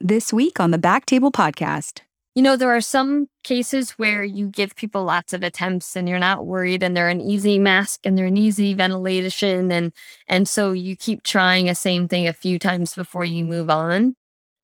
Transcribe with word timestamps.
this 0.00 0.32
week 0.32 0.58
on 0.58 0.70
the 0.70 0.78
Back 0.78 1.06
Table 1.06 1.30
Podcast. 1.30 2.00
You 2.34 2.42
know, 2.42 2.56
there 2.56 2.74
are 2.74 2.80
some 2.80 3.28
cases 3.42 3.92
where 3.92 4.22
you 4.24 4.46
give 4.46 4.76
people 4.76 5.04
lots 5.04 5.32
of 5.32 5.42
attempts 5.42 5.96
and 5.96 6.08
you're 6.08 6.18
not 6.18 6.46
worried 6.46 6.82
and 6.82 6.96
they're 6.96 7.08
an 7.08 7.20
easy 7.20 7.58
mask 7.58 8.00
and 8.04 8.16
they're 8.16 8.26
an 8.26 8.36
easy 8.36 8.72
ventilation 8.72 9.70
and 9.72 9.92
and 10.28 10.48
so 10.48 10.72
you 10.72 10.96
keep 10.96 11.22
trying 11.22 11.68
a 11.68 11.74
same 11.74 12.08
thing 12.08 12.28
a 12.28 12.32
few 12.32 12.58
times 12.58 12.94
before 12.94 13.24
you 13.24 13.44
move 13.44 13.68
on. 13.68 14.14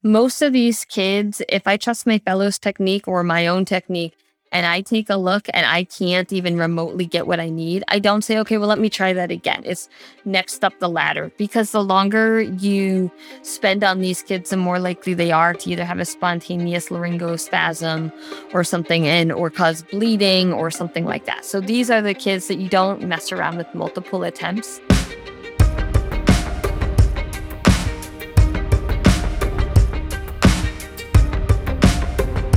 Most 0.03 0.43
of 0.43 0.53
these 0.53 0.85
kids, 0.85 1.43
if 1.49 1.67
I 1.67 1.77
trust 1.77 2.07
my 2.07 2.19
fellows 2.19 2.59
technique 2.59 3.09
or 3.09 3.25
my 3.25 3.47
own 3.47 3.65
technique, 3.65 4.15
and 4.53 4.67
I 4.67 4.81
take 4.81 5.11
a 5.11 5.17
look 5.17 5.49
and 5.53 5.67
I 5.67 5.85
can't 5.85 6.33
even 6.33 6.57
remotely 6.57 7.07
get 7.07 7.27
what 7.27 7.41
I 7.41 7.51
need, 7.51 7.85
I 7.89 7.99
don't 7.99 8.23
say, 8.23 8.39
okay, 8.39 8.59
well, 8.59 8.69
let 8.69 8.79
me 8.79 8.89
try 8.89 9.13
that 9.13 9.31
again. 9.31 9.63
It's 9.65 9.89
next 10.25 10.65
up 10.65 10.79
the 10.79 10.89
ladder 10.89 11.33
because 11.37 11.73
the 11.73 11.83
longer 11.83 12.41
you 12.41 13.11
spend 13.43 13.85
on 13.85 14.01
these 14.01 14.23
kids, 14.23 14.51
the 14.51 14.57
more 14.57 14.79
likely 14.79 15.15
they 15.15 15.33
are 15.33 15.55
to 15.55 15.71
either 15.71 15.85
have 15.85 15.99
a 15.99 16.05
spontaneous 16.05 16.89
laryngospasm 16.89 18.13
or 18.53 18.65
something 18.65 19.07
and 19.07 19.33
or 19.33 19.51
cause 19.51 19.83
bleeding 19.83 20.53
or 20.53 20.71
something 20.71 21.05
like 21.05 21.27
that. 21.27 21.45
So 21.45 21.61
these 21.61 21.91
are 21.91 22.03
the 22.03 22.15
kids 22.15 22.49
that 22.49 22.57
you 22.57 22.69
don't 22.69 23.03
mess 23.03 23.33
around 23.33 23.57
with 23.57 23.73
multiple 23.75 24.23
attempts. 24.23 24.81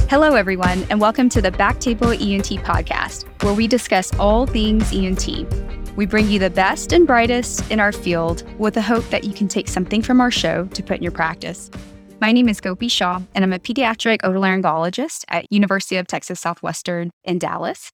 Hello, 0.09 0.33
everyone, 0.33 0.87
and 0.89 0.99
welcome 0.99 1.29
to 1.29 1.39
the 1.39 1.51
Back 1.51 1.79
Table 1.79 2.09
ENT 2.09 2.47
podcast, 2.63 3.25
where 3.43 3.53
we 3.53 3.67
discuss 3.67 4.11
all 4.15 4.47
things 4.47 4.91
ENT. 4.91 5.27
We 5.95 6.07
bring 6.07 6.27
you 6.31 6.39
the 6.39 6.49
best 6.49 6.91
and 6.93 7.05
brightest 7.05 7.69
in 7.69 7.79
our 7.79 7.91
field 7.91 8.43
with 8.57 8.73
the 8.73 8.81
hope 8.81 9.07
that 9.11 9.23
you 9.23 9.35
can 9.35 9.47
take 9.47 9.67
something 9.67 10.01
from 10.01 10.19
our 10.19 10.31
show 10.31 10.65
to 10.65 10.81
put 10.81 10.97
in 10.97 11.03
your 11.03 11.11
practice. 11.11 11.69
My 12.19 12.31
name 12.31 12.49
is 12.49 12.59
Gopi 12.59 12.87
Shah, 12.87 13.21
and 13.35 13.43
I'm 13.43 13.53
a 13.53 13.59
pediatric 13.59 14.21
otolaryngologist 14.21 15.25
at 15.27 15.45
University 15.51 15.97
of 15.97 16.07
Texas 16.07 16.39
Southwestern 16.39 17.11
in 17.23 17.37
Dallas. 17.37 17.91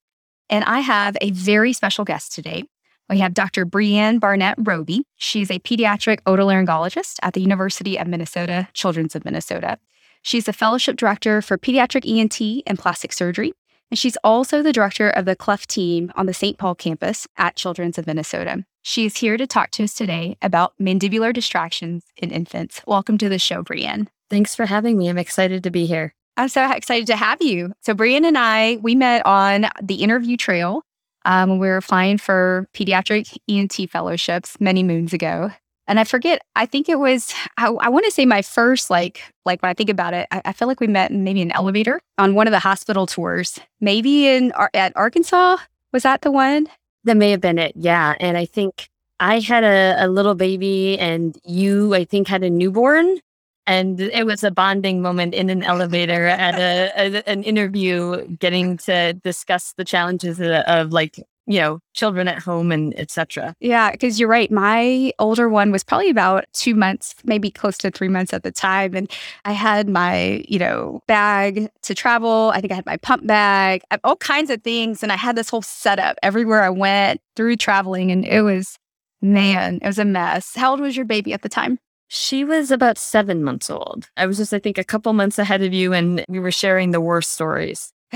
And 0.48 0.64
I 0.64 0.80
have 0.80 1.18
a 1.20 1.32
very 1.32 1.74
special 1.74 2.06
guest 2.06 2.34
today. 2.34 2.64
We 3.10 3.18
have 3.18 3.34
Dr. 3.34 3.66
Breanne 3.66 4.20
Barnett 4.20 4.54
Roby. 4.56 5.02
She's 5.16 5.50
a 5.50 5.58
pediatric 5.58 6.22
otolaryngologist 6.22 7.16
at 7.22 7.34
the 7.34 7.42
University 7.42 7.98
of 7.98 8.06
Minnesota 8.06 8.68
Children's 8.72 9.14
of 9.14 9.26
Minnesota. 9.26 9.78
She's 10.26 10.46
the 10.46 10.52
fellowship 10.52 10.96
director 10.96 11.40
for 11.40 11.56
pediatric 11.56 12.04
ENT 12.04 12.64
and 12.66 12.76
plastic 12.76 13.12
surgery, 13.12 13.52
and 13.92 13.96
she's 13.96 14.16
also 14.24 14.60
the 14.60 14.72
director 14.72 15.08
of 15.08 15.24
the 15.24 15.36
cleft 15.36 15.70
team 15.70 16.10
on 16.16 16.26
the 16.26 16.34
St. 16.34 16.58
Paul 16.58 16.74
campus 16.74 17.28
at 17.36 17.54
Children's 17.54 17.96
of 17.96 18.08
Minnesota. 18.08 18.64
She 18.82 19.06
is 19.06 19.18
here 19.18 19.36
to 19.36 19.46
talk 19.46 19.70
to 19.70 19.84
us 19.84 19.94
today 19.94 20.36
about 20.42 20.72
mandibular 20.82 21.32
distractions 21.32 22.06
in 22.16 22.32
infants. 22.32 22.80
Welcome 22.88 23.18
to 23.18 23.28
the 23.28 23.38
show, 23.38 23.62
Breanne. 23.62 24.08
Thanks 24.28 24.56
for 24.56 24.66
having 24.66 24.98
me. 24.98 25.08
I'm 25.08 25.16
excited 25.16 25.62
to 25.62 25.70
be 25.70 25.86
here. 25.86 26.12
I'm 26.36 26.48
so 26.48 26.68
excited 26.72 27.06
to 27.06 27.16
have 27.16 27.40
you. 27.40 27.72
So, 27.82 27.94
Breanne 27.94 28.26
and 28.26 28.36
I, 28.36 28.78
we 28.82 28.96
met 28.96 29.24
on 29.24 29.66
the 29.80 30.02
interview 30.02 30.36
trail 30.36 30.82
um, 31.24 31.50
when 31.50 31.60
we 31.60 31.68
were 31.68 31.76
applying 31.76 32.18
for 32.18 32.66
pediatric 32.74 33.38
ENT 33.48 33.88
fellowships 33.88 34.56
many 34.58 34.82
moons 34.82 35.12
ago 35.12 35.52
and 35.88 36.00
I 36.00 36.04
forget, 36.04 36.42
I 36.56 36.66
think 36.66 36.88
it 36.88 36.98
was, 36.98 37.32
I, 37.56 37.68
I 37.68 37.88
want 37.88 38.04
to 38.06 38.10
say 38.10 38.26
my 38.26 38.42
first, 38.42 38.90
like, 38.90 39.22
like 39.44 39.62
when 39.62 39.70
I 39.70 39.74
think 39.74 39.90
about 39.90 40.14
it, 40.14 40.26
I, 40.30 40.42
I, 40.46 40.52
feel 40.52 40.66
like 40.66 40.80
we 40.80 40.88
met 40.88 41.12
maybe 41.12 41.42
an 41.42 41.52
elevator 41.52 42.00
on 42.18 42.34
one 42.34 42.48
of 42.48 42.50
the 42.50 42.58
hospital 42.58 43.06
tours, 43.06 43.60
maybe 43.80 44.28
in 44.28 44.52
at 44.74 44.96
Arkansas. 44.96 45.58
Was 45.92 46.02
that 46.02 46.22
the 46.22 46.32
one? 46.32 46.66
That 47.04 47.16
may 47.16 47.30
have 47.30 47.40
been 47.40 47.58
it. 47.58 47.72
Yeah. 47.76 48.16
And 48.18 48.36
I 48.36 48.46
think 48.46 48.88
I 49.20 49.38
had 49.38 49.62
a, 49.62 50.04
a 50.04 50.08
little 50.08 50.34
baby 50.34 50.98
and 50.98 51.38
you, 51.44 51.94
I 51.94 52.04
think, 52.04 52.26
had 52.26 52.42
a 52.42 52.50
newborn. 52.50 53.20
And 53.68 54.00
it 54.00 54.26
was 54.26 54.44
a 54.44 54.50
bonding 54.50 55.02
moment 55.02 55.34
in 55.34 55.50
an 55.50 55.62
elevator 55.62 56.26
at 56.26 56.54
a, 56.54 56.92
a 56.96 57.28
an 57.28 57.42
interview, 57.42 58.26
getting 58.38 58.76
to 58.78 59.12
discuss 59.12 59.72
the 59.76 59.84
challenges 59.84 60.38
of, 60.38 60.50
of 60.50 60.92
like 60.92 61.20
you 61.46 61.60
know 61.60 61.78
children 61.94 62.28
at 62.28 62.42
home 62.42 62.72
and 62.72 62.98
etc 62.98 63.54
yeah 63.60 63.90
because 63.90 64.18
you're 64.18 64.28
right. 64.28 64.50
My 64.50 65.12
older 65.18 65.48
one 65.48 65.70
was 65.70 65.84
probably 65.84 66.10
about 66.10 66.44
two 66.52 66.74
months 66.74 67.14
maybe 67.24 67.50
close 67.50 67.78
to 67.78 67.90
three 67.90 68.08
months 68.08 68.32
at 68.32 68.42
the 68.42 68.52
time 68.52 68.94
and 68.94 69.10
i 69.44 69.52
had 69.52 69.88
my 69.88 70.44
you 70.48 70.58
know 70.58 71.00
bag 71.06 71.68
to 71.82 71.94
travel. 71.94 72.52
I 72.54 72.60
think 72.60 72.72
i 72.72 72.76
had 72.76 72.86
my 72.86 72.96
pump 72.96 73.26
bag 73.26 73.82
all 74.04 74.16
kinds 74.16 74.50
of 74.50 74.62
things 74.62 75.02
and 75.02 75.12
i 75.12 75.16
had 75.16 75.36
this 75.36 75.48
whole 75.48 75.62
setup 75.62 76.16
everywhere 76.22 76.62
i 76.62 76.70
went 76.70 77.20
through 77.34 77.56
traveling 77.56 78.10
and 78.10 78.24
it 78.24 78.42
was 78.42 78.78
man 79.22 79.78
it 79.82 79.86
was 79.86 79.98
a 79.98 80.04
mess. 80.04 80.54
How 80.54 80.72
old 80.72 80.80
was 80.80 80.96
your 80.96 81.06
baby 81.06 81.32
at 81.32 81.42
the 81.42 81.48
time? 81.48 81.78
She 82.08 82.44
was 82.44 82.70
about 82.70 82.98
seven 82.98 83.42
months 83.42 83.68
old. 83.68 84.08
I 84.16 84.26
was 84.26 84.36
just, 84.36 84.54
I 84.54 84.60
think, 84.60 84.78
a 84.78 84.84
couple 84.84 85.12
months 85.12 85.40
ahead 85.40 85.62
of 85.62 85.74
you, 85.74 85.92
and 85.92 86.24
we 86.28 86.38
were 86.38 86.52
sharing 86.52 86.92
the 86.92 87.00
worst 87.00 87.32
stories. 87.32 87.92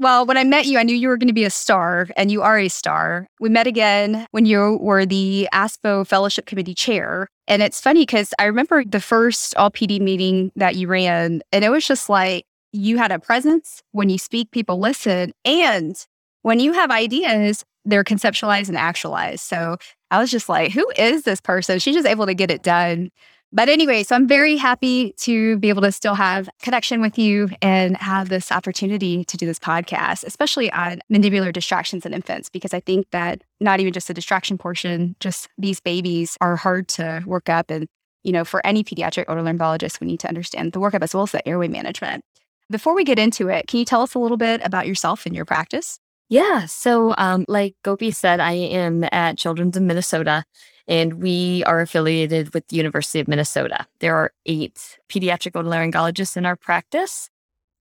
Well, 0.00 0.26
when 0.26 0.36
I 0.36 0.44
met 0.44 0.66
you, 0.66 0.78
I 0.78 0.84
knew 0.84 0.94
you 0.94 1.08
were 1.08 1.16
going 1.16 1.26
to 1.26 1.34
be 1.34 1.44
a 1.44 1.50
star, 1.50 2.06
and 2.16 2.30
you 2.30 2.40
are 2.40 2.56
a 2.56 2.68
star. 2.68 3.26
We 3.40 3.48
met 3.48 3.66
again 3.66 4.28
when 4.30 4.46
you 4.46 4.78
were 4.80 5.04
the 5.04 5.48
ASPO 5.52 6.06
Fellowship 6.06 6.46
Committee 6.46 6.74
chair. 6.74 7.26
And 7.48 7.62
it's 7.62 7.80
funny 7.80 8.02
because 8.02 8.32
I 8.38 8.44
remember 8.44 8.84
the 8.84 9.00
first 9.00 9.56
all 9.56 9.72
PD 9.72 10.00
meeting 10.00 10.52
that 10.54 10.76
you 10.76 10.86
ran, 10.86 11.42
and 11.50 11.64
it 11.64 11.70
was 11.70 11.84
just 11.84 12.08
like 12.08 12.44
you 12.72 12.96
had 12.96 13.10
a 13.10 13.18
presence. 13.18 13.82
When 13.90 14.08
you 14.08 14.18
speak, 14.18 14.52
people 14.52 14.78
listen. 14.78 15.32
And 15.44 15.96
when 16.42 16.60
you 16.60 16.74
have 16.74 16.92
ideas, 16.92 17.64
they're 17.84 18.04
conceptualized 18.04 18.68
and 18.68 18.78
actualized. 18.78 19.40
So 19.40 19.78
I 20.12 20.20
was 20.20 20.30
just 20.30 20.48
like, 20.48 20.70
who 20.70 20.88
is 20.96 21.22
this 21.24 21.40
person? 21.40 21.80
She's 21.80 21.96
just 21.96 22.06
able 22.06 22.26
to 22.26 22.34
get 22.34 22.52
it 22.52 22.62
done. 22.62 23.10
But 23.50 23.70
anyway, 23.70 24.02
so 24.02 24.14
I'm 24.14 24.28
very 24.28 24.56
happy 24.58 25.12
to 25.18 25.56
be 25.56 25.70
able 25.70 25.80
to 25.82 25.90
still 25.90 26.14
have 26.14 26.50
connection 26.60 27.00
with 27.00 27.18
you 27.18 27.48
and 27.62 27.96
have 27.96 28.28
this 28.28 28.52
opportunity 28.52 29.24
to 29.24 29.36
do 29.38 29.46
this 29.46 29.58
podcast, 29.58 30.22
especially 30.24 30.70
on 30.72 31.00
mandibular 31.10 31.50
distractions 31.50 32.04
in 32.04 32.12
infants, 32.12 32.50
because 32.50 32.74
I 32.74 32.80
think 32.80 33.10
that 33.10 33.42
not 33.58 33.80
even 33.80 33.94
just 33.94 34.06
the 34.08 34.14
distraction 34.14 34.58
portion, 34.58 35.16
just 35.18 35.48
these 35.56 35.80
babies 35.80 36.36
are 36.42 36.56
hard 36.56 36.88
to 36.88 37.22
work 37.24 37.48
up. 37.48 37.70
And, 37.70 37.86
you 38.22 38.32
know, 38.32 38.44
for 38.44 38.64
any 38.66 38.84
pediatric 38.84 39.24
otolaryngologist, 39.26 39.98
we 39.98 40.06
need 40.06 40.20
to 40.20 40.28
understand 40.28 40.72
the 40.72 40.80
workup 40.80 41.02
as 41.02 41.14
well 41.14 41.22
as 41.22 41.32
the 41.32 41.46
airway 41.48 41.68
management. 41.68 42.22
Before 42.70 42.94
we 42.94 43.02
get 43.02 43.18
into 43.18 43.48
it, 43.48 43.66
can 43.66 43.78
you 43.78 43.86
tell 43.86 44.02
us 44.02 44.12
a 44.12 44.18
little 44.18 44.36
bit 44.36 44.60
about 44.62 44.86
yourself 44.86 45.24
and 45.24 45.34
your 45.34 45.46
practice? 45.46 45.98
Yeah. 46.28 46.66
So, 46.66 47.14
um, 47.16 47.46
like 47.48 47.74
Gopi 47.82 48.10
said, 48.10 48.40
I 48.40 48.52
am 48.52 49.04
at 49.10 49.38
Children's 49.38 49.78
of 49.78 49.82
Minnesota 49.82 50.44
and 50.88 51.22
we 51.22 51.62
are 51.64 51.80
affiliated 51.80 52.54
with 52.54 52.66
the 52.68 52.76
University 52.76 53.20
of 53.20 53.28
Minnesota. 53.28 53.86
There 54.00 54.16
are 54.16 54.32
eight 54.46 54.98
pediatric 55.08 55.52
otolaryngologists 55.52 56.36
in 56.36 56.46
our 56.46 56.56
practice, 56.56 57.28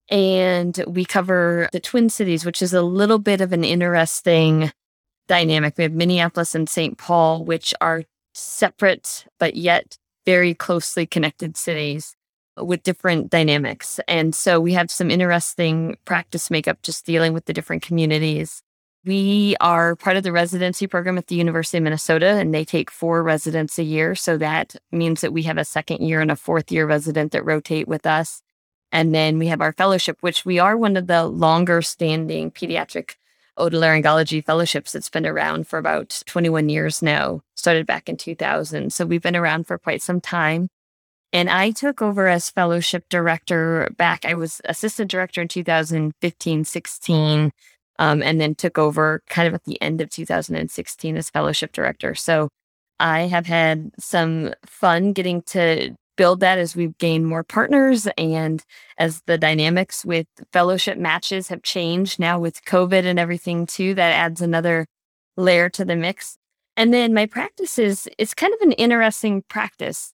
and 0.10 0.84
we 0.86 1.06
cover 1.06 1.70
the 1.72 1.80
Twin 1.80 2.10
Cities, 2.10 2.46
which 2.46 2.62
is 2.62 2.74
a 2.74 2.82
little 2.82 3.20
bit 3.20 3.42
of 3.42 3.54
an 3.54 3.64
interesting 3.64 4.72
dynamic. 5.28 5.78
We 5.78 5.84
have 5.84 5.94
Minneapolis 5.94 6.54
and 6.54 6.70
St. 6.70 6.98
Paul, 6.98 7.44
which 7.46 7.74
are 7.82 8.04
separate 8.34 9.26
but 9.40 9.56
yet 9.56 9.98
very 10.26 10.54
closely 10.54 11.06
connected 11.06 11.58
cities 11.58 12.16
with 12.58 12.84
different 12.84 13.30
dynamics. 13.30 14.00
And 14.08 14.36
so 14.36 14.60
we 14.60 14.74
have 14.74 14.92
some 14.92 15.10
interesting 15.12 15.98
practice 16.06 16.52
makeup 16.52 16.82
just 16.82 17.06
dealing 17.06 17.34
with 17.34 17.46
the 17.46 17.54
different 17.54 17.82
communities. 17.82 18.62
We 19.08 19.56
are 19.62 19.96
part 19.96 20.18
of 20.18 20.24
the 20.24 20.34
residency 20.34 20.86
program 20.86 21.18
at 21.18 21.28
the 21.28 21.36
University 21.36 21.78
of 21.78 21.86
Minnesota, 21.86 22.28
and 22.28 22.54
they 22.54 22.66
take 22.66 22.92
four 22.92 23.24
residents 23.24 23.80
a 23.80 23.84
year. 23.84 24.16
So 24.16 24.38
that 24.38 24.76
means 24.92 25.22
that 25.22 25.32
we 25.32 25.44
have 25.44 25.58
a 25.58 25.64
second 25.64 26.02
year 26.06 26.20
and 26.20 26.30
a 26.30 26.36
fourth 26.36 26.74
year 26.74 26.86
resident 26.86 27.32
that 27.32 27.46
rotate 27.46 27.88
with 27.88 28.06
us. 28.06 28.42
And 28.92 29.16
then 29.16 29.40
we 29.40 29.48
have 29.48 29.62
our 29.62 29.72
fellowship, 29.72 30.18
which 30.20 30.44
we 30.44 30.60
are 30.60 30.76
one 30.76 30.98
of 30.98 31.08
the 31.08 31.26
longer 31.26 31.82
standing 31.82 32.52
pediatric 32.52 33.12
otolaryngology 33.58 34.44
fellowships 34.44 34.92
that's 34.92 35.10
been 35.10 35.26
around 35.26 35.70
for 35.70 35.80
about 35.80 36.22
21 36.26 36.68
years 36.68 37.02
now, 37.02 37.42
started 37.56 37.88
back 37.88 38.10
in 38.10 38.18
2000. 38.18 38.92
So 38.92 39.06
we've 39.06 39.22
been 39.22 39.38
around 39.38 39.68
for 39.68 39.78
quite 39.78 40.02
some 40.02 40.20
time. 40.20 40.68
And 41.32 41.50
I 41.50 41.72
took 41.72 42.02
over 42.02 42.28
as 42.28 42.50
fellowship 42.50 43.06
director 43.08 43.90
back. 43.96 44.26
I 44.26 44.34
was 44.34 44.60
assistant 44.66 45.10
director 45.10 45.42
in 45.42 45.48
2015, 45.48 46.66
16 46.66 47.52
um, 48.00 48.22
and 48.22 48.40
then 48.40 48.56
took 48.56 48.78
over 48.78 49.22
kind 49.28 49.48
of 49.48 49.54
at 49.54 49.64
the 49.66 49.82
end 49.82 50.02
of 50.02 50.10
2016 50.10 51.18
as 51.18 51.30
fellowship 51.30 51.72
director. 51.72 52.16
So 52.16 52.50
I 53.00 53.22
have 53.22 53.46
had 53.46 53.92
some 54.00 54.54
fun 54.66 55.14
getting 55.14 55.42
to 55.44 55.96
build 56.16 56.40
that 56.40 56.58
as 56.58 56.76
we've 56.76 56.98
gained 56.98 57.28
more 57.28 57.44
partners 57.44 58.08
and 58.18 58.64
as 58.98 59.22
the 59.28 59.38
dynamics 59.38 60.04
with 60.04 60.28
fellowship 60.52 60.98
matches 60.98 61.48
have 61.48 61.62
changed 61.62 62.20
now 62.20 62.40
with 62.40 62.66
COVID 62.66 63.06
and 63.06 63.20
everything 63.20 63.68
too, 63.68 63.94
that 63.94 64.14
adds 64.14 64.42
another 64.42 64.88
layer 65.38 65.70
to 65.70 65.86
the 65.86 65.96
mix. 65.96 66.38
And 66.76 66.94
then 66.94 67.14
my 67.14 67.28
practice 67.28 67.80
is 67.80 68.10
it's 68.18 68.34
kind 68.34 68.54
of 68.54 68.62
an 68.62 68.74
interesting 68.74 69.44
practice. 69.48 70.12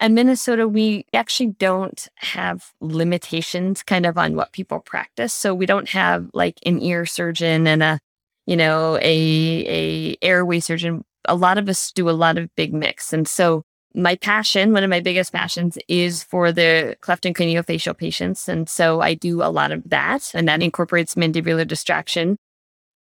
In 0.00 0.14
Minnesota, 0.14 0.66
we 0.66 1.04
actually 1.12 1.54
don't 1.58 2.08
have 2.16 2.72
limitations 2.80 3.82
kind 3.82 4.06
of 4.06 4.16
on 4.16 4.34
what 4.34 4.52
people 4.52 4.80
practice. 4.80 5.32
So 5.34 5.54
we 5.54 5.66
don't 5.66 5.90
have 5.90 6.30
like 6.32 6.58
an 6.64 6.80
ear 6.80 7.04
surgeon 7.04 7.66
and 7.66 7.82
a, 7.82 7.98
you 8.46 8.56
know, 8.56 8.96
a 9.02 9.66
a 9.68 10.16
airway 10.22 10.60
surgeon. 10.60 11.04
A 11.26 11.34
lot 11.34 11.58
of 11.58 11.68
us 11.68 11.92
do 11.92 12.08
a 12.08 12.12
lot 12.12 12.38
of 12.38 12.54
big 12.56 12.72
mix. 12.72 13.12
And 13.12 13.28
so 13.28 13.62
my 13.94 14.16
passion, 14.16 14.72
one 14.72 14.84
of 14.84 14.90
my 14.90 15.00
biggest 15.00 15.32
passions, 15.32 15.76
is 15.86 16.22
for 16.22 16.50
the 16.50 16.96
cleft 17.02 17.26
and 17.26 17.34
craniofacial 17.34 17.96
patients. 17.96 18.48
And 18.48 18.68
so 18.68 19.02
I 19.02 19.14
do 19.14 19.42
a 19.42 19.50
lot 19.50 19.70
of 19.72 19.82
that, 19.90 20.30
and 20.32 20.48
that 20.48 20.62
incorporates 20.62 21.14
mandibular 21.14 21.66
distraction. 21.66 22.36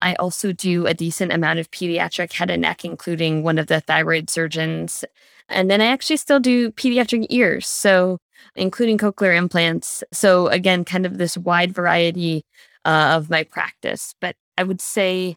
I 0.02 0.14
also 0.16 0.52
do 0.52 0.86
a 0.86 0.94
decent 0.94 1.32
amount 1.32 1.58
of 1.58 1.70
pediatric 1.70 2.32
head 2.32 2.50
and 2.50 2.62
neck, 2.62 2.84
including 2.84 3.42
one 3.42 3.58
of 3.58 3.66
the 3.66 3.80
thyroid 3.80 4.28
surgeons. 4.30 5.04
And 5.48 5.70
then 5.70 5.80
I 5.80 5.86
actually 5.86 6.18
still 6.18 6.40
do 6.40 6.70
pediatric 6.72 7.26
ears, 7.30 7.66
so 7.66 8.18
including 8.54 8.98
cochlear 8.98 9.36
implants. 9.36 10.02
So, 10.12 10.48
again, 10.48 10.84
kind 10.84 11.06
of 11.06 11.18
this 11.18 11.36
wide 11.36 11.72
variety 11.72 12.44
uh, 12.84 13.14
of 13.16 13.30
my 13.30 13.44
practice. 13.44 14.14
But 14.20 14.36
I 14.58 14.64
would 14.64 14.80
say 14.80 15.36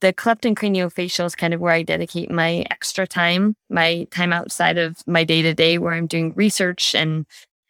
the 0.00 0.12
cleft 0.12 0.44
and 0.44 0.56
craniofacial 0.56 1.26
is 1.26 1.34
kind 1.34 1.52
of 1.52 1.60
where 1.60 1.72
I 1.72 1.82
dedicate 1.82 2.30
my 2.30 2.64
extra 2.70 3.06
time, 3.06 3.56
my 3.68 4.06
time 4.10 4.32
outside 4.32 4.78
of 4.78 4.96
my 5.06 5.24
day 5.24 5.42
to 5.42 5.54
day, 5.54 5.78
where 5.78 5.92
I'm 5.92 6.06
doing 6.06 6.32
research 6.34 6.94
and 6.94 7.26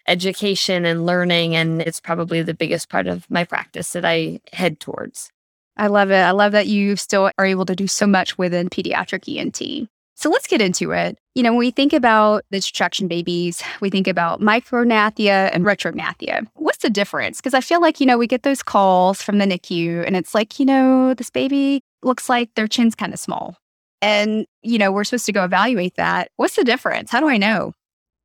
education 0.06 0.84
and 0.84 1.06
learning. 1.06 1.56
And 1.56 1.82
it's 1.82 2.00
probably 2.00 2.42
the 2.42 2.54
biggest 2.54 2.88
part 2.90 3.06
of 3.06 3.30
my 3.30 3.44
practice 3.44 3.92
that 3.92 4.04
I 4.04 4.40
head 4.52 4.78
towards. 4.78 5.30
I 5.78 5.86
love 5.86 6.10
it. 6.10 6.20
I 6.20 6.32
love 6.32 6.52
that 6.52 6.66
you 6.66 6.96
still 6.96 7.30
are 7.38 7.46
able 7.46 7.64
to 7.66 7.76
do 7.76 7.86
so 7.86 8.06
much 8.06 8.36
within 8.36 8.68
pediatric 8.68 9.28
ENT. 9.28 9.88
So 10.16 10.28
let's 10.28 10.48
get 10.48 10.60
into 10.60 10.90
it. 10.90 11.16
You 11.36 11.44
know, 11.44 11.52
when 11.52 11.60
we 11.60 11.70
think 11.70 11.92
about 11.92 12.44
the 12.50 12.58
distraction 12.58 13.06
babies, 13.06 13.62
we 13.80 13.88
think 13.88 14.08
about 14.08 14.40
micrognathia 14.40 15.50
and 15.52 15.64
retrognathia. 15.64 16.44
What's 16.54 16.78
the 16.78 16.90
difference? 16.90 17.38
Because 17.38 17.54
I 17.54 17.60
feel 17.60 17.80
like, 17.80 18.00
you 18.00 18.06
know, 18.06 18.18
we 18.18 18.26
get 18.26 18.42
those 18.42 18.60
calls 18.60 19.22
from 19.22 19.38
the 19.38 19.44
NICU 19.44 20.04
and 20.04 20.16
it's 20.16 20.34
like, 20.34 20.58
you 20.58 20.66
know, 20.66 21.14
this 21.14 21.30
baby 21.30 21.82
looks 22.02 22.28
like 22.28 22.52
their 22.54 22.66
chin's 22.66 22.96
kind 22.96 23.14
of 23.14 23.20
small. 23.20 23.56
And, 24.02 24.46
you 24.62 24.78
know, 24.78 24.90
we're 24.90 25.04
supposed 25.04 25.26
to 25.26 25.32
go 25.32 25.44
evaluate 25.44 25.94
that. 25.94 26.30
What's 26.34 26.56
the 26.56 26.64
difference? 26.64 27.12
How 27.12 27.20
do 27.20 27.28
I 27.28 27.36
know? 27.36 27.72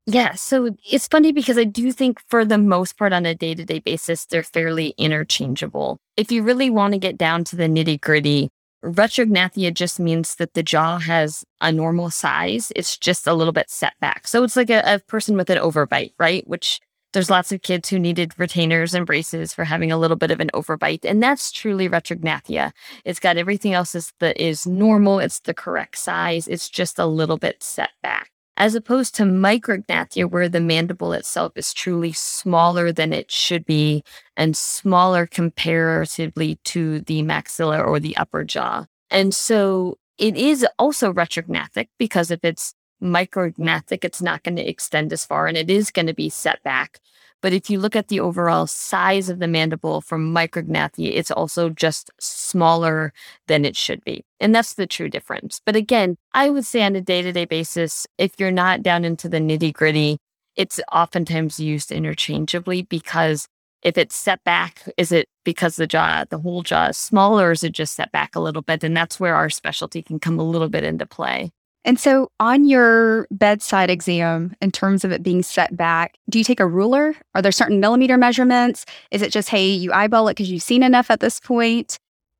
Yeah. 0.05 0.33
So 0.33 0.75
it's 0.89 1.07
funny 1.07 1.31
because 1.31 1.57
I 1.57 1.63
do 1.63 1.91
think 1.91 2.19
for 2.27 2.43
the 2.43 2.57
most 2.57 2.97
part 2.97 3.13
on 3.13 3.25
a 3.25 3.33
day 3.33 3.55
to 3.55 3.63
day 3.63 3.79
basis, 3.79 4.25
they're 4.25 4.43
fairly 4.43 4.89
interchangeable. 4.97 5.97
If 6.17 6.31
you 6.31 6.43
really 6.43 6.69
want 6.69 6.93
to 6.93 6.99
get 6.99 7.17
down 7.17 7.45
to 7.45 7.55
the 7.55 7.63
nitty 7.63 8.01
gritty, 8.01 8.49
retrognathia 8.83 9.73
just 9.73 10.01
means 10.01 10.35
that 10.35 10.55
the 10.55 10.63
jaw 10.63 10.99
has 10.99 11.45
a 11.61 11.71
normal 11.71 12.09
size. 12.09 12.73
It's 12.75 12.97
just 12.97 13.27
a 13.27 13.33
little 13.33 13.53
bit 13.53 13.69
set 13.69 13.93
back. 14.01 14.27
So 14.27 14.43
it's 14.43 14.57
like 14.57 14.69
a, 14.69 14.81
a 14.85 14.99
person 14.99 15.37
with 15.37 15.49
an 15.49 15.57
overbite, 15.57 16.11
right? 16.19 16.45
Which 16.47 16.81
there's 17.13 17.29
lots 17.29 17.53
of 17.53 17.61
kids 17.61 17.87
who 17.87 17.97
needed 17.97 18.33
retainers 18.37 18.93
and 18.93 19.05
braces 19.05 19.53
for 19.53 19.63
having 19.63 19.91
a 19.91 19.97
little 19.97 20.17
bit 20.17 20.31
of 20.31 20.41
an 20.41 20.49
overbite. 20.53 21.05
And 21.05 21.23
that's 21.23 21.49
truly 21.49 21.87
retrognathia. 21.87 22.73
It's 23.05 23.19
got 23.21 23.37
everything 23.37 23.73
else 23.73 23.93
that 24.19 24.37
is 24.37 24.67
normal. 24.67 25.19
It's 25.19 25.39
the 25.39 25.53
correct 25.53 25.97
size. 25.97 26.47
It's 26.47 26.69
just 26.69 26.99
a 26.99 27.05
little 27.05 27.37
bit 27.37 27.63
set 27.63 27.91
back 28.01 28.31
as 28.57 28.75
opposed 28.75 29.15
to 29.15 29.23
micrognathia, 29.23 30.29
where 30.29 30.49
the 30.49 30.59
mandible 30.59 31.13
itself 31.13 31.53
is 31.55 31.73
truly 31.73 32.11
smaller 32.11 32.91
than 32.91 33.11
it 33.13 33.31
should 33.31 33.65
be 33.65 34.03
and 34.37 34.55
smaller 34.55 35.25
comparatively 35.25 36.59
to 36.63 36.99
the 37.01 37.23
maxilla 37.23 37.85
or 37.85 37.99
the 37.99 38.15
upper 38.17 38.43
jaw. 38.43 38.85
And 39.09 39.33
so 39.33 39.97
it 40.17 40.37
is 40.37 40.65
also 40.77 41.11
retrognathic 41.11 41.87
because 41.97 42.31
if 42.31 42.43
it's 42.43 42.75
micrognathic, 43.01 44.03
it's 44.03 44.21
not 44.21 44.43
going 44.43 44.55
to 44.55 44.67
extend 44.67 45.11
as 45.11 45.25
far 45.25 45.47
and 45.47 45.57
it 45.57 45.69
is 45.69 45.91
going 45.91 46.07
to 46.07 46.13
be 46.13 46.29
set 46.29 46.61
back. 46.63 46.99
But 47.43 47.51
if 47.53 47.69
you 47.69 47.77
look 47.77 47.95
at 47.95 48.07
the 48.07 48.21
overall 48.21 48.65
size 48.65 49.27
of 49.27 49.39
the 49.39 49.49
mandible 49.49 49.99
from 49.99 50.33
micrognathia, 50.33 51.11
it's 51.13 51.29
also 51.29 51.69
just 51.69 52.09
smaller 52.17 53.11
than 53.47 53.65
it 53.65 53.75
should 53.75 54.01
be. 54.05 54.23
And 54.39 54.55
that's 54.55 54.75
the 54.75 54.87
true 54.87 55.09
difference. 55.09 55.59
But 55.65 55.75
again, 55.75 56.15
I 56.33 56.49
would 56.49 56.65
say 56.65 56.83
on 56.83 56.95
a 56.95 57.01
day 57.01 57.21
to 57.21 57.33
day 57.33 57.43
basis, 57.43 58.07
if 58.17 58.39
you're 58.39 58.49
not 58.49 58.81
down 58.81 59.03
into 59.03 59.27
the 59.27 59.39
nitty 59.39 59.73
gritty, 59.73 60.17
it's 60.55 60.79
oftentimes 60.91 61.59
used 61.59 61.91
interchangeably 61.91 62.83
because 62.83 63.47
if 63.81 63.97
it's 63.97 64.15
set 64.15 64.41
back, 64.45 64.87
is 64.95 65.11
it 65.11 65.27
because 65.43 65.75
the 65.75 65.85
jaw, 65.87 66.23
the 66.29 66.39
whole 66.39 66.63
jaw 66.63 66.87
is 66.87 66.97
smaller, 66.97 67.49
or 67.49 67.51
is 67.51 67.65
it 67.65 67.73
just 67.73 67.95
set 67.95 68.13
back 68.13 68.35
a 68.35 68.39
little 68.39 68.61
bit? 68.61 68.85
And 68.85 68.95
that's 68.95 69.19
where 69.19 69.35
our 69.35 69.49
specialty 69.49 70.01
can 70.01 70.19
come 70.19 70.39
a 70.39 70.43
little 70.43 70.69
bit 70.69 70.85
into 70.85 71.05
play. 71.05 71.51
And 71.85 71.99
so, 71.99 72.31
on 72.39 72.65
your 72.65 73.27
bedside 73.29 73.89
exam, 73.89 74.55
in 74.61 74.71
terms 74.71 75.03
of 75.03 75.11
it 75.11 75.21
being 75.21 75.43
set 75.43 75.75
back, 75.75 76.17
do 76.29 76.37
you 76.37 76.43
take 76.43 76.61
a 76.61 76.67
ruler? 76.67 77.15
Are 77.35 77.41
there 77.41 77.51
certain 77.51 77.79
millimeter 77.79 78.17
measurements? 78.17 78.85
Is 79.11 79.21
it 79.21 79.31
just, 79.31 79.49
hey, 79.49 79.67
you 79.67 79.91
eyeball 79.91 80.27
it 80.29 80.35
because 80.35 80.49
you've 80.49 80.63
seen 80.63 80.83
enough 80.83 81.11
at 81.11 81.19
this 81.19 81.39
point? 81.39 81.97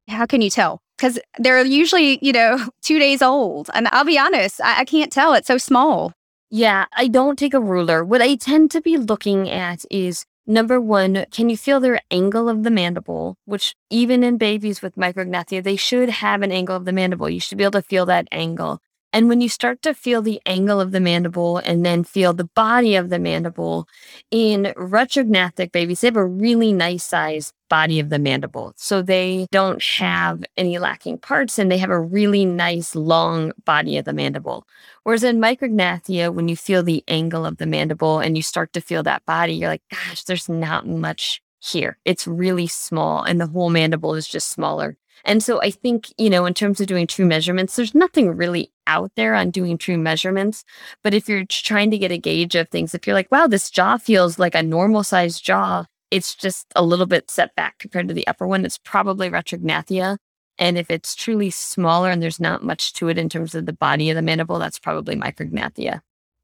How 0.07 0.25
can 0.25 0.41
you 0.41 0.49
tell? 0.49 0.81
Because 0.97 1.19
they're 1.39 1.65
usually, 1.65 2.19
you 2.21 2.31
know, 2.31 2.57
two 2.81 2.99
days 2.99 3.21
old. 3.21 3.69
And 3.73 3.89
I'll 3.91 4.05
be 4.05 4.17
honest, 4.17 4.61
I, 4.61 4.81
I 4.81 4.85
can't 4.85 5.11
tell. 5.11 5.33
It's 5.33 5.47
so 5.47 5.57
small. 5.57 6.13
Yeah, 6.49 6.85
I 6.95 7.07
don't 7.07 7.37
take 7.37 7.53
a 7.53 7.59
ruler. 7.59 8.05
What 8.05 8.21
I 8.21 8.35
tend 8.35 8.71
to 8.71 8.81
be 8.81 8.97
looking 8.97 9.49
at 9.49 9.83
is 9.91 10.25
Number 10.45 10.81
one, 10.81 11.25
can 11.31 11.49
you 11.49 11.55
feel 11.55 11.79
their 11.79 12.01
angle 12.11 12.49
of 12.49 12.63
the 12.63 12.69
mandible? 12.69 13.37
Which, 13.45 13.75
even 13.89 14.25
in 14.25 14.37
babies 14.37 14.81
with 14.81 14.97
micrognathia, 14.97 15.63
they 15.63 15.77
should 15.77 16.09
have 16.09 16.41
an 16.41 16.51
angle 16.51 16.75
of 16.75 16.83
the 16.83 16.91
mandible. 16.91 17.29
You 17.29 17.39
should 17.39 17.57
be 17.57 17.63
able 17.63 17.79
to 17.79 17.81
feel 17.81 18.05
that 18.07 18.27
angle. 18.29 18.81
And 19.13 19.29
when 19.29 19.41
you 19.41 19.47
start 19.47 19.83
to 19.83 19.93
feel 19.93 20.23
the 20.23 20.41
angle 20.47 20.81
of 20.81 20.91
the 20.91 20.99
mandible 20.99 21.59
and 21.59 21.85
then 21.85 22.03
feel 22.03 22.33
the 22.33 22.49
body 22.55 22.95
of 22.95 23.09
the 23.09 23.19
mandible 23.19 23.87
in 24.31 24.73
retrognathic 24.75 25.71
babies, 25.71 26.01
they 26.01 26.07
have 26.07 26.17
a 26.17 26.25
really 26.25 26.73
nice 26.73 27.03
size 27.03 27.53
body 27.69 27.99
of 27.99 28.09
the 28.09 28.17
mandible. 28.17 28.73
So 28.75 29.03
they 29.03 29.45
don't 29.51 29.81
have 29.83 30.43
any 30.57 30.79
lacking 30.79 31.19
parts 31.19 31.59
and 31.59 31.71
they 31.71 31.77
have 31.77 31.91
a 31.91 31.99
really 31.99 32.43
nice 32.43 32.95
long 32.95 33.51
body 33.65 33.97
of 33.97 34.05
the 34.05 34.13
mandible. 34.13 34.65
Whereas 35.03 35.23
in 35.23 35.39
micrognathia, 35.39 36.33
when 36.33 36.47
you 36.47 36.55
feel 36.55 36.81
the 36.81 37.03
angle 37.07 37.45
of 37.45 37.57
the 37.57 37.67
mandible 37.67 38.19
and 38.19 38.35
you 38.35 38.41
start 38.41 38.73
to 38.73 38.81
feel 38.81 39.03
that 39.03 39.25
body, 39.27 39.53
you're 39.53 39.69
like, 39.69 39.83
gosh, 39.91 40.23
there's 40.23 40.49
not 40.49 40.87
much 40.87 41.41
here. 41.59 41.99
It's 42.03 42.27
really 42.27 42.67
small 42.67 43.23
and 43.23 43.39
the 43.39 43.47
whole 43.47 43.69
mandible 43.69 44.15
is 44.15 44.27
just 44.27 44.49
smaller. 44.49 44.97
And 45.23 45.41
so 45.41 45.61
I 45.61 45.71
think, 45.71 46.11
you 46.17 46.29
know, 46.29 46.45
in 46.45 46.53
terms 46.53 46.81
of 46.81 46.87
doing 46.87 47.07
true 47.07 47.25
measurements, 47.25 47.75
there's 47.75 47.95
nothing 47.95 48.35
really 48.35 48.72
out 48.87 49.11
there 49.15 49.35
on 49.35 49.51
doing 49.51 49.77
true 49.77 49.97
measurements. 49.97 50.63
But 51.03 51.13
if 51.13 51.27
you're 51.29 51.45
trying 51.45 51.91
to 51.91 51.97
get 51.97 52.11
a 52.11 52.17
gauge 52.17 52.55
of 52.55 52.69
things, 52.69 52.93
if 52.93 53.05
you're 53.05 53.15
like, 53.15 53.31
wow, 53.31 53.47
this 53.47 53.69
jaw 53.69 53.97
feels 53.97 54.39
like 54.39 54.55
a 54.55 54.63
normal 54.63 55.03
sized 55.03 55.43
jaw, 55.43 55.85
it's 56.11 56.35
just 56.35 56.67
a 56.75 56.83
little 56.83 57.05
bit 57.05 57.31
set 57.31 57.55
back 57.55 57.79
compared 57.79 58.07
to 58.07 58.13
the 58.13 58.27
upper 58.27 58.47
one, 58.47 58.65
it's 58.65 58.77
probably 58.77 59.29
retrognathia. 59.29 60.17
And 60.59 60.77
if 60.77 60.91
it's 60.91 61.15
truly 61.15 61.49
smaller 61.49 62.11
and 62.11 62.21
there's 62.21 62.39
not 62.39 62.63
much 62.63 62.93
to 62.93 63.09
it 63.09 63.17
in 63.17 63.29
terms 63.29 63.55
of 63.55 63.65
the 63.65 63.73
body 63.73 64.09
of 64.09 64.15
the 64.15 64.21
mandible, 64.21 64.59
that's 64.59 64.77
probably 64.79 65.15
micrognathia. 65.15 66.01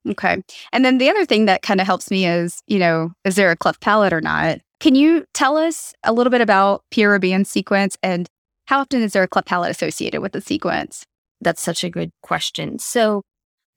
Okay. 0.07 0.41
And 0.71 0.85
then 0.85 0.97
the 0.97 1.09
other 1.09 1.25
thing 1.25 1.45
that 1.45 1.61
kind 1.61 1.79
of 1.79 1.85
helps 1.85 2.09
me 2.09 2.25
is, 2.25 2.63
you 2.67 2.79
know, 2.79 3.11
is 3.25 3.35
there 3.35 3.51
a 3.51 3.55
cleft 3.55 3.81
palate 3.81 4.13
or 4.13 4.21
not? 4.21 4.59
Can 4.79 4.95
you 4.95 5.25
tell 5.33 5.57
us 5.57 5.93
a 6.03 6.13
little 6.13 6.31
bit 6.31 6.41
about 6.41 6.83
Pierre-Robin 6.89 7.45
sequence 7.45 7.97
and 8.01 8.27
how 8.65 8.79
often 8.79 9.01
is 9.01 9.13
there 9.13 9.23
a 9.23 9.27
cleft 9.27 9.47
palate 9.47 9.71
associated 9.71 10.21
with 10.21 10.31
the 10.31 10.41
sequence? 10.41 11.05
That's 11.41 11.61
such 11.61 11.83
a 11.83 11.89
good 11.89 12.11
question. 12.21 12.79
So, 12.79 13.23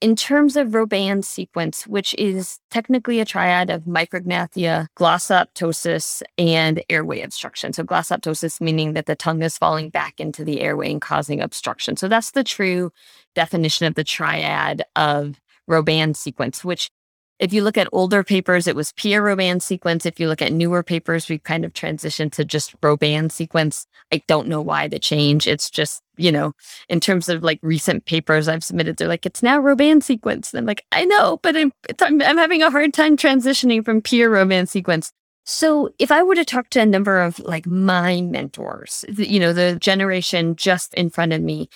in 0.01 0.17
terms 0.17 0.57
of 0.57 0.73
Robin 0.73 1.21
sequence, 1.21 1.87
which 1.87 2.13
is 2.15 2.59
technically 2.69 3.21
a 3.21 3.25
triad 3.25 3.69
of 3.69 3.83
micrognathia, 3.83 4.87
glossoptosis, 4.97 6.21
and 6.37 6.83
airway 6.89 7.21
obstruction. 7.21 7.71
So, 7.71 7.83
glossoptosis 7.83 8.59
meaning 8.59 8.93
that 8.93 9.05
the 9.05 9.15
tongue 9.15 9.41
is 9.41 9.57
falling 9.57 9.89
back 9.89 10.19
into 10.19 10.43
the 10.43 10.59
airway 10.59 10.91
and 10.91 11.01
causing 11.01 11.39
obstruction. 11.39 11.95
So, 11.95 12.09
that's 12.09 12.31
the 12.31 12.43
true 12.43 12.91
definition 13.33 13.85
of 13.85 13.95
the 13.95 14.03
triad 14.03 14.83
of 14.95 15.39
Robin 15.67 16.13
sequence, 16.13 16.65
which 16.65 16.89
if 17.39 17.51
you 17.51 17.63
look 17.63 17.77
at 17.77 17.89
older 17.91 18.23
papers, 18.23 18.67
it 18.67 18.75
was 18.75 18.93
Pierre-Robin 18.93 19.59
sequence. 19.59 20.05
If 20.05 20.19
you 20.19 20.27
look 20.27 20.41
at 20.41 20.53
newer 20.53 20.83
papers, 20.83 21.27
we've 21.27 21.43
kind 21.43 21.65
of 21.65 21.73
transitioned 21.73 22.31
to 22.33 22.45
just 22.45 22.75
Robin 22.81 23.29
sequence. 23.29 23.85
I 24.11 24.21
don't 24.27 24.47
know 24.47 24.61
why 24.61 24.87
the 24.87 24.99
change. 24.99 25.47
It's 25.47 25.69
just, 25.69 26.01
you 26.15 26.31
know, 26.31 26.53
in 26.89 26.99
terms 26.99 27.29
of 27.29 27.43
like 27.43 27.59
recent 27.61 28.05
papers 28.05 28.47
I've 28.47 28.63
submitted, 28.63 28.97
they're 28.97 29.07
like, 29.07 29.25
it's 29.25 29.43
now 29.43 29.59
Robin 29.59 29.99
sequence. 30.01 30.53
And 30.53 30.59
I'm 30.59 30.65
like, 30.65 30.85
I 30.91 31.05
know, 31.05 31.39
but 31.41 31.57
I'm, 31.57 31.73
I'm, 32.01 32.21
I'm 32.21 32.37
having 32.37 32.61
a 32.61 32.71
hard 32.71 32.93
time 32.93 33.17
transitioning 33.17 33.83
from 33.83 34.01
Pierre-Robin 34.01 34.67
sequence. 34.67 35.11
So 35.45 35.89
if 35.99 36.11
I 36.11 36.23
were 36.23 36.35
to 36.35 36.45
talk 36.45 36.69
to 36.69 36.81
a 36.81 36.85
number 36.85 37.19
of 37.19 37.39
like 37.39 37.65
my 37.65 38.21
mentors, 38.21 39.03
you 39.09 39.39
know, 39.39 39.51
the 39.51 39.75
generation 39.75 40.55
just 40.55 40.93
in 40.93 41.09
front 41.09 41.33
of 41.33 41.41
me, 41.41 41.67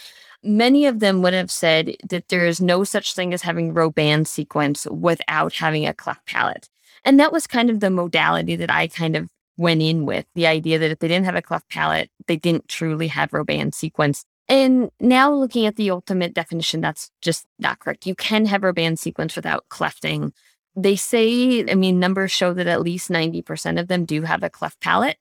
many 0.44 0.86
of 0.86 1.00
them 1.00 1.22
would 1.22 1.34
have 1.34 1.52
said 1.52 1.96
that 2.10 2.30
there 2.30 2.46
is 2.46 2.62
no 2.62 2.84
such 2.84 3.14
thing 3.14 3.34
as 3.34 3.42
having 3.42 3.74
Robin 3.74 4.26
sequence 4.26 4.86
without 4.88 5.54
having 5.54 5.86
a 5.86 5.94
cleft 5.94 6.26
palate. 6.26 6.70
And 7.04 7.20
that 7.20 7.32
was 7.32 7.48
kind 7.48 7.70
of 7.70 7.80
the 7.80 7.90
modality 7.90 8.56
that 8.56 8.72
I 8.72 8.88
kind 8.88 9.16
of 9.16 9.28
went 9.58 9.82
in 9.82 10.06
with 10.06 10.26
the 10.36 10.48
idea 10.48 10.78
that 10.80 10.92
if 10.92 11.00
they 11.00 11.08
didn't 11.08 11.26
have 11.26 11.36
a 11.36 11.42
cleft 11.42 11.70
palate, 11.70 12.10
they 12.28 12.36
didn't 12.36 12.68
truly 12.68 13.08
have 13.08 13.34
Robin 13.34 13.72
sequence. 13.72 14.24
And 14.48 14.90
now 15.00 15.34
looking 15.34 15.66
at 15.66 15.76
the 15.76 15.92
ultimate 15.92 16.34
definition, 16.34 16.80
that's 16.80 17.12
just 17.22 17.46
not 17.60 17.80
correct. 17.80 18.06
You 18.06 18.16
can 18.16 18.46
have 18.46 18.64
Robin 18.64 18.96
sequence 18.96 19.36
without 19.36 19.66
clefting. 19.70 20.32
They 20.76 20.96
say, 20.96 21.66
I 21.70 21.76
mean, 21.76 22.00
numbers 22.00 22.32
show 22.32 22.54
that 22.54 22.68
at 22.68 22.82
least 22.82 23.10
90% 23.10 23.80
of 23.80 23.88
them 23.88 24.06
do 24.06 24.22
have 24.22 24.44
a 24.44 24.50
cleft 24.50 24.80
palate. 24.80 25.18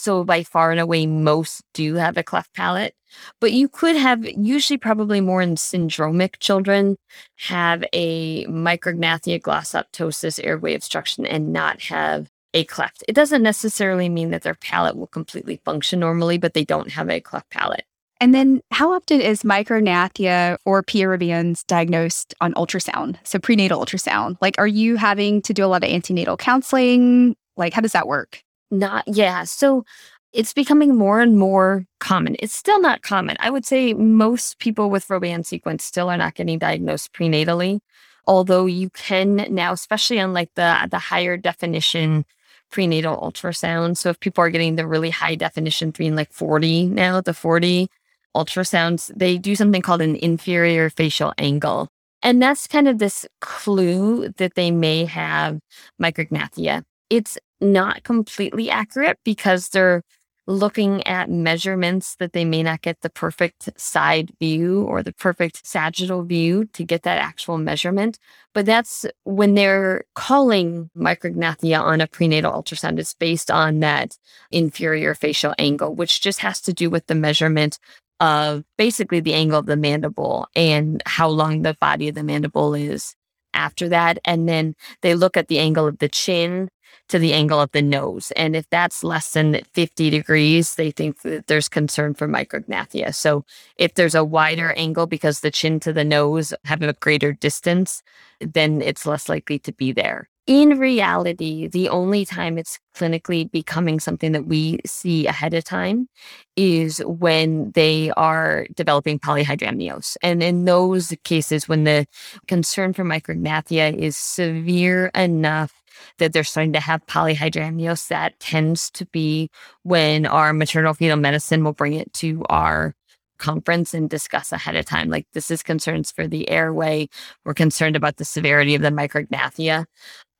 So 0.00 0.24
by 0.24 0.42
far 0.42 0.70
and 0.70 0.80
away, 0.80 1.06
most 1.06 1.62
do 1.74 1.96
have 1.96 2.16
a 2.16 2.22
cleft 2.22 2.54
palate. 2.54 2.94
But 3.38 3.52
you 3.52 3.68
could 3.68 3.96
have, 3.96 4.24
usually 4.24 4.78
probably 4.78 5.20
more 5.20 5.42
in 5.42 5.56
syndromic 5.56 6.38
children, 6.38 6.96
have 7.36 7.84
a 7.92 8.46
micrognathia 8.46 9.40
glossoptosis 9.42 10.42
airway 10.42 10.74
obstruction 10.74 11.26
and 11.26 11.52
not 11.52 11.82
have 11.82 12.28
a 12.54 12.64
cleft. 12.64 13.04
It 13.08 13.14
doesn't 13.14 13.42
necessarily 13.42 14.08
mean 14.08 14.30
that 14.30 14.42
their 14.42 14.54
palate 14.54 14.96
will 14.96 15.06
completely 15.06 15.60
function 15.64 16.00
normally, 16.00 16.38
but 16.38 16.54
they 16.54 16.64
don't 16.64 16.90
have 16.92 17.10
a 17.10 17.20
cleft 17.20 17.50
palate. 17.50 17.84
And 18.22 18.34
then, 18.34 18.60
how 18.70 18.92
often 18.92 19.20
is 19.20 19.42
micrognathia 19.42 20.58
or 20.66 20.82
Pierre-Robin 20.82 21.54
sequence 21.54 21.64
diagnosed 21.64 22.34
on 22.40 22.52
ultrasound? 22.54 23.16
So, 23.24 23.38
prenatal 23.38 23.84
ultrasound. 23.84 24.36
Like, 24.40 24.56
are 24.58 24.66
you 24.66 24.96
having 24.96 25.42
to 25.42 25.54
do 25.54 25.64
a 25.64 25.68
lot 25.68 25.84
of 25.84 25.90
antenatal 25.90 26.36
counseling? 26.36 27.34
Like, 27.56 27.72
how 27.72 27.80
does 27.80 27.92
that 27.92 28.06
work? 28.06 28.42
Not, 28.70 29.04
yeah. 29.06 29.44
So, 29.44 29.84
it's 30.32 30.52
becoming 30.52 30.94
more 30.94 31.20
and 31.20 31.38
more 31.38 31.84
common. 31.98 32.36
It's 32.38 32.54
still 32.54 32.80
not 32.80 33.02
common. 33.02 33.36
I 33.40 33.50
would 33.50 33.66
say 33.66 33.94
most 33.94 34.58
people 34.58 34.90
with 34.90 35.10
Robin 35.10 35.42
sequence 35.42 35.84
still 35.84 36.08
are 36.08 36.16
not 36.16 36.34
getting 36.34 36.58
diagnosed 36.58 37.12
prenatally, 37.12 37.80
although 38.26 38.66
you 38.66 38.90
can 38.90 39.46
now, 39.50 39.72
especially 39.72 40.20
on 40.20 40.32
like 40.32 40.50
the 40.54 40.88
the 40.90 40.98
higher 40.98 41.36
definition 41.36 42.24
prenatal 42.70 43.16
ultrasound. 43.16 43.96
So 43.96 44.10
if 44.10 44.20
people 44.20 44.44
are 44.44 44.50
getting 44.50 44.76
the 44.76 44.86
really 44.86 45.10
high 45.10 45.34
definition 45.34 45.92
three 45.92 46.06
and 46.06 46.16
like 46.16 46.32
4D 46.32 46.88
now, 46.88 47.20
the 47.20 47.32
4D 47.32 47.88
ultrasounds, 48.36 49.10
they 49.16 49.38
do 49.38 49.56
something 49.56 49.82
called 49.82 50.02
an 50.02 50.14
inferior 50.16 50.90
facial 50.90 51.32
angle. 51.38 51.88
And 52.22 52.40
that's 52.40 52.66
kind 52.68 52.86
of 52.86 52.98
this 52.98 53.26
clue 53.40 54.28
that 54.36 54.54
they 54.54 54.70
may 54.70 55.04
have 55.06 55.58
micrognathia. 56.00 56.84
It's 57.08 57.38
not 57.60 58.02
completely 58.02 58.70
accurate 58.70 59.18
because 59.24 59.68
they're 59.68 60.02
looking 60.46 61.06
at 61.06 61.30
measurements 61.30 62.16
that 62.16 62.32
they 62.32 62.44
may 62.44 62.62
not 62.62 62.82
get 62.82 63.00
the 63.00 63.10
perfect 63.10 63.68
side 63.78 64.32
view 64.40 64.82
or 64.82 65.02
the 65.02 65.12
perfect 65.12 65.64
sagittal 65.64 66.24
view 66.24 66.64
to 66.72 66.84
get 66.84 67.02
that 67.02 67.18
actual 67.18 67.56
measurement. 67.56 68.18
But 68.52 68.66
that's 68.66 69.06
when 69.24 69.54
they're 69.54 70.04
calling 70.14 70.90
micrognathia 70.96 71.80
on 71.80 72.00
a 72.00 72.08
prenatal 72.08 72.52
ultrasound, 72.52 72.98
it's 72.98 73.14
based 73.14 73.50
on 73.50 73.80
that 73.80 74.16
inferior 74.50 75.14
facial 75.14 75.54
angle, 75.58 75.94
which 75.94 76.20
just 76.20 76.40
has 76.40 76.60
to 76.62 76.72
do 76.72 76.90
with 76.90 77.06
the 77.06 77.14
measurement 77.14 77.78
of 78.18 78.64
basically 78.76 79.20
the 79.20 79.34
angle 79.34 79.60
of 79.60 79.66
the 79.66 79.76
mandible 79.76 80.48
and 80.54 81.02
how 81.06 81.28
long 81.28 81.62
the 81.62 81.76
body 81.80 82.08
of 82.08 82.14
the 82.14 82.22
mandible 82.22 82.74
is 82.74 83.14
after 83.54 83.88
that. 83.88 84.18
And 84.24 84.48
then 84.48 84.74
they 85.02 85.14
look 85.14 85.36
at 85.36 85.48
the 85.48 85.58
angle 85.58 85.86
of 85.86 85.98
the 85.98 86.08
chin 86.08 86.68
to 87.08 87.18
the 87.18 87.32
angle 87.32 87.60
of 87.60 87.72
the 87.72 87.82
nose. 87.82 88.30
And 88.32 88.54
if 88.54 88.68
that's 88.70 89.02
less 89.02 89.32
than 89.32 89.60
50 89.72 90.10
degrees, 90.10 90.76
they 90.76 90.90
think 90.90 91.22
that 91.22 91.46
there's 91.46 91.68
concern 91.68 92.14
for 92.14 92.28
micrognathia. 92.28 93.14
So 93.14 93.44
if 93.76 93.94
there's 93.94 94.14
a 94.14 94.24
wider 94.24 94.72
angle 94.72 95.06
because 95.06 95.40
the 95.40 95.50
chin 95.50 95.80
to 95.80 95.92
the 95.92 96.04
nose 96.04 96.54
have 96.64 96.82
a 96.82 96.92
greater 96.94 97.32
distance, 97.32 98.02
then 98.40 98.80
it's 98.82 99.06
less 99.06 99.28
likely 99.28 99.58
to 99.60 99.72
be 99.72 99.92
there. 99.92 100.28
In 100.46 100.80
reality, 100.80 101.68
the 101.68 101.88
only 101.90 102.24
time 102.24 102.58
it's 102.58 102.80
clinically 102.96 103.48
becoming 103.48 104.00
something 104.00 104.32
that 104.32 104.46
we 104.46 104.80
see 104.84 105.26
ahead 105.26 105.54
of 105.54 105.62
time 105.62 106.08
is 106.56 106.98
when 107.06 107.70
they 107.72 108.10
are 108.16 108.66
developing 108.74 109.20
polyhydramnios. 109.20 110.16
And 110.22 110.42
in 110.42 110.64
those 110.64 111.14
cases, 111.22 111.68
when 111.68 111.84
the 111.84 112.06
concern 112.48 112.94
for 112.94 113.04
micrognathia 113.04 113.96
is 113.96 114.16
severe 114.16 115.12
enough 115.14 115.79
that 116.18 116.32
they're 116.32 116.44
starting 116.44 116.72
to 116.74 116.80
have 116.80 117.06
polyhydramnios, 117.06 118.08
that 118.08 118.38
tends 118.40 118.90
to 118.92 119.06
be 119.06 119.50
when 119.82 120.26
our 120.26 120.52
maternal 120.52 120.94
fetal 120.94 121.16
medicine 121.16 121.64
will 121.64 121.72
bring 121.72 121.94
it 121.94 122.12
to 122.14 122.44
our 122.48 122.94
conference 123.38 123.94
and 123.94 124.08
discuss 124.08 124.52
ahead 124.52 124.76
of 124.76 124.84
time. 124.84 125.08
Like, 125.08 125.26
this 125.32 125.50
is 125.50 125.62
concerns 125.62 126.12
for 126.12 126.28
the 126.28 126.48
airway. 126.48 127.08
We're 127.44 127.54
concerned 127.54 127.96
about 127.96 128.18
the 128.18 128.24
severity 128.24 128.74
of 128.74 128.82
the 128.82 128.90
micrognathia. 128.90 129.86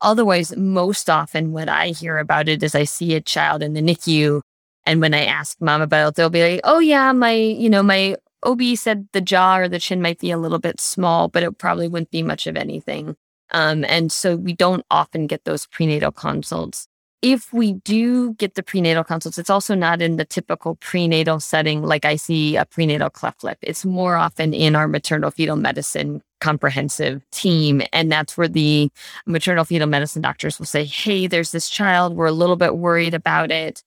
Otherwise, 0.03 0.57
most 0.57 1.11
often 1.11 1.53
what 1.53 1.69
I 1.69 1.89
hear 1.89 2.19
about 2.19 2.49
it 2.49 2.63
is 2.63 2.75
I 2.75 2.85
see 2.85 3.15
a 3.15 3.21
child 3.21 3.63
in 3.63 3.75
the 3.75 3.83
NICU. 3.83 4.43
And 4.87 5.01
when 5.01 5.13
I 5.13 5.25
ask 5.25 5.61
mom 5.61 5.83
about 5.83 6.09
it, 6.09 6.15
they'll 6.15 6.31
be 6.31 6.43
like, 6.43 6.61
oh, 6.65 6.79
yeah, 6.79 7.13
my, 7.13 7.33
you 7.33 7.69
know, 7.69 7.83
my 7.83 8.17
OB 8.43 8.63
said 8.77 9.09
the 9.13 9.21
jaw 9.21 9.59
or 9.59 9.69
the 9.69 9.79
chin 9.79 10.01
might 10.01 10.19
be 10.19 10.31
a 10.31 10.39
little 10.39 10.59
bit 10.59 10.81
small, 10.81 11.29
but 11.29 11.43
it 11.43 11.59
probably 11.59 11.89
wouldn't 11.89 12.11
be 12.11 12.23
much 12.23 12.47
of 12.47 12.57
anything. 12.57 13.17
Um, 13.53 13.85
and 13.85 14.11
so 14.13 14.37
we 14.37 14.53
don't 14.53 14.85
often 14.91 15.27
get 15.27 15.45
those 15.45 15.67
prenatal 15.67 16.13
consults. 16.13 16.87
If 17.23 17.53
we 17.53 17.75
do 17.75 18.33
get 18.35 18.55
the 18.55 18.63
prenatal 18.63 19.05
consults, 19.05 19.37
it's 19.37 19.51
also 19.51 19.75
not 19.75 20.01
in 20.01 20.17
the 20.17 20.25
typical 20.25 20.77
prenatal 20.77 21.39
setting 21.39 21.83
like 21.83 22.07
I 22.07 22.17
see 22.17 22.57
a 22.57 22.65
prenatal 22.65 23.11
cleft 23.11 23.45
lip. 23.45 23.59
It's 23.61 23.85
more 23.85 24.17
often 24.17 24.55
in 24.55 24.75
our 24.75 24.89
maternal 24.89 25.31
fetal 25.31 25.57
medicine 25.57 26.23
comprehensive 26.41 27.23
team. 27.31 27.83
And 27.93 28.11
that's 28.11 28.37
where 28.37 28.49
the 28.49 28.91
maternal 29.27 29.65
fetal 29.65 29.87
medicine 29.87 30.23
doctors 30.23 30.59
will 30.59 30.67
say, 30.67 30.85
Hey, 30.85 31.27
there's 31.27 31.53
this 31.53 31.69
child. 31.69 32.17
We're 32.17 32.27
a 32.27 32.33
little 32.33 32.57
bit 32.57 32.77
worried 32.77 33.15
about 33.15 33.51
it. 33.51 33.83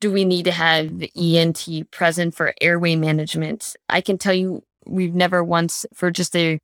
Do 0.00 0.10
we 0.10 0.24
need 0.24 0.44
to 0.46 0.52
have 0.52 0.90
ENT 1.16 1.90
present 1.92 2.34
for 2.34 2.54
airway 2.60 2.96
management? 2.96 3.76
I 3.88 4.00
can 4.00 4.18
tell 4.18 4.34
you, 4.34 4.64
we've 4.84 5.14
never 5.14 5.44
once, 5.44 5.86
for 5.94 6.10
just 6.10 6.34
a 6.34 6.58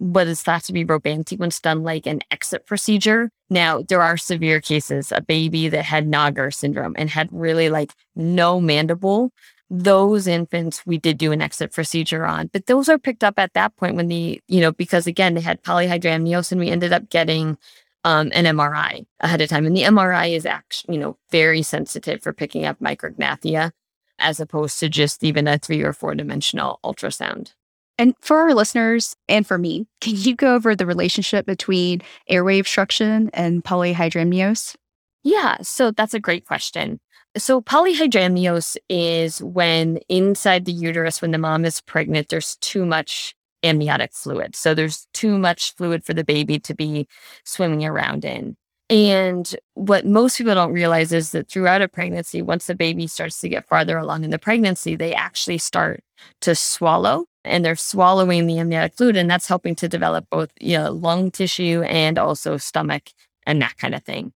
what 0.00 0.26
is 0.26 0.40
thought 0.40 0.64
to 0.64 0.72
be 0.72 0.82
Robin 0.82 1.26
sequence 1.26 1.60
done 1.60 1.82
like 1.82 2.06
an 2.06 2.20
exit 2.30 2.64
procedure. 2.64 3.30
Now, 3.50 3.82
there 3.82 4.00
are 4.00 4.16
severe 4.16 4.58
cases, 4.58 5.12
a 5.12 5.20
baby 5.20 5.68
that 5.68 5.84
had 5.84 6.08
Nager 6.08 6.50
syndrome 6.50 6.94
and 6.96 7.10
had 7.10 7.28
really 7.30 7.68
like 7.68 7.92
no 8.16 8.62
mandible. 8.62 9.30
Those 9.68 10.26
infants 10.26 10.86
we 10.86 10.96
did 10.96 11.18
do 11.18 11.32
an 11.32 11.42
exit 11.42 11.72
procedure 11.72 12.24
on, 12.24 12.46
but 12.46 12.64
those 12.64 12.88
are 12.88 12.98
picked 12.98 13.22
up 13.22 13.38
at 13.38 13.52
that 13.52 13.76
point 13.76 13.94
when 13.94 14.08
the, 14.08 14.40
you 14.48 14.60
know, 14.60 14.72
because 14.72 15.06
again, 15.06 15.34
they 15.34 15.42
had 15.42 15.62
polyhydramnios 15.62 16.50
and 16.50 16.60
we 16.60 16.70
ended 16.70 16.94
up 16.94 17.10
getting 17.10 17.58
um, 18.02 18.30
an 18.32 18.46
MRI 18.46 19.04
ahead 19.20 19.42
of 19.42 19.50
time. 19.50 19.66
And 19.66 19.76
the 19.76 19.82
MRI 19.82 20.34
is 20.34 20.46
actually, 20.46 20.94
you 20.94 21.00
know, 21.00 21.18
very 21.30 21.60
sensitive 21.60 22.22
for 22.22 22.32
picking 22.32 22.64
up 22.64 22.80
micrognathia 22.80 23.72
as 24.18 24.40
opposed 24.40 24.78
to 24.80 24.88
just 24.88 25.22
even 25.22 25.46
a 25.46 25.58
three 25.58 25.82
or 25.82 25.92
four 25.92 26.14
dimensional 26.14 26.80
ultrasound. 26.82 27.52
And 28.00 28.14
for 28.22 28.38
our 28.38 28.54
listeners 28.54 29.14
and 29.28 29.46
for 29.46 29.58
me, 29.58 29.86
can 30.00 30.14
you 30.16 30.34
go 30.34 30.54
over 30.54 30.74
the 30.74 30.86
relationship 30.86 31.44
between 31.44 32.00
airway 32.28 32.58
obstruction 32.58 33.28
and 33.34 33.62
polyhydramnios? 33.62 34.74
Yeah, 35.22 35.58
so 35.60 35.90
that's 35.90 36.14
a 36.14 36.18
great 36.18 36.46
question. 36.46 36.98
So, 37.36 37.60
polyhydramnios 37.60 38.78
is 38.88 39.42
when 39.42 39.98
inside 40.08 40.64
the 40.64 40.72
uterus, 40.72 41.20
when 41.20 41.32
the 41.32 41.36
mom 41.36 41.66
is 41.66 41.82
pregnant, 41.82 42.30
there's 42.30 42.56
too 42.56 42.86
much 42.86 43.34
amniotic 43.62 44.14
fluid. 44.14 44.56
So, 44.56 44.72
there's 44.72 45.06
too 45.12 45.36
much 45.36 45.74
fluid 45.74 46.02
for 46.02 46.14
the 46.14 46.24
baby 46.24 46.58
to 46.60 46.74
be 46.74 47.06
swimming 47.44 47.84
around 47.84 48.24
in. 48.24 48.56
And 48.90 49.54
what 49.74 50.04
most 50.04 50.36
people 50.36 50.54
don't 50.54 50.72
realize 50.72 51.12
is 51.12 51.30
that 51.30 51.48
throughout 51.48 51.80
a 51.80 51.86
pregnancy, 51.88 52.42
once 52.42 52.66
the 52.66 52.74
baby 52.74 53.06
starts 53.06 53.38
to 53.40 53.48
get 53.48 53.68
farther 53.68 53.96
along 53.96 54.24
in 54.24 54.30
the 54.30 54.38
pregnancy, 54.38 54.96
they 54.96 55.14
actually 55.14 55.58
start 55.58 56.02
to 56.40 56.56
swallow 56.56 57.26
and 57.44 57.64
they're 57.64 57.76
swallowing 57.76 58.46
the 58.46 58.58
amniotic 58.58 58.96
fluid. 58.96 59.16
And 59.16 59.30
that's 59.30 59.46
helping 59.46 59.76
to 59.76 59.88
develop 59.88 60.26
both 60.28 60.50
you 60.60 60.76
know, 60.76 60.90
lung 60.90 61.30
tissue 61.30 61.82
and 61.82 62.18
also 62.18 62.56
stomach 62.56 63.10
and 63.46 63.62
that 63.62 63.76
kind 63.78 63.94
of 63.94 64.02
thing. 64.02 64.32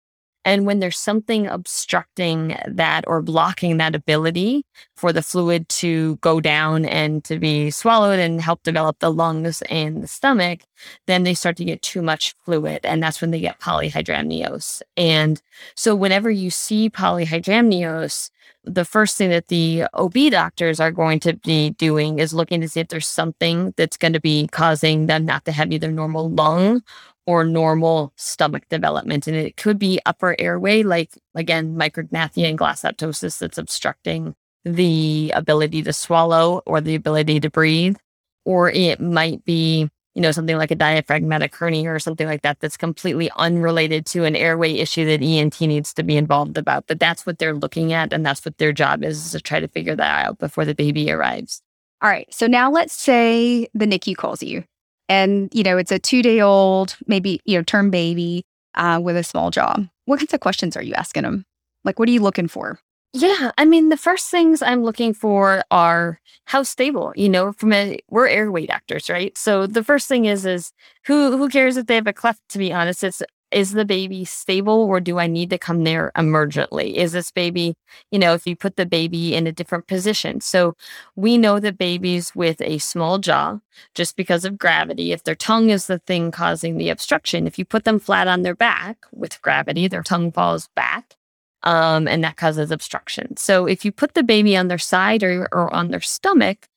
And 0.46 0.66
when 0.66 0.80
there's 0.80 1.00
something 1.00 1.48
obstructing 1.48 2.58
that 2.68 3.06
or 3.08 3.22
blocking 3.22 3.78
that 3.78 3.96
ability 3.96 4.66
for 4.96 5.14
the 5.14 5.22
fluid 5.22 5.70
to 5.70 6.18
go 6.18 6.42
down 6.42 6.86
and 6.86 7.24
to 7.26 7.40
be 7.40 7.72
swallowed 7.72 8.20
and 8.20 8.42
help 8.42 8.64
develop 8.64 9.00
the 9.00 9.12
lungs 9.12 9.62
and 9.64 10.04
the 10.04 10.08
stomach, 10.08 10.62
then 11.08 11.24
they 11.24 11.34
start 11.34 11.58
to 11.58 11.66
get 11.66 11.82
too 11.82 12.02
much 12.02 12.36
fluid. 12.44 12.82
And 12.84 13.02
that's 13.02 13.22
when 13.22 13.32
they 13.32 13.40
get 13.40 13.60
polyhydramnios. 13.60 14.82
And 14.98 15.42
so 15.76 15.96
whenever 15.96 16.30
you 16.30 16.50
see 16.50 16.90
polyhydramnios, 16.90 18.30
the 18.66 18.86
first 18.86 19.18
thing 19.18 19.30
that 19.30 19.48
the 19.48 19.86
OB 19.94 20.14
doctors 20.32 20.80
are 20.80 20.92
going 20.92 21.20
to 21.22 21.34
be 21.34 21.72
doing 21.72 22.20
is 22.20 22.34
looking 22.34 22.62
to 22.62 22.70
see 22.70 22.80
if 22.80 22.88
there's 22.88 23.08
something 23.08 23.74
that's 23.76 23.98
going 23.98 24.14
to 24.14 24.22
be 24.22 24.48
causing 24.48 25.08
them 25.08 25.26
not 25.26 25.46
to 25.46 25.52
have 25.52 25.72
either 25.72 25.92
normal 25.92 26.30
lung 26.30 26.82
or 27.26 27.44
normal 27.44 28.14
stomach 28.16 28.68
development. 28.70 29.28
And 29.28 29.36
it 29.36 29.58
could 29.58 29.80
be 29.80 30.00
upper 30.06 30.36
airway, 30.40 30.84
like 30.84 31.12
again, 31.36 31.76
micrognathia 31.76 32.50
and 32.50 32.60
glossoptosis 32.60 33.40
that's 33.40 33.58
obstructing 33.58 34.36
the 34.66 35.32
ability 35.36 35.84
to 35.84 35.94
swallow 35.94 36.62
or 36.66 36.82
the 36.82 36.96
ability 36.96 37.40
to 37.42 37.50
breathe. 37.50 37.98
Or 38.46 38.70
it 38.70 39.00
might 39.00 39.46
be, 39.46 39.90
you 40.16 40.22
know, 40.22 40.32
something 40.32 40.58
like 40.58 40.72
a 40.72 40.76
diaphragmatic 40.76 41.56
hernia 41.56 41.94
or 41.94 42.00
something 42.00 42.28
like 42.28 42.42
that 42.42 42.60
that's 42.60 42.76
completely 42.76 43.32
unrelated 43.38 44.06
to 44.08 44.26
an 44.26 44.36
airway 44.36 44.74
issue 44.74 45.06
that 45.06 45.24
ENT 45.24 45.62
needs 45.62 45.94
to 45.94 46.04
be 46.04 46.18
involved 46.18 46.58
about. 46.58 46.88
But 46.88 47.00
that's 47.00 47.26
what 47.26 47.40
they're 47.40 47.56
looking 47.56 47.94
at. 47.94 48.12
And 48.12 48.26
that's 48.26 48.44
what 48.44 48.58
their 48.58 48.74
job 48.74 49.04
is, 49.04 49.26
is 49.26 49.32
to 49.32 49.40
try 49.40 49.62
to 49.62 49.68
figure 49.70 49.96
that 49.96 50.26
out 50.26 50.40
before 50.40 50.66
the 50.66 50.76
baby 50.76 51.10
arrives. 51.10 51.62
All 52.02 52.10
right. 52.10 52.32
So 52.34 52.48
now 52.48 52.70
let's 52.70 52.94
say 52.94 53.70
the 53.74 53.86
NICU 53.86 54.18
calls 54.18 54.44
you 54.44 54.66
and 55.10 55.50
you 55.54 55.64
know 55.64 55.78
it's 55.78 55.92
a 55.92 56.00
two 56.00 56.22
day 56.22 56.42
old 56.42 56.96
maybe 57.08 57.40
you 57.46 57.58
know 57.58 57.64
term 57.64 57.90
baby 57.90 58.46
uh, 58.76 59.00
with 59.02 59.16
a 59.18 59.24
small 59.24 59.52
jaw 59.52 59.76
what 60.06 60.20
kinds 60.20 60.34
of 60.34 60.40
questions 60.40 60.76
are 60.76 60.84
you 60.84 60.94
asking 60.94 61.24
them 61.24 61.46
like 61.84 62.00
what 62.00 62.08
are 62.10 62.12
you 62.12 62.22
looking 62.22 62.48
for 62.48 62.80
Yeah, 63.16 63.52
I 63.60 63.66
mean, 63.66 63.90
the 63.90 63.98
first 63.98 64.30
things 64.32 64.62
I'm 64.64 64.84
looking 64.84 65.14
for 65.14 65.64
are 65.70 66.20
how 66.46 66.64
stable. 66.64 67.14
You 67.16 67.30
know, 67.30 67.52
from 67.54 67.72
a 67.74 68.00
we're 68.10 68.28
airway 68.28 68.66
doctors, 68.66 69.08
right? 69.10 69.38
So 69.38 69.68
the 69.68 69.84
first 69.84 70.08
thing 70.08 70.26
is 70.26 70.46
is 70.46 70.72
who 71.06 71.38
who 71.38 71.48
cares 71.50 71.78
if 71.78 71.86
they 71.86 71.96
have 71.96 72.08
a 72.08 72.14
cleft? 72.14 72.42
To 72.50 72.58
be 72.58 72.74
honest, 72.74 73.04
it's 73.04 73.22
is 73.54 73.72
the 73.72 73.86
baby 73.86 74.26
stable 74.26 74.84
or 74.84 75.00
do 75.00 75.20
I 75.20 75.28
need 75.28 75.50
to 75.52 75.58
come 75.58 75.84
there 75.84 76.12
emergently? 76.18 76.94
Is 76.96 77.12
this 77.12 77.32
baby, 77.32 77.76
you 78.12 78.20
know, 78.20 78.34
if 78.34 78.48
you 78.48 78.56
put 78.56 78.76
the 78.76 78.86
baby 78.86 79.36
in 79.36 79.48
a 79.48 79.52
different 79.52 79.88
position? 79.88 80.42
So 80.42 80.74
we 81.16 81.38
know 81.38 81.60
that 81.60 81.78
babies 81.78 82.36
with 82.36 82.62
a 82.62 82.80
small 82.80 83.20
jaw, 83.20 83.60
just 83.96 84.16
because 84.16 84.46
of 84.46 84.58
gravity, 84.58 85.12
if 85.12 85.24
their 85.24 85.36
tongue 85.36 85.70
is 85.70 85.88
the 85.88 86.00
thing 86.00 86.32
causing 86.32 86.78
the 86.78 86.90
obstruction, 86.90 87.48
if 87.48 87.58
you 87.60 87.66
put 87.66 87.84
them 87.84 88.00
flat 88.00 88.28
on 88.28 88.42
their 88.42 88.56
back 88.56 89.06
with 89.12 89.42
gravity, 89.42 89.88
their 89.88 90.04
tongue 90.04 90.32
falls 90.32 90.70
back. 90.76 91.16
Um, 91.64 92.10
and 92.10 92.22
that 92.26 92.36
causes 92.36 92.72
obstruction. 92.72 93.38
So 93.38 93.66
if 93.68 93.86
you 93.86 93.94
put 93.94 94.16
the 94.16 94.24
baby 94.24 94.58
on 94.58 94.68
their 94.68 94.78
side 94.78 95.24
or, 95.24 95.48
or 95.54 95.74
on 95.74 95.92
their 95.92 96.02
stomach, 96.02 96.68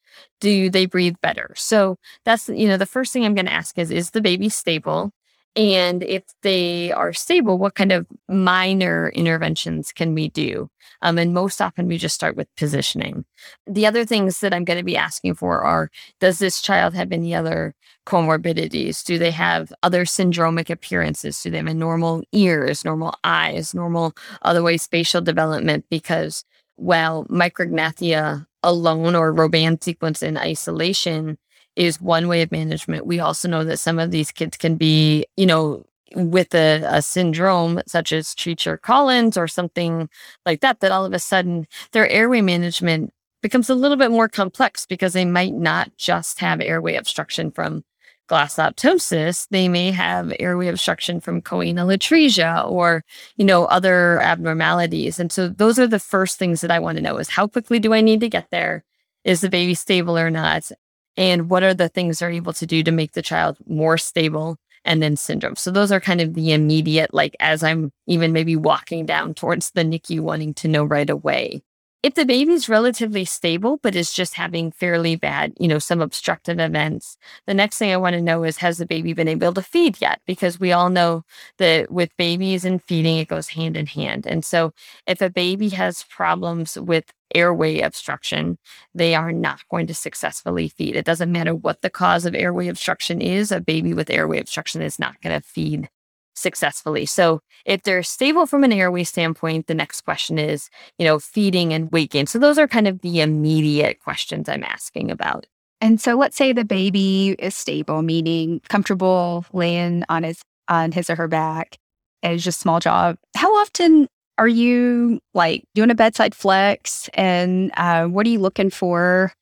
do 0.41 0.71
they 0.71 0.87
breathe 0.87 1.17
better? 1.21 1.53
So 1.57 1.97
that's, 2.25 2.49
you 2.49 2.69
know, 2.69 2.77
the 2.77 2.87
first 2.87 3.13
thing 3.13 3.25
I'm 3.25 3.35
going 3.35 3.47
to 3.47 3.53
ask 3.53 3.77
is, 3.79 3.91
is 3.91 4.11
the 4.11 4.21
baby 4.21 4.49
stable? 4.49 5.11
And 5.57 6.03
if 6.03 6.23
they 6.43 6.93
are 6.93 7.15
stable, 7.15 7.57
what 7.57 7.75
kind 7.75 7.91
of 7.91 8.07
minor 8.29 9.09
interventions 9.11 9.91
can 9.91 10.15
we 10.15 10.29
do? 10.29 10.71
Um, 11.01 11.17
and 11.17 11.33
most 11.33 11.63
often 11.63 11.87
we 11.87 11.97
just 11.97 12.15
start 12.15 12.37
with 12.37 12.55
positioning. 12.57 13.25
The 13.67 13.87
other 13.87 14.05
things 14.05 14.41
that 14.41 14.53
I'm 14.53 14.65
going 14.65 14.79
to 14.79 14.85
be 14.85 14.99
asking 14.99 15.35
for 15.35 15.63
are 15.63 15.91
Does 16.21 16.39
this 16.39 16.61
child 16.61 16.95
have 16.95 17.11
any 17.11 17.35
other 17.35 17.75
comorbidities? 18.07 19.03
Do 19.03 19.19
they 19.19 19.31
have 19.31 19.73
other 19.83 20.05
syndromic 20.05 20.69
appearances? 20.69 21.43
Do 21.43 21.51
they 21.51 21.59
have 21.59 21.75
normal 21.75 22.23
ears, 22.33 22.85
normal 22.85 23.15
eyes, 23.25 23.75
normal 23.75 24.15
otherwise 24.43 24.83
spatial 24.83 25.23
development? 25.23 25.87
Because 25.91 26.45
while 26.77 27.25
micrognathia 27.27 28.47
alone 28.63 29.15
or 29.15 29.33
Robin 29.33 29.81
sequence 29.81 30.23
in 30.23 30.37
isolation 30.37 31.39
is 31.77 32.01
one 32.01 32.29
way 32.29 32.43
of 32.43 32.51
management. 32.51 33.07
We 33.07 33.21
also 33.21 33.49
know 33.49 33.65
that 33.65 33.79
some 33.79 33.99
of 33.99 34.11
these 34.11 34.33
kids 34.33 34.57
can 34.57 34.77
be, 34.77 35.27
you 35.37 35.47
know, 35.47 35.85
with 36.15 36.55
a, 36.55 36.83
a 36.87 37.03
syndrome 37.03 37.81
such 37.87 38.13
as 38.13 38.35
Treacher 38.35 38.81
Collins 38.81 39.37
or 39.37 39.47
something 39.47 40.09
like 40.45 40.61
that, 40.61 40.81
that 40.81 40.93
all 40.93 41.05
of 41.05 41.13
a 41.13 41.19
sudden 41.19 41.67
their 41.93 42.09
airway 42.09 42.41
management 42.41 43.13
becomes 43.43 43.69
a 43.69 43.75
little 43.75 43.97
bit 43.97 44.11
more 44.11 44.29
complex 44.29 44.87
because 44.87 45.13
they 45.13 45.25
might 45.25 45.55
not 45.55 45.91
just 45.97 46.41
have 46.41 46.61
airway 46.61 46.97
obstruction 46.97 47.51
from 47.51 47.85
glossoptosis. 48.29 49.47
They 49.51 49.69
may 49.69 49.91
have 49.93 50.33
airway 50.41 50.69
obstruction 50.69 51.21
from 51.21 51.43
choanal 51.43 51.95
atresia 51.95 52.69
or, 52.69 53.05
you 53.37 53.45
know, 53.45 53.67
other 53.67 54.21
abnormalities. 54.21 55.21
And 55.21 55.31
so 55.31 55.49
those 55.49 55.79
are 55.79 55.87
the 55.87 56.01
first 56.01 56.39
things 56.39 56.61
that 56.61 56.71
I 56.71 56.79
want 56.79 56.97
to 56.97 57.03
know 57.03 57.19
is 57.19 57.29
how 57.29 57.47
quickly 57.47 57.79
do 57.79 57.95
I 57.95 58.01
need 58.01 58.21
to 58.21 58.29
get 58.29 58.51
there? 58.51 58.85
Is 59.25 59.41
the 59.41 59.49
baby 59.49 59.75
stable 59.75 60.19
or 60.19 60.31
not? 60.31 60.71
And 61.17 61.51
what 61.51 61.63
are 61.63 61.75
the 61.75 61.89
things 61.89 62.19
they're 62.19 62.31
able 62.31 62.53
to 62.55 62.67
do 62.67 62.83
to 62.83 62.93
make 62.93 63.13
the 63.13 63.23
child 63.23 63.57
more 63.67 63.99
stable 63.99 64.59
and 64.85 65.03
then 65.03 65.17
syndrome. 65.17 65.57
So 65.57 65.71
those 65.71 65.91
are 65.91 66.01
kind 66.01 66.21
of 66.21 66.35
the 66.35 66.53
immediate, 66.53 67.13
like 67.13 67.37
as 67.41 67.63
I'm 67.63 67.93
even 68.07 68.33
maybe 68.33 68.57
walking 68.57 69.05
down 69.05 69.35
towards 69.35 69.73
the 69.73 69.83
NICU 69.83 70.21
wanting 70.21 70.55
to 70.55 70.69
know 70.69 70.85
right 70.85 71.11
away. 71.11 71.63
If 72.07 72.15
the 72.15 72.25
baby's 72.25 72.69
relatively 72.69 73.25
stable, 73.25 73.81
but 73.83 73.97
is 73.97 74.13
just 74.13 74.35
having 74.35 74.71
fairly 74.71 75.17
bad, 75.17 75.55
you 75.59 75.67
know, 75.67 75.81
some 75.81 76.01
obstructive 76.01 76.61
events, 76.61 77.19
the 77.49 77.53
next 77.53 77.79
thing 77.79 77.91
I 77.91 77.97
want 77.97 78.15
to 78.15 78.23
know 78.23 78.45
is 78.45 78.59
has 78.59 78.79
the 78.79 78.87
baby 78.87 79.13
been 79.13 79.27
able 79.27 79.53
to 79.55 79.61
feed 79.61 80.01
yet? 80.01 80.21
Because 80.25 80.61
we 80.61 80.71
all 80.71 80.89
know 80.89 81.25
that 81.59 81.91
with 81.91 82.17
babies 82.17 82.65
and 82.65 82.81
feeding, 82.81 83.19
it 83.19 83.27
goes 83.27 83.49
hand 83.49 83.77
in 83.77 83.87
hand. 83.87 84.25
And 84.25 84.45
so 84.45 84.73
if 85.09 85.21
a 85.21 85.29
baby 85.29 85.69
has 85.71 86.05
problems 86.05 86.79
with 86.79 87.13
airway 87.35 87.81
obstruction, 87.81 88.59
they 88.95 89.17
are 89.17 89.33
not 89.33 89.67
going 89.69 89.89
to 89.89 89.95
successfully 89.95 90.69
feed. 90.69 90.95
It 90.95 91.07
doesn't 91.07 91.33
matter 91.33 91.57
what 91.57 91.83
the 91.83 91.91
cause 91.91 92.25
of 92.25 92.37
airway 92.37 92.69
obstruction 92.69 93.21
is, 93.21 93.51
a 93.51 93.61
baby 93.61 93.93
with 93.93 94.11
airway 94.11 94.39
obstruction 94.39 94.81
is 94.81 95.01
not 95.01 95.21
going 95.23 95.35
to 95.35 95.45
feed 95.45 95.89
successfully. 96.37 97.07
So 97.07 97.41
if 97.65 97.83
they're 97.83 98.03
stable 98.03 98.47
from 98.47 98.65
an 98.65 98.73
airway 98.73 99.05
standpoint, 99.05 99.67
the 99.67 99.75
next 99.75 100.03
question 100.03 100.39
is, 100.39 100.69
you 100.99 101.05
know, 101.05 101.19
feeding 101.19 101.73
and 101.73 101.91
weight 101.91 102.11
gain. 102.11 102.27
So 102.27 102.39
those 102.39 102.59
are 102.59 102.69
kind 102.69 102.87
of 102.87 103.01
the 103.01 103.21
immediate 103.21 104.01
questions 104.01 104.49
I'm 104.49 104.65
asking 104.65 105.11
about. 105.11 105.47
And 105.81 106.01
so 106.01 106.15
let's 106.15 106.37
say 106.37 106.53
the 106.53 106.65
baby 106.65 107.37
is 107.39 107.55
stable, 107.55 108.03
meaning 108.03 108.61
comfortable 108.69 109.45
laying 109.53 110.05
on 110.09 110.23
his 110.23 110.41
on 110.69 110.93
his 110.93 111.11
or 111.11 111.17
her 111.17 111.29
back 111.29 111.77
and 112.23 112.39
just 112.39 112.61
small 112.61 112.81
jaw. 112.81 113.15
How 113.37 113.55
often 113.57 114.09
are 114.39 114.49
you 114.49 115.21
like 115.35 115.65
doing 115.75 115.91
a 115.91 115.95
bedside 115.95 116.35
flex? 116.35 117.09
And 117.15 117.71
uh, 117.77 118.07
what 118.07 118.27
are 118.27 118.31
you 118.31 118.41
looking 118.41 118.71
for? 118.71 119.33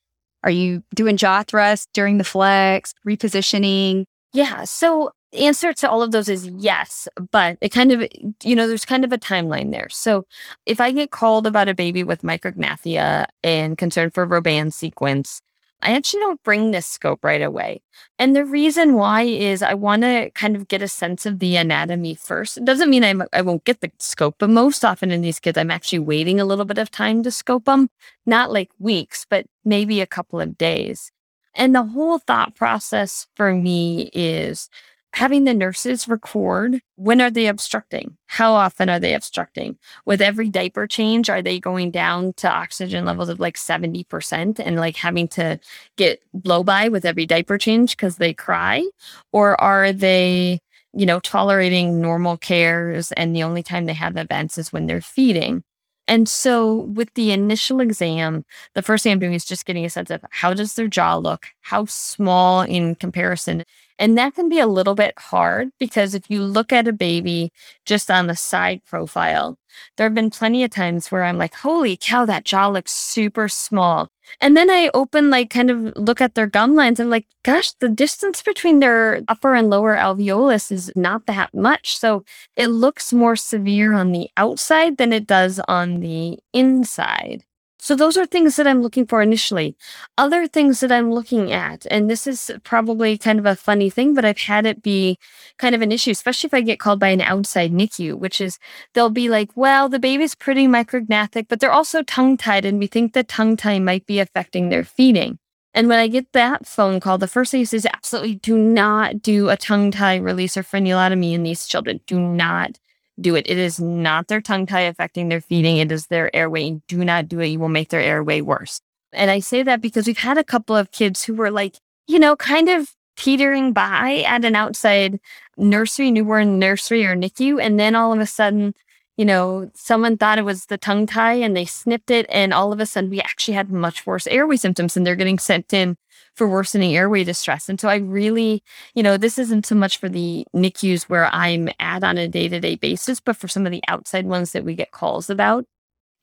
Are 0.43 0.51
you 0.51 0.83
doing 0.95 1.17
jaw 1.17 1.43
thrust 1.43 1.89
during 1.95 2.19
the 2.19 2.25
flex, 2.25 2.93
repositioning? 3.07 4.05
Yeah. 4.33 4.65
So 4.65 5.13
the 5.35 5.47
answer 5.47 5.73
to 5.73 5.91
all 5.91 6.03
of 6.03 6.13
those 6.13 6.29
is 6.29 6.47
yes, 6.47 7.09
but 7.33 7.59
it 7.61 7.71
kind 7.71 7.91
of, 7.91 8.09
you 8.43 8.55
know, 8.55 8.69
there's 8.69 8.85
kind 8.85 9.05
of 9.05 9.13
a 9.13 9.19
timeline 9.19 9.73
there. 9.73 9.89
So 9.91 10.27
if 10.65 10.81
I 10.81 10.93
get 10.93 11.11
called 11.11 11.47
about 11.47 11.69
a 11.69 11.75
baby 11.75 12.05
with 12.05 12.23
micrognathia 12.23 13.27
and 13.43 13.77
concern 13.77 14.11
for 14.11 14.25
Robin 14.27 14.71
sequence, 14.71 15.43
I 15.83 15.93
actually 15.93 16.21
don't 16.21 16.43
bring 16.45 16.71
this 16.71 16.87
scope 16.87 17.25
right 17.25 17.43
away. 17.43 17.83
And 18.19 18.35
the 18.35 18.45
reason 18.45 18.95
why 18.95 19.23
is 19.23 19.61
I 19.61 19.75
want 19.75 20.03
to 20.03 20.31
kind 20.31 20.55
of 20.55 20.69
get 20.69 20.83
a 20.83 20.89
sense 20.89 21.27
of 21.27 21.41
the 21.41 21.57
anatomy 21.57 22.15
first. 22.15 22.57
It 22.57 22.65
doesn't 22.65 22.89
mean 22.89 23.03
I'm, 23.03 23.25
I 23.33 23.43
won't 23.43 23.65
get 23.65 23.81
the 23.81 23.91
scope, 23.99 24.37
but 24.39 24.51
most 24.51 24.85
often 24.85 25.11
in 25.11 25.21
these 25.21 25.41
kids, 25.41 25.59
I'm 25.59 25.71
actually 25.71 25.99
waiting 25.99 26.41
a 26.41 26.45
little 26.45 26.65
bit 26.65 26.79
of 26.79 26.91
time 26.91 27.25
to 27.25 27.31
scope 27.31 27.65
them, 27.65 27.91
not 28.25 28.53
like 28.53 28.71
weeks, 28.79 29.27
but 29.29 29.47
maybe 29.65 30.01
a 30.01 30.07
couple 30.07 30.41
of 30.41 30.57
days. 30.57 31.11
And 31.57 31.75
the 31.75 31.85
whole 31.85 32.19
thought 32.19 32.55
process 32.55 33.27
for 33.37 33.53
me 33.53 34.11
is 34.13 34.69
having 35.15 35.45
the 35.45 35.55
nurses 35.55 36.09
record 36.09 36.81
when 36.97 37.21
are 37.21 37.31
they 37.31 37.47
obstructing? 37.47 38.17
How 38.27 38.53
often 38.53 38.89
are 38.89 38.99
they 38.99 39.15
obstructing? 39.15 39.79
With 40.05 40.21
every 40.21 40.49
diaper 40.49 40.89
change 40.89 41.31
are 41.31 41.41
they 41.41 41.61
going 41.61 41.93
down 41.93 42.33
to 42.39 42.51
oxygen 42.51 43.05
levels 43.05 43.29
of 43.29 43.39
like 43.39 43.57
70% 43.57 44.59
and 44.59 44.77
like 44.77 44.97
having 44.97 45.29
to 45.29 45.61
get 45.97 46.21
blow 46.33 46.65
by 46.65 46.89
with 46.89 47.05
every 47.05 47.27
diaper 47.27 47.59
change 47.59 47.97
because 47.97 48.17
they 48.17 48.35
cry? 48.35 48.85
Or 49.33 49.61
are 49.61 49.93
they 49.93 50.61
you 50.93 51.07
know 51.07 51.21
tolerating 51.21 52.01
normal 52.01 52.37
cares 52.37 53.13
and 53.13 53.35
the 53.35 53.45
only 53.45 53.63
time 53.63 53.87
they 53.87 53.95
have 53.95 54.17
events 54.17 54.59
is 54.59 54.73
when 54.73 54.87
they're 54.87 55.01
feeding? 55.01 55.63
And 56.07 56.29
so 56.29 56.75
with 56.75 57.15
the 57.15 57.33
initial 57.33 57.81
exam, 57.81 58.45
the 58.75 58.83
first 58.83 59.05
thing 59.05 59.13
I'm 59.13 59.19
doing 59.19 59.33
is 59.33 59.45
just 59.45 59.65
getting 59.65 59.85
a 59.85 59.91
sense 59.91 60.11
of 60.11 60.23
how 60.31 60.53
does 60.53 60.75
their 60.75 60.89
jaw 60.89 61.17
look? 61.17 61.47
How 61.63 61.87
small 61.87 62.63
in 62.63 62.95
comparison 62.97 63.65
and 63.99 64.19
that 64.19 64.35
can 64.35 64.49
be 64.49 64.59
a 64.59 64.67
little 64.67 64.95
bit 64.95 65.19
hard 65.19 65.71
because 65.79 66.15
if 66.15 66.29
you 66.29 66.43
look 66.43 66.73
at 66.73 66.89
a 66.89 66.93
baby 66.93 67.53
just 67.85 68.11
on 68.11 68.27
the 68.27 68.37
side 68.37 68.83
profile, 68.85 69.59
there 69.97 70.07
have 70.07 70.15
been 70.15 70.31
plenty 70.31 70.65
of 70.65 70.71
times 70.71 71.11
where 71.11 71.25
I'm 71.25 71.39
like, 71.39 71.55
holy 71.55 71.97
cow, 71.97 72.25
that 72.25 72.45
jaw 72.45 72.69
looks 72.69 72.93
super 72.93 73.49
small. 73.49 74.09
And 74.41 74.57
then 74.57 74.71
I 74.71 74.91
open, 74.95 75.31
like, 75.31 75.51
kind 75.51 75.71
of 75.71 75.93
look 75.97 76.21
at 76.21 76.35
their 76.35 76.47
gum 76.47 76.75
lines. 76.75 76.99
and 76.99 77.11
like, 77.11 77.27
gosh, 77.43 77.73
the 77.73 77.89
distance 77.89 78.43
between 78.43 78.81
their 78.81 79.23
upper 79.29 79.55
and 79.55 79.71
lower 79.71 79.97
alveolus 79.97 80.73
is 80.73 80.91
not 80.97 81.27
that 81.27 81.55
much. 81.55 81.99
So 81.99 82.25
it 82.57 82.69
looks 82.69 83.13
more 83.13 83.37
severe 83.37 83.93
on 83.93 84.13
the 84.13 84.31
outside 84.37 84.97
than 84.97 85.13
it 85.13 85.27
does 85.27 85.61
on 85.69 86.01
the 86.01 86.39
inside. 86.53 87.45
So 87.85 87.95
those 87.95 88.17
are 88.17 88.25
things 88.25 88.57
that 88.57 88.67
I'm 88.67 88.81
looking 88.81 89.07
for 89.07 89.21
initially. 89.21 89.77
Other 90.17 90.47
things 90.47 90.81
that 90.81 90.91
I'm 90.91 91.13
looking 91.13 91.53
at, 91.53 91.87
and 91.91 92.09
this 92.09 92.27
is 92.27 92.51
probably 92.65 93.19
kind 93.19 93.39
of 93.39 93.45
a 93.45 93.55
funny 93.55 93.91
thing, 93.91 94.15
but 94.15 94.25
I've 94.25 94.39
had 94.39 94.65
it 94.65 94.83
be 94.83 95.19
kind 95.59 95.75
of 95.75 95.83
an 95.83 95.93
issue, 95.93 96.11
especially 96.11 96.49
if 96.49 96.55
I 96.55 96.63
get 96.63 96.81
called 96.81 96.99
by 96.99 97.09
an 97.09 97.21
outside 97.21 97.73
NICU, 97.73 98.15
which 98.15 98.41
is 98.41 98.59
they'll 98.95 99.11
be 99.11 99.29
like, 99.29 99.51
well, 99.55 99.91
the 99.91 99.99
baby's 99.99 100.35
pretty 100.35 100.67
micrognathic, 100.67 101.45
but 101.47 101.61
they're 101.61 101.71
also 101.71 102.03
tongue 102.03 102.39
tied, 102.39 102.65
and 102.65 102.79
we 102.79 102.87
think 102.87 103.13
the 103.13 103.23
tongue 103.23 103.55
tie 103.55 103.79
might 103.81 104.07
be 104.07 104.19
affecting 104.19 104.71
their 104.71 104.85
feeding. 104.85 105.39
And 105.75 105.87
when 105.87 105.99
I 105.99 106.07
get 106.09 106.33
that 106.33 106.67
phone 106.67 107.01
call, 107.01 107.19
the 107.19 107.29
first 107.29 107.51
thing 107.51 107.61
is, 107.61 107.85
absolutely 107.85 108.37
do 108.37 108.57
not 108.57 109.21
do 109.21 109.51
a 109.51 109.59
tongue 109.59 109.91
tie 109.91 110.17
release 110.17 110.57
or 110.57 110.63
frenulotomy 110.63 111.35
in 111.35 111.43
these 111.43 111.67
children. 111.67 112.01
Do 112.07 112.19
not 112.19 112.79
do 113.21 113.35
it. 113.35 113.49
It 113.49 113.59
is 113.59 113.81
not 113.81 114.29
their 114.29 114.41
tongue 114.41 114.67
tie 114.67 114.81
affecting 114.81 115.29
their 115.29 115.41
feeding. 115.41 115.79
It 115.79 115.93
is 115.93 116.07
their 116.07 116.35
airway. 116.35 116.81
Do 116.89 117.05
not 117.05 117.29
do 117.29 117.41
it. 117.41 117.49
You 117.49 117.59
will 117.59 117.69
make 117.69 117.91
their 117.91 118.01
airway 118.01 118.41
worse. 118.41 118.81
And 119.13 119.31
I 119.31 119.39
say 119.39 119.63
that 119.63 119.81
because 119.81 120.07
we've 120.07 120.19
had 120.19 120.39
a 120.39 120.45
couple 120.45 120.77
of 120.77 120.91
kids 120.91 121.23
who 121.23 121.35
were 121.35 121.51
like, 121.51 121.77
you 122.07 122.19
know, 122.19 122.37
kind 122.37 122.69
of 122.69 122.93
teetering 123.17 123.73
by 123.73 124.25
at 124.27 124.45
an 124.45 124.57
outside 124.57 125.21
nursery, 125.57 126.11
newborn 126.11 126.59
nursery 126.59 127.07
or 127.07 127.15
NICU. 127.15 127.63
And 127.63 127.79
then 127.79 127.95
all 127.95 128.13
of 128.13 128.19
a 128.19 128.27
sudden, 128.27 128.75
you 129.17 129.25
know, 129.25 129.71
someone 129.75 130.17
thought 130.17 130.39
it 130.39 130.45
was 130.45 130.67
the 130.67 130.79
tongue 130.79 131.07
tie 131.07 131.35
and 131.35 131.57
they 131.57 131.65
snipped 131.65 132.11
it. 132.11 132.27
And 132.29 132.53
all 132.53 132.73
of 132.73 132.81
a 132.81 132.87
sudden, 132.87 133.11
we 133.11 133.21
actually 133.21 133.55
had 133.55 133.71
much 133.71 134.07
worse 134.07 134.27
airway 134.27 134.57
symptoms 134.57 134.97
and 134.97 135.07
they're 135.07 135.15
getting 135.15 135.39
sent 135.39 135.73
in 135.73 135.97
for 136.35 136.49
worsening 136.49 136.97
airway 136.97 137.25
distress. 137.25 137.69
And 137.69 137.81
so 137.81 137.89
I 137.89 137.97
really, 137.97 138.63
you 138.95 139.03
know, 139.03 139.17
this 139.17 139.39
isn't 139.39 139.67
so 139.67 139.75
much 139.75 139.99
for 139.99 140.09
the 140.09 140.47
NICUs 140.55 141.05
where 141.05 141.27
I'm 141.27 141.69
at 141.81 142.03
on 142.05 142.19
a 142.19 142.29
day 142.29 142.49
to 142.49 142.61
day 142.61 142.77
basis, 142.77 143.21
but 143.21 143.37
for 143.37 143.49
some 143.49 143.67
of 143.67 143.73
the 143.73 143.83
outside 143.89 144.27
ones 144.27 144.53
that 144.53 144.65
we 144.65 144.75
get 144.75 144.91
calls 144.93 145.31
about. 145.31 145.65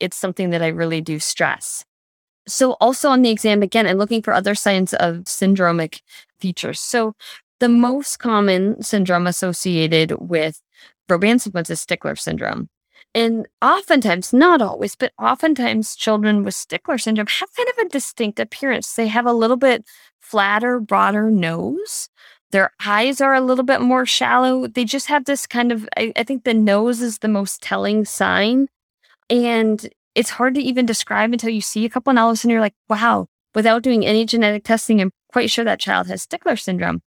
it's 0.00 0.16
something 0.16 0.50
that 0.50 0.62
I 0.62 0.68
really 0.68 1.00
do 1.00 1.18
stress. 1.18 1.84
So, 2.48 2.72
also 2.80 3.10
on 3.10 3.22
the 3.22 3.30
exam, 3.30 3.62
again, 3.62 3.86
I'm 3.86 3.98
looking 3.98 4.22
for 4.22 4.32
other 4.34 4.54
signs 4.54 4.94
of 4.94 5.24
syndromic 5.24 6.00
features. 6.40 6.80
So, 6.80 7.14
the 7.60 7.68
most 7.68 8.18
common 8.18 8.82
syndrome 8.82 9.26
associated 9.28 10.12
with 10.20 10.60
Robin 11.08 11.38
sequence 11.38 11.70
is 11.70 11.80
Stickler 11.80 12.16
syndrome. 12.16 12.68
And 13.14 13.46
oftentimes, 13.60 14.32
not 14.32 14.62
always, 14.62 14.96
but 14.96 15.12
oftentimes, 15.18 15.96
children 15.96 16.44
with 16.44 16.54
Stickler 16.54 16.98
syndrome 16.98 17.26
have 17.26 17.54
kind 17.54 17.68
of 17.68 17.86
a 17.86 17.88
distinct 17.88 18.40
appearance. 18.40 18.94
They 18.94 19.08
have 19.08 19.26
a 19.26 19.32
little 19.32 19.56
bit 19.56 19.84
flatter, 20.20 20.80
broader 20.80 21.30
nose. 21.30 22.08
Their 22.52 22.70
eyes 22.84 23.20
are 23.20 23.34
a 23.34 23.40
little 23.40 23.64
bit 23.64 23.80
more 23.80 24.06
shallow. 24.06 24.66
They 24.66 24.84
just 24.84 25.06
have 25.08 25.24
this 25.24 25.46
kind 25.46 25.72
of, 25.72 25.88
I, 25.96 26.12
I 26.16 26.22
think 26.22 26.44
the 26.44 26.54
nose 26.54 27.00
is 27.00 27.18
the 27.18 27.28
most 27.28 27.62
telling 27.62 28.04
sign. 28.04 28.68
And 29.30 29.88
it's 30.14 30.30
hard 30.30 30.54
to 30.54 30.60
even 30.60 30.84
describe 30.84 31.32
until 31.32 31.50
you 31.50 31.62
see 31.62 31.84
a 31.84 31.88
couple 31.90 32.10
and 32.10 32.18
all 32.18 32.28
of 32.28 32.34
a 32.34 32.36
sudden 32.36 32.50
you're 32.50 32.60
like, 32.60 32.74
wow, 32.88 33.26
without 33.54 33.82
doing 33.82 34.04
any 34.04 34.26
genetic 34.26 34.64
testing, 34.64 35.00
I'm 35.00 35.10
quite 35.32 35.50
sure 35.50 35.64
that 35.64 35.80
child 35.80 36.08
has 36.08 36.22
Stickler 36.22 36.56
syndrome. 36.56 37.00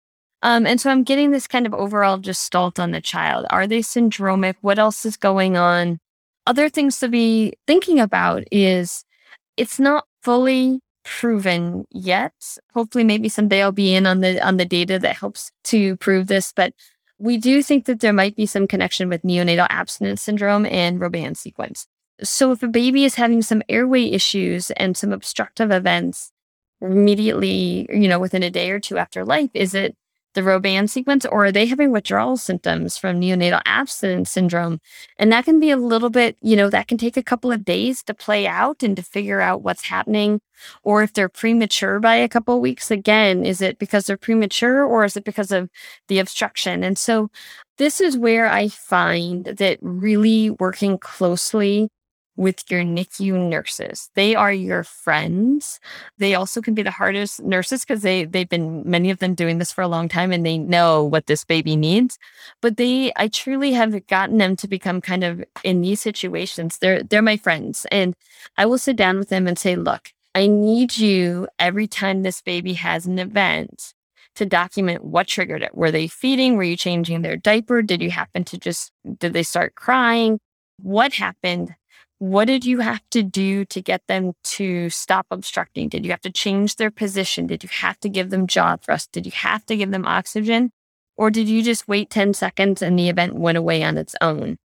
Um, 0.42 0.66
and 0.66 0.80
so 0.80 0.90
I'm 0.90 1.04
getting 1.04 1.30
this 1.30 1.46
kind 1.46 1.66
of 1.66 1.74
overall 1.74 2.18
gestalt 2.18 2.80
on 2.80 2.90
the 2.90 3.00
child. 3.00 3.46
Are 3.50 3.66
they 3.66 3.80
syndromic? 3.80 4.56
What 4.60 4.78
else 4.78 5.06
is 5.06 5.16
going 5.16 5.56
on? 5.56 6.00
Other 6.46 6.68
things 6.68 6.98
to 6.98 7.08
be 7.08 7.54
thinking 7.66 8.00
about 8.00 8.42
is 8.50 9.04
it's 9.56 9.78
not 9.78 10.06
fully 10.22 10.80
proven 11.04 11.84
yet. 11.90 12.32
Hopefully, 12.74 13.04
maybe 13.04 13.28
someday 13.28 13.62
I'll 13.62 13.72
be 13.72 13.94
in 13.94 14.06
on 14.06 14.20
the 14.20 14.44
on 14.44 14.56
the 14.56 14.64
data 14.64 14.98
that 14.98 15.16
helps 15.16 15.52
to 15.64 15.96
prove 15.96 16.26
this. 16.26 16.52
But 16.54 16.74
we 17.18 17.36
do 17.36 17.62
think 17.62 17.84
that 17.86 18.00
there 18.00 18.12
might 18.12 18.34
be 18.34 18.46
some 18.46 18.66
connection 18.66 19.08
with 19.08 19.22
neonatal 19.22 19.68
abstinence 19.70 20.22
syndrome 20.22 20.66
and 20.66 21.00
Robin 21.00 21.36
sequence. 21.36 21.86
So 22.22 22.52
if 22.52 22.62
a 22.62 22.68
baby 22.68 23.04
is 23.04 23.14
having 23.14 23.42
some 23.42 23.62
airway 23.68 24.04
issues 24.06 24.70
and 24.72 24.96
some 24.96 25.12
obstructive 25.12 25.70
events 25.70 26.32
immediately, 26.80 27.86
you 27.92 28.08
know, 28.08 28.18
within 28.18 28.42
a 28.42 28.50
day 28.50 28.70
or 28.70 28.80
two 28.80 28.98
after 28.98 29.24
life, 29.24 29.50
is 29.54 29.74
it 29.74 29.96
the 30.34 30.42
Robin 30.42 30.88
sequence, 30.88 31.24
or 31.26 31.46
are 31.46 31.52
they 31.52 31.66
having 31.66 31.90
withdrawal 31.90 32.36
symptoms 32.36 32.96
from 32.96 33.20
neonatal 33.20 33.62
abstinence 33.66 34.30
syndrome? 34.30 34.80
And 35.18 35.32
that 35.32 35.44
can 35.44 35.60
be 35.60 35.70
a 35.70 35.76
little 35.76 36.10
bit, 36.10 36.36
you 36.40 36.56
know, 36.56 36.70
that 36.70 36.88
can 36.88 36.98
take 36.98 37.16
a 37.16 37.22
couple 37.22 37.52
of 37.52 37.64
days 37.64 38.02
to 38.04 38.14
play 38.14 38.46
out 38.46 38.82
and 38.82 38.96
to 38.96 39.02
figure 39.02 39.40
out 39.40 39.62
what's 39.62 39.84
happening. 39.84 40.40
Or 40.82 41.02
if 41.02 41.12
they're 41.12 41.28
premature 41.28 42.00
by 42.00 42.16
a 42.16 42.28
couple 42.28 42.54
of 42.54 42.60
weeks, 42.60 42.90
again, 42.90 43.44
is 43.44 43.60
it 43.60 43.78
because 43.78 44.06
they're 44.06 44.16
premature 44.16 44.84
or 44.84 45.04
is 45.04 45.16
it 45.16 45.24
because 45.24 45.50
of 45.50 45.68
the 46.08 46.18
obstruction? 46.18 46.84
And 46.84 46.96
so 46.96 47.30
this 47.78 48.00
is 48.00 48.16
where 48.16 48.46
I 48.46 48.68
find 48.68 49.44
that 49.44 49.78
really 49.80 50.50
working 50.50 50.98
closely 50.98 51.88
with 52.36 52.70
your 52.70 52.82
NICU 52.82 53.48
nurses. 53.48 54.10
They 54.14 54.34
are 54.34 54.52
your 54.52 54.84
friends. 54.84 55.78
They 56.18 56.34
also 56.34 56.60
can 56.62 56.74
be 56.74 56.82
the 56.82 56.90
hardest 56.90 57.42
nurses 57.42 57.84
because 57.84 58.02
they 58.02 58.24
they've 58.24 58.48
been 58.48 58.82
many 58.88 59.10
of 59.10 59.18
them 59.18 59.34
doing 59.34 59.58
this 59.58 59.72
for 59.72 59.82
a 59.82 59.88
long 59.88 60.08
time 60.08 60.32
and 60.32 60.44
they 60.44 60.58
know 60.58 61.04
what 61.04 61.26
this 61.26 61.44
baby 61.44 61.76
needs. 61.76 62.18
But 62.60 62.76
they 62.76 63.12
I 63.16 63.28
truly 63.28 63.72
have 63.72 64.06
gotten 64.06 64.38
them 64.38 64.56
to 64.56 64.68
become 64.68 65.00
kind 65.00 65.24
of 65.24 65.44
in 65.62 65.82
these 65.82 66.00
situations. 66.00 66.78
They're 66.78 67.02
they're 67.02 67.22
my 67.22 67.36
friends. 67.36 67.86
And 67.90 68.14
I 68.56 68.66
will 68.66 68.78
sit 68.78 68.96
down 68.96 69.18
with 69.18 69.28
them 69.28 69.46
and 69.46 69.58
say, 69.58 69.76
look, 69.76 70.10
I 70.34 70.46
need 70.46 70.96
you 70.96 71.48
every 71.58 71.86
time 71.86 72.22
this 72.22 72.40
baby 72.40 72.72
has 72.74 73.06
an 73.06 73.18
event 73.18 73.92
to 74.36 74.46
document 74.46 75.04
what 75.04 75.26
triggered 75.26 75.62
it. 75.62 75.74
Were 75.74 75.90
they 75.90 76.06
feeding? 76.06 76.56
Were 76.56 76.62
you 76.62 76.76
changing 76.76 77.20
their 77.20 77.36
diaper? 77.36 77.82
Did 77.82 78.00
you 78.00 78.10
happen 78.10 78.44
to 78.44 78.58
just 78.58 78.92
did 79.18 79.34
they 79.34 79.42
start 79.42 79.74
crying? 79.74 80.40
What 80.78 81.12
happened? 81.12 81.74
What 82.22 82.44
did 82.44 82.64
you 82.64 82.78
have 82.78 83.02
to 83.10 83.24
do 83.24 83.64
to 83.64 83.82
get 83.82 84.06
them 84.06 84.32
to 84.44 84.88
stop 84.90 85.26
obstructing? 85.32 85.88
Did 85.88 86.04
you 86.04 86.12
have 86.12 86.20
to 86.20 86.30
change 86.30 86.76
their 86.76 86.92
position? 86.92 87.48
Did 87.48 87.64
you 87.64 87.68
have 87.80 87.98
to 87.98 88.08
give 88.08 88.30
them 88.30 88.46
jaw 88.46 88.76
thrust? 88.76 89.10
Did 89.10 89.26
you 89.26 89.32
have 89.32 89.66
to 89.66 89.76
give 89.76 89.90
them 89.90 90.06
oxygen? 90.06 90.70
Or 91.16 91.32
did 91.32 91.48
you 91.48 91.64
just 91.64 91.88
wait 91.88 92.10
10 92.10 92.34
seconds 92.34 92.80
and 92.80 92.96
the 92.96 93.08
event 93.08 93.34
went 93.34 93.58
away 93.58 93.82
on 93.82 93.98
its 93.98 94.14
own? 94.20 94.56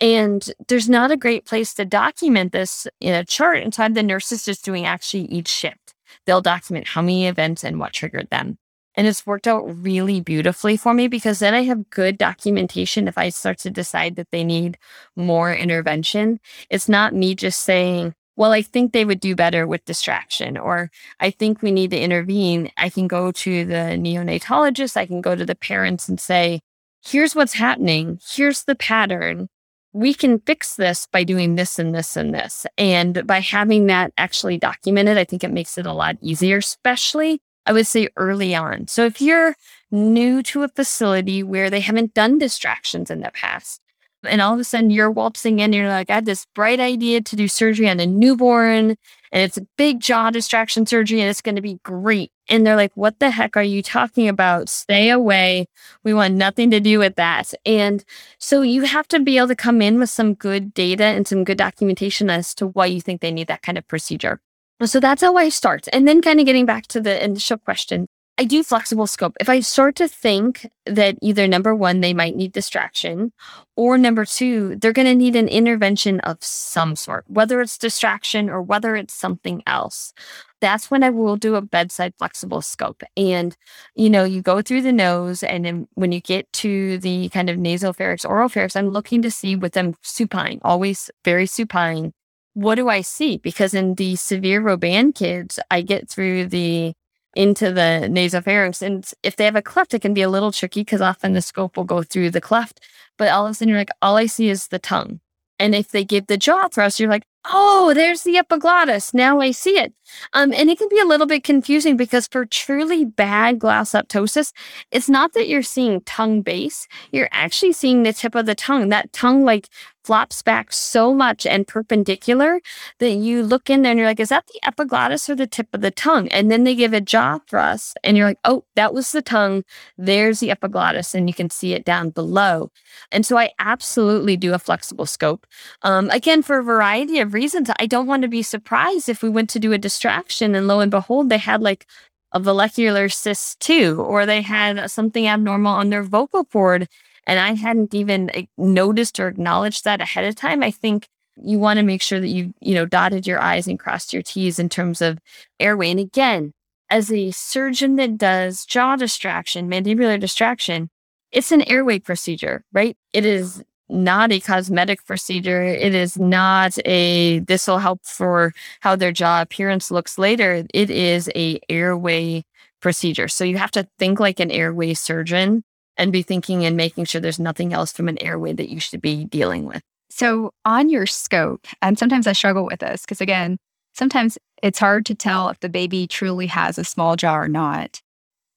And 0.00 0.48
there's 0.68 0.88
not 0.88 1.10
a 1.10 1.16
great 1.16 1.46
place 1.46 1.74
to 1.74 1.84
document 1.84 2.52
this 2.52 2.86
in 3.00 3.12
a 3.12 3.24
chart 3.24 3.58
inside 3.58 3.96
the 3.96 4.04
nurse 4.04 4.30
is 4.30 4.44
just 4.44 4.64
doing 4.64 4.86
actually 4.86 5.24
each 5.24 5.48
shift. 5.48 5.94
They'll 6.26 6.40
document 6.40 6.86
how 6.86 7.02
many 7.02 7.26
events 7.26 7.64
and 7.64 7.80
what 7.80 7.92
triggered 7.92 8.30
them. 8.30 8.56
And 9.00 9.06
it's 9.06 9.26
worked 9.26 9.48
out 9.48 9.62
really 9.62 10.20
beautifully 10.20 10.76
for 10.76 10.92
me 10.92 11.08
because 11.08 11.38
then 11.38 11.54
I 11.54 11.62
have 11.62 11.88
good 11.88 12.18
documentation 12.18 13.08
if 13.08 13.16
I 13.16 13.30
start 13.30 13.56
to 13.60 13.70
decide 13.70 14.16
that 14.16 14.30
they 14.30 14.44
need 14.44 14.76
more 15.16 15.54
intervention. 15.54 16.38
It's 16.68 16.86
not 16.86 17.14
me 17.14 17.34
just 17.34 17.60
saying, 17.60 18.12
well, 18.36 18.52
I 18.52 18.60
think 18.60 18.92
they 18.92 19.06
would 19.06 19.18
do 19.18 19.34
better 19.34 19.66
with 19.66 19.86
distraction, 19.86 20.58
or 20.58 20.90
I 21.18 21.30
think 21.30 21.62
we 21.62 21.70
need 21.72 21.92
to 21.92 21.98
intervene. 21.98 22.70
I 22.76 22.90
can 22.90 23.08
go 23.08 23.32
to 23.32 23.64
the 23.64 23.96
neonatologist, 23.96 24.98
I 24.98 25.06
can 25.06 25.22
go 25.22 25.34
to 25.34 25.46
the 25.46 25.54
parents 25.54 26.06
and 26.06 26.20
say, 26.20 26.60
here's 27.02 27.34
what's 27.34 27.54
happening, 27.54 28.20
here's 28.22 28.64
the 28.64 28.74
pattern. 28.74 29.48
We 29.94 30.12
can 30.12 30.40
fix 30.40 30.76
this 30.76 31.08
by 31.10 31.24
doing 31.24 31.54
this 31.54 31.78
and 31.78 31.94
this 31.94 32.18
and 32.18 32.34
this. 32.34 32.66
And 32.76 33.26
by 33.26 33.40
having 33.40 33.86
that 33.86 34.12
actually 34.18 34.58
documented, 34.58 35.16
I 35.16 35.24
think 35.24 35.42
it 35.42 35.52
makes 35.52 35.78
it 35.78 35.86
a 35.86 35.94
lot 35.94 36.16
easier, 36.20 36.58
especially 36.58 37.40
I 37.70 37.72
would 37.72 37.86
say 37.86 38.08
early 38.16 38.52
on. 38.52 38.88
So 38.88 39.04
if 39.04 39.20
you're 39.20 39.54
new 39.92 40.42
to 40.42 40.64
a 40.64 40.68
facility 40.68 41.44
where 41.44 41.70
they 41.70 41.78
haven't 41.78 42.14
done 42.14 42.36
distractions 42.36 43.12
in 43.12 43.20
the 43.20 43.30
past, 43.30 43.80
and 44.24 44.42
all 44.42 44.54
of 44.54 44.58
a 44.58 44.64
sudden 44.64 44.90
you're 44.90 45.08
waltzing 45.08 45.60
in 45.60 45.66
and 45.66 45.74
you're 45.76 45.88
like, 45.88 46.10
I 46.10 46.16
had 46.16 46.24
this 46.24 46.48
bright 46.52 46.80
idea 46.80 47.20
to 47.20 47.36
do 47.36 47.46
surgery 47.46 47.88
on 47.88 48.00
a 48.00 48.06
newborn, 48.06 48.96
and 49.30 49.42
it's 49.44 49.56
a 49.56 49.68
big 49.78 50.00
jaw 50.00 50.30
distraction 50.30 50.84
surgery, 50.84 51.20
and 51.20 51.30
it's 51.30 51.42
going 51.42 51.54
to 51.54 51.62
be 51.62 51.78
great. 51.84 52.32
And 52.48 52.66
they're 52.66 52.74
like, 52.74 52.90
What 52.96 53.20
the 53.20 53.30
heck 53.30 53.56
are 53.56 53.62
you 53.62 53.84
talking 53.84 54.26
about? 54.26 54.68
Stay 54.68 55.08
away. 55.08 55.66
We 56.02 56.12
want 56.12 56.34
nothing 56.34 56.72
to 56.72 56.80
do 56.80 56.98
with 56.98 57.14
that. 57.14 57.54
And 57.64 58.04
so 58.38 58.62
you 58.62 58.82
have 58.82 59.06
to 59.08 59.20
be 59.20 59.36
able 59.36 59.46
to 59.46 59.54
come 59.54 59.80
in 59.80 60.00
with 60.00 60.10
some 60.10 60.34
good 60.34 60.74
data 60.74 61.04
and 61.04 61.28
some 61.28 61.44
good 61.44 61.58
documentation 61.58 62.30
as 62.30 62.52
to 62.56 62.66
why 62.66 62.86
you 62.86 63.00
think 63.00 63.20
they 63.20 63.30
need 63.30 63.46
that 63.46 63.62
kind 63.62 63.78
of 63.78 63.86
procedure. 63.86 64.40
So 64.84 65.00
that's 65.00 65.22
how 65.22 65.36
I 65.36 65.50
start. 65.50 65.88
And 65.92 66.08
then 66.08 66.22
kind 66.22 66.40
of 66.40 66.46
getting 66.46 66.66
back 66.66 66.86
to 66.88 67.00
the 67.00 67.22
initial 67.22 67.58
question, 67.58 68.06
I 68.38 68.44
do 68.44 68.62
flexible 68.62 69.06
scope. 69.06 69.36
If 69.38 69.50
I 69.50 69.60
start 69.60 69.96
to 69.96 70.08
think 70.08 70.66
that 70.86 71.18
either 71.20 71.46
number 71.46 71.74
one, 71.74 72.00
they 72.00 72.14
might 72.14 72.36
need 72.36 72.52
distraction, 72.52 73.32
or 73.76 73.98
number 73.98 74.24
two, 74.24 74.76
they're 74.76 74.94
going 74.94 75.08
to 75.08 75.14
need 75.14 75.36
an 75.36 75.46
intervention 75.46 76.20
of 76.20 76.42
some 76.42 76.96
sort, 76.96 77.26
whether 77.28 77.60
it's 77.60 77.76
distraction 77.76 78.48
or 78.48 78.62
whether 78.62 78.96
it's 78.96 79.12
something 79.12 79.62
else. 79.66 80.14
That's 80.62 80.90
when 80.90 81.02
I 81.02 81.10
will 81.10 81.36
do 81.36 81.54
a 81.54 81.60
bedside 81.60 82.14
flexible 82.16 82.62
scope. 82.62 83.02
And, 83.14 83.54
you 83.94 84.08
know, 84.08 84.24
you 84.24 84.40
go 84.40 84.62
through 84.62 84.82
the 84.82 84.92
nose, 84.92 85.42
and 85.42 85.66
then 85.66 85.86
when 85.92 86.10
you 86.10 86.22
get 86.22 86.50
to 86.54 86.96
the 86.96 87.28
kind 87.28 87.50
of 87.50 87.58
nasopharynx, 87.58 88.26
oral 88.26 88.48
pharynx, 88.48 88.74
I'm 88.74 88.88
looking 88.88 89.20
to 89.20 89.30
see 89.30 89.54
with 89.54 89.74
them 89.74 89.94
supine, 90.00 90.60
always 90.62 91.10
very 91.26 91.44
supine 91.44 92.14
what 92.54 92.74
do 92.76 92.88
I 92.88 93.00
see? 93.00 93.38
Because 93.38 93.74
in 93.74 93.94
the 93.94 94.16
severe 94.16 94.60
Robin 94.60 95.12
kids, 95.12 95.58
I 95.70 95.82
get 95.82 96.08
through 96.08 96.46
the 96.46 96.94
into 97.36 97.72
the 97.72 98.08
nasopharynx. 98.10 98.82
And 98.82 99.08
if 99.22 99.36
they 99.36 99.44
have 99.44 99.56
a 99.56 99.62
cleft, 99.62 99.94
it 99.94 100.02
can 100.02 100.14
be 100.14 100.22
a 100.22 100.28
little 100.28 100.50
tricky 100.50 100.80
because 100.80 101.00
often 101.00 101.32
the 101.32 101.42
scope 101.42 101.76
will 101.76 101.84
go 101.84 102.02
through 102.02 102.30
the 102.30 102.40
cleft. 102.40 102.80
But 103.16 103.28
all 103.28 103.46
of 103.46 103.52
a 103.52 103.54
sudden, 103.54 103.68
you're 103.68 103.78
like, 103.78 103.90
all 104.02 104.16
I 104.16 104.26
see 104.26 104.48
is 104.48 104.68
the 104.68 104.78
tongue. 104.78 105.20
And 105.58 105.74
if 105.74 105.90
they 105.90 106.04
give 106.04 106.26
the 106.26 106.36
jaw 106.36 106.68
thrust, 106.68 106.98
you're 106.98 107.10
like, 107.10 107.24
oh, 107.44 107.92
there's 107.94 108.22
the 108.22 108.36
epiglottis. 108.36 109.14
Now 109.14 109.40
I 109.40 109.50
see 109.50 109.78
it. 109.78 109.94
Um, 110.32 110.52
and 110.52 110.68
it 110.68 110.78
can 110.78 110.88
be 110.88 110.98
a 110.98 111.04
little 111.04 111.26
bit 111.26 111.44
confusing 111.44 111.96
because 111.96 112.26
for 112.26 112.44
truly 112.44 113.04
bad 113.04 113.58
glossoptosis, 113.58 114.52
it's 114.90 115.08
not 115.08 115.32
that 115.34 115.48
you're 115.48 115.62
seeing 115.62 116.00
tongue 116.02 116.42
base, 116.42 116.88
you're 117.12 117.28
actually 117.30 117.72
seeing 117.72 118.02
the 118.02 118.12
tip 118.12 118.34
of 118.34 118.46
the 118.46 118.54
tongue. 118.54 118.88
That 118.88 119.12
tongue 119.12 119.44
like 119.44 119.68
flops 120.04 120.42
back 120.42 120.72
so 120.72 121.12
much 121.12 121.46
and 121.46 121.68
perpendicular 121.68 122.60
that 122.98 123.12
you 123.12 123.42
look 123.42 123.68
in 123.68 123.82
there 123.82 123.92
and 123.92 123.98
you're 123.98 124.08
like, 124.08 124.20
is 124.20 124.30
that 124.30 124.46
the 124.46 124.58
epiglottis 124.66 125.28
or 125.28 125.34
the 125.34 125.46
tip 125.46 125.68
of 125.72 125.82
the 125.82 125.90
tongue? 125.90 126.28
And 126.28 126.50
then 126.50 126.64
they 126.64 126.74
give 126.74 126.92
a 126.92 127.00
jaw 127.00 127.38
thrust 127.48 127.98
and 128.02 128.16
you're 128.16 128.26
like, 128.26 128.38
oh, 128.44 128.64
that 128.76 128.94
was 128.94 129.12
the 129.12 129.22
tongue. 129.22 129.62
There's 129.98 130.40
the 130.40 130.50
epiglottis. 130.50 131.14
And 131.14 131.28
you 131.28 131.34
can 131.34 131.50
see 131.50 131.74
it 131.74 131.84
down 131.84 132.10
below. 132.10 132.70
And 133.12 133.26
so 133.26 133.38
I 133.38 133.50
absolutely 133.58 134.36
do 134.36 134.54
a 134.54 134.58
flexible 134.58 135.06
scope. 135.06 135.46
Um, 135.82 136.10
again, 136.10 136.42
for 136.42 136.58
a 136.58 136.64
variety 136.64 137.20
of 137.20 137.29
reasons, 137.34 137.70
I 137.78 137.86
don't 137.86 138.06
want 138.06 138.22
to 138.22 138.28
be 138.28 138.42
surprised 138.42 139.08
if 139.08 139.22
we 139.22 139.28
went 139.28 139.50
to 139.50 139.58
do 139.58 139.72
a 139.72 139.78
distraction 139.78 140.54
and 140.54 140.66
lo 140.66 140.80
and 140.80 140.90
behold, 140.90 141.28
they 141.28 141.38
had 141.38 141.62
like 141.62 141.86
a 142.32 142.40
vallecular 142.40 143.08
cyst 143.08 143.60
too, 143.60 144.00
or 144.00 144.24
they 144.24 144.42
had 144.42 144.90
something 144.90 145.26
abnormal 145.26 145.72
on 145.72 145.90
their 145.90 146.02
vocal 146.02 146.44
cord 146.44 146.88
and 147.26 147.38
I 147.38 147.54
hadn't 147.54 147.94
even 147.94 148.30
eh, 148.30 148.46
noticed 148.58 149.20
or 149.20 149.28
acknowledged 149.28 149.84
that 149.84 150.00
ahead 150.00 150.24
of 150.24 150.34
time, 150.34 150.62
I 150.62 150.70
think 150.70 151.08
you 151.42 151.58
want 151.58 151.78
to 151.78 151.84
make 151.84 152.02
sure 152.02 152.20
that 152.20 152.28
you, 152.28 152.52
you 152.60 152.74
know, 152.74 152.86
dotted 152.86 153.26
your 153.26 153.40
I's 153.40 153.68
and 153.68 153.78
crossed 153.78 154.12
your 154.12 154.22
T's 154.22 154.58
in 154.58 154.68
terms 154.68 155.00
of 155.00 155.18
airway. 155.58 155.90
And 155.90 156.00
again, 156.00 156.52
as 156.90 157.12
a 157.12 157.30
surgeon 157.30 157.96
that 157.96 158.18
does 158.18 158.66
jaw 158.66 158.96
distraction, 158.96 159.70
mandibular 159.70 160.18
distraction, 160.18 160.90
it's 161.30 161.52
an 161.52 161.62
airway 161.62 162.00
procedure, 162.00 162.64
right? 162.72 162.96
It 163.12 163.24
is 163.24 163.62
not 163.90 164.32
a 164.32 164.40
cosmetic 164.40 165.04
procedure. 165.04 165.62
It 165.62 165.94
is 165.94 166.18
not 166.18 166.78
a 166.86 167.40
this 167.40 167.66
will 167.66 167.78
help 167.78 168.00
for 168.04 168.52
how 168.80 168.96
their 168.96 169.12
jaw 169.12 169.42
appearance 169.42 169.90
looks 169.90 170.18
later. 170.18 170.64
It 170.72 170.90
is 170.90 171.30
a 171.34 171.60
airway 171.68 172.44
procedure. 172.80 173.28
So 173.28 173.44
you 173.44 173.58
have 173.58 173.70
to 173.72 173.86
think 173.98 174.20
like 174.20 174.40
an 174.40 174.50
airway 174.50 174.94
surgeon 174.94 175.62
and 175.96 176.12
be 176.12 176.22
thinking 176.22 176.64
and 176.64 176.76
making 176.76 177.04
sure 177.04 177.20
there's 177.20 177.38
nothing 177.38 177.72
else 177.72 177.92
from 177.92 178.08
an 178.08 178.22
airway 178.22 178.52
that 178.54 178.70
you 178.70 178.80
should 178.80 179.02
be 179.02 179.24
dealing 179.24 179.66
with. 179.66 179.82
So 180.08 180.52
on 180.64 180.88
your 180.88 181.06
scope, 181.06 181.66
and 181.82 181.98
sometimes 181.98 182.26
I 182.26 182.32
struggle 182.32 182.64
with 182.64 182.80
this 182.80 183.02
because 183.02 183.20
again, 183.20 183.58
sometimes 183.94 184.38
it's 184.62 184.78
hard 184.78 185.06
to 185.06 185.14
tell 185.14 185.48
if 185.48 185.60
the 185.60 185.68
baby 185.68 186.06
truly 186.06 186.46
has 186.46 186.78
a 186.78 186.84
small 186.84 187.16
jaw 187.16 187.36
or 187.36 187.48
not. 187.48 188.00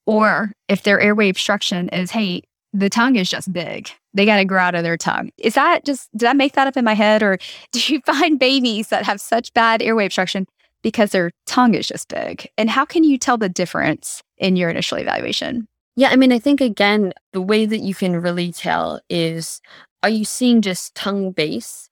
Or 0.06 0.52
if 0.68 0.84
their 0.84 1.00
airway 1.00 1.30
obstruction 1.30 1.90
is, 1.90 2.12
hey, 2.12 2.44
the 2.74 2.90
tongue 2.90 3.16
is 3.16 3.30
just 3.30 3.54
big. 3.54 3.90
They 4.14 4.26
got 4.26 4.38
to 4.38 4.46
grow 4.46 4.60
out 4.60 4.76
of 4.76 4.84
their 4.84 4.98
tongue. 4.98 5.30
Is 5.38 5.54
that 5.54 5.86
just, 5.86 6.10
did 6.18 6.28
I 6.28 6.34
make 6.34 6.54
that 6.54 6.68
up 6.68 6.76
in 6.76 6.84
my 6.84 6.96
head? 6.96 7.22
Or 7.22 7.38
do 7.72 7.94
you 7.94 8.02
find 8.06 8.40
babies 8.40 8.90
that 8.90 9.06
have 9.06 9.22
such 9.22 9.54
bad 9.54 9.82
airway 9.82 10.06
obstruction 10.06 10.48
because 10.82 11.12
their 11.12 11.32
tongue 11.46 11.76
is 11.76 11.88
just 11.88 12.10
big? 12.10 12.50
And 12.58 12.70
how 12.70 12.84
can 12.84 13.04
you 13.04 13.18
tell 13.18 13.38
the 13.38 13.50
difference 13.50 14.24
in 14.38 14.56
your 14.56 14.70
initial 14.70 14.98
evaluation? 14.98 15.68
Yeah, 15.96 16.10
I 16.10 16.16
mean, 16.16 16.32
I 16.32 16.40
think 16.40 16.60
again, 16.60 17.14
the 17.34 17.42
way 17.42 17.68
that 17.68 17.80
you 17.80 17.94
can 17.94 18.20
really 18.20 18.52
tell 18.52 19.00
is 19.10 19.62
are 20.02 20.10
you 20.10 20.26
seeing 20.26 20.62
just 20.62 20.96
tongue 20.96 21.32
base 21.32 21.88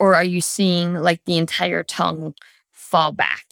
or 0.00 0.14
are 0.14 0.24
you 0.24 0.40
seeing 0.40 0.94
like 0.94 1.20
the 1.26 1.36
entire 1.36 1.82
tongue 1.82 2.34
fall 2.92 3.10
back. 3.10 3.46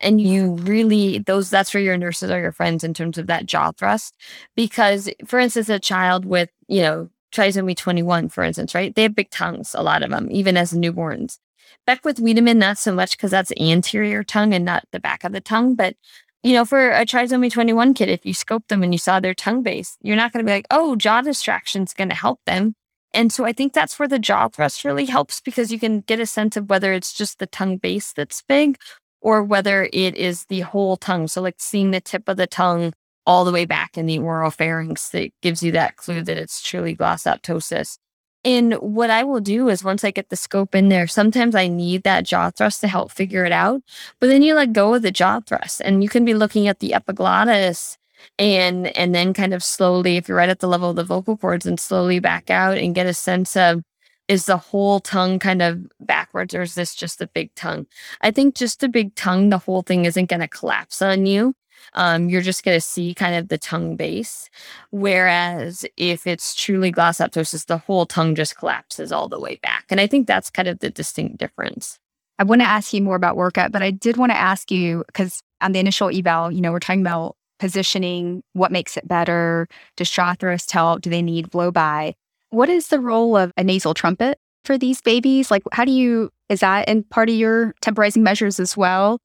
And 0.00 0.22
you 0.22 0.54
really, 0.54 1.18
those, 1.18 1.50
that's 1.50 1.74
where 1.74 1.82
your 1.82 1.98
nurses 1.98 2.30
are 2.30 2.40
your 2.40 2.50
friends 2.50 2.82
in 2.82 2.94
terms 2.94 3.18
of 3.18 3.26
that 3.26 3.44
jaw 3.44 3.72
thrust. 3.72 4.16
Because, 4.56 5.10
for 5.26 5.38
instance, 5.38 5.68
a 5.68 5.78
child 5.78 6.24
with, 6.24 6.48
you 6.66 6.80
know, 6.80 7.10
trisomy 7.30 7.76
21, 7.76 8.30
for 8.30 8.42
instance, 8.42 8.74
right? 8.74 8.94
They 8.94 9.02
have 9.02 9.14
big 9.14 9.30
tongues, 9.30 9.74
a 9.74 9.82
lot 9.82 10.02
of 10.02 10.10
them, 10.10 10.28
even 10.30 10.56
as 10.56 10.72
newborns. 10.72 11.38
Beckwith 11.86 12.18
Wiedemann, 12.18 12.58
not 12.58 12.78
so 12.78 12.94
much 12.94 13.18
because 13.18 13.30
that's 13.30 13.52
anterior 13.60 14.24
tongue 14.24 14.54
and 14.54 14.64
not 14.64 14.84
the 14.92 14.98
back 14.98 15.24
of 15.24 15.32
the 15.32 15.42
tongue. 15.42 15.74
But, 15.74 15.94
you 16.42 16.54
know, 16.54 16.64
for 16.64 16.90
a 16.90 17.04
trisomy 17.04 17.52
21 17.52 17.92
kid, 17.92 18.08
if 18.08 18.24
you 18.24 18.32
scope 18.32 18.66
them 18.68 18.82
and 18.82 18.94
you 18.94 18.98
saw 18.98 19.20
their 19.20 19.34
tongue 19.34 19.62
base, 19.62 19.98
you're 20.00 20.16
not 20.16 20.32
going 20.32 20.42
to 20.42 20.48
be 20.48 20.54
like, 20.54 20.66
oh, 20.70 20.96
jaw 20.96 21.20
distraction 21.20 21.82
is 21.82 21.92
going 21.92 22.08
to 22.08 22.14
help 22.14 22.40
them. 22.46 22.74
And 23.16 23.32
so 23.32 23.46
I 23.46 23.54
think 23.54 23.72
that's 23.72 23.98
where 23.98 24.06
the 24.06 24.18
jaw 24.18 24.48
thrust 24.48 24.84
really 24.84 25.06
helps 25.06 25.40
because 25.40 25.72
you 25.72 25.78
can 25.78 26.02
get 26.02 26.20
a 26.20 26.26
sense 26.26 26.54
of 26.54 26.68
whether 26.68 26.92
it's 26.92 27.14
just 27.14 27.38
the 27.38 27.46
tongue 27.46 27.78
base 27.78 28.12
that's 28.12 28.42
big 28.42 28.76
or 29.22 29.42
whether 29.42 29.88
it 29.90 30.14
is 30.16 30.44
the 30.44 30.60
whole 30.60 30.98
tongue. 30.98 31.26
So, 31.26 31.40
like 31.40 31.54
seeing 31.56 31.92
the 31.92 32.00
tip 32.02 32.28
of 32.28 32.36
the 32.36 32.46
tongue 32.46 32.92
all 33.24 33.46
the 33.46 33.52
way 33.52 33.64
back 33.64 33.96
in 33.96 34.04
the 34.04 34.18
oral 34.18 34.50
pharynx 34.50 35.08
that 35.08 35.30
gives 35.40 35.62
you 35.62 35.72
that 35.72 35.96
clue 35.96 36.22
that 36.22 36.36
it's 36.36 36.60
truly 36.60 36.94
glossoptosis. 36.94 37.96
And 38.44 38.74
what 38.74 39.08
I 39.08 39.24
will 39.24 39.40
do 39.40 39.70
is 39.70 39.82
once 39.82 40.04
I 40.04 40.10
get 40.10 40.28
the 40.28 40.36
scope 40.36 40.74
in 40.74 40.90
there, 40.90 41.06
sometimes 41.06 41.54
I 41.54 41.68
need 41.68 42.02
that 42.02 42.26
jaw 42.26 42.50
thrust 42.50 42.82
to 42.82 42.88
help 42.88 43.10
figure 43.10 43.46
it 43.46 43.50
out. 43.50 43.80
But 44.20 44.26
then 44.26 44.42
you 44.42 44.54
let 44.54 44.74
go 44.74 44.92
of 44.92 45.00
the 45.00 45.10
jaw 45.10 45.40
thrust 45.40 45.80
and 45.82 46.02
you 46.02 46.10
can 46.10 46.26
be 46.26 46.34
looking 46.34 46.68
at 46.68 46.80
the 46.80 46.92
epiglottis 46.92 47.96
and 48.38 48.88
and 48.96 49.14
then 49.14 49.32
kind 49.32 49.54
of 49.54 49.62
slowly 49.62 50.16
if 50.16 50.28
you're 50.28 50.36
right 50.36 50.48
at 50.48 50.60
the 50.60 50.68
level 50.68 50.90
of 50.90 50.96
the 50.96 51.04
vocal 51.04 51.36
cords 51.36 51.66
and 51.66 51.80
slowly 51.80 52.18
back 52.18 52.50
out 52.50 52.76
and 52.78 52.94
get 52.94 53.06
a 53.06 53.14
sense 53.14 53.56
of 53.56 53.82
is 54.28 54.46
the 54.46 54.56
whole 54.56 55.00
tongue 55.00 55.38
kind 55.38 55.62
of 55.62 55.86
backwards 56.00 56.54
or 56.54 56.62
is 56.62 56.74
this 56.74 56.94
just 56.94 57.18
the 57.18 57.28
big 57.28 57.54
tongue? 57.54 57.86
I 58.20 58.30
think 58.30 58.54
just 58.54 58.80
the 58.80 58.88
big 58.88 59.14
tongue 59.14 59.50
the 59.50 59.58
whole 59.58 59.82
thing 59.82 60.04
isn't 60.04 60.28
going 60.28 60.40
to 60.40 60.48
collapse 60.48 61.00
on 61.00 61.26
you. 61.26 61.54
Um, 61.92 62.28
you're 62.28 62.42
just 62.42 62.64
going 62.64 62.76
to 62.76 62.80
see 62.80 63.14
kind 63.14 63.36
of 63.36 63.48
the 63.48 63.58
tongue 63.58 63.96
base. 63.96 64.50
Whereas 64.90 65.86
if 65.96 66.26
it's 66.26 66.54
truly 66.54 66.90
glossoptosis 66.90 67.66
the 67.66 67.78
whole 67.78 68.06
tongue 68.06 68.34
just 68.34 68.56
collapses 68.56 69.12
all 69.12 69.28
the 69.28 69.40
way 69.40 69.60
back. 69.62 69.84
And 69.90 70.00
i 70.00 70.06
think 70.06 70.26
that's 70.26 70.50
kind 70.50 70.68
of 70.68 70.80
the 70.80 70.90
distinct 70.90 71.38
difference. 71.38 71.98
I 72.38 72.44
want 72.44 72.60
to 72.60 72.68
ask 72.68 72.92
you 72.92 73.00
more 73.00 73.16
about 73.16 73.36
workup, 73.36 73.72
but 73.72 73.82
I 73.82 73.90
did 73.90 74.16
want 74.16 74.30
to 74.30 74.36
ask 74.36 74.70
you 74.70 75.04
because 75.06 75.42
on 75.60 75.72
the 75.72 75.78
initial 75.78 76.10
eval, 76.10 76.52
you 76.52 76.60
know, 76.60 76.72
we're 76.72 76.80
talking 76.80 77.00
about 77.00 77.36
positioning, 77.58 78.42
what 78.52 78.72
makes 78.72 78.96
it 78.96 79.08
better? 79.08 79.68
Does 79.96 80.10
jaw 80.10 80.34
thrust 80.34 80.70
help? 80.72 81.02
Do 81.02 81.10
they 81.10 81.22
need 81.22 81.50
blow 81.50 81.70
by? 81.70 82.14
What 82.50 82.68
is 82.68 82.88
the 82.88 83.00
role 83.00 83.36
of 83.36 83.52
a 83.56 83.64
nasal 83.64 83.94
trumpet 83.94 84.38
for 84.64 84.78
these 84.78 85.00
babies? 85.00 85.50
Like, 85.50 85.62
how 85.72 85.84
do 85.84 85.92
you, 85.92 86.30
is 86.48 86.60
that 86.60 86.88
in 86.88 87.04
part 87.04 87.28
of 87.28 87.34
your 87.34 87.74
temporizing 87.80 88.22
measures 88.22 88.60
as 88.60 88.76
well? 88.76 89.18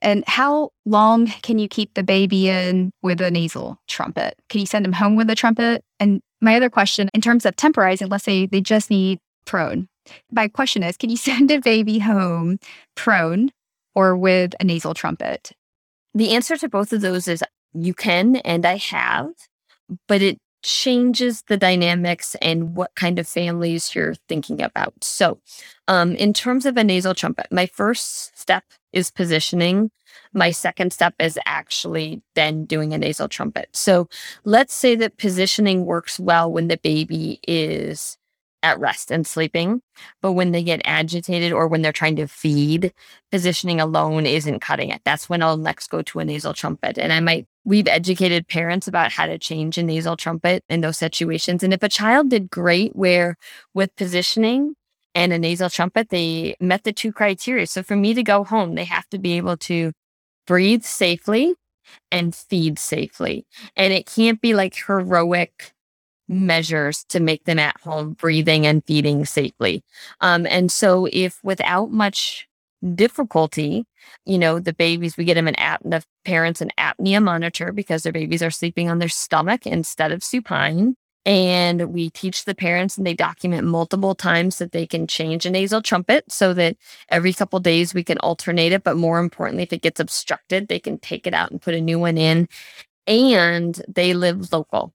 And 0.00 0.22
how 0.26 0.70
long 0.86 1.26
can 1.42 1.58
you 1.58 1.68
keep 1.68 1.94
the 1.94 2.04
baby 2.04 2.48
in 2.48 2.92
with 3.02 3.20
a 3.20 3.30
nasal 3.30 3.78
trumpet? 3.88 4.34
Can 4.48 4.60
you 4.60 4.66
send 4.66 4.84
them 4.84 4.92
home 4.92 5.16
with 5.16 5.28
a 5.28 5.34
trumpet? 5.34 5.84
And 5.98 6.20
my 6.40 6.56
other 6.56 6.70
question, 6.70 7.08
in 7.14 7.20
terms 7.20 7.44
of 7.44 7.56
temporizing, 7.56 8.08
let's 8.08 8.24
say 8.24 8.46
they 8.46 8.60
just 8.60 8.90
need 8.90 9.18
prone. 9.44 9.88
My 10.30 10.48
question 10.48 10.82
is, 10.82 10.96
can 10.96 11.10
you 11.10 11.16
send 11.28 11.50
a 11.50 11.60
baby 11.60 11.98
home 11.98 12.58
prone 12.94 13.50
or 13.94 14.16
with 14.16 14.54
a 14.60 14.64
nasal 14.64 14.94
trumpet? 14.94 15.52
The 16.14 16.30
answer 16.30 16.56
to 16.56 16.68
both 16.68 16.92
of 16.92 17.00
those 17.00 17.28
is 17.28 17.42
you 17.84 17.94
can, 17.94 18.36
and 18.36 18.66
I 18.66 18.76
have, 18.76 19.30
but 20.06 20.22
it 20.22 20.38
changes 20.62 21.42
the 21.48 21.56
dynamics 21.56 22.36
and 22.42 22.74
what 22.74 22.94
kind 22.96 23.18
of 23.18 23.28
families 23.28 23.94
you're 23.94 24.14
thinking 24.28 24.60
about. 24.60 24.92
So, 25.02 25.38
um, 25.86 26.14
in 26.16 26.32
terms 26.32 26.66
of 26.66 26.76
a 26.76 26.84
nasal 26.84 27.14
trumpet, 27.14 27.46
my 27.50 27.66
first 27.66 28.38
step 28.38 28.64
is 28.92 29.10
positioning. 29.10 29.90
My 30.32 30.50
second 30.50 30.92
step 30.92 31.14
is 31.18 31.38
actually 31.46 32.22
then 32.34 32.64
doing 32.64 32.92
a 32.92 32.98
nasal 32.98 33.28
trumpet. 33.28 33.68
So, 33.72 34.08
let's 34.44 34.74
say 34.74 34.96
that 34.96 35.16
positioning 35.16 35.86
works 35.86 36.18
well 36.20 36.52
when 36.52 36.68
the 36.68 36.78
baby 36.78 37.40
is 37.46 38.17
at 38.62 38.78
rest 38.80 39.10
and 39.10 39.26
sleeping. 39.26 39.82
But 40.20 40.32
when 40.32 40.52
they 40.52 40.62
get 40.62 40.82
agitated 40.84 41.52
or 41.52 41.68
when 41.68 41.82
they're 41.82 41.92
trying 41.92 42.16
to 42.16 42.26
feed, 42.26 42.92
positioning 43.30 43.80
alone 43.80 44.26
isn't 44.26 44.60
cutting 44.60 44.90
it. 44.90 45.02
That's 45.04 45.28
when 45.28 45.42
I'll 45.42 45.56
next 45.56 45.90
go 45.90 46.02
to 46.02 46.18
a 46.18 46.24
nasal 46.24 46.54
trumpet. 46.54 46.98
And 46.98 47.12
I 47.12 47.20
might, 47.20 47.46
we've 47.64 47.88
educated 47.88 48.48
parents 48.48 48.88
about 48.88 49.12
how 49.12 49.26
to 49.26 49.38
change 49.38 49.78
a 49.78 49.82
nasal 49.82 50.16
trumpet 50.16 50.64
in 50.68 50.80
those 50.80 50.98
situations. 50.98 51.62
And 51.62 51.72
if 51.72 51.82
a 51.82 51.88
child 51.88 52.30
did 52.30 52.50
great 52.50 52.96
where 52.96 53.36
with 53.74 53.94
positioning, 53.96 54.74
and 55.14 55.32
a 55.32 55.38
nasal 55.38 55.68
trumpet, 55.68 56.10
they 56.10 56.54
met 56.60 56.84
the 56.84 56.92
two 56.92 57.12
criteria. 57.12 57.66
So 57.66 57.82
for 57.82 57.96
me 57.96 58.14
to 58.14 58.22
go 58.22 58.44
home, 58.44 58.76
they 58.76 58.84
have 58.84 59.08
to 59.08 59.18
be 59.18 59.36
able 59.36 59.56
to 59.56 59.92
breathe 60.46 60.84
safely 60.84 61.54
and 62.12 62.34
feed 62.34 62.78
safely. 62.78 63.46
And 63.74 63.92
it 63.92 64.06
can't 64.06 64.40
be 64.40 64.54
like 64.54 64.76
heroic 64.86 65.72
measures 66.28 67.04
to 67.08 67.20
make 67.20 67.44
them 67.44 67.58
at 67.58 67.80
home 67.80 68.12
breathing 68.12 68.66
and 68.66 68.84
feeding 68.84 69.24
safely. 69.24 69.82
Um, 70.20 70.46
and 70.46 70.70
so, 70.70 71.08
if 71.12 71.40
without 71.42 71.90
much 71.90 72.48
difficulty, 72.94 73.86
you 74.24 74.38
know, 74.38 74.58
the 74.58 74.72
babies, 74.72 75.16
we 75.16 75.24
get 75.24 75.34
them 75.34 75.48
an 75.48 75.54
app, 75.56 75.82
the 75.84 76.04
parents 76.24 76.60
an 76.60 76.70
apnea 76.78 77.22
monitor 77.22 77.72
because 77.72 78.02
their 78.02 78.12
babies 78.12 78.42
are 78.42 78.50
sleeping 78.50 78.88
on 78.88 78.98
their 78.98 79.08
stomach 79.08 79.66
instead 79.66 80.12
of 80.12 80.22
supine. 80.22 80.94
And 81.26 81.92
we 81.92 82.08
teach 82.10 82.44
the 82.44 82.54
parents 82.54 82.96
and 82.96 83.06
they 83.06 83.12
document 83.12 83.66
multiple 83.66 84.14
times 84.14 84.58
that 84.58 84.72
they 84.72 84.86
can 84.86 85.06
change 85.06 85.44
a 85.44 85.50
nasal 85.50 85.82
trumpet 85.82 86.30
so 86.32 86.54
that 86.54 86.76
every 87.10 87.34
couple 87.34 87.60
days 87.60 87.92
we 87.92 88.02
can 88.02 88.18
alternate 88.18 88.72
it. 88.72 88.82
But 88.82 88.96
more 88.96 89.18
importantly, 89.18 89.64
if 89.64 89.72
it 89.72 89.82
gets 89.82 90.00
obstructed, 90.00 90.68
they 90.68 90.78
can 90.78 90.98
take 90.98 91.26
it 91.26 91.34
out 91.34 91.50
and 91.50 91.60
put 91.60 91.74
a 91.74 91.80
new 91.82 91.98
one 91.98 92.16
in. 92.16 92.48
And 93.06 93.82
they 93.88 94.14
live 94.14 94.52
local 94.52 94.94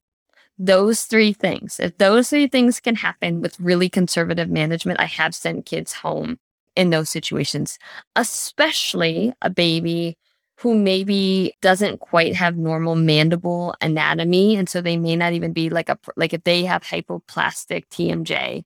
those 0.65 1.03
three 1.03 1.33
things, 1.33 1.79
if 1.79 1.97
those 1.97 2.29
three 2.29 2.47
things 2.47 2.79
can 2.79 2.95
happen 2.95 3.41
with 3.41 3.59
really 3.59 3.89
conservative 3.89 4.49
management, 4.49 4.99
I 4.99 5.05
have 5.05 5.35
sent 5.35 5.65
kids 5.65 5.93
home 5.93 6.39
in 6.75 6.89
those 6.89 7.09
situations, 7.09 7.77
especially 8.15 9.33
a 9.41 9.49
baby 9.49 10.17
who 10.59 10.75
maybe 10.75 11.53
doesn't 11.61 11.99
quite 11.99 12.35
have 12.35 12.55
normal 12.55 12.95
mandible 12.95 13.75
anatomy. 13.81 14.55
And 14.55 14.69
so 14.69 14.79
they 14.79 14.97
may 14.97 15.15
not 15.15 15.33
even 15.33 15.51
be 15.51 15.69
like 15.69 15.89
a, 15.89 15.99
like 16.15 16.33
if 16.33 16.43
they 16.43 16.63
have 16.63 16.83
hypoplastic 16.83 17.87
TMJ 17.89 18.63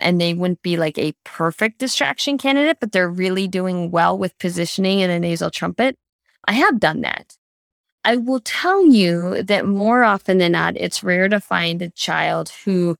and 0.00 0.20
they 0.20 0.32
wouldn't 0.32 0.62
be 0.62 0.76
like 0.76 0.96
a 0.96 1.14
perfect 1.24 1.78
distraction 1.78 2.38
candidate, 2.38 2.78
but 2.80 2.92
they're 2.92 3.08
really 3.08 3.48
doing 3.48 3.90
well 3.90 4.16
with 4.16 4.38
positioning 4.38 5.00
in 5.00 5.10
a 5.10 5.20
nasal 5.20 5.50
trumpet. 5.50 5.96
I 6.46 6.52
have 6.52 6.80
done 6.80 7.02
that. 7.02 7.36
I 8.04 8.16
will 8.16 8.40
tell 8.40 8.84
you 8.86 9.42
that 9.42 9.66
more 9.66 10.04
often 10.04 10.38
than 10.38 10.52
not, 10.52 10.76
it's 10.76 11.02
rare 11.02 11.28
to 11.28 11.40
find 11.40 11.80
a 11.80 11.90
child 11.90 12.50
who 12.64 12.96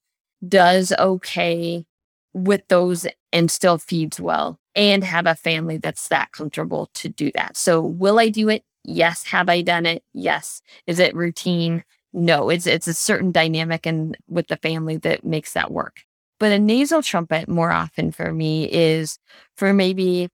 does 0.46 0.92
okay 0.98 1.84
with 2.32 2.62
those 2.68 3.06
and 3.32 3.50
still 3.50 3.78
feeds 3.78 4.20
well 4.20 4.58
and 4.74 5.04
have 5.04 5.26
a 5.26 5.34
family 5.34 5.76
that's 5.76 6.08
that 6.08 6.32
comfortable 6.32 6.90
to 6.94 7.08
do 7.08 7.30
that. 7.34 7.56
So, 7.56 7.80
will 7.80 8.18
I 8.18 8.28
do 8.28 8.48
it? 8.48 8.64
Yes. 8.84 9.24
Have 9.24 9.48
I 9.48 9.62
done 9.62 9.86
it? 9.86 10.02
Yes. 10.12 10.62
Is 10.86 10.98
it 10.98 11.14
routine? 11.14 11.84
No. 12.12 12.50
It's 12.50 12.66
it's 12.66 12.86
a 12.86 12.94
certain 12.94 13.32
dynamic 13.32 13.86
and 13.86 14.16
with 14.28 14.48
the 14.48 14.56
family 14.58 14.96
that 14.98 15.24
makes 15.24 15.52
that 15.54 15.70
work. 15.70 16.02
But 16.40 16.52
a 16.52 16.58
nasal 16.58 17.02
trumpet 17.02 17.48
more 17.48 17.70
often 17.70 18.10
for 18.12 18.32
me 18.32 18.70
is 18.70 19.18
for 19.56 19.72
maybe 19.72 20.28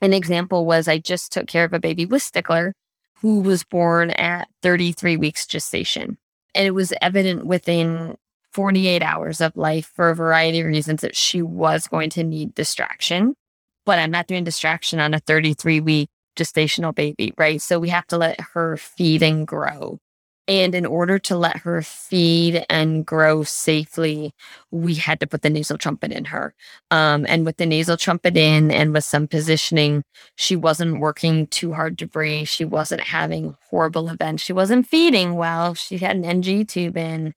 an 0.00 0.12
example 0.12 0.66
was 0.66 0.88
I 0.88 0.98
just 0.98 1.32
took 1.32 1.46
care 1.46 1.64
of 1.64 1.72
a 1.72 1.80
baby 1.80 2.06
with 2.06 2.22
Stickler 2.22 2.74
who 3.20 3.40
was 3.40 3.64
born 3.64 4.10
at 4.10 4.48
33 4.62 5.16
weeks 5.16 5.46
gestation. 5.46 6.18
And 6.54 6.66
it 6.66 6.72
was 6.72 6.92
evident 7.00 7.46
within 7.46 8.16
48 8.52 9.02
hours 9.02 9.40
of 9.40 9.56
life 9.56 9.92
for 9.94 10.10
a 10.10 10.14
variety 10.14 10.60
of 10.60 10.66
reasons 10.66 11.02
that 11.02 11.16
she 11.16 11.42
was 11.42 11.88
going 11.88 12.10
to 12.10 12.24
need 12.24 12.54
distraction. 12.54 13.34
But 13.84 13.98
I'm 13.98 14.10
not 14.10 14.26
doing 14.26 14.44
distraction 14.44 14.98
on 14.98 15.14
a 15.14 15.18
33 15.20 15.80
week 15.80 16.08
gestational 16.36 16.94
baby, 16.94 17.32
right? 17.36 17.60
So 17.60 17.78
we 17.78 17.88
have 17.90 18.06
to 18.08 18.18
let 18.18 18.40
her 18.52 18.76
feed 18.76 19.22
and 19.22 19.46
grow. 19.46 19.98
And 20.48 20.76
in 20.76 20.86
order 20.86 21.18
to 21.20 21.36
let 21.36 21.58
her 21.58 21.82
feed 21.82 22.64
and 22.70 23.04
grow 23.04 23.42
safely, 23.42 24.32
we 24.70 24.94
had 24.94 25.18
to 25.20 25.26
put 25.26 25.42
the 25.42 25.50
nasal 25.50 25.76
trumpet 25.76 26.12
in 26.12 26.26
her. 26.26 26.54
Um, 26.92 27.26
and 27.28 27.44
with 27.44 27.56
the 27.56 27.66
nasal 27.66 27.96
trumpet 27.96 28.36
in 28.36 28.70
and 28.70 28.92
with 28.92 29.02
some 29.02 29.26
positioning, 29.26 30.04
she 30.36 30.54
wasn't 30.54 31.00
working 31.00 31.48
too 31.48 31.72
hard 31.72 31.98
to 31.98 32.06
breathe. 32.06 32.46
She 32.46 32.64
wasn't 32.64 33.00
having 33.00 33.56
horrible 33.70 34.08
events. 34.08 34.44
She 34.44 34.52
wasn't 34.52 34.86
feeding 34.86 35.34
well. 35.34 35.74
She 35.74 35.98
had 35.98 36.16
an 36.16 36.24
NG 36.24 36.64
tube 36.64 36.96
in, 36.96 37.34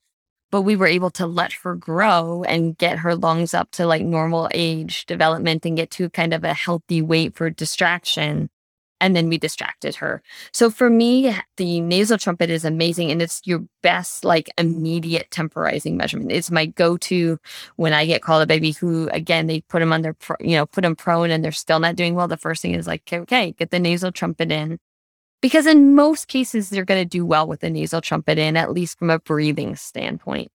but 0.52 0.62
we 0.62 0.76
were 0.76 0.88
able 0.88 1.10
to 1.12 1.26
let 1.26 1.54
her 1.64 1.76
grow 1.76 2.44
and 2.44 2.78
get 2.78 3.00
her 3.00 3.16
lungs 3.16 3.56
up 3.56 3.72
to 3.72 3.88
like 3.88 4.04
normal 4.04 4.50
age 4.54 5.08
development 5.08 5.66
and 5.66 5.78
get 5.78 5.90
to 5.92 6.12
kind 6.12 6.34
of 6.34 6.44
a 6.44 6.54
healthy 6.54 7.02
weight 7.02 7.36
for 7.36 7.50
distraction 7.50 8.50
and 9.02 9.16
then 9.16 9.30
we 9.30 9.38
distracted 9.38 9.96
her. 9.96 10.22
So 10.52 10.70
for 10.70 10.90
me, 10.90 11.36
the 11.58 11.82
nasal 11.82 12.18
trumpet 12.18 12.50
is 12.50 12.66
amazing 12.66 13.12
and 13.12 13.22
it's 13.22 13.42
your 13.46 13.64
best 13.82 14.26
like 14.26 14.50
immediate 14.58 15.32
temporizing 15.32 15.98
measurement. 15.98 16.32
It's 16.32 16.52
my 16.52 16.66
go-to 16.66 17.40
when 17.78 17.94
I 17.94 18.06
get 18.06 18.22
called 18.22 18.44
a 18.44 18.48
baby 18.48 18.72
who 18.72 19.10
again 19.10 19.48
they 19.48 19.62
put 19.62 19.80
them 19.80 19.94
on 19.94 20.02
their 20.02 20.16
you 20.40 20.56
know 20.56 20.66
put 20.66 20.82
them 20.82 20.96
prone 20.96 21.32
and 21.32 21.44
they're 21.44 21.52
still 21.52 21.80
not 21.80 21.96
doing 21.96 22.16
well. 22.16 22.28
The 22.28 22.38
first 22.38 22.62
thing 22.62 22.74
is 22.74 22.88
like 22.88 23.02
okay, 23.04 23.20
okay 23.20 23.52
get 23.54 23.72
the 23.72 23.80
nasal 23.80 24.12
trumpet 24.12 24.52
in. 24.52 24.80
Because 25.42 25.66
in 25.66 25.96
most 25.96 26.28
cases 26.28 26.70
they're 26.70 26.86
going 26.86 27.02
to 27.02 27.06
do 27.06 27.26
well 27.26 27.48
with 27.48 27.62
the 27.62 27.70
nasal 27.70 28.02
trumpet 28.02 28.38
in 28.38 28.58
at 28.58 28.74
least 28.74 29.00
from 29.00 29.10
a 29.10 29.20
breathing 29.20 29.76
standpoint. 29.76 30.52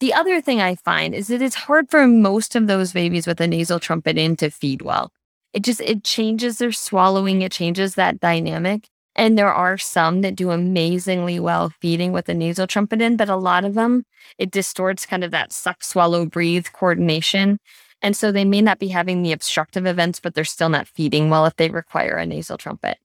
The 0.00 0.14
other 0.14 0.40
thing 0.40 0.60
I 0.60 0.76
find 0.76 1.14
is 1.14 1.28
that 1.28 1.42
it's 1.42 1.54
hard 1.54 1.90
for 1.90 2.06
most 2.06 2.56
of 2.56 2.66
those 2.66 2.92
babies 2.92 3.26
with 3.26 3.40
a 3.40 3.46
nasal 3.46 3.78
trumpet 3.78 4.16
in 4.16 4.34
to 4.36 4.50
feed 4.50 4.82
well 4.82 5.12
it 5.52 5.62
just 5.62 5.80
it 5.80 6.04
changes 6.04 6.58
their 6.58 6.72
swallowing 6.72 7.42
it 7.42 7.52
changes 7.52 7.94
that 7.94 8.20
dynamic 8.20 8.88
and 9.16 9.36
there 9.36 9.52
are 9.52 9.76
some 9.76 10.20
that 10.22 10.36
do 10.36 10.50
amazingly 10.50 11.40
well 11.40 11.70
feeding 11.80 12.12
with 12.12 12.26
the 12.26 12.34
nasal 12.34 12.66
trumpet 12.66 13.00
in 13.00 13.16
but 13.16 13.28
a 13.28 13.36
lot 13.36 13.64
of 13.64 13.74
them 13.74 14.04
it 14.38 14.50
distorts 14.50 15.06
kind 15.06 15.24
of 15.24 15.30
that 15.30 15.52
suck 15.52 15.82
swallow 15.82 16.24
breathe 16.24 16.66
coordination 16.72 17.58
and 18.02 18.16
so 18.16 18.32
they 18.32 18.44
may 18.44 18.62
not 18.62 18.78
be 18.78 18.88
having 18.88 19.22
the 19.22 19.32
obstructive 19.32 19.86
events 19.86 20.20
but 20.20 20.34
they're 20.34 20.44
still 20.44 20.68
not 20.68 20.88
feeding 20.88 21.30
well 21.30 21.46
if 21.46 21.56
they 21.56 21.68
require 21.68 22.16
a 22.16 22.26
nasal 22.26 22.56
trumpet. 22.56 22.98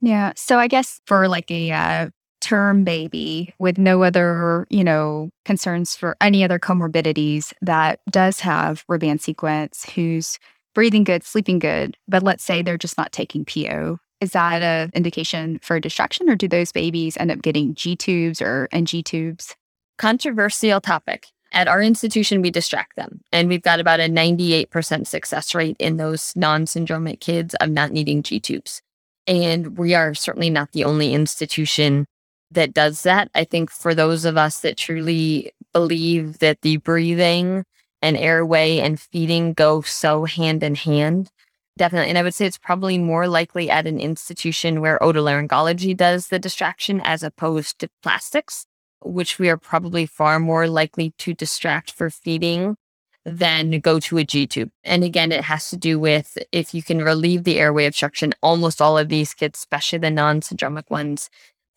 Yeah 0.00 0.32
so 0.36 0.58
i 0.58 0.68
guess 0.68 1.00
for 1.06 1.28
like 1.28 1.50
a 1.50 1.72
uh, 1.72 2.10
term 2.40 2.84
baby 2.84 3.52
with 3.58 3.78
no 3.78 4.02
other 4.04 4.66
you 4.70 4.84
know 4.84 5.30
concerns 5.44 5.96
for 5.96 6.16
any 6.20 6.44
other 6.44 6.58
comorbidities 6.58 7.52
that 7.60 8.00
does 8.10 8.40
have 8.40 8.84
Robin 8.88 9.18
sequence 9.18 9.84
who's 9.90 10.38
breathing 10.78 11.02
good, 11.02 11.24
sleeping 11.24 11.58
good, 11.58 11.96
but 12.06 12.22
let's 12.22 12.44
say 12.44 12.62
they're 12.62 12.78
just 12.78 12.96
not 12.96 13.10
taking 13.10 13.44
PO. 13.44 13.98
Is 14.20 14.30
that 14.30 14.62
an 14.62 14.92
indication 14.94 15.58
for 15.60 15.80
distraction, 15.80 16.30
or 16.30 16.36
do 16.36 16.46
those 16.46 16.70
babies 16.70 17.16
end 17.16 17.32
up 17.32 17.42
getting 17.42 17.74
G 17.74 17.96
tubes 17.96 18.40
or 18.40 18.68
NG 18.70 19.02
tubes? 19.02 19.56
Controversial 19.96 20.80
topic. 20.80 21.26
At 21.50 21.66
our 21.66 21.82
institution, 21.82 22.42
we 22.42 22.52
distract 22.52 22.94
them, 22.94 23.22
and 23.32 23.48
we've 23.48 23.60
got 23.60 23.80
about 23.80 23.98
a 23.98 24.04
98% 24.04 25.08
success 25.08 25.52
rate 25.52 25.74
in 25.80 25.96
those 25.96 26.32
non 26.36 26.64
syndromic 26.64 27.18
kids 27.18 27.56
of 27.56 27.70
not 27.70 27.90
needing 27.90 28.22
G 28.22 28.38
tubes. 28.38 28.80
And 29.26 29.76
we 29.76 29.96
are 29.96 30.14
certainly 30.14 30.48
not 30.48 30.70
the 30.70 30.84
only 30.84 31.12
institution 31.12 32.06
that 32.52 32.72
does 32.72 33.02
that. 33.02 33.32
I 33.34 33.42
think 33.42 33.72
for 33.72 33.96
those 33.96 34.24
of 34.24 34.36
us 34.36 34.60
that 34.60 34.76
truly 34.76 35.50
believe 35.72 36.38
that 36.38 36.62
the 36.62 36.76
breathing 36.76 37.64
and 38.02 38.16
airway 38.16 38.78
and 38.78 39.00
feeding 39.00 39.52
go 39.52 39.80
so 39.80 40.24
hand 40.24 40.62
in 40.62 40.74
hand. 40.74 41.30
Definitely. 41.76 42.08
And 42.08 42.18
I 42.18 42.22
would 42.22 42.34
say 42.34 42.46
it's 42.46 42.58
probably 42.58 42.98
more 42.98 43.28
likely 43.28 43.70
at 43.70 43.86
an 43.86 44.00
institution 44.00 44.80
where 44.80 44.98
otolaryngology 44.98 45.96
does 45.96 46.28
the 46.28 46.38
distraction 46.38 47.00
as 47.04 47.22
opposed 47.22 47.78
to 47.78 47.88
plastics, 48.02 48.66
which 49.00 49.38
we 49.38 49.48
are 49.48 49.56
probably 49.56 50.04
far 50.04 50.40
more 50.40 50.66
likely 50.66 51.14
to 51.18 51.34
distract 51.34 51.92
for 51.92 52.10
feeding 52.10 52.76
than 53.24 53.78
go 53.80 54.00
to 54.00 54.18
a 54.18 54.24
G 54.24 54.46
tube. 54.46 54.70
And 54.82 55.04
again, 55.04 55.32
it 55.32 55.44
has 55.44 55.70
to 55.70 55.76
do 55.76 55.98
with 55.98 56.38
if 56.50 56.74
you 56.74 56.82
can 56.82 57.02
relieve 57.02 57.44
the 57.44 57.58
airway 57.58 57.86
obstruction, 57.86 58.34
almost 58.42 58.80
all 58.80 58.98
of 58.98 59.08
these 59.08 59.34
kids, 59.34 59.58
especially 59.58 59.98
the 59.98 60.10
non 60.10 60.40
syndromic 60.40 60.90
ones, 60.90 61.30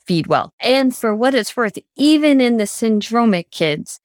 feed 0.06 0.28
well. 0.28 0.54
And 0.60 0.96
for 0.96 1.14
what 1.16 1.36
it's 1.36 1.56
worth, 1.56 1.78
even 1.96 2.42
in 2.42 2.58
the 2.58 2.64
syndromic 2.64 3.52
kids, 3.52 4.00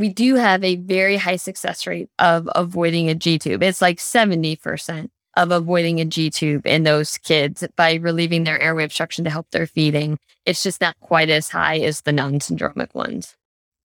we 0.00 0.08
do 0.08 0.36
have 0.36 0.64
a 0.64 0.76
very 0.76 1.18
high 1.18 1.36
success 1.36 1.86
rate 1.86 2.08
of 2.18 2.48
avoiding 2.54 3.10
a 3.10 3.14
G 3.14 3.38
tube. 3.38 3.62
It's 3.62 3.82
like 3.82 3.98
70% 3.98 5.10
of 5.36 5.50
avoiding 5.50 6.00
a 6.00 6.06
G 6.06 6.30
tube 6.30 6.66
in 6.66 6.84
those 6.84 7.18
kids 7.18 7.62
by 7.76 7.94
relieving 7.96 8.44
their 8.44 8.58
airway 8.60 8.84
obstruction 8.84 9.24
to 9.24 9.30
help 9.30 9.50
their 9.50 9.66
feeding. 9.66 10.18
It's 10.46 10.62
just 10.62 10.80
not 10.80 10.98
quite 11.00 11.28
as 11.28 11.50
high 11.50 11.80
as 11.80 12.00
the 12.00 12.12
non 12.12 12.38
syndromic 12.38 12.94
ones. 12.94 13.36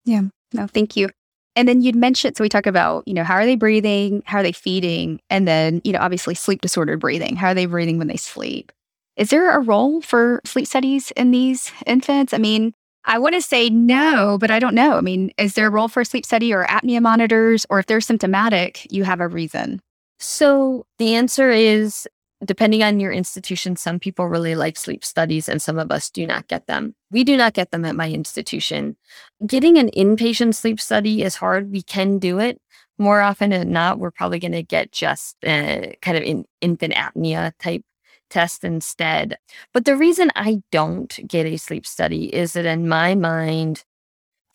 Yeah. 0.06 0.22
No, 0.54 0.68
thank 0.68 0.96
you. 0.96 1.10
And 1.58 1.68
then 1.68 1.82
you'd 1.82 1.98
mentioned, 1.98 2.38
so 2.38 2.44
we 2.44 2.50
talk 2.50 2.66
about, 2.66 3.06
you 3.06 3.14
know, 3.14 3.24
how 3.26 3.36
are 3.36 3.46
they 3.46 3.58
breathing? 3.58 4.24
How 4.26 4.38
are 4.38 4.44
they 4.44 4.54
feeding? 4.54 5.20
And 5.30 5.46
then, 5.46 5.82
you 5.84 5.92
know, 5.92 6.00
obviously 6.00 6.34
sleep 6.34 6.62
disordered 6.62 7.02
breathing. 7.02 7.36
How 7.36 7.50
are 7.50 7.54
they 7.54 7.66
breathing 7.66 7.98
when 7.98 8.08
they 8.08 8.18
sleep? 8.18 8.72
Is 9.18 9.32
there 9.32 9.52
a 9.52 9.62
role 9.62 10.02
for 10.02 10.40
sleep 10.46 10.68
studies 10.68 11.12
in 11.12 11.32
these 11.32 11.74
infants? 11.86 12.34
I 12.34 12.38
mean, 12.38 12.74
I 13.06 13.20
want 13.20 13.36
to 13.36 13.42
say 13.42 13.70
no, 13.70 14.38
but 14.40 14.52
I 14.52 14.60
don't 14.60 14.76
know. 14.76 14.98
I 14.98 15.02
mean, 15.02 15.32
is 15.38 15.54
there 15.54 15.68
a 15.68 15.72
role 15.72 15.88
for 15.88 16.04
sleep 16.04 16.26
study 16.26 16.54
or 16.54 16.66
apnea 16.66 17.02
monitors? 17.02 17.66
Or 17.70 17.80
if 17.80 17.86
they're 17.86 18.02
symptomatic, 18.02 18.92
you 18.92 19.04
have 19.04 19.20
a 19.20 19.28
reason? 19.28 19.82
So 20.20 20.86
the 20.98 21.16
answer 21.16 21.52
is 21.52 22.08
depending 22.44 22.84
on 22.84 23.00
your 23.00 23.12
institution, 23.12 23.76
some 23.76 24.00
people 24.00 24.28
really 24.28 24.56
like 24.56 24.78
sleep 24.78 25.06
studies 25.06 25.48
and 25.48 25.62
some 25.62 25.80
of 25.80 25.92
us 25.92 26.10
do 26.10 26.28
not 26.28 26.48
get 26.48 26.68
them. 26.68 26.96
We 27.12 27.24
do 27.24 27.38
not 27.38 27.54
get 27.54 27.72
them 27.72 27.86
at 27.86 27.96
my 27.96 28.10
institution. 28.10 28.98
Getting 29.46 29.78
an 29.78 29.90
inpatient 29.96 30.56
sleep 30.56 30.82
study 30.82 31.24
is 31.24 31.36
hard. 31.36 31.72
We 31.72 31.82
can 31.82 32.20
do 32.20 32.40
it. 32.40 32.60
More 32.98 33.22
often 33.22 33.50
than 33.50 33.72
not, 33.72 34.00
we're 34.00 34.12
probably 34.12 34.40
going 34.40 34.54
to 34.54 34.64
get 34.64 34.92
just 34.92 35.36
a 35.44 35.98
kind 36.02 36.18
of 36.18 36.24
in, 36.24 36.46
infant 36.62 36.94
apnea 36.94 37.52
type 37.60 37.84
test 38.30 38.64
instead. 38.64 39.38
But 39.74 39.86
the 39.86 39.98
reason 39.98 40.32
I 40.36 40.62
don't 40.72 41.20
get 41.28 41.46
a 41.46 41.58
sleep 41.58 41.86
study 41.86 42.34
is 42.34 42.54
that 42.54 42.66
in 42.66 42.88
my 42.88 43.16
mind, 43.16 43.84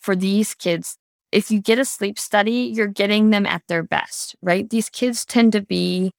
for 0.00 0.16
these 0.16 0.54
kids, 0.54 0.96
if 1.32 1.50
you 1.50 1.60
get 1.60 1.78
a 1.78 1.84
sleep 1.84 2.18
study, 2.18 2.72
you're 2.74 2.86
getting 2.88 3.30
them 3.30 3.46
at 3.46 3.62
their 3.68 3.82
best, 3.82 4.34
right? 4.42 4.68
These 4.68 4.88
kids 4.88 5.24
tend 5.24 5.52
to 5.52 5.62
be 5.62 6.12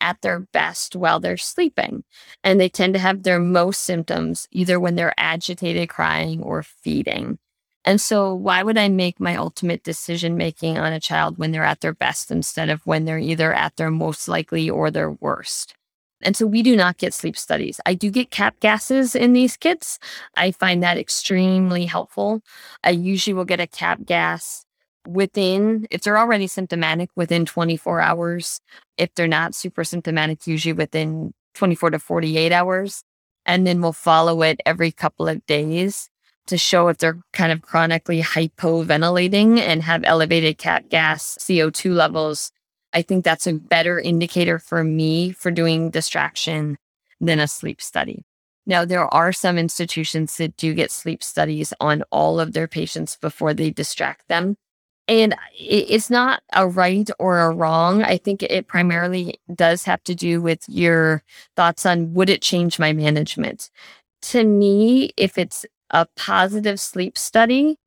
at 0.00 0.20
their 0.22 0.40
best 0.40 0.94
while 0.94 1.20
they're 1.20 1.36
sleeping, 1.36 2.04
and 2.44 2.60
they 2.60 2.68
tend 2.68 2.94
to 2.94 3.00
have 3.00 3.22
their 3.22 3.40
most 3.40 3.82
symptoms 3.82 4.46
either 4.52 4.78
when 4.78 4.94
they're 4.94 5.14
agitated, 5.18 5.88
crying, 5.88 6.42
or 6.42 6.62
feeding. 6.62 7.38
And 7.84 8.00
so, 8.00 8.34
why 8.34 8.62
would 8.62 8.76
I 8.76 8.88
make 8.88 9.18
my 9.18 9.36
ultimate 9.36 9.82
decision 9.82 10.36
making 10.36 10.78
on 10.78 10.92
a 10.92 11.00
child 11.00 11.38
when 11.38 11.52
they're 11.52 11.64
at 11.64 11.80
their 11.80 11.94
best 11.94 12.30
instead 12.30 12.68
of 12.68 12.86
when 12.86 13.06
they're 13.06 13.18
either 13.18 13.52
at 13.54 13.76
their 13.76 13.90
most 13.90 14.28
likely 14.28 14.68
or 14.68 14.90
their 14.90 15.10
worst? 15.10 15.74
And 16.22 16.36
so 16.36 16.46
we 16.46 16.62
do 16.62 16.76
not 16.76 16.98
get 16.98 17.14
sleep 17.14 17.36
studies. 17.36 17.80
I 17.86 17.94
do 17.94 18.10
get 18.10 18.30
cap 18.30 18.58
gases 18.60 19.14
in 19.14 19.32
these 19.32 19.56
kits. 19.56 19.98
I 20.36 20.50
find 20.50 20.82
that 20.82 20.98
extremely 20.98 21.86
helpful. 21.86 22.42
I 22.82 22.90
usually 22.90 23.34
will 23.34 23.44
get 23.44 23.60
a 23.60 23.66
cap 23.66 24.04
gas 24.04 24.64
within, 25.06 25.86
if 25.90 26.02
they're 26.02 26.18
already 26.18 26.46
symptomatic, 26.46 27.10
within 27.14 27.46
24 27.46 28.00
hours. 28.00 28.60
If 28.96 29.14
they're 29.14 29.28
not 29.28 29.54
super 29.54 29.84
symptomatic, 29.84 30.46
usually 30.46 30.72
within 30.72 31.32
24 31.54 31.90
to 31.90 31.98
48 31.98 32.52
hours. 32.52 33.02
And 33.46 33.66
then 33.66 33.80
we'll 33.80 33.92
follow 33.92 34.42
it 34.42 34.60
every 34.66 34.92
couple 34.92 35.28
of 35.28 35.44
days 35.46 36.10
to 36.48 36.58
show 36.58 36.88
if 36.88 36.98
they're 36.98 37.20
kind 37.32 37.52
of 37.52 37.62
chronically 37.62 38.22
hypoventilating 38.22 39.58
and 39.58 39.82
have 39.82 40.02
elevated 40.04 40.58
cap 40.58 40.88
gas 40.88 41.36
CO2 41.40 41.94
levels 41.94 42.50
I 42.98 43.02
think 43.02 43.24
that's 43.24 43.46
a 43.46 43.52
better 43.52 44.00
indicator 44.00 44.58
for 44.58 44.82
me 44.82 45.30
for 45.30 45.52
doing 45.52 45.88
distraction 45.88 46.78
than 47.20 47.38
a 47.38 47.46
sleep 47.46 47.80
study. 47.80 48.24
Now, 48.66 48.84
there 48.84 49.06
are 49.14 49.32
some 49.32 49.56
institutions 49.56 50.36
that 50.38 50.56
do 50.56 50.74
get 50.74 50.90
sleep 50.90 51.22
studies 51.22 51.72
on 51.78 52.02
all 52.10 52.40
of 52.40 52.54
their 52.54 52.66
patients 52.66 53.14
before 53.14 53.54
they 53.54 53.70
distract 53.70 54.26
them. 54.26 54.56
And 55.06 55.36
it's 55.56 56.10
not 56.10 56.42
a 56.52 56.66
right 56.66 57.08
or 57.20 57.38
a 57.38 57.54
wrong. 57.54 58.02
I 58.02 58.16
think 58.16 58.42
it 58.42 58.66
primarily 58.66 59.38
does 59.54 59.84
have 59.84 60.02
to 60.02 60.14
do 60.16 60.42
with 60.42 60.64
your 60.68 61.22
thoughts 61.54 61.86
on 61.86 62.14
would 62.14 62.28
it 62.28 62.42
change 62.42 62.80
my 62.80 62.92
management? 62.92 63.70
To 64.22 64.42
me, 64.42 65.12
if 65.16 65.38
it's 65.38 65.64
a 65.90 66.08
positive 66.16 66.80
sleep 66.80 67.16
study, 67.16 67.78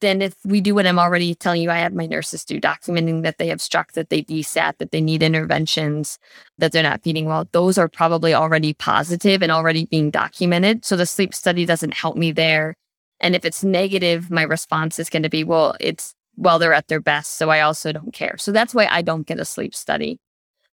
then 0.00 0.22
if 0.22 0.34
we 0.44 0.60
do 0.60 0.74
what 0.74 0.86
I'm 0.86 0.98
already 0.98 1.34
telling 1.34 1.62
you, 1.62 1.70
I 1.70 1.78
have 1.78 1.92
my 1.92 2.06
nurses 2.06 2.44
do, 2.44 2.60
documenting 2.60 3.22
that 3.22 3.38
they 3.38 3.48
have 3.48 3.60
struck, 3.60 3.92
that 3.92 4.10
they 4.10 4.22
desat, 4.22 4.78
that 4.78 4.90
they 4.90 5.00
need 5.00 5.22
interventions, 5.22 6.18
that 6.58 6.72
they're 6.72 6.82
not 6.82 7.02
feeding 7.02 7.26
well, 7.26 7.48
those 7.52 7.78
are 7.78 7.88
probably 7.88 8.34
already 8.34 8.74
positive 8.74 9.42
and 9.42 9.52
already 9.52 9.86
being 9.86 10.10
documented. 10.10 10.84
So 10.84 10.96
the 10.96 11.06
sleep 11.06 11.34
study 11.34 11.64
doesn't 11.64 11.94
help 11.94 12.16
me 12.16 12.32
there. 12.32 12.74
And 13.20 13.34
if 13.34 13.44
it's 13.44 13.64
negative, 13.64 14.30
my 14.30 14.42
response 14.42 14.98
is 14.98 15.10
going 15.10 15.24
to 15.24 15.28
be, 15.28 15.44
well, 15.44 15.74
it's 15.80 16.14
well, 16.36 16.60
they're 16.60 16.72
at 16.72 16.86
their 16.86 17.00
best. 17.00 17.34
So 17.34 17.50
I 17.50 17.60
also 17.60 17.92
don't 17.92 18.12
care. 18.12 18.36
So 18.38 18.52
that's 18.52 18.72
why 18.72 18.86
I 18.88 19.02
don't 19.02 19.26
get 19.26 19.40
a 19.40 19.44
sleep 19.44 19.74
study. 19.74 20.20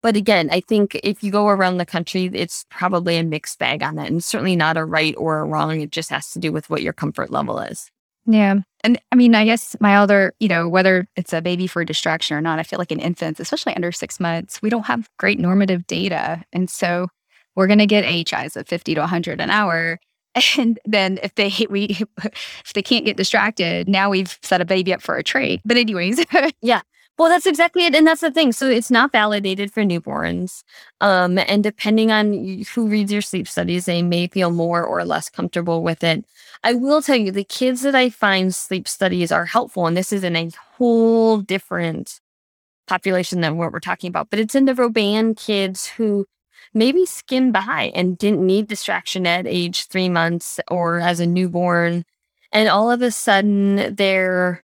But 0.02 0.16
again, 0.16 0.48
I 0.50 0.60
think 0.60 0.98
if 1.04 1.22
you 1.22 1.30
go 1.30 1.46
around 1.46 1.76
the 1.76 1.86
country, 1.86 2.28
it's 2.32 2.66
probably 2.68 3.16
a 3.16 3.22
mixed 3.22 3.60
bag 3.60 3.84
on 3.84 3.94
that. 3.94 4.08
And 4.08 4.22
certainly 4.22 4.56
not 4.56 4.76
a 4.76 4.84
right 4.84 5.14
or 5.16 5.38
a 5.38 5.44
wrong. 5.44 5.80
It 5.80 5.92
just 5.92 6.10
has 6.10 6.32
to 6.32 6.40
do 6.40 6.50
with 6.50 6.68
what 6.68 6.82
your 6.82 6.92
comfort 6.92 7.30
level 7.30 7.60
is. 7.60 7.88
Yeah. 8.26 8.56
And 8.84 9.00
I 9.12 9.16
mean, 9.16 9.34
I 9.34 9.44
guess 9.44 9.76
my 9.80 9.96
other, 9.96 10.32
you 10.40 10.48
know, 10.48 10.68
whether 10.68 11.06
it's 11.14 11.32
a 11.32 11.40
baby 11.40 11.66
for 11.66 11.84
distraction 11.84 12.36
or 12.36 12.40
not, 12.40 12.58
I 12.58 12.64
feel 12.64 12.78
like 12.78 12.90
in 12.90 12.98
infants, 12.98 13.38
especially 13.38 13.74
under 13.76 13.92
six 13.92 14.18
months, 14.18 14.60
we 14.60 14.70
don't 14.70 14.86
have 14.86 15.08
great 15.18 15.38
normative 15.38 15.86
data. 15.86 16.42
And 16.52 16.68
so 16.68 17.08
we're 17.54 17.68
going 17.68 17.78
to 17.78 17.86
get 17.86 18.04
AHIs 18.04 18.56
of 18.56 18.66
50 18.66 18.94
to 18.94 19.00
100 19.00 19.40
an 19.40 19.50
hour. 19.50 19.98
And 20.56 20.80
then 20.86 21.18
if 21.22 21.34
they 21.34 21.52
we 21.68 21.98
if 22.24 22.72
they 22.74 22.80
can't 22.80 23.04
get 23.04 23.18
distracted, 23.18 23.86
now 23.86 24.08
we've 24.08 24.38
set 24.42 24.62
a 24.62 24.64
baby 24.64 24.94
up 24.94 25.02
for 25.02 25.16
a 25.18 25.22
trade. 25.22 25.60
But 25.62 25.76
anyways, 25.76 26.24
yeah. 26.62 26.80
Well, 27.18 27.28
that's 27.28 27.44
exactly 27.46 27.84
it. 27.84 27.94
And 27.94 28.06
that's 28.06 28.22
the 28.22 28.30
thing. 28.30 28.52
So 28.52 28.66
it's 28.68 28.90
not 28.90 29.12
validated 29.12 29.72
for 29.72 29.82
newborns. 29.82 30.62
Um, 31.02 31.36
and 31.36 31.62
depending 31.62 32.10
on 32.10 32.64
who 32.74 32.88
reads 32.88 33.12
your 33.12 33.20
sleep 33.20 33.46
studies, 33.46 33.84
they 33.84 34.02
may 34.02 34.26
feel 34.26 34.50
more 34.50 34.82
or 34.82 35.04
less 35.04 35.28
comfortable 35.28 35.82
with 35.82 36.02
it. 36.02 36.24
I 36.64 36.74
will 36.74 37.02
tell 37.02 37.16
you, 37.16 37.32
the 37.32 37.44
kids 37.44 37.82
that 37.82 37.94
I 37.94 38.08
find 38.08 38.54
sleep 38.54 38.86
studies 38.86 39.32
are 39.32 39.46
helpful, 39.46 39.86
and 39.86 39.96
this 39.96 40.12
is 40.12 40.22
in 40.22 40.36
a 40.36 40.50
whole 40.76 41.38
different 41.38 42.20
population 42.86 43.40
than 43.40 43.56
what 43.56 43.72
we're 43.72 43.80
talking 43.80 44.08
about, 44.08 44.30
but 44.30 44.38
it's 44.38 44.54
in 44.54 44.66
the 44.66 44.74
Robin 44.74 45.34
kids 45.34 45.86
who 45.86 46.26
maybe 46.74 47.04
skimmed 47.06 47.52
by 47.52 47.90
and 47.94 48.18
didn't 48.18 48.46
need 48.46 48.68
distraction 48.68 49.26
at 49.26 49.46
age 49.46 49.86
three 49.88 50.08
months 50.08 50.60
or 50.70 51.00
as 51.00 51.20
a 51.20 51.26
newborn. 51.26 52.04
And 52.52 52.68
all 52.68 52.90
of 52.90 53.02
a 53.02 53.10
sudden, 53.10 53.94
they're 53.94 54.62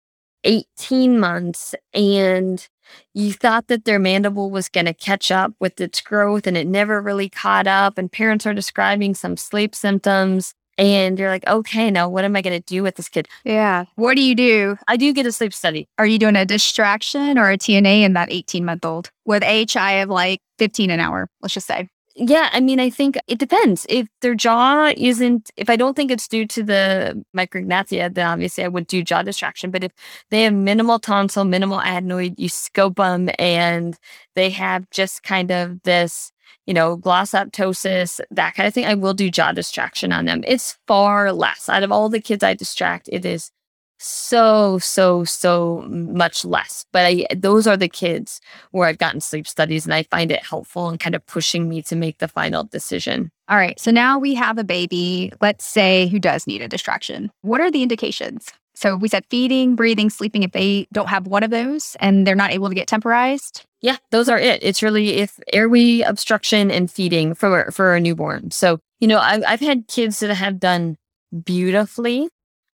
18 0.44 1.20
months 1.20 1.76
and 1.94 2.68
you 3.14 3.32
thought 3.32 3.68
that 3.68 3.86
their 3.86 4.00
mandible 4.00 4.52
was 4.52 4.68
going 4.68 4.86
to 4.86 4.94
catch 4.94 5.32
up 5.32 5.54
with 5.60 5.80
its 5.80 6.02
growth 6.02 6.48
and 6.48 6.58
it 6.58 6.68
never 6.68 7.02
really 7.02 7.30
caught 7.30 7.68
up. 7.68 7.98
And 7.98 8.12
parents 8.12 8.46
are 8.46 8.54
describing 8.54 9.14
some 9.16 9.38
sleep 9.38 9.76
symptoms. 9.76 10.54
And 10.78 11.20
you're 11.20 11.30
like, 11.30 11.48
okay, 11.48 11.92
now 11.92 12.10
what 12.10 12.24
am 12.24 12.36
I 12.36 12.42
going 12.42 12.60
to 12.60 12.66
do 12.66 12.84
with 12.84 12.96
this 12.96 13.10
kid? 13.10 13.28
Yeah. 13.44 13.86
What 13.96 14.16
do 14.16 14.22
you 14.22 14.36
do? 14.36 14.78
I 14.88 14.98
do 14.98 15.14
get 15.14 15.26
a 15.26 15.32
sleep 15.32 15.54
study. 15.54 15.88
Are 15.98 16.06
you 16.06 16.18
doing 16.18 16.36
a 16.36 16.46
distraction 16.46 17.38
or 17.38 17.52
a 17.52 17.58
TNA 17.58 18.02
in 18.02 18.14
that 18.14 18.32
18 18.32 18.66
month 18.66 18.86
old 18.86 19.12
with 19.26 19.44
AHI 19.44 20.02
of 20.02 20.10
like 20.10 20.42
15 20.58 20.90
an 20.90 21.00
hour, 21.00 21.30
let's 21.42 21.54
just 21.54 21.68
say? 21.68 21.90
Yeah, 22.16 22.50
I 22.52 22.60
mean, 22.60 22.80
I 22.80 22.90
think 22.90 23.18
it 23.28 23.40
depends. 23.40 23.86
If 23.88 24.08
their 24.22 24.36
jaw 24.36 24.92
isn't, 24.98 25.50
if 25.56 25.70
I 25.70 25.78
don't 25.78 25.96
think 25.96 26.12
it's 26.12 26.28
due 26.28 26.46
to 26.48 26.62
the 26.62 27.24
micrognathia, 27.36 28.14
then 28.14 28.28
obviously 28.28 28.66
I 28.66 28.68
would 28.68 28.88
do 28.88 29.02
jaw 29.02 29.22
distraction. 29.22 29.72
But 29.72 29.86
if 29.86 29.94
they 30.30 30.44
have 30.44 30.54
minimal 30.54 31.00
tonsil, 31.00 31.46
minimal 31.46 31.80
adenoid, 31.80 32.36
you 32.38 32.50
scope 32.50 32.98
them 32.98 33.30
and 33.40 33.98
they 34.36 34.50
have 34.50 34.90
just 34.90 35.24
kind 35.24 35.52
of 35.52 35.82
this, 35.84 36.34
you 36.72 36.74
know, 36.74 36.96
glossoptosis, 36.96 38.22
that 38.32 38.56
kind 38.56 38.66
of 38.66 38.74
thing, 38.74 38.86
I 38.86 38.94
will 38.94 39.14
do 39.14 39.30
jaw 39.30 39.52
distraction 39.52 40.14
on 40.14 40.24
them. 40.24 40.42
It's 40.48 40.78
far 40.88 41.34
less. 41.34 41.68
Out 41.68 41.84
of 41.84 41.92
all 41.92 42.08
the 42.08 42.22
kids 42.22 42.46
I 42.46 42.54
distract, 42.54 43.10
it 43.12 43.26
is 43.26 43.52
so 44.00 44.80
so 44.80 45.24
so 45.24 45.86
much 45.88 46.44
less 46.44 46.86
but 46.92 47.06
i 47.06 47.24
those 47.36 47.68
are 47.68 47.78
the 47.78 47.88
kids 47.88 48.42
where 48.72 48.88
i've 48.88 48.98
gotten 48.98 49.22
sleep 49.22 49.48
studies 49.48 49.86
and 49.86 49.94
i 49.94 50.02
find 50.02 50.32
it 50.32 50.44
helpful 50.44 50.90
and 50.90 51.00
kind 51.00 51.14
of 51.14 51.24
pushing 51.28 51.70
me 51.70 51.84
to 51.84 51.96
make 51.96 52.18
the 52.18 52.28
final 52.28 52.64
decision 52.64 53.30
all 53.48 53.58
right 53.58 53.80
so 53.80 53.92
now 53.92 54.18
we 54.18 54.34
have 54.34 54.58
a 54.58 54.64
baby 54.64 55.32
let's 55.40 55.64
say 55.64 56.08
who 56.08 56.18
does 56.18 56.48
need 56.48 56.64
a 56.64 56.68
distraction 56.68 57.30
what 57.42 57.62
are 57.62 57.70
the 57.70 57.84
indications 57.84 58.52
so 58.82 58.96
we 58.96 59.08
said 59.08 59.26
feeding 59.30 59.76
breathing 59.76 60.10
sleeping 60.10 60.44
if 60.44 60.52
they 60.52 60.88
don't 60.92 61.10
have 61.10 61.28
one 61.28 61.44
of 61.44 61.52
those 61.52 61.96
and 62.00 62.26
they're 62.26 62.36
not 62.36 62.52
able 62.52 62.70
to 62.70 62.76
get 62.76 62.88
temporized 62.88 63.66
yeah 63.82 63.98
those 64.12 64.28
are 64.30 64.40
it 64.40 64.60
it's 64.64 64.84
really 64.84 65.18
if 65.18 65.40
airway 65.54 66.02
obstruction 66.02 66.72
and 66.72 66.90
feeding 66.90 67.34
for 67.34 67.70
for 67.72 67.96
a 67.96 68.00
newborn 68.00 68.52
so 68.52 68.80
you 69.00 69.08
know 69.08 69.20
i've, 69.20 69.44
I've 69.48 69.60
had 69.60 69.88
kids 69.88 70.20
that 70.20 70.34
have 70.34 70.60
done 70.60 70.98
beautifully 71.44 72.30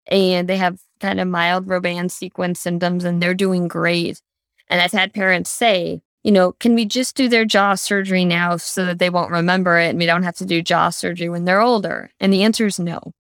and 0.07 0.47
they 0.47 0.57
have 0.57 0.79
kind 0.99 1.19
of 1.19 1.27
mild 1.27 1.67
Robin 1.67 2.09
sequence 2.09 2.59
symptoms 2.59 3.03
and 3.03 3.21
they're 3.21 3.33
doing 3.33 3.67
great. 3.67 4.21
And 4.69 4.81
I've 4.81 4.91
had 4.91 5.13
parents 5.13 5.49
say, 5.49 6.01
you 6.23 6.31
know, 6.31 6.53
can 6.53 6.73
we 6.73 6.85
just 6.85 7.15
do 7.15 7.29
their 7.29 7.45
jaw 7.45 7.75
surgery 7.75 8.25
now 8.25 8.57
so 8.57 8.85
that 8.85 8.99
they 8.99 9.09
won't 9.09 9.31
remember 9.31 9.77
it 9.77 9.89
and 9.89 9.99
we 9.99 10.07
don't 10.07 10.23
have 10.23 10.37
to 10.37 10.45
do 10.45 10.61
jaw 10.61 10.89
surgery 10.89 11.29
when 11.29 11.45
they're 11.45 11.61
older? 11.61 12.09
And 12.19 12.33
the 12.33 12.43
answer 12.43 12.65
is 12.65 12.79
no. 12.79 13.13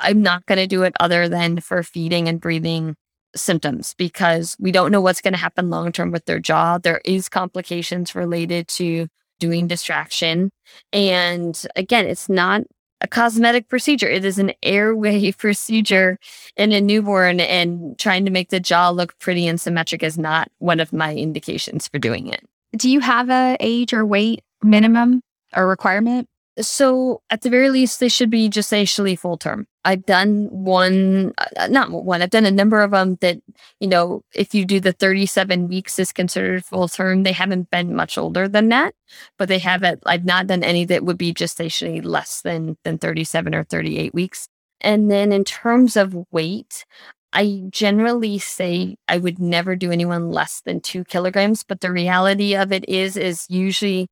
I'm 0.00 0.22
not 0.22 0.46
going 0.46 0.58
to 0.58 0.66
do 0.66 0.82
it 0.82 0.94
other 1.00 1.28
than 1.28 1.60
for 1.60 1.82
feeding 1.82 2.28
and 2.28 2.40
breathing 2.40 2.96
symptoms 3.36 3.94
because 3.98 4.56
we 4.58 4.72
don't 4.72 4.92
know 4.92 5.00
what's 5.00 5.20
going 5.20 5.34
to 5.34 5.40
happen 5.40 5.70
long 5.70 5.92
term 5.92 6.10
with 6.10 6.24
their 6.26 6.38
jaw. 6.38 6.78
There 6.78 7.00
is 7.04 7.28
complications 7.28 8.14
related 8.14 8.68
to 8.68 9.08
doing 9.40 9.66
distraction. 9.66 10.50
And 10.92 11.60
again, 11.76 12.06
it's 12.06 12.28
not 12.28 12.62
a 13.00 13.08
cosmetic 13.08 13.68
procedure. 13.68 14.08
It 14.08 14.24
is 14.24 14.38
an 14.38 14.52
airway 14.62 15.32
procedure 15.38 16.18
in 16.56 16.72
a 16.72 16.80
newborn, 16.80 17.40
and 17.40 17.98
trying 17.98 18.24
to 18.24 18.30
make 18.30 18.50
the 18.50 18.60
jaw 18.60 18.90
look 18.90 19.18
pretty 19.18 19.46
and 19.46 19.60
symmetric 19.60 20.02
is 20.02 20.18
not 20.18 20.50
one 20.58 20.80
of 20.80 20.92
my 20.92 21.14
indications 21.14 21.88
for 21.88 21.98
doing 21.98 22.28
it. 22.28 22.44
Do 22.76 22.90
you 22.90 23.00
have 23.00 23.30
a 23.30 23.56
age 23.60 23.92
or 23.92 24.04
weight 24.04 24.42
minimum 24.62 25.20
or 25.54 25.68
requirement? 25.68 26.28
So 26.60 27.20
at 27.30 27.42
the 27.42 27.50
very 27.50 27.68
least, 27.68 27.98
they 27.98 28.08
should 28.08 28.30
be 28.30 28.48
gestationally 28.48 29.18
full 29.18 29.36
term. 29.36 29.66
I've 29.84 30.06
done 30.06 30.48
one, 30.50 31.32
uh, 31.56 31.66
not 31.66 31.90
one, 31.90 32.22
I've 32.22 32.30
done 32.30 32.46
a 32.46 32.50
number 32.50 32.80
of 32.80 32.92
them 32.92 33.16
that, 33.20 33.38
you 33.80 33.88
know, 33.88 34.22
if 34.34 34.54
you 34.54 34.64
do 34.64 34.78
the 34.78 34.92
37 34.92 35.68
weeks 35.68 35.98
is 35.98 36.12
considered 36.12 36.64
full 36.64 36.88
term, 36.88 37.24
they 37.24 37.32
haven't 37.32 37.70
been 37.70 37.94
much 37.94 38.16
older 38.16 38.48
than 38.48 38.68
that, 38.68 38.94
but 39.36 39.48
they 39.48 39.58
haven't, 39.58 40.02
I've 40.06 40.24
not 40.24 40.46
done 40.46 40.62
any 40.62 40.84
that 40.86 41.04
would 41.04 41.18
be 41.18 41.34
gestationally 41.34 42.04
less 42.04 42.40
than, 42.40 42.76
than 42.84 42.98
37 42.98 43.54
or 43.54 43.64
38 43.64 44.14
weeks. 44.14 44.48
And 44.80 45.10
then 45.10 45.32
in 45.32 45.44
terms 45.44 45.96
of 45.96 46.16
weight, 46.30 46.84
I 47.32 47.64
generally 47.70 48.38
say 48.38 48.96
I 49.08 49.18
would 49.18 49.40
never 49.40 49.74
do 49.74 49.90
anyone 49.90 50.30
less 50.30 50.60
than 50.60 50.80
two 50.80 51.04
kilograms, 51.04 51.64
but 51.64 51.80
the 51.80 51.90
reality 51.90 52.54
of 52.54 52.70
it 52.70 52.88
is, 52.88 53.16
is 53.16 53.46
usually 53.50 54.06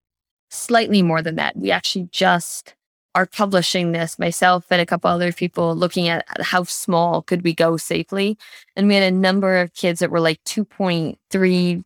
slightly 0.53 1.03
more 1.03 1.23
than 1.23 1.37
that. 1.37 1.57
We 1.57 1.71
actually 1.71 2.09
just 2.13 2.75
are 3.15 3.27
publishing 3.27 3.93
this 3.93 4.19
myself 4.19 4.65
and 4.71 4.81
a 4.81 4.87
couple 4.87 5.11
other 5.11 5.33
people 5.33 5.77
looking 5.77 6.09
at 6.09 6.25
how 6.41 6.65
small 6.65 7.21
could 7.21 7.43
we 7.43 7.55
go 7.55 7.77
safely. 7.77 8.39
And 8.75 8.89
we 8.89 8.95
had 8.95 9.13
a 9.13 9.15
number 9.15 9.59
of 9.59 9.75
kids 9.75 10.01
that 10.01 10.11
were 10.11 10.21
like 10.21 10.43
2.3 10.45 11.17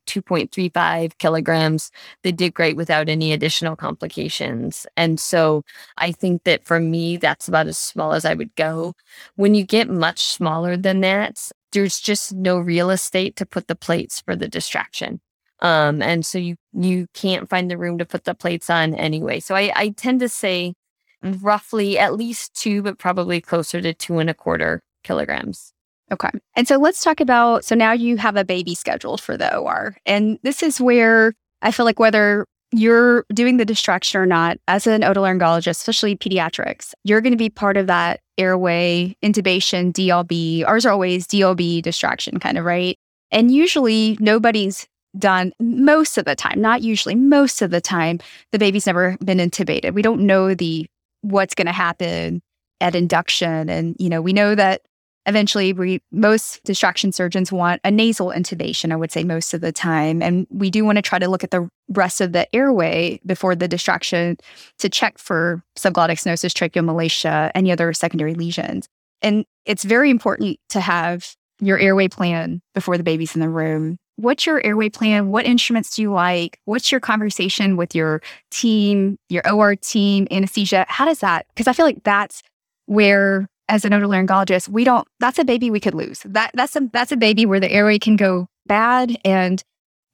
2.35 0.06 1.18
kilograms 1.18 1.90
they 2.22 2.32
did 2.32 2.54
great 2.54 2.76
without 2.76 3.08
any 3.08 3.32
additional 3.32 3.76
complications. 3.76 4.86
And 4.96 5.18
so 5.18 5.62
i 5.98 6.12
think 6.12 6.44
that 6.44 6.64
for 6.64 6.78
me 6.80 7.16
that's 7.16 7.48
about 7.48 7.66
as 7.66 7.78
small 7.78 8.12
as 8.12 8.24
i 8.24 8.34
would 8.34 8.54
go. 8.56 8.94
When 9.36 9.54
you 9.54 9.64
get 9.64 9.88
much 9.88 10.24
smaller 10.26 10.76
than 10.76 11.00
that 11.00 11.50
there's 11.72 12.00
just 12.00 12.32
no 12.32 12.58
real 12.58 12.90
estate 12.90 13.36
to 13.36 13.46
put 13.46 13.66
the 13.68 13.74
plates 13.76 14.20
for 14.20 14.36
the 14.36 14.48
distraction 14.48 15.20
um, 15.60 16.02
and 16.02 16.24
so 16.24 16.38
you 16.38 16.56
you 16.72 17.06
can't 17.14 17.48
find 17.48 17.70
the 17.70 17.78
room 17.78 17.98
to 17.98 18.04
put 18.04 18.24
the 18.24 18.34
plates 18.34 18.68
on 18.68 18.94
anyway. 18.94 19.40
So 19.40 19.54
I, 19.54 19.72
I 19.74 19.88
tend 19.90 20.20
to 20.20 20.28
say 20.28 20.74
roughly 21.22 21.98
at 21.98 22.14
least 22.14 22.54
two, 22.54 22.82
but 22.82 22.98
probably 22.98 23.40
closer 23.40 23.80
to 23.80 23.94
two 23.94 24.18
and 24.18 24.30
a 24.30 24.34
quarter 24.34 24.82
kilograms. 25.02 25.72
Okay. 26.12 26.30
And 26.54 26.68
so 26.68 26.76
let's 26.76 27.02
talk 27.02 27.20
about 27.20 27.64
so 27.64 27.74
now 27.74 27.92
you 27.92 28.16
have 28.16 28.36
a 28.36 28.44
baby 28.44 28.74
scheduled 28.74 29.20
for 29.20 29.36
the 29.36 29.56
OR. 29.56 29.96
And 30.06 30.38
this 30.42 30.62
is 30.62 30.80
where 30.80 31.34
I 31.62 31.70
feel 31.70 31.86
like 31.86 31.98
whether 31.98 32.46
you're 32.72 33.24
doing 33.32 33.56
the 33.56 33.64
distraction 33.64 34.20
or 34.20 34.26
not, 34.26 34.58
as 34.68 34.86
an 34.86 35.02
otolaryngologist, 35.02 35.70
especially 35.70 36.16
pediatrics, 36.16 36.92
you're 37.04 37.20
going 37.20 37.32
to 37.32 37.38
be 37.38 37.48
part 37.48 37.76
of 37.76 37.86
that 37.86 38.20
airway 38.38 39.16
intubation, 39.22 39.92
DLB. 39.92 40.66
Ours 40.66 40.84
are 40.84 40.92
always 40.92 41.26
DLB 41.26 41.80
distraction, 41.80 42.38
kind 42.38 42.58
of, 42.58 42.64
right? 42.64 42.98
And 43.30 43.50
usually 43.50 44.16
nobody's 44.20 44.86
done 45.18 45.52
most 45.60 46.18
of 46.18 46.24
the 46.24 46.36
time, 46.36 46.60
not 46.60 46.82
usually, 46.82 47.14
most 47.14 47.62
of 47.62 47.70
the 47.70 47.80
time, 47.80 48.20
the 48.52 48.58
baby's 48.58 48.86
never 48.86 49.16
been 49.24 49.38
intubated. 49.38 49.94
We 49.94 50.02
don't 50.02 50.20
know 50.20 50.54
the 50.54 50.86
what's 51.22 51.54
going 51.54 51.66
to 51.66 51.72
happen 51.72 52.42
at 52.80 52.94
induction. 52.94 53.68
And, 53.68 53.96
you 53.98 54.08
know, 54.08 54.20
we 54.20 54.32
know 54.32 54.54
that 54.54 54.82
eventually 55.26 55.72
we 55.72 56.00
most 56.12 56.62
distraction 56.64 57.10
surgeons 57.12 57.50
want 57.50 57.80
a 57.84 57.90
nasal 57.90 58.28
intubation, 58.28 58.92
I 58.92 58.96
would 58.96 59.10
say 59.10 59.24
most 59.24 59.54
of 59.54 59.60
the 59.60 59.72
time. 59.72 60.22
And 60.22 60.46
we 60.50 60.70
do 60.70 60.84
want 60.84 60.96
to 60.96 61.02
try 61.02 61.18
to 61.18 61.28
look 61.28 61.42
at 61.42 61.50
the 61.50 61.68
rest 61.88 62.20
of 62.20 62.32
the 62.32 62.54
airway 62.54 63.20
before 63.26 63.54
the 63.56 63.68
distraction 63.68 64.36
to 64.78 64.88
check 64.88 65.18
for 65.18 65.62
subglottic 65.76 66.18
stenosis, 66.18 66.52
tracheomalacia, 66.52 67.50
any 67.54 67.72
other 67.72 67.92
secondary 67.92 68.34
lesions. 68.34 68.88
And 69.22 69.44
it's 69.64 69.84
very 69.84 70.10
important 70.10 70.58
to 70.70 70.80
have 70.80 71.34
your 71.60 71.78
airway 71.78 72.06
plan 72.06 72.60
before 72.74 72.98
the 72.98 73.04
baby's 73.04 73.34
in 73.34 73.40
the 73.40 73.48
room 73.48 73.98
what's 74.16 74.46
your 74.46 74.64
airway 74.64 74.88
plan? 74.88 75.28
What 75.28 75.46
instruments 75.46 75.94
do 75.94 76.02
you 76.02 76.12
like? 76.12 76.58
What's 76.64 76.90
your 76.90 77.00
conversation 77.00 77.76
with 77.76 77.94
your 77.94 78.22
team, 78.50 79.18
your 79.28 79.48
OR 79.50 79.76
team, 79.76 80.26
anesthesia? 80.30 80.86
How 80.88 81.04
does 81.04 81.20
that? 81.20 81.46
Because 81.48 81.68
I 81.68 81.72
feel 81.72 81.86
like 81.86 82.02
that's 82.04 82.42
where 82.86 83.48
as 83.68 83.84
an 83.84 83.92
otolaryngologist, 83.92 84.68
we 84.68 84.84
don't, 84.84 85.06
that's 85.20 85.38
a 85.38 85.44
baby 85.44 85.70
we 85.70 85.80
could 85.80 85.94
lose. 85.94 86.20
That 86.24 86.50
that's 86.54 86.76
a 86.76 86.88
that's 86.92 87.12
a 87.12 87.16
baby 87.16 87.46
where 87.46 87.60
the 87.60 87.70
airway 87.70 87.98
can 87.98 88.16
go 88.16 88.48
bad 88.66 89.16
and 89.24 89.62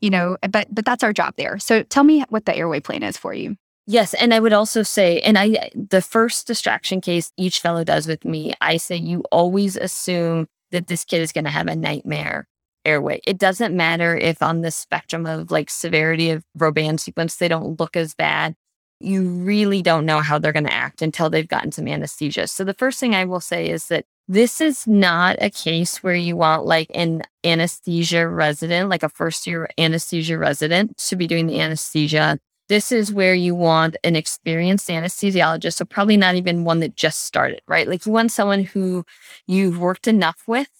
you 0.00 0.10
know, 0.10 0.36
but 0.50 0.66
but 0.74 0.84
that's 0.84 1.04
our 1.04 1.12
job 1.12 1.34
there. 1.36 1.58
So 1.58 1.82
tell 1.84 2.04
me 2.04 2.24
what 2.28 2.44
the 2.44 2.56
airway 2.56 2.80
plan 2.80 3.02
is 3.02 3.16
for 3.16 3.32
you. 3.32 3.56
Yes, 3.86 4.14
and 4.14 4.32
I 4.32 4.40
would 4.40 4.52
also 4.52 4.82
say, 4.82 5.20
and 5.20 5.38
I 5.38 5.70
the 5.74 6.02
first 6.02 6.46
distraction 6.46 7.00
case 7.00 7.32
each 7.36 7.60
fellow 7.60 7.84
does 7.84 8.06
with 8.06 8.24
me, 8.24 8.52
I 8.60 8.76
say 8.76 8.96
you 8.96 9.22
always 9.30 9.76
assume 9.76 10.48
that 10.72 10.88
this 10.88 11.04
kid 11.04 11.20
is 11.20 11.32
going 11.32 11.44
to 11.44 11.50
have 11.50 11.68
a 11.68 11.76
nightmare 11.76 12.46
airway. 12.84 13.20
It 13.26 13.38
doesn't 13.38 13.76
matter 13.76 14.16
if 14.16 14.42
on 14.42 14.60
the 14.60 14.70
spectrum 14.70 15.26
of 15.26 15.50
like 15.50 15.70
severity 15.70 16.30
of 16.30 16.44
Robin 16.54 16.98
sequence 16.98 17.36
they 17.36 17.48
don't 17.48 17.78
look 17.78 17.96
as 17.96 18.14
bad. 18.14 18.54
You 19.00 19.28
really 19.28 19.82
don't 19.82 20.06
know 20.06 20.20
how 20.20 20.38
they're 20.38 20.52
going 20.52 20.66
to 20.66 20.72
act 20.72 21.02
until 21.02 21.28
they've 21.28 21.48
gotten 21.48 21.72
some 21.72 21.88
anesthesia. 21.88 22.46
So 22.46 22.64
the 22.64 22.74
first 22.74 23.00
thing 23.00 23.14
I 23.14 23.24
will 23.24 23.40
say 23.40 23.68
is 23.68 23.88
that 23.88 24.04
this 24.28 24.60
is 24.60 24.86
not 24.86 25.36
a 25.40 25.50
case 25.50 26.02
where 26.02 26.14
you 26.14 26.36
want 26.36 26.64
like 26.64 26.90
an 26.94 27.22
anesthesia 27.44 28.28
resident, 28.28 28.88
like 28.88 29.02
a 29.02 29.08
first 29.08 29.46
year 29.46 29.68
anesthesia 29.76 30.38
resident 30.38 30.96
to 31.08 31.16
be 31.16 31.26
doing 31.26 31.46
the 31.46 31.60
anesthesia. 31.60 32.38
This 32.68 32.92
is 32.92 33.12
where 33.12 33.34
you 33.34 33.54
want 33.54 33.96
an 34.04 34.14
experienced 34.14 34.88
anesthesiologist. 34.88 35.74
So, 35.74 35.84
probably 35.84 36.16
not 36.16 36.36
even 36.36 36.64
one 36.64 36.80
that 36.80 36.94
just 36.94 37.24
started, 37.24 37.60
right? 37.66 37.88
Like, 37.88 38.06
you 38.06 38.12
want 38.12 38.30
someone 38.30 38.62
who 38.64 39.04
you've 39.46 39.78
worked 39.78 40.06
enough 40.06 40.44
with 40.46 40.70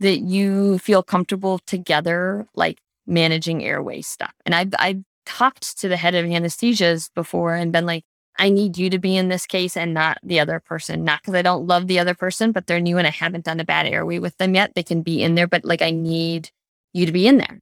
that 0.00 0.18
you 0.20 0.78
feel 0.78 1.02
comfortable 1.02 1.58
together, 1.66 2.46
like 2.54 2.78
managing 3.06 3.64
airway 3.64 4.02
stuff. 4.02 4.32
And 4.44 4.54
I've, 4.54 4.74
I've 4.78 5.02
talked 5.24 5.78
to 5.78 5.88
the 5.88 5.96
head 5.96 6.14
of 6.14 6.26
anesthesias 6.26 7.10
before 7.14 7.54
and 7.54 7.72
been 7.72 7.86
like, 7.86 8.04
I 8.38 8.50
need 8.50 8.76
you 8.76 8.90
to 8.90 8.98
be 8.98 9.16
in 9.16 9.28
this 9.28 9.46
case 9.46 9.76
and 9.76 9.94
not 9.94 10.18
the 10.22 10.40
other 10.40 10.60
person. 10.60 11.04
Not 11.04 11.22
because 11.22 11.34
I 11.34 11.42
don't 11.42 11.66
love 11.66 11.86
the 11.86 11.98
other 11.98 12.14
person, 12.14 12.52
but 12.52 12.66
they're 12.66 12.80
new 12.80 12.98
and 12.98 13.06
I 13.06 13.10
haven't 13.10 13.46
done 13.46 13.60
a 13.60 13.64
bad 13.64 13.86
airway 13.86 14.18
with 14.18 14.36
them 14.36 14.54
yet. 14.54 14.74
They 14.74 14.82
can 14.82 15.02
be 15.02 15.22
in 15.22 15.34
there, 15.34 15.46
but 15.46 15.64
like 15.64 15.80
I 15.82 15.90
need 15.90 16.50
you 16.92 17.06
to 17.06 17.12
be 17.12 17.26
in 17.26 17.38
there. 17.38 17.60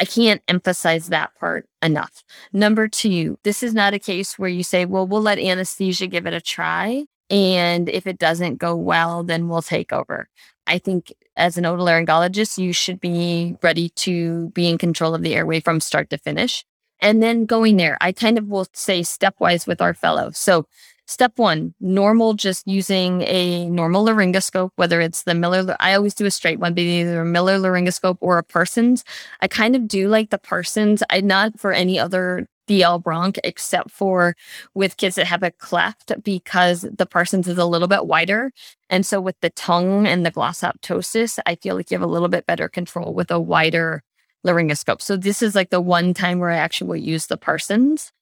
I 0.00 0.04
can't 0.04 0.42
emphasize 0.48 1.08
that 1.08 1.34
part 1.38 1.66
enough. 1.80 2.24
Number 2.52 2.88
two, 2.88 3.38
this 3.44 3.62
is 3.62 3.72
not 3.72 3.94
a 3.94 3.98
case 3.98 4.38
where 4.38 4.50
you 4.50 4.64
say, 4.64 4.84
well, 4.84 5.06
we'll 5.06 5.20
let 5.22 5.38
anesthesia 5.38 6.06
give 6.06 6.26
it 6.26 6.34
a 6.34 6.40
try. 6.40 7.04
And 7.32 7.88
if 7.88 8.06
it 8.06 8.18
doesn't 8.18 8.58
go 8.58 8.76
well, 8.76 9.24
then 9.24 9.48
we'll 9.48 9.62
take 9.62 9.90
over. 9.90 10.28
I 10.66 10.76
think 10.78 11.14
as 11.34 11.56
an 11.56 11.64
otolaryngologist, 11.64 12.58
you 12.58 12.74
should 12.74 13.00
be 13.00 13.56
ready 13.62 13.88
to 13.88 14.50
be 14.50 14.68
in 14.68 14.76
control 14.76 15.14
of 15.14 15.22
the 15.22 15.34
airway 15.34 15.60
from 15.60 15.80
start 15.80 16.10
to 16.10 16.18
finish. 16.18 16.62
And 17.00 17.22
then 17.22 17.46
going 17.46 17.78
there, 17.78 17.96
I 18.02 18.12
kind 18.12 18.36
of 18.36 18.48
will 18.48 18.66
say 18.74 19.00
stepwise 19.00 19.66
with 19.66 19.80
our 19.80 19.94
fellow. 19.94 20.30
So, 20.32 20.66
step 21.06 21.32
one, 21.36 21.74
normal, 21.80 22.34
just 22.34 22.68
using 22.68 23.22
a 23.22 23.68
normal 23.68 24.04
laryngoscope, 24.04 24.70
whether 24.76 25.00
it's 25.00 25.22
the 25.22 25.34
Miller, 25.34 25.74
I 25.80 25.94
always 25.94 26.14
do 26.14 26.26
a 26.26 26.30
straight 26.30 26.60
one, 26.60 26.74
but 26.74 26.82
either 26.82 27.22
a 27.22 27.24
Miller 27.24 27.58
laryngoscope 27.58 28.18
or 28.20 28.38
a 28.38 28.44
Parsons. 28.44 29.04
I 29.40 29.48
kind 29.48 29.74
of 29.74 29.88
do 29.88 30.08
like 30.08 30.30
the 30.30 30.38
Parsons. 30.38 31.02
I 31.10 31.22
not 31.22 31.58
for 31.58 31.72
any 31.72 31.98
other 31.98 32.46
DL 32.68 33.02
bronch 33.02 33.38
except 33.44 33.90
for 33.90 34.36
with 34.74 34.96
kids 34.96 35.16
that 35.16 35.26
have 35.26 35.42
a 35.42 35.50
cleft 35.50 36.12
because 36.22 36.82
the 36.82 37.06
Parsons 37.06 37.48
is 37.48 37.58
a 37.58 37.66
little 37.66 37.88
bit 37.88 38.06
wider. 38.06 38.52
And 38.90 39.04
so 39.04 39.20
with 39.20 39.38
the 39.40 39.50
tongue 39.50 40.06
and 40.06 40.24
the 40.24 40.32
glossoptosis, 40.32 41.38
I 41.46 41.56
feel 41.56 41.76
like 41.76 41.90
you 41.90 41.96
have 41.96 42.08
a 42.08 42.12
little 42.12 42.28
bit 42.28 42.46
better 42.46 42.68
control 42.68 43.14
with 43.14 43.30
a 43.30 43.40
wider 43.40 44.02
laryngoscope. 44.46 45.00
So 45.00 45.16
this 45.16 45.42
is 45.42 45.54
like 45.54 45.70
the 45.70 45.80
one 45.80 46.14
time 46.14 46.38
where 46.38 46.50
I 46.50 46.56
actually 46.56 46.88
will 46.88 46.96
use 46.96 47.26
the 47.26 47.36
Parsons. 47.36 48.12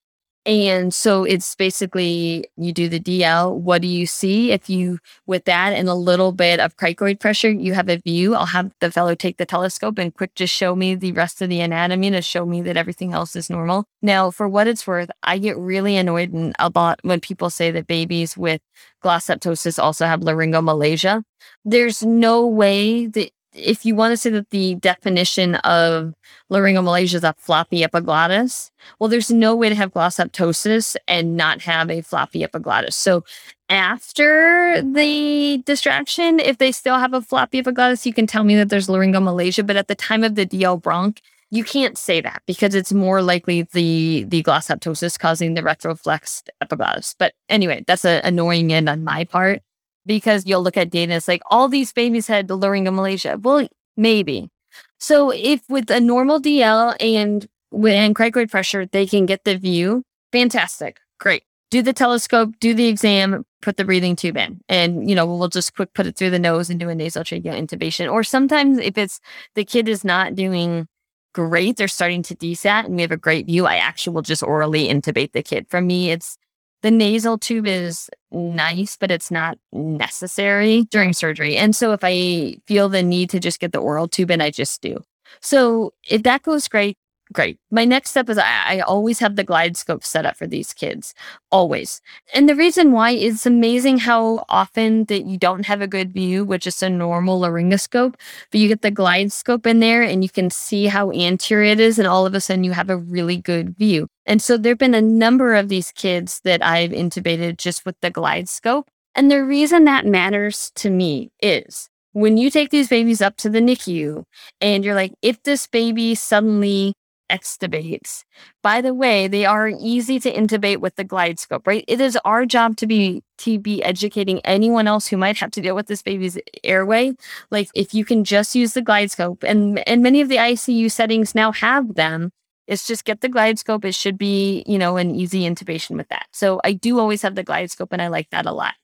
And 0.47 0.95
so 0.95 1.25
it's 1.25 1.55
basically 1.55 2.47
you 2.57 2.73
do 2.73 2.89
the 2.89 2.99
DL. 2.99 3.55
What 3.55 3.83
do 3.83 3.89
you 3.89 4.07
see? 4.07 4.53
If 4.53 4.71
you, 4.71 4.99
with 5.27 5.45
that 5.45 5.75
and 5.75 5.87
a 5.89 5.95
little 5.95 6.33
bit 6.33 6.61
of 6.61 6.77
cricoid 6.79 7.21
pressure, 7.21 7.51
you 7.51 7.75
have 7.75 7.91
a 7.91 7.99
view. 7.99 8.35
I'll 8.35 8.47
have 8.47 8.73
the 8.81 8.91
fellow 8.91 9.15
take 9.15 9.37
the 9.37 9.45
telescope 9.45 9.99
and 9.99 10.15
quick 10.15 10.35
just 10.35 10.55
show 10.55 10.75
me 10.75 10.95
the 10.95 11.13
rest 11.13 11.43
of 11.43 11.51
the 11.51 11.61
anatomy 11.61 12.11
to 12.11 12.23
show 12.23 12.47
me 12.47 12.63
that 12.63 12.79
everything 12.79 13.13
else 13.13 13.37
is 13.37 13.51
normal. 13.51 13.85
Now, 14.01 14.31
for 14.31 14.49
what 14.49 14.67
it's 14.67 14.87
worth, 14.87 15.11
I 15.23 15.37
get 15.37 15.59
really 15.59 15.97
annoyed 15.97 16.33
and 16.33 16.55
a 16.59 16.73
lot 16.75 17.01
when 17.03 17.21
people 17.21 17.51
say 17.51 17.71
that 17.73 17.87
babies 17.87 18.35
with 18.35 18.63
glossoptosis 19.05 19.83
also 19.83 20.07
have 20.07 20.21
laryngomalacia. 20.21 21.23
There's 21.67 22.03
no 22.03 22.47
way 22.47 23.07
that 23.07 23.31
if 23.53 23.85
you 23.85 23.95
want 23.95 24.13
to 24.13 24.17
say 24.17 24.31
that 24.31 24.51
the 24.51 24.77
definition 24.77 25.57
of 25.57 26.15
laryngomalacia 26.51 27.15
is 27.15 27.25
a 27.25 27.35
floppy 27.39 27.83
epiglottis, 27.83 28.71
well, 28.99 29.09
there's 29.09 29.31
no 29.31 29.57
way 29.57 29.69
to 29.69 29.75
have 29.75 29.93
glossoptosis 29.93 30.97
and 31.09 31.37
not 31.37 31.63
have 31.63 31.91
a 31.91 32.01
floppy 32.01 32.45
epiglottis. 32.45 32.97
So 32.97 33.25
after 33.69 34.83
the 34.83 35.63
distraction, 35.65 36.41
if 36.41 36.59
they 36.59 36.73
still 36.73 36.99
have 36.99 37.15
a 37.15 37.23
floppy 37.23 37.59
epiglottis, 37.59 38.07
you 38.07 38.13
can 38.13 38.27
tell 38.27 38.45
me 38.45 38.57
that 38.57 38.69
there's 38.69 38.89
laryngomalacia. 38.89 39.67
But 39.67 39.77
at 39.77 39.89
the 39.89 39.95
time 39.95 40.25
of 40.25 40.35
the 40.35 40.47
DL 40.47 40.81
bronch, 40.81 41.19
you 41.51 41.65
can't 41.65 41.99
say 41.99 42.21
that 42.21 42.43
because 42.47 42.75
it's 42.77 42.93
more 42.93 43.23
likely 43.23 43.63
the 43.73 44.25
the 44.29 44.43
glossoptosis 44.45 45.19
causing 45.19 45.55
the 45.55 45.63
retroflexed 45.63 46.49
epiglottis. 46.61 47.17
But 47.19 47.35
anyway, 47.49 47.85
that's 47.87 48.05
an 48.05 48.21
annoying 48.25 48.73
end 48.73 48.89
on 48.89 49.03
my 49.03 49.25
part 49.25 49.63
because 50.07 50.47
you'll 50.47 50.63
look 50.63 50.77
at 50.77 50.91
data 50.91 51.13
and 51.13 51.17
it's 51.17 51.29
like 51.29 51.43
all 51.51 51.69
these 51.69 51.93
babies 51.93 52.27
had 52.27 52.49
the 52.49 52.59
laryngomalacia. 52.59 53.43
Well, 53.43 53.69
maybe. 53.97 54.51
So 54.99 55.31
if 55.31 55.63
with 55.69 55.91
a 55.91 56.01
normal 56.01 56.41
DL 56.41 56.97
and 57.01 57.47
with 57.71 57.95
and 57.95 58.15
cricoid 58.15 58.51
pressure, 58.51 58.87
they 58.87 59.07
can 59.07 59.27
get 59.27 59.45
the 59.45 59.57
view, 59.57 60.03
fantastic, 60.33 60.99
great. 61.19 61.45
Do 61.71 61.83
the 61.83 61.93
telescope, 61.93 62.55
do 62.59 62.75
the 62.75 62.87
exam, 62.87 63.45
put 63.63 63.77
the 63.77 63.85
breathing 63.85 64.17
tube 64.17 64.37
in, 64.37 64.61
and 64.69 65.09
you 65.09 65.15
know 65.15 65.25
we'll 65.25 65.49
just 65.49 65.75
quick 65.75 65.95
put 65.95 66.07
it 66.07 66.17
through 66.17 66.31
the 66.31 66.39
nose 66.39 66.69
and 66.69 66.81
do 66.81 66.89
a 66.89 66.95
nasal 66.95 67.23
tracheal 67.23 67.57
intubation. 67.57 68.11
Or 68.11 68.25
sometimes 68.25 68.79
if 68.79 68.99
it's 68.99 69.21
the 69.55 69.65
kid 69.65 69.89
is 69.89 70.05
not 70.05 70.35
doing 70.35 70.89
great, 71.33 71.77
they're 71.77 71.87
starting 71.89 72.23
to 72.25 72.35
desat, 72.35 72.87
and 72.87 72.97
we 72.97 73.03
have 73.03 73.13
a 73.13 73.17
great 73.17 73.47
view. 73.47 73.67
I 73.67 73.77
actually 73.77 74.15
will 74.15 74.23
just 74.23 74.43
orally 74.43 74.89
intubate 74.89 75.33
the 75.33 75.43
kid. 75.43 75.67
For 75.69 75.81
me, 75.81 76.11
it's 76.11 76.37
the 76.83 76.91
nasal 76.91 77.39
tube 77.39 77.67
is 77.67 78.09
nice, 78.31 78.97
but 78.97 79.11
it's 79.11 79.31
not 79.31 79.59
necessary 79.73 80.85
during 80.91 81.13
surgery. 81.13 81.57
And 81.57 81.75
so 81.75 81.93
if 81.93 82.01
I 82.03 82.57
feel 82.67 82.89
the 82.89 83.03
need 83.03 83.31
to 83.31 83.41
just 83.41 83.61
get 83.61 83.73
the 83.73 83.79
oral 83.79 84.09
tube 84.09 84.31
in, 84.31 84.41
I 84.41 84.51
just 84.51 84.81
do. 84.81 85.03
So 85.41 85.93
if 86.09 86.23
that 86.25 86.43
goes 86.43 86.69
great, 86.69 86.97
great. 87.33 87.59
My 87.71 87.85
next 87.85 88.11
step 88.11 88.29
is 88.29 88.39
I, 88.39 88.65
I, 88.67 88.81
always 88.81 89.19
have 89.21 89.37
the 89.37 89.45
glide 89.45 89.77
scope 89.77 90.05
set 90.05 90.27
up 90.27 90.37
for 90.37 90.47
these 90.47 90.73
kids, 90.73 91.15
always. 91.51 92.01
And 92.35 92.49
the 92.49 92.57
reason 92.57 92.93
why 92.93 93.11
is 93.13 93.47
amazing 93.47 93.99
how 93.99 94.45
often 94.49 95.05
that 95.05 95.27
you 95.27 95.39
don't 95.39 95.67
have 95.67 95.81
a 95.81 95.87
good 95.87 96.13
view 96.13 96.45
with 96.45 96.63
just 96.63 96.83
a 96.83 96.91
normal 96.91 97.41
laryngoscope, 97.41 98.15
but 98.51 98.61
you 98.61 98.69
get 98.69 98.83
the 98.83 98.91
glide 98.91 99.33
scope 99.33 99.67
in 99.67 99.81
there 99.81 100.03
and 100.03 100.23
you 100.23 100.31
can 100.31 100.51
see 100.51 100.87
how 100.87 101.13
anterior 101.13 101.73
it 101.73 101.81
is, 101.81 101.99
and 101.99 102.09
all 102.09 102.27
of 102.27 102.35
a 102.35 102.41
sudden 102.41 102.65
you 102.65 102.73
have 102.73 102.91
a 102.91 102.97
really 102.97 103.37
good 103.37 103.77
view. 103.77 104.09
And 104.27 104.43
so 104.43 104.57
there 104.57 104.73
have 104.73 104.79
been 104.79 104.95
a 104.95 105.03
number 105.03 105.55
of 105.55 105.69
these 105.69 105.93
kids 105.93 106.41
that 106.45 106.65
I've 106.65 106.91
intubated 106.91 107.59
just 107.59 107.85
with 107.85 107.97
the 108.01 108.11
glide 108.11 108.49
scope. 108.49 108.89
And 109.15 109.31
the 109.31 109.45
reason 109.45 109.85
that 109.85 110.07
matters 110.07 110.71
to 110.77 110.91
me 110.91 111.31
is 111.43 111.89
when 112.13 112.37
you 112.37 112.51
take 112.51 112.71
these 112.71 112.89
babies 112.89 113.21
up 113.21 113.37
to 113.37 113.49
the 113.49 113.61
NICU 113.61 114.25
and 114.61 114.85
you're 114.85 114.95
like, 114.95 115.13
if 115.23 115.43
this 115.43 115.67
baby 115.67 116.15
suddenly 116.15 116.95
extubates. 117.31 118.25
By 118.63 118.81
the 118.81 118.93
way, 118.93 119.29
they 119.29 119.45
are 119.45 119.69
easy 119.69 120.19
to 120.21 120.33
intubate 120.33 120.79
with 120.79 120.97
the 120.97 121.05
glide 121.05 121.39
scope, 121.39 121.67
right? 121.67 121.85
It 121.87 122.01
is 122.01 122.19
our 122.25 122.45
job 122.45 122.77
to 122.79 122.87
be 122.87 123.23
to 123.39 123.59
be 123.59 123.83
educating 123.83 124.41
anyone 124.41 124.87
else 124.87 125.07
who 125.07 125.17
might 125.17 125.39
have 125.39 125.51
to 125.53 125.63
deal 125.63 125.75
with 125.75 125.87
this 125.87 126.03
baby's 126.03 126.39
airway. 126.63 127.15
Like 127.51 127.69
if 127.75 127.95
you 127.95 128.05
can 128.05 128.25
just 128.25 128.55
use 128.55 128.75
the 128.75 128.83
glide 128.83 129.11
scope 129.11 129.43
and 129.43 129.79
and 129.89 130.03
many 130.03 130.21
of 130.21 130.29
the 130.29 130.37
ICU 130.37 130.91
settings 130.91 131.35
now 131.35 131.53
have 131.53 131.95
them. 131.95 132.33
It's 132.67 132.87
just 132.87 133.05
get 133.05 133.21
the 133.21 133.29
glide 133.29 133.59
scope. 133.59 133.85
It 133.85 133.97
should 133.97 134.17
be, 134.17 134.63
you 134.67 134.79
know, 134.79 134.97
an 134.97 135.15
easy 135.15 135.43
intubation 135.43 135.97
with 135.97 136.09
that. 136.09 136.27
So 136.33 136.61
I 136.63 136.73
do 136.73 137.01
always 137.01 137.23
have 137.23 137.35
the 137.35 137.43
glide 137.43 137.71
scope 137.71 137.93
and 137.93 138.03
I 138.03 138.09
like 138.09 138.31
that 138.31 138.47
a 138.47 138.53
lot. 138.53 138.75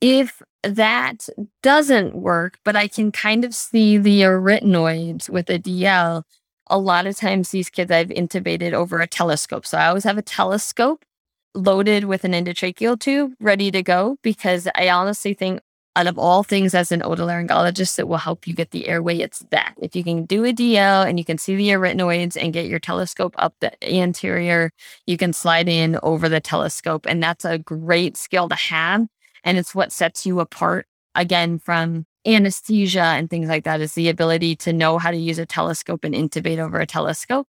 If 0.00 0.42
that 0.62 1.28
doesn't 1.62 2.14
work, 2.14 2.58
but 2.64 2.76
I 2.76 2.88
can 2.88 3.12
kind 3.12 3.44
of 3.44 3.54
see 3.54 3.98
the 3.98 4.22
arytenoids 4.22 5.28
with 5.28 5.50
a 5.50 5.58
DL, 5.58 6.22
a 6.68 6.78
lot 6.78 7.06
of 7.06 7.16
times 7.16 7.50
these 7.50 7.70
kids 7.70 7.90
I've 7.90 8.08
intubated 8.08 8.72
over 8.72 9.00
a 9.00 9.06
telescope. 9.06 9.66
So 9.66 9.78
I 9.78 9.86
always 9.86 10.04
have 10.04 10.18
a 10.18 10.22
telescope 10.22 11.04
loaded 11.54 12.04
with 12.04 12.24
an 12.24 12.32
endotracheal 12.32 12.98
tube 12.98 13.32
ready 13.40 13.70
to 13.70 13.82
go 13.82 14.16
because 14.22 14.68
I 14.74 14.88
honestly 14.88 15.34
think 15.34 15.60
out 15.96 16.06
of 16.08 16.18
all 16.18 16.42
things 16.42 16.74
as 16.74 16.90
an 16.90 17.00
otolaryngologist 17.00 17.96
that 17.96 18.08
will 18.08 18.16
help 18.16 18.46
you 18.46 18.54
get 18.54 18.72
the 18.72 18.88
airway, 18.88 19.18
it's 19.18 19.44
that. 19.50 19.74
If 19.80 19.94
you 19.94 20.02
can 20.02 20.24
do 20.24 20.44
a 20.44 20.52
DL 20.52 21.08
and 21.08 21.18
you 21.18 21.24
can 21.24 21.38
see 21.38 21.54
the 21.54 21.68
arytenoids 21.68 22.36
and 22.40 22.52
get 22.52 22.66
your 22.66 22.80
telescope 22.80 23.34
up 23.38 23.54
the 23.60 23.72
anterior, 23.94 24.72
you 25.06 25.16
can 25.16 25.32
slide 25.32 25.68
in 25.68 25.98
over 26.02 26.28
the 26.28 26.40
telescope. 26.40 27.06
And 27.08 27.22
that's 27.22 27.44
a 27.44 27.58
great 27.58 28.16
skill 28.16 28.48
to 28.48 28.56
have. 28.56 29.06
And 29.44 29.56
it's 29.56 29.74
what 29.74 29.92
sets 29.92 30.26
you 30.26 30.40
apart 30.40 30.86
again 31.14 31.60
from 31.60 32.06
anesthesia 32.26 33.02
and 33.02 33.28
things 33.28 33.48
like 33.48 33.64
that 33.64 33.80
is 33.80 33.94
the 33.94 34.08
ability 34.08 34.56
to 34.56 34.72
know 34.72 34.98
how 34.98 35.10
to 35.10 35.16
use 35.16 35.38
a 35.38 35.46
telescope 35.46 36.04
and 36.04 36.14
intubate 36.14 36.58
over 36.58 36.78
a 36.78 36.86
telescope. 36.86 37.46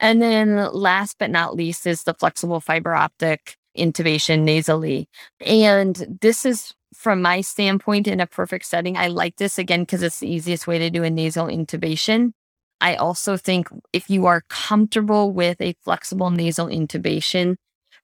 And 0.00 0.20
then 0.20 0.56
last 0.72 1.16
but 1.18 1.30
not 1.30 1.54
least 1.54 1.86
is 1.86 2.02
the 2.02 2.14
flexible 2.14 2.60
fiber 2.60 2.94
optic 2.94 3.56
intubation 3.76 4.42
nasally. 4.42 5.08
And 5.40 6.18
this 6.20 6.44
is 6.44 6.74
from 6.94 7.22
my 7.22 7.40
standpoint, 7.40 8.06
in 8.06 8.20
a 8.20 8.26
perfect 8.26 8.66
setting, 8.66 8.96
I 8.96 9.08
like 9.08 9.36
this 9.36 9.58
again 9.58 9.82
because 9.82 10.02
it's 10.02 10.20
the 10.20 10.30
easiest 10.30 10.66
way 10.66 10.78
to 10.78 10.90
do 10.90 11.04
a 11.04 11.10
nasal 11.10 11.46
intubation. 11.46 12.32
I 12.80 12.96
also 12.96 13.36
think 13.36 13.68
if 13.92 14.10
you 14.10 14.26
are 14.26 14.42
comfortable 14.48 15.32
with 15.32 15.60
a 15.60 15.74
flexible 15.84 16.30
nasal 16.30 16.66
intubation 16.66 17.56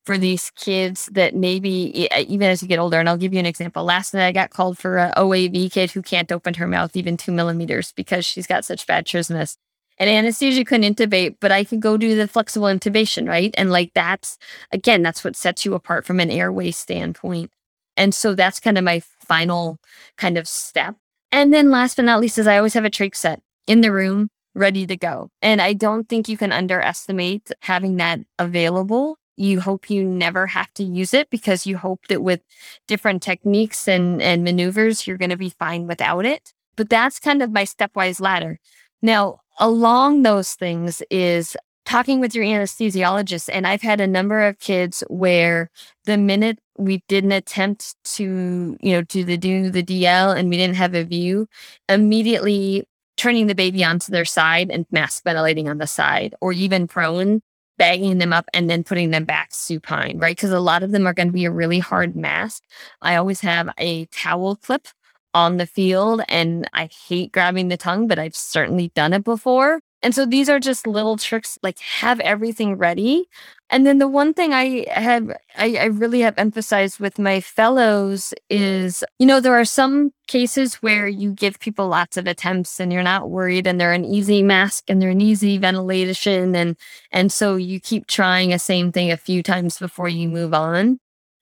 for 0.05 0.17
these 0.17 0.51
kids 0.51 1.07
that 1.13 1.35
maybe 1.35 2.09
uh, 2.11 2.25
even 2.27 2.49
as 2.49 2.63
you 2.63 2.69
get 2.69 2.79
older, 2.79 2.99
and 2.99 3.09
I'll 3.09 3.17
give 3.17 3.33
you 3.33 3.39
an 3.39 3.47
example. 3.47 3.85
Last 3.85 4.15
night 4.15 4.27
I 4.27 4.33
got 4.33 4.51
called 4.51 4.79
for 4.79 4.99
a 4.99 5.13
OAV 5.17 5.71
kid 5.71 5.91
who 5.91 6.03
can't 6.03 6.33
open 6.33 6.55
her 6.55 6.67
mouth 6.67 6.97
even 6.97 7.17
two 7.17 7.33
millimeters 7.33 7.93
because 7.93 8.25
she's 8.25 8.47
got 8.47 8.65
such 8.65 8.87
bad 8.87 9.07
trismus. 9.07 9.57
And 9.99 10.09
anesthesia 10.09 10.65
couldn't 10.65 10.95
intubate, 10.95 11.37
but 11.41 11.51
I 11.51 11.65
could 11.65 11.81
go 11.81 11.97
do 11.97 12.15
the 12.15 12.29
flexible 12.29 12.69
intubation, 12.69 13.29
right? 13.29 13.53
And 13.59 13.71
like 13.71 13.93
that's 13.95 14.39
again, 14.73 15.03
that's 15.03 15.25
what 15.25 15.37
sets 15.37 15.65
you 15.65 15.75
apart 15.75 16.07
from 16.07 16.21
an 16.21 16.31
airway 16.31 16.71
standpoint. 16.71 17.51
And 17.97 18.15
so 18.15 18.35
that's 18.35 18.61
kind 18.61 18.79
of 18.79 18.85
my 18.85 19.01
final 19.01 19.79
kind 20.17 20.39
of 20.39 20.47
step. 20.47 20.97
And 21.33 21.53
then 21.53 21.71
last 21.71 21.97
but 21.97 22.05
not 22.05 22.21
least 22.21 22.39
is 22.39 22.47
I 22.47 22.57
always 22.57 22.75
have 22.75 22.85
a 22.85 22.91
trach 22.91 23.17
set 23.17 23.43
in 23.67 23.81
the 23.81 23.93
room 23.93 24.31
ready 24.55 24.87
to 24.87 24.97
go. 24.97 25.31
And 25.43 25.61
I 25.61 25.73
don't 25.73 26.09
think 26.09 26.29
you 26.29 26.37
can 26.37 26.53
underestimate 26.53 27.51
having 27.61 27.97
that 27.97 28.21
available. 28.39 29.17
You 29.39 29.61
hope 29.61 29.91
you 29.91 30.05
never 30.05 30.47
have 30.49 30.73
to 30.75 30.85
use 30.85 31.15
it 31.15 31.31
because 31.31 31.67
you 31.67 31.79
hope 31.79 32.07
that 32.09 32.23
with 32.23 32.41
different 32.87 33.23
techniques 33.23 33.89
and, 33.89 34.21
and 34.21 34.45
maneuvers, 34.45 35.07
you're 35.07 35.19
going 35.19 35.31
to 35.31 35.37
be 35.37 35.51
fine 35.51 35.87
without 35.87 36.27
it. 36.27 36.53
But 36.77 36.91
that's 36.91 37.19
kind 37.19 37.43
of 37.43 37.53
my 37.53 37.65
stepwise 37.65 38.21
ladder. 38.21 38.59
Now, 39.03 39.41
along 39.59 40.23
those 40.23 40.55
things 40.55 41.03
is 41.11 41.57
talking 41.89 42.21
with 42.21 42.35
your 42.35 42.45
anesthesiologist. 42.45 43.49
And 43.51 43.67
I've 43.67 43.81
had 43.81 44.01
a 44.01 44.07
number 44.07 44.43
of 44.43 44.59
kids 44.59 45.03
where 45.09 45.71
the 46.05 46.19
minute 46.19 46.59
we 46.77 47.03
didn't 47.09 47.33
attempt 47.33 47.95
to, 48.17 48.77
you 48.79 48.93
know, 48.93 49.03
do 49.03 49.25
the 49.25 49.39
do 49.39 49.71
the 49.71 49.83
DL 49.83 50.37
and 50.37 50.51
we 50.51 50.59
didn't 50.59 50.77
have 50.77 50.95
a 50.95 51.05
view, 51.05 51.49
immediately 51.89 52.85
turning 53.17 53.47
the 53.47 53.55
baby 53.55 53.83
onto 53.83 54.13
their 54.13 54.27
side 54.27 54.71
and 54.71 54.85
mask 54.91 55.25
ventilating 55.25 55.69
on 55.69 55.79
the 55.79 55.87
side, 55.87 56.35
or 56.43 56.53
even 56.53 56.87
prone, 56.87 57.41
bagging 57.79 58.19
them 58.19 58.33
up 58.33 58.47
and 58.53 58.69
then 58.69 58.85
putting 58.85 59.11
them 59.11 59.25
back 59.25 59.49
supine, 59.53 60.19
right? 60.19 60.37
Because 60.37 60.51
a 60.51 60.61
lot 60.61 60.83
of 60.83 60.91
them 60.91 61.07
are 61.07 61.15
going 61.15 61.29
to 61.29 61.33
be 61.33 61.45
a 61.45 61.51
really 61.51 61.79
hard 61.79 62.17
mask. 62.17 62.65
I 63.03 63.17
always 63.17 63.41
have 63.41 63.71
a 63.79 64.07
towel 64.07 64.57
clip 64.57 64.89
on 65.35 65.57
the 65.57 65.67
field 65.67 66.23
and 66.29 66.69
I 66.73 66.89
hate 67.09 67.33
grabbing 67.33 67.69
the 67.69 67.77
tongue, 67.77 68.09
but 68.09 68.19
I've 68.19 68.37
certainly 68.37 68.89
done 68.95 69.13
it 69.13 69.25
before. 69.25 69.81
And 70.03 70.15
so 70.15 70.25
these 70.25 70.49
are 70.49 70.61
just 70.61 70.87
little 70.87 71.17
tricks, 71.17 71.59
like 71.63 71.79
have 71.81 72.21
everything 72.21 72.77
ready. 72.77 73.29
And 73.69 73.85
then 73.85 73.99
the 73.99 74.09
one 74.09 74.33
thing 74.33 74.53
I 74.55 74.87
have, 74.91 75.31
I, 75.57 75.77
I, 75.77 75.85
really 75.87 76.21
have 76.21 76.39
emphasized 76.39 77.01
with 77.01 77.19
my 77.19 77.41
fellows 77.41 78.33
is, 78.49 79.05
you 79.19 79.27
know, 79.27 79.41
there 79.41 79.59
are 79.59 79.65
some 79.65 80.13
cases 80.27 80.77
where 80.77 81.07
you 81.07 81.33
give 81.33 81.59
people 81.59 81.89
lots 81.89 82.17
of 82.17 82.27
attempts 82.27 82.81
and 82.81 82.93
you're 82.93 83.03
not 83.03 83.29
worried 83.29 83.67
and 83.67 83.79
they're 83.81 83.93
an 83.93 84.07
easy 84.07 84.43
mask 84.43 84.85
and 84.89 85.03
they're 85.03 85.11
an 85.11 85.21
easy 85.21 85.59
ventilation. 85.59 86.55
And, 86.55 86.77
and 87.11 87.31
so 87.31 87.57
you 87.57 87.79
keep 87.81 88.07
trying 88.07 88.51
the 88.51 88.59
same 88.59 88.93
thing 88.93 89.11
a 89.11 89.17
few 89.17 89.43
times 89.43 89.79
before 89.79 90.09
you 90.09 90.29
move 90.29 90.55
on. 90.55 91.01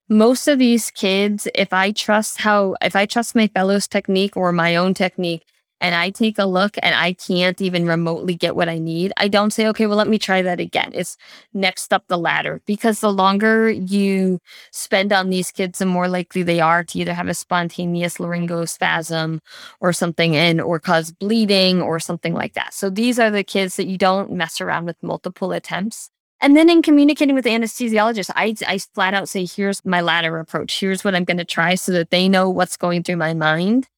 Most 0.08 0.48
of 0.48 0.58
these 0.58 0.90
kids, 0.90 1.46
if 1.54 1.72
I 1.72 1.92
trust 1.92 2.38
how, 2.38 2.76
if 2.80 2.96
I 2.96 3.06
trust 3.06 3.34
my 3.34 3.48
fellows 3.48 3.86
technique 3.86 4.36
or 4.36 4.50
my 4.50 4.76
own 4.76 4.94
technique, 4.94 5.44
and 5.80 5.94
I 5.94 6.10
take 6.10 6.38
a 6.38 6.46
look 6.46 6.76
and 6.82 6.94
I 6.94 7.12
can't 7.12 7.60
even 7.60 7.86
remotely 7.86 8.34
get 8.34 8.56
what 8.56 8.68
I 8.68 8.78
need, 8.78 9.12
I 9.16 9.28
don't 9.28 9.52
say, 9.52 9.66
okay, 9.68 9.86
well, 9.86 9.96
let 9.96 10.08
me 10.08 10.18
try 10.18 10.42
that 10.42 10.60
again. 10.60 10.90
It's 10.94 11.16
next 11.52 11.92
up 11.92 12.04
the 12.08 12.18
ladder 12.18 12.62
because 12.66 13.00
the 13.00 13.12
longer 13.12 13.70
you 13.70 14.40
spend 14.70 15.12
on 15.12 15.30
these 15.30 15.50
kids, 15.50 15.78
the 15.78 15.86
more 15.86 16.08
likely 16.08 16.42
they 16.42 16.60
are 16.60 16.82
to 16.84 16.98
either 16.98 17.14
have 17.14 17.28
a 17.28 17.34
spontaneous 17.34 18.16
laryngospasm 18.18 19.40
or 19.80 19.92
something 19.92 20.34
and 20.34 20.60
or 20.60 20.78
cause 20.78 21.12
bleeding 21.12 21.82
or 21.82 22.00
something 22.00 22.32
like 22.32 22.54
that. 22.54 22.72
So 22.72 22.88
these 22.88 23.18
are 23.18 23.30
the 23.30 23.44
kids 23.44 23.76
that 23.76 23.86
you 23.86 23.98
don't 23.98 24.32
mess 24.32 24.60
around 24.60 24.86
with 24.86 25.02
multiple 25.02 25.52
attempts. 25.52 26.10
And 26.40 26.54
then 26.54 26.68
in 26.68 26.82
communicating 26.82 27.34
with 27.34 27.44
the 27.44 27.50
anesthesiologist, 27.50 28.30
I, 28.34 28.54
I 28.66 28.78
flat 28.78 29.14
out 29.14 29.28
say, 29.28 29.46
here's 29.46 29.82
my 29.86 30.02
ladder 30.02 30.38
approach. 30.38 30.78
Here's 30.78 31.02
what 31.02 31.14
I'm 31.14 31.24
going 31.24 31.38
to 31.38 31.46
try 31.46 31.76
so 31.76 31.92
that 31.92 32.10
they 32.10 32.28
know 32.28 32.50
what's 32.50 32.76
going 32.76 33.02
through 33.02 33.16
my 33.16 33.32
mind 33.32 33.88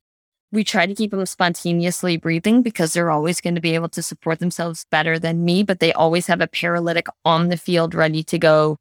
we 0.50 0.64
try 0.64 0.86
to 0.86 0.94
keep 0.94 1.10
them 1.10 1.24
spontaneously 1.26 2.16
breathing 2.16 2.62
because 2.62 2.92
they're 2.92 3.10
always 3.10 3.40
going 3.40 3.54
to 3.54 3.60
be 3.60 3.74
able 3.74 3.88
to 3.90 4.02
support 4.02 4.38
themselves 4.38 4.86
better 4.90 5.18
than 5.18 5.44
me, 5.44 5.62
but 5.62 5.80
they 5.80 5.92
always 5.92 6.26
have 6.26 6.40
a 6.40 6.46
paralytic 6.46 7.06
on 7.24 7.48
the 7.48 7.56
field 7.56 7.94
ready 7.94 8.22
to 8.24 8.38
go 8.38 8.78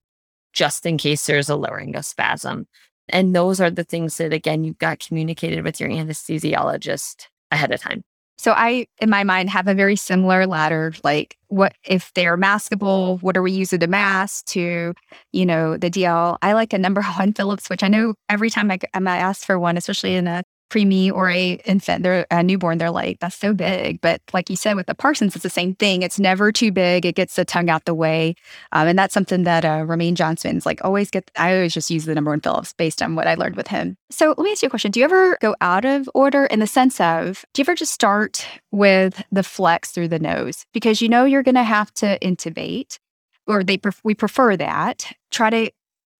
just 0.53 0.86
in 0.86 0.97
case 0.97 1.26
there's 1.26 1.49
a 1.49 1.53
laryngospasm. 1.53 2.65
And 3.09 3.36
those 3.36 3.61
are 3.61 3.70
the 3.70 3.84
things 3.84 4.18
that, 4.18 4.34
again, 4.34 4.63
you've 4.63 4.80
got 4.80 4.99
communicated 4.99 5.63
with 5.63 5.80
your 5.80 5.89
anesthesiologist 5.89 7.28
ahead 7.51 7.72
of 7.72 7.82
time. 7.82 8.03
So 8.39 8.51
I, 8.51 8.86
in 8.99 9.09
my 9.09 9.24
mind, 9.24 9.49
have 9.49 9.68
a 9.68 9.74
very 9.74 9.95
similar 9.95 10.45
ladder. 10.45 10.93
Like, 11.03 11.38
what 11.47 11.74
if 11.84 12.13
they 12.13 12.28
are 12.28 12.38
maskable? 12.38 13.22
What 13.22 13.36
are 13.36 13.41
we 13.41 13.51
using 13.51 13.80
to 13.80 13.88
mask? 13.88 14.45
To, 14.47 14.93
you 15.32 15.45
know, 15.45 15.76
the 15.76 15.89
DL. 15.89 16.38
I 16.41 16.53
like 16.53 16.72
a 16.72 16.78
number 16.78 17.01
one 17.18 17.34
Phillips, 17.34 17.70
which 17.70 17.84
I 17.84 17.88
know 17.88 18.13
every 18.30 18.49
time 18.49 18.70
I, 18.70 18.80
I 18.93 19.18
ask 19.18 19.45
for 19.45 19.57
one, 19.57 19.76
especially 19.76 20.15
in 20.15 20.28
a 20.28 20.43
preemie 20.70 21.11
or 21.11 21.30
a 21.30 21.53
infant, 21.65 22.03
they're 22.03 22.26
a 22.32 22.43
newborn, 22.43 22.78
they're 22.78 22.91
like, 22.91 23.20
that's 23.20 23.36
so 23.36 23.53
big. 23.53 24.01
But 24.01 24.22
like 24.34 24.49
you 24.49 24.55
said, 24.55 24.76
with 24.76 24.88
the 24.88 24.95
Parsons, 24.95 25.36
it's 25.36 25.43
the 25.43 25.49
same 25.49 25.76
thing. 25.76 26.01
It's 26.01 26.20
never 26.20 26.51
too 26.51 26.72
big. 26.72 27.05
It 27.05 27.15
gets 27.15 27.36
the 27.36 27.45
tongue 27.45 27.70
out 27.70 27.86
the 27.86 27.93
way. 27.93 28.36
Um, 28.72 28.88
and 28.88 28.99
that's 28.99 29.13
something 29.13 29.43
that 29.43 29.65
uh, 29.65 29.84
Romaine 29.86 30.15
Johnson's 30.15 30.65
like 30.65 30.84
always 30.84 31.09
get, 31.09 31.30
I 31.38 31.55
always 31.55 31.74
just 31.74 31.89
use 31.89 32.05
the 32.05 32.15
number 32.15 32.32
one 32.32 32.41
Phillips 32.41 32.74
based 32.74 33.01
on 33.01 33.15
what 33.15 33.28
I 33.28 33.36
learned 33.36 33.55
with 33.55 33.68
him. 33.68 33.97
So 34.09 34.30
let 34.30 34.39
me 34.39 34.51
ask 34.51 34.61
you 34.61 34.68
a 34.68 34.70
question. 34.70 34.91
Do 34.91 34.99
you 34.99 35.05
ever 35.05 35.38
go 35.41 35.55
out 35.61 35.86
of 35.86 36.09
order 36.13 36.45
in 36.45 36.59
the 36.59 36.68
sense 36.68 36.99
of, 36.99 37.45
do 37.53 37.61
you 37.61 37.63
ever 37.63 37.76
just 37.76 37.93
start 37.93 38.45
with 38.72 39.24
the 39.32 39.43
flex 39.43 39.91
through 39.91 40.09
the 40.09 40.20
nose? 40.20 40.65
Because 40.74 41.01
you 41.01 41.09
know 41.09 41.26
you're 41.26 41.43
going 41.43 41.55
to 41.55 41.63
have 41.63 41.93
to 41.95 42.18
intubate 42.20 42.99
or 43.47 43.63
they 43.63 43.78
pref- 43.78 44.01
we 44.03 44.13
prefer 44.13 44.57
that. 44.57 45.11
Try 45.32 45.49
to 45.49 45.72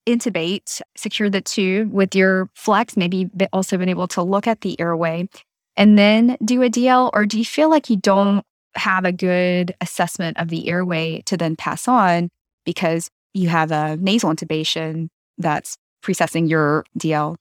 intubate, 0.08 0.82
secure 0.96 1.30
the 1.30 1.42
tube 1.42 1.92
with 1.92 2.16
your 2.16 2.50
flex, 2.56 2.98
maybe 2.98 3.30
also 3.54 3.78
been 3.78 3.90
able 3.90 4.08
to 4.10 4.24
look 4.24 4.48
at 4.48 4.62
the 4.62 4.80
airway 4.80 5.28
and 5.76 5.98
then 5.98 6.38
do 6.44 6.64
a 6.64 6.70
DL? 6.70 7.12
Or 7.14 7.26
do 7.26 7.38
you 7.38 7.46
feel 7.46 7.70
like 7.70 7.90
you 7.90 7.98
don't 7.98 8.44
have 8.76 9.06
a 9.06 9.12
good 9.12 9.76
assessment 9.82 10.38
of 10.38 10.50
the 10.50 10.68
airway 10.70 11.22
to 11.26 11.38
then 11.38 11.56
pass 11.56 11.88
on 11.88 12.30
because 12.66 13.10
you 13.34 13.50
have 13.50 13.72
a 13.72 13.98
nasal 13.98 14.34
intubation 14.34 15.10
that's 15.38 15.78
precessing 16.04 16.50
your 16.50 16.86
DL? 16.98 17.36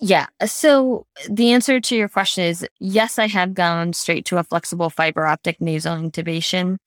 Yeah. 0.00 0.26
So 0.46 1.06
the 1.30 1.52
answer 1.52 1.80
to 1.80 1.96
your 1.96 2.08
question 2.08 2.44
is 2.44 2.66
yes, 2.80 3.18
I 3.18 3.28
have 3.28 3.54
gone 3.54 3.92
straight 3.92 4.24
to 4.26 4.38
a 4.38 4.44
flexible 4.44 4.90
fiber 4.90 5.26
optic 5.26 5.60
nasal 5.60 5.96
intubation. 5.96 6.78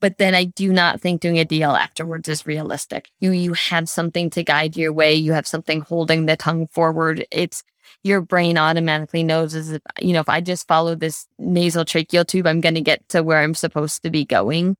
But 0.00 0.18
then 0.18 0.34
I 0.34 0.44
do 0.44 0.72
not 0.72 1.00
think 1.00 1.20
doing 1.20 1.38
a 1.38 1.44
DL 1.44 1.78
afterwards 1.78 2.28
is 2.28 2.46
realistic. 2.46 3.10
You 3.20 3.32
you 3.32 3.54
have 3.54 3.88
something 3.88 4.30
to 4.30 4.44
guide 4.44 4.76
your 4.76 4.92
way. 4.92 5.14
You 5.14 5.32
have 5.32 5.46
something 5.46 5.80
holding 5.80 6.26
the 6.26 6.36
tongue 6.36 6.68
forward. 6.68 7.26
It's 7.30 7.64
your 8.04 8.20
brain 8.20 8.58
automatically 8.58 9.24
knows 9.24 9.54
as 9.54 9.72
if 9.72 9.82
you 10.00 10.12
know 10.12 10.20
if 10.20 10.28
I 10.28 10.40
just 10.40 10.68
follow 10.68 10.94
this 10.94 11.26
nasal 11.38 11.84
tracheal 11.84 12.26
tube, 12.26 12.46
I'm 12.46 12.60
going 12.60 12.76
to 12.76 12.80
get 12.80 13.08
to 13.10 13.22
where 13.22 13.38
I'm 13.38 13.54
supposed 13.54 14.02
to 14.02 14.10
be 14.10 14.24
going. 14.24 14.76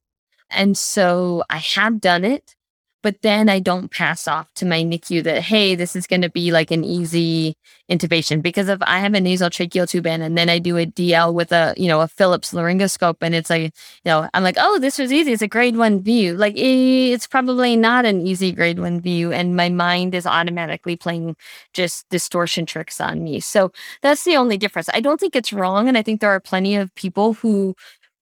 And 0.50 0.76
so 0.76 1.44
I 1.50 1.58
have 1.58 2.00
done 2.00 2.24
it 2.24 2.54
but 3.02 3.22
then 3.22 3.48
I 3.48 3.60
don't 3.60 3.90
pass 3.90 4.26
off 4.26 4.52
to 4.54 4.66
my 4.66 4.82
NICU 4.82 5.22
that, 5.24 5.42
hey, 5.42 5.74
this 5.74 5.94
is 5.94 6.06
going 6.06 6.22
to 6.22 6.30
be 6.30 6.50
like 6.50 6.70
an 6.70 6.84
easy 6.84 7.56
intubation. 7.90 8.42
Because 8.42 8.68
if 8.68 8.78
I 8.82 8.98
have 8.98 9.14
a 9.14 9.20
nasal 9.20 9.50
tracheal 9.50 9.88
tube 9.88 10.06
in 10.06 10.20
and 10.20 10.36
then 10.36 10.48
I 10.48 10.58
do 10.58 10.76
a 10.76 10.86
DL 10.86 11.32
with 11.32 11.52
a, 11.52 11.74
you 11.76 11.86
know, 11.88 12.00
a 12.00 12.08
Phillips 12.08 12.52
laryngoscope 12.52 13.16
and 13.20 13.34
it's 13.34 13.50
like, 13.50 13.62
you 13.62 13.70
know, 14.04 14.28
I'm 14.34 14.42
like, 14.42 14.56
oh, 14.58 14.78
this 14.78 14.98
was 14.98 15.12
easy. 15.12 15.32
It's 15.32 15.42
a 15.42 15.48
grade 15.48 15.76
one 15.76 16.02
view. 16.02 16.36
Like 16.36 16.54
it's 16.56 17.26
probably 17.26 17.76
not 17.76 18.04
an 18.04 18.26
easy 18.26 18.52
grade 18.52 18.80
one 18.80 19.00
view. 19.00 19.32
And 19.32 19.56
my 19.56 19.68
mind 19.68 20.14
is 20.14 20.26
automatically 20.26 20.96
playing 20.96 21.36
just 21.72 22.08
distortion 22.08 22.66
tricks 22.66 23.00
on 23.00 23.22
me. 23.22 23.40
So 23.40 23.70
that's 24.02 24.24
the 24.24 24.36
only 24.36 24.58
difference. 24.58 24.88
I 24.92 25.00
don't 25.00 25.20
think 25.20 25.36
it's 25.36 25.52
wrong. 25.52 25.88
And 25.88 25.96
I 25.96 26.02
think 26.02 26.20
there 26.20 26.30
are 26.30 26.40
plenty 26.40 26.76
of 26.76 26.94
people 26.94 27.34
who 27.34 27.74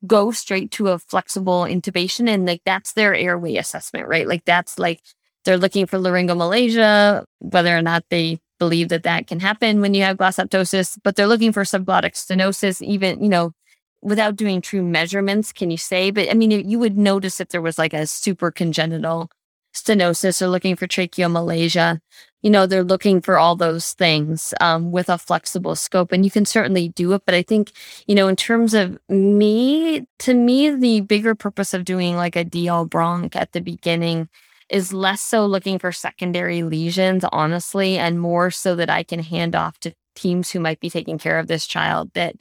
go 0.06 0.30
straight 0.30 0.70
to 0.72 0.88
a 0.88 0.98
flexible 0.98 1.62
intubation 1.62 2.28
and 2.28 2.46
like 2.46 2.62
that's 2.64 2.92
their 2.92 3.14
airway 3.14 3.56
assessment, 3.56 4.08
right? 4.08 4.26
Like 4.26 4.44
that's 4.44 4.78
like 4.78 5.00
they're 5.44 5.56
looking 5.56 5.86
for 5.86 5.98
laryngomalacia, 5.98 7.24
whether 7.38 7.76
or 7.76 7.82
not 7.82 8.04
they 8.10 8.38
believe 8.58 8.88
that 8.88 9.02
that 9.04 9.26
can 9.26 9.40
happen 9.40 9.80
when 9.80 9.94
you 9.94 10.02
have 10.02 10.16
glossoptosis, 10.16 10.98
but 11.04 11.16
they're 11.16 11.26
looking 11.26 11.52
for 11.52 11.62
subglottic 11.62 12.14
stenosis, 12.14 12.80
even, 12.82 13.22
you 13.22 13.28
know, 13.28 13.52
without 14.02 14.36
doing 14.36 14.60
true 14.60 14.82
measurements, 14.82 15.52
can 15.52 15.70
you 15.70 15.76
say? 15.76 16.10
But 16.10 16.30
I 16.30 16.34
mean, 16.34 16.50
you 16.50 16.78
would 16.78 16.96
notice 16.96 17.40
if 17.40 17.48
there 17.48 17.62
was 17.62 17.78
like 17.78 17.92
a 17.92 18.06
super 18.06 18.50
congenital 18.50 19.30
stenosis 19.74 20.40
or 20.40 20.48
looking 20.48 20.76
for 20.76 20.86
tracheomalacia. 20.86 22.00
You 22.46 22.52
know, 22.52 22.64
they're 22.64 22.84
looking 22.84 23.20
for 23.20 23.38
all 23.38 23.56
those 23.56 23.92
things 23.94 24.54
um, 24.60 24.92
with 24.92 25.08
a 25.08 25.18
flexible 25.18 25.74
scope, 25.74 26.12
and 26.12 26.24
you 26.24 26.30
can 26.30 26.44
certainly 26.44 26.90
do 26.90 27.12
it. 27.14 27.22
But 27.26 27.34
I 27.34 27.42
think, 27.42 27.72
you 28.06 28.14
know, 28.14 28.28
in 28.28 28.36
terms 28.36 28.72
of 28.72 28.96
me, 29.08 30.06
to 30.20 30.32
me, 30.32 30.70
the 30.70 31.00
bigger 31.00 31.34
purpose 31.34 31.74
of 31.74 31.84
doing 31.84 32.14
like 32.14 32.36
a 32.36 32.44
DL 32.44 32.88
bronch 32.88 33.34
at 33.34 33.50
the 33.50 33.60
beginning 33.60 34.28
is 34.70 34.92
less 34.92 35.22
so 35.22 35.44
looking 35.44 35.80
for 35.80 35.90
secondary 35.90 36.62
lesions, 36.62 37.24
honestly, 37.32 37.98
and 37.98 38.20
more 38.20 38.52
so 38.52 38.76
that 38.76 38.90
I 38.90 39.02
can 39.02 39.24
hand 39.24 39.56
off 39.56 39.80
to 39.80 39.92
teams 40.14 40.52
who 40.52 40.60
might 40.60 40.78
be 40.78 40.88
taking 40.88 41.18
care 41.18 41.40
of 41.40 41.48
this 41.48 41.66
child 41.66 42.12
that 42.14 42.36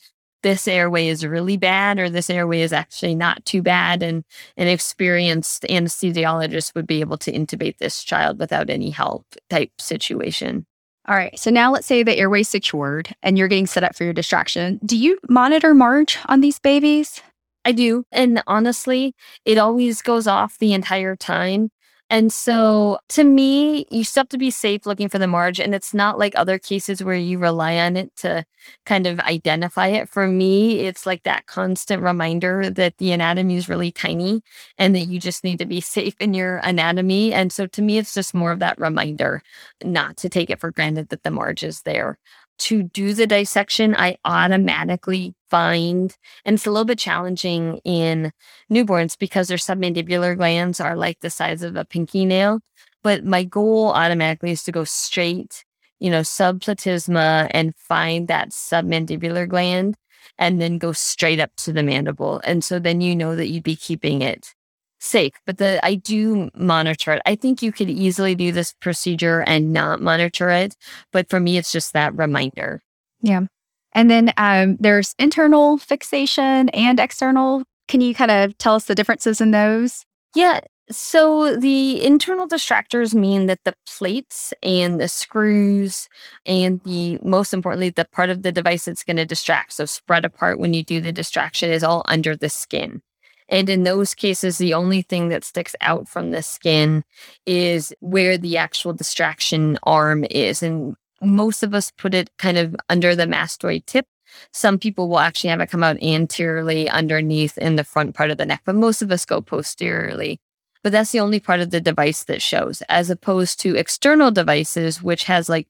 this 0.45 0.67
airway 0.67 1.07
is 1.07 1.25
really 1.25 1.57
bad 1.57 1.97
or 1.97 2.07
this 2.07 2.29
airway 2.29 2.61
is 2.61 2.71
actually 2.71 3.15
not 3.15 3.43
too 3.45 3.63
bad 3.63 4.03
and 4.03 4.23
an 4.57 4.67
experienced 4.67 5.63
anesthesiologist 5.63 6.75
would 6.75 6.85
be 6.85 6.99
able 6.99 7.17
to 7.17 7.31
intubate 7.31 7.79
this 7.79 8.03
child 8.03 8.37
without 8.37 8.69
any 8.69 8.91
help 8.91 9.25
type 9.49 9.71
situation. 9.79 10.67
All 11.07 11.15
right 11.15 11.37
so 11.39 11.49
now 11.49 11.71
let's 11.71 11.87
say 11.87 12.03
the 12.03 12.15
airway's 12.15 12.47
secured 12.47 13.15
and 13.23 13.39
you're 13.39 13.47
getting 13.47 13.65
set 13.65 13.83
up 13.83 13.95
for 13.95 14.03
your 14.03 14.13
distraction. 14.13 14.79
Do 14.85 14.95
you 14.95 15.17
monitor 15.27 15.73
marge 15.73 16.19
on 16.27 16.41
these 16.41 16.59
babies? 16.59 17.23
I 17.65 17.71
do 17.71 18.05
and 18.11 18.43
honestly 18.45 19.15
it 19.45 19.57
always 19.57 20.03
goes 20.03 20.27
off 20.27 20.59
the 20.59 20.73
entire 20.73 21.15
time 21.15 21.71
and 22.09 22.31
so 22.31 22.99
to 23.09 23.23
me, 23.23 23.87
you 23.89 24.03
still 24.03 24.21
have 24.21 24.29
to 24.29 24.37
be 24.37 24.51
safe 24.51 24.85
looking 24.85 25.09
for 25.09 25.17
the 25.17 25.27
marge. 25.27 25.59
And 25.59 25.73
it's 25.73 25.93
not 25.93 26.19
like 26.19 26.33
other 26.35 26.59
cases 26.59 27.03
where 27.03 27.15
you 27.15 27.39
rely 27.39 27.77
on 27.77 27.97
it 27.97 28.15
to 28.17 28.45
kind 28.85 29.07
of 29.07 29.19
identify 29.21 29.87
it. 29.87 30.07
For 30.07 30.27
me, 30.27 30.81
it's 30.81 31.07
like 31.07 31.23
that 31.23 31.47
constant 31.47 32.03
reminder 32.03 32.69
that 32.69 32.97
the 32.99 33.11
anatomy 33.11 33.55
is 33.57 33.67
really 33.67 33.91
tiny 33.91 34.43
and 34.77 34.93
that 34.95 35.05
you 35.07 35.19
just 35.19 35.43
need 35.43 35.57
to 35.59 35.65
be 35.65 35.81
safe 35.81 36.15
in 36.19 36.35
your 36.35 36.57
anatomy. 36.57 37.33
And 37.33 37.51
so 37.51 37.65
to 37.67 37.81
me, 37.81 37.97
it's 37.97 38.13
just 38.13 38.35
more 38.35 38.51
of 38.51 38.59
that 38.59 38.79
reminder 38.79 39.41
not 39.83 40.15
to 40.17 40.29
take 40.29 40.51
it 40.51 40.59
for 40.59 40.71
granted 40.71 41.09
that 41.09 41.23
the 41.23 41.31
marge 41.31 41.63
is 41.63 41.81
there 41.81 42.19
to 42.57 42.83
do 42.83 43.13
the 43.13 43.27
dissection, 43.27 43.95
I 43.95 44.17
automatically 44.25 45.35
find, 45.49 46.15
and 46.43 46.55
it's 46.55 46.65
a 46.65 46.71
little 46.71 46.85
bit 46.85 46.99
challenging 46.99 47.79
in 47.83 48.31
newborns 48.71 49.17
because 49.17 49.47
their 49.47 49.57
submandibular 49.57 50.37
glands 50.37 50.79
are 50.79 50.95
like 50.95 51.19
the 51.19 51.29
size 51.29 51.63
of 51.63 51.75
a 51.75 51.85
pinky 51.85 52.25
nail. 52.25 52.59
But 53.03 53.23
my 53.23 53.43
goal 53.43 53.91
automatically 53.91 54.51
is 54.51 54.63
to 54.63 54.71
go 54.71 54.83
straight, 54.83 55.63
you 55.99 56.09
know, 56.09 56.21
subplatysma 56.21 57.49
and 57.51 57.75
find 57.75 58.27
that 58.27 58.49
submandibular 58.49 59.47
gland 59.47 59.95
and 60.37 60.59
then 60.59 60.77
go 60.77 60.91
straight 60.91 61.39
up 61.39 61.51
to 61.57 61.71
the 61.71 61.83
mandible. 61.83 62.41
And 62.43 62.63
so 62.63 62.79
then 62.79 63.01
you 63.01 63.15
know 63.15 63.35
that 63.35 63.47
you'd 63.47 63.63
be 63.63 63.75
keeping 63.75 64.21
it 64.21 64.53
safe, 64.99 65.33
but 65.45 65.57
the 65.57 65.79
I 65.83 65.95
do 65.95 66.49
monitor 66.55 67.13
it. 67.13 67.21
I 67.25 67.35
think 67.35 67.61
you 67.61 67.71
could 67.71 67.89
easily 67.89 68.35
do 68.35 68.51
this 68.51 68.73
procedure 68.73 69.41
and 69.41 69.73
not 69.73 70.01
monitor 70.01 70.49
it, 70.49 70.75
but 71.11 71.29
for 71.29 71.39
me, 71.39 71.57
it's 71.57 71.71
just 71.71 71.93
that 71.93 72.15
reminder. 72.15 72.81
Yeah, 73.21 73.45
and 73.93 74.11
then 74.11 74.33
um, 74.37 74.77
there's 74.79 75.15
internal 75.17 75.77
fixation 75.77 76.69
and 76.69 76.99
external. 76.99 77.63
Can 77.87 78.01
you 78.01 78.13
kind 78.13 78.31
of 78.31 78.57
tell 78.57 78.75
us 78.75 78.85
the 78.85 78.95
differences 78.95 79.41
in 79.41 79.51
those? 79.51 80.05
Yeah. 80.35 80.59
So 80.91 81.55
the 81.55 82.03
internal 82.05 82.47
distractors 82.47 83.15
mean 83.15 83.47
that 83.47 83.63
the 83.63 83.73
plates 83.87 84.53
and 84.61 84.99
the 84.99 85.07
screws 85.07 86.07
and 86.45 86.79
the 86.83 87.17
most 87.23 87.55
importantly 87.55 87.89
the 87.89 88.05
part 88.05 88.29
of 88.29 88.43
the 88.43 88.51
device 88.51 88.85
that's 88.85 89.03
going 89.03 89.17
to 89.17 89.25
distract 89.25 89.73
so 89.73 89.85
spread 89.85 90.25
apart 90.25 90.59
when 90.59 90.75
you 90.75 90.83
do 90.83 91.01
the 91.01 91.11
distraction 91.11 91.71
is 91.71 91.83
all 91.83 92.03
under 92.07 92.35
the 92.35 92.49
skin. 92.49 93.01
And 93.49 93.69
in 93.69 93.83
those 93.83 94.13
cases, 94.15 94.57
the 94.57 94.73
only 94.73 95.01
thing 95.01 95.29
that 95.29 95.43
sticks 95.43 95.75
out 95.81 96.07
from 96.07 96.31
the 96.31 96.41
skin 96.41 97.03
is 97.45 97.93
where 97.99 98.37
the 98.37 98.57
actual 98.57 98.93
distraction 98.93 99.77
arm 99.83 100.25
is. 100.31 100.63
And 100.63 100.95
most 101.21 101.63
of 101.63 101.73
us 101.73 101.91
put 101.91 102.13
it 102.13 102.29
kind 102.37 102.57
of 102.57 102.75
under 102.89 103.15
the 103.15 103.25
mastoid 103.25 103.85
tip. 103.85 104.07
Some 104.51 104.79
people 104.79 105.07
will 105.07 105.19
actually 105.19 105.51
have 105.51 105.61
it 105.61 105.69
come 105.69 105.83
out 105.83 106.01
anteriorly 106.01 106.89
underneath 106.89 107.57
in 107.57 107.75
the 107.75 107.83
front 107.83 108.15
part 108.15 108.31
of 108.31 108.37
the 108.37 108.45
neck, 108.45 108.61
but 108.65 108.75
most 108.75 109.01
of 109.01 109.11
us 109.11 109.25
go 109.25 109.41
posteriorly. 109.41 110.39
But 110.83 110.91
that's 110.91 111.11
the 111.11 111.19
only 111.19 111.39
part 111.39 111.61
of 111.61 111.71
the 111.71 111.81
device 111.81 112.23
that 112.25 112.41
shows, 112.41 112.83
as 112.89 113.09
opposed 113.09 113.59
to 113.61 113.75
external 113.75 114.29
devices, 114.29 115.01
which 115.01 115.23
has 115.23 115.49
like 115.49 115.67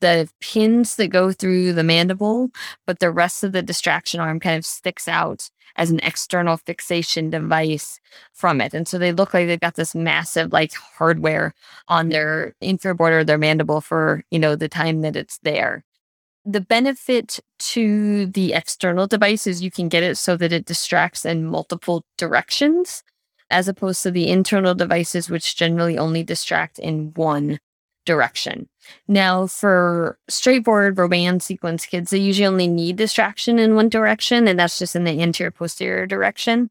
the 0.00 0.28
pins 0.40 0.96
that 0.96 1.08
go 1.08 1.32
through 1.32 1.72
the 1.72 1.84
mandible, 1.84 2.50
but 2.86 2.98
the 3.00 3.10
rest 3.10 3.44
of 3.44 3.52
the 3.52 3.62
distraction 3.62 4.20
arm 4.20 4.40
kind 4.40 4.56
of 4.56 4.64
sticks 4.66 5.08
out 5.08 5.50
as 5.76 5.90
an 5.90 6.00
external 6.02 6.56
fixation 6.56 7.30
device 7.30 8.00
from 8.32 8.60
it. 8.60 8.74
And 8.74 8.86
so 8.86 8.98
they 8.98 9.12
look 9.12 9.32
like 9.32 9.46
they've 9.46 9.60
got 9.60 9.76
this 9.76 9.94
massive 9.94 10.52
like 10.52 10.72
hardware 10.74 11.54
on 11.86 12.08
their 12.08 12.54
inferior 12.60 12.94
border 12.94 13.24
their 13.24 13.38
mandible 13.38 13.80
for, 13.80 14.22
you 14.30 14.38
know, 14.38 14.56
the 14.56 14.68
time 14.68 15.02
that 15.02 15.16
it's 15.16 15.38
there. 15.38 15.84
The 16.44 16.60
benefit 16.60 17.40
to 17.58 18.26
the 18.26 18.54
external 18.54 19.06
device 19.06 19.46
is 19.46 19.62
you 19.62 19.70
can 19.70 19.88
get 19.88 20.02
it 20.02 20.16
so 20.16 20.36
that 20.36 20.52
it 20.52 20.64
distracts 20.64 21.24
in 21.24 21.44
multiple 21.44 22.04
directions, 22.16 23.02
as 23.50 23.68
opposed 23.68 24.02
to 24.02 24.10
the 24.10 24.28
internal 24.28 24.74
devices, 24.74 25.30
which 25.30 25.56
generally 25.56 25.98
only 25.98 26.22
distract 26.22 26.78
in 26.78 27.12
one 27.14 27.58
direction. 28.08 28.66
Now, 29.06 29.46
for 29.46 30.18
straightforward 30.28 30.96
Robin 30.98 31.40
sequence 31.40 31.84
kids, 31.84 32.10
they 32.10 32.18
usually 32.18 32.46
only 32.46 32.66
need 32.66 32.96
distraction 32.96 33.58
in 33.58 33.74
one 33.74 33.90
direction, 33.90 34.48
and 34.48 34.58
that's 34.58 34.78
just 34.78 34.96
in 34.96 35.04
the 35.04 35.20
anterior 35.20 35.50
posterior 35.50 36.06
direction. 36.06 36.70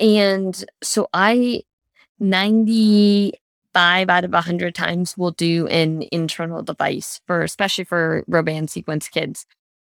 And 0.00 0.64
so 0.82 1.08
I 1.14 1.62
95 2.18 4.10
out 4.10 4.24
of 4.24 4.32
100 4.32 4.74
times 4.74 5.16
will 5.16 5.30
do 5.30 5.68
an 5.68 6.02
internal 6.10 6.62
device 6.62 7.20
for 7.28 7.42
especially 7.42 7.84
for 7.84 8.24
Robin 8.26 8.66
sequence 8.66 9.08
kids, 9.08 9.46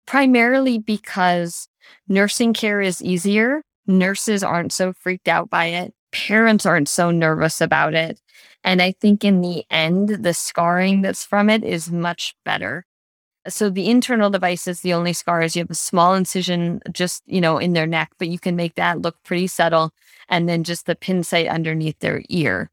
primarily 0.06 0.78
because 0.78 1.70
nursing 2.10 2.54
care 2.54 2.82
is 2.82 3.02
easier. 3.02 3.64
Nurses 3.88 4.44
aren't 4.44 4.74
so 4.74 4.92
freaked 4.92 5.30
out 5.30 5.50
by 5.50 5.68
it. 5.68 5.94
Parents 6.12 6.66
aren't 6.66 6.90
so 6.90 7.12
nervous 7.12 7.62
about 7.62 7.94
it. 7.94 8.20
And 8.64 8.82
I 8.82 8.92
think 8.92 9.24
in 9.24 9.42
the 9.42 9.66
end, 9.70 10.10
the 10.24 10.34
scarring 10.34 11.02
that's 11.02 11.26
from 11.26 11.50
it 11.50 11.64
is 11.64 11.92
much 11.92 12.36
better. 12.46 12.86
So 13.48 13.70
the 13.72 13.90
internal 13.90 14.30
device 14.30 14.68
is 14.68 14.82
the 14.82 14.94
only 14.94 15.14
scar 15.14 15.42
is 15.42 15.56
you 15.56 15.64
have 15.64 15.72
a 15.72 15.76
small 15.76 16.14
incision 16.14 16.80
just, 16.92 17.24
you 17.26 17.42
know, 17.42 17.58
in 17.58 17.74
their 17.74 17.88
neck, 17.88 18.12
but 18.20 18.28
you 18.28 18.38
can 18.38 18.56
make 18.56 18.76
that 18.76 19.02
look 19.02 19.16
pretty 19.24 19.48
subtle. 19.48 19.92
And 20.30 20.48
then 20.48 20.64
just 20.64 20.86
the 20.86 20.96
pin 20.96 21.24
site 21.24 21.48
underneath 21.48 21.98
their 22.00 22.22
ear. 22.30 22.70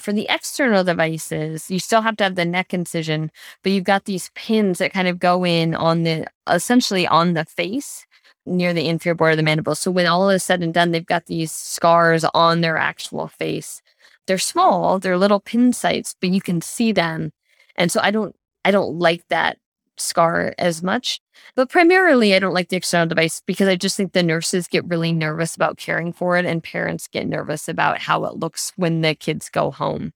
For 0.00 0.12
the 0.12 0.26
external 0.28 0.82
devices, 0.82 1.70
you 1.70 1.78
still 1.78 2.00
have 2.00 2.16
to 2.16 2.24
have 2.24 2.34
the 2.34 2.44
neck 2.44 2.74
incision, 2.74 3.30
but 3.62 3.70
you've 3.70 3.84
got 3.84 4.06
these 4.06 4.30
pins 4.34 4.78
that 4.78 4.92
kind 4.92 5.06
of 5.06 5.18
go 5.18 5.44
in 5.44 5.74
on 5.74 6.02
the 6.02 6.26
essentially 6.50 7.06
on 7.06 7.34
the 7.34 7.44
face 7.44 8.04
near 8.46 8.72
the 8.72 8.88
inferior 8.88 9.14
border 9.14 9.32
of 9.32 9.36
the 9.36 9.42
mandible. 9.42 9.74
So 9.74 9.90
when 9.90 10.06
all 10.06 10.30
is 10.30 10.42
said 10.42 10.62
and 10.62 10.74
done, 10.74 10.90
they've 10.90 11.04
got 11.04 11.26
these 11.26 11.52
scars 11.52 12.24
on 12.34 12.62
their 12.62 12.78
actual 12.78 13.28
face 13.28 13.82
they're 14.26 14.38
small, 14.38 14.98
they're 14.98 15.18
little 15.18 15.40
pin 15.40 15.72
sites, 15.72 16.14
but 16.20 16.30
you 16.30 16.40
can 16.40 16.60
see 16.60 16.92
them. 16.92 17.32
And 17.76 17.90
so 17.90 18.00
I 18.02 18.10
don't 18.10 18.34
I 18.64 18.70
don't 18.70 18.98
like 18.98 19.26
that 19.28 19.58
scar 19.96 20.54
as 20.58 20.82
much. 20.82 21.20
But 21.54 21.70
primarily 21.70 22.34
I 22.34 22.38
don't 22.38 22.54
like 22.54 22.68
the 22.68 22.76
external 22.76 23.06
device 23.06 23.42
because 23.46 23.68
I 23.68 23.76
just 23.76 23.96
think 23.96 24.12
the 24.12 24.22
nurses 24.22 24.68
get 24.68 24.86
really 24.86 25.12
nervous 25.12 25.54
about 25.54 25.78
caring 25.78 26.12
for 26.12 26.36
it 26.36 26.44
and 26.44 26.62
parents 26.62 27.08
get 27.08 27.26
nervous 27.26 27.68
about 27.68 27.98
how 27.98 28.24
it 28.24 28.36
looks 28.36 28.72
when 28.76 29.00
the 29.00 29.14
kids 29.14 29.48
go 29.48 29.70
home. 29.70 30.12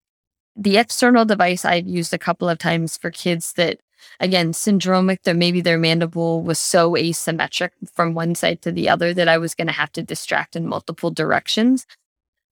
The 0.55 0.77
external 0.77 1.25
device 1.25 1.65
I've 1.65 1.87
used 1.87 2.13
a 2.13 2.17
couple 2.17 2.49
of 2.49 2.57
times 2.57 2.97
for 2.97 3.11
kids 3.11 3.53
that 3.53 3.79
again 4.19 4.51
syndromic 4.51 5.23
that 5.23 5.35
maybe 5.35 5.61
their 5.61 5.77
mandible 5.77 6.41
was 6.41 6.59
so 6.59 6.91
asymmetric 6.91 7.71
from 7.93 8.13
one 8.13 8.35
side 8.35 8.61
to 8.61 8.71
the 8.71 8.87
other 8.87 9.13
that 9.13 9.27
I 9.27 9.37
was 9.37 9.55
going 9.55 9.67
to 9.67 9.73
have 9.73 9.91
to 9.93 10.03
distract 10.03 10.55
in 10.55 10.67
multiple 10.67 11.11
directions 11.11 11.85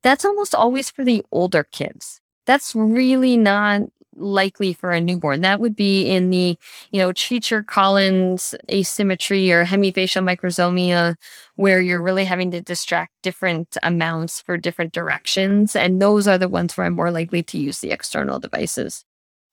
that's 0.04 0.26
almost 0.26 0.54
always 0.54 0.90
for 0.90 1.04
the 1.04 1.26
older 1.32 1.64
kids. 1.64 2.22
That's 2.46 2.76
really 2.76 3.38
not 3.38 3.84
likely 4.16 4.74
for 4.74 4.92
a 4.92 5.02
newborn. 5.02 5.42
That 5.42 5.60
would 5.60 5.76
be 5.76 6.06
in 6.06 6.30
the, 6.30 6.58
you 6.92 7.00
know, 7.00 7.10
Treacher 7.10 7.66
Collins 7.66 8.54
asymmetry 8.70 9.52
or 9.52 9.66
hemifacial 9.66 10.24
microsomia, 10.24 11.16
where 11.56 11.82
you're 11.82 12.02
really 12.02 12.26
having 12.26 12.52
to 12.52 12.62
distract 12.62 13.12
different 13.24 13.78
amounts 13.82 14.40
for 14.42 14.58
different 14.58 14.94
directions. 14.94 15.76
And 15.76 16.02
those 16.02 16.28
are 16.28 16.38
the 16.38 16.50
ones 16.50 16.78
where 16.78 16.86
I'm 16.86 16.94
more 16.94 17.12
likely 17.12 17.44
to 17.44 17.58
use 17.58 17.80
the 17.80 17.92
external 17.92 18.40
devices. 18.40 19.06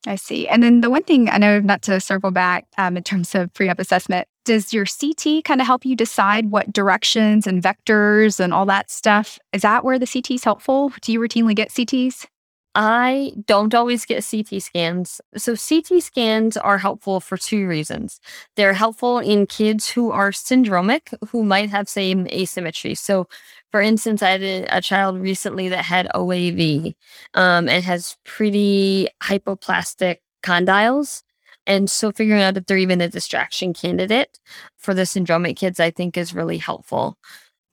I 0.06 0.16
see. 0.16 0.48
And 0.48 0.62
then 0.62 0.80
the 0.80 0.90
one 0.90 1.02
thing 1.02 1.28
I 1.28 1.38
know 1.38 1.60
not 1.60 1.82
to 1.82 2.00
circle 2.00 2.30
back 2.30 2.66
um, 2.78 2.96
in 2.96 3.02
terms 3.02 3.34
of 3.34 3.52
pre 3.52 3.68
op 3.68 3.78
assessment, 3.78 4.26
does 4.50 4.72
your 4.72 4.84
CT 4.84 5.44
kind 5.44 5.60
of 5.60 5.66
help 5.68 5.84
you 5.84 5.94
decide 5.94 6.50
what 6.50 6.72
directions 6.72 7.46
and 7.46 7.62
vectors 7.62 8.40
and 8.40 8.52
all 8.52 8.66
that 8.66 8.90
stuff? 8.90 9.38
Is 9.52 9.62
that 9.62 9.84
where 9.84 9.96
the 9.96 10.08
CT 10.08 10.32
is 10.32 10.42
helpful? 10.42 10.92
Do 11.02 11.12
you 11.12 11.20
routinely 11.20 11.54
get 11.54 11.68
CTs? 11.68 12.26
I 12.74 13.32
don't 13.46 13.72
always 13.76 14.04
get 14.04 14.26
CT 14.28 14.60
scans. 14.60 15.20
So, 15.36 15.54
CT 15.54 16.02
scans 16.02 16.56
are 16.56 16.78
helpful 16.78 17.20
for 17.20 17.36
two 17.36 17.68
reasons. 17.68 18.18
They're 18.56 18.74
helpful 18.74 19.20
in 19.20 19.46
kids 19.46 19.88
who 19.88 20.10
are 20.10 20.32
syndromic, 20.32 21.14
who 21.28 21.44
might 21.44 21.70
have 21.70 21.88
same 21.88 22.26
asymmetry. 22.26 22.96
So, 22.96 23.28
for 23.70 23.80
instance, 23.80 24.20
I 24.20 24.30
had 24.30 24.42
a, 24.42 24.80
child 24.80 25.20
recently 25.20 25.68
that 25.68 25.84
had 25.84 26.08
OAV 26.12 26.96
um, 27.34 27.68
and 27.68 27.84
has 27.84 28.16
pretty 28.24 29.06
hypoplastic 29.22 30.16
condyles. 30.42 31.22
And 31.70 31.88
so, 31.90 32.10
figuring 32.12 32.42
out 32.42 32.56
if 32.56 32.66
they're 32.66 32.78
even 32.78 33.00
a 33.00 33.08
distraction 33.08 33.72
candidate 33.74 34.40
for 34.78 34.94
the 34.94 35.02
syndromic 35.02 35.56
kids, 35.56 35.78
I 35.80 35.92
think 35.92 36.16
is 36.18 36.34
really 36.34 36.58
helpful. 36.58 37.16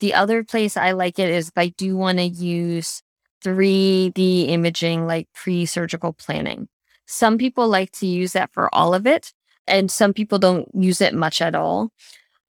The 0.02 0.14
other 0.14 0.44
place 0.44 0.78
I 0.78 0.92
like 0.92 1.18
it 1.20 1.30
is 1.32 1.50
if 1.50 1.58
I 1.58 1.70
do 1.70 1.98
want 1.98 2.20
to 2.20 2.26
use 2.26 3.02
3D 3.44 4.50
imaging, 4.50 5.08
like 5.08 5.28
pre 5.34 5.66
surgical 5.66 6.14
planning. 6.14 6.70
Some 7.08 7.40
people 7.40 7.68
like 7.70 7.92
to 7.94 8.08
use 8.08 8.34
that 8.34 8.54
for 8.54 8.74
all 8.76 8.94
of 8.94 9.08
it. 9.08 9.34
and 9.68 9.92
some 9.92 10.14
people 10.14 10.40
don't 10.40 10.70
use 10.76 11.02
it 11.02 11.14
much 11.16 11.42
at 11.42 11.56
all. 11.56 11.92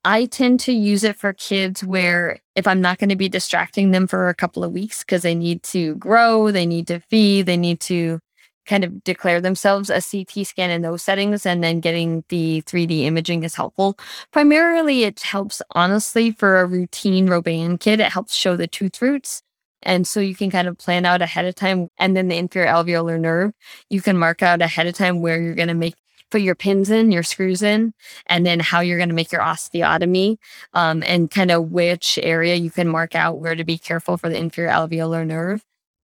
I 0.04 0.26
tend 0.26 0.60
to 0.60 0.72
use 0.72 1.04
it 1.04 1.16
for 1.16 1.32
kids 1.34 1.84
where 1.84 2.40
if 2.56 2.66
I'm 2.66 2.80
not 2.80 2.98
going 2.98 3.10
to 3.10 3.16
be 3.16 3.28
distracting 3.28 3.90
them 3.92 4.06
for 4.06 4.28
a 4.28 4.34
couple 4.34 4.64
of 4.64 4.72
weeks 4.72 5.02
because 5.04 5.22
they 5.22 5.34
need 5.34 5.62
to 5.64 5.96
grow, 5.96 6.50
they 6.52 6.66
need 6.66 6.86
to 6.88 7.00
feed, 7.10 7.46
they 7.46 7.56
need 7.56 7.80
to 7.82 8.20
kind 8.68 8.84
of 8.84 9.02
declare 9.02 9.40
themselves 9.40 9.90
a 9.90 10.02
CT 10.02 10.46
scan 10.46 10.70
in 10.70 10.82
those 10.82 11.02
settings, 11.02 11.46
and 11.46 11.64
then 11.64 11.80
getting 11.80 12.24
the 12.28 12.62
3D 12.62 13.02
imaging 13.04 13.42
is 13.42 13.54
helpful. 13.54 13.98
Primarily, 14.30 15.04
it 15.04 15.20
helps 15.20 15.62
honestly 15.72 16.30
for 16.30 16.60
a 16.60 16.66
routine 16.66 17.28
Robin 17.28 17.78
kid. 17.78 18.00
It 18.00 18.12
helps 18.12 18.34
show 18.34 18.56
the 18.56 18.68
tooth 18.68 19.00
roots. 19.02 19.42
And 19.82 20.06
so 20.06 20.20
you 20.20 20.34
can 20.34 20.50
kind 20.50 20.68
of 20.68 20.76
plan 20.76 21.06
out 21.06 21.22
ahead 21.22 21.44
of 21.44 21.54
time. 21.54 21.88
And 21.98 22.16
then 22.16 22.28
the 22.28 22.36
inferior 22.36 22.68
alveolar 22.68 23.18
nerve, 23.18 23.52
you 23.88 24.02
can 24.02 24.18
mark 24.18 24.42
out 24.42 24.60
ahead 24.60 24.86
of 24.86 24.94
time 24.94 25.22
where 25.22 25.40
you're 25.40 25.54
going 25.54 25.68
to 25.68 25.74
make 25.74 25.94
put 26.30 26.40
your 26.42 26.54
pins 26.54 26.90
in, 26.90 27.10
your 27.10 27.22
screws 27.22 27.62
in, 27.62 27.94
and 28.26 28.44
then 28.44 28.60
how 28.60 28.80
you're 28.80 28.98
going 28.98 29.08
to 29.08 29.14
make 29.14 29.32
your 29.32 29.40
osteotomy, 29.40 30.36
um, 30.74 31.02
and 31.06 31.30
kind 31.30 31.50
of 31.50 31.70
which 31.70 32.18
area 32.22 32.54
you 32.54 32.70
can 32.70 32.88
mark 32.88 33.14
out 33.14 33.38
where 33.38 33.54
to 33.54 33.64
be 33.64 33.78
careful 33.78 34.16
for 34.16 34.28
the 34.28 34.36
inferior 34.36 34.70
alveolar 34.70 35.26
nerve. 35.26 35.64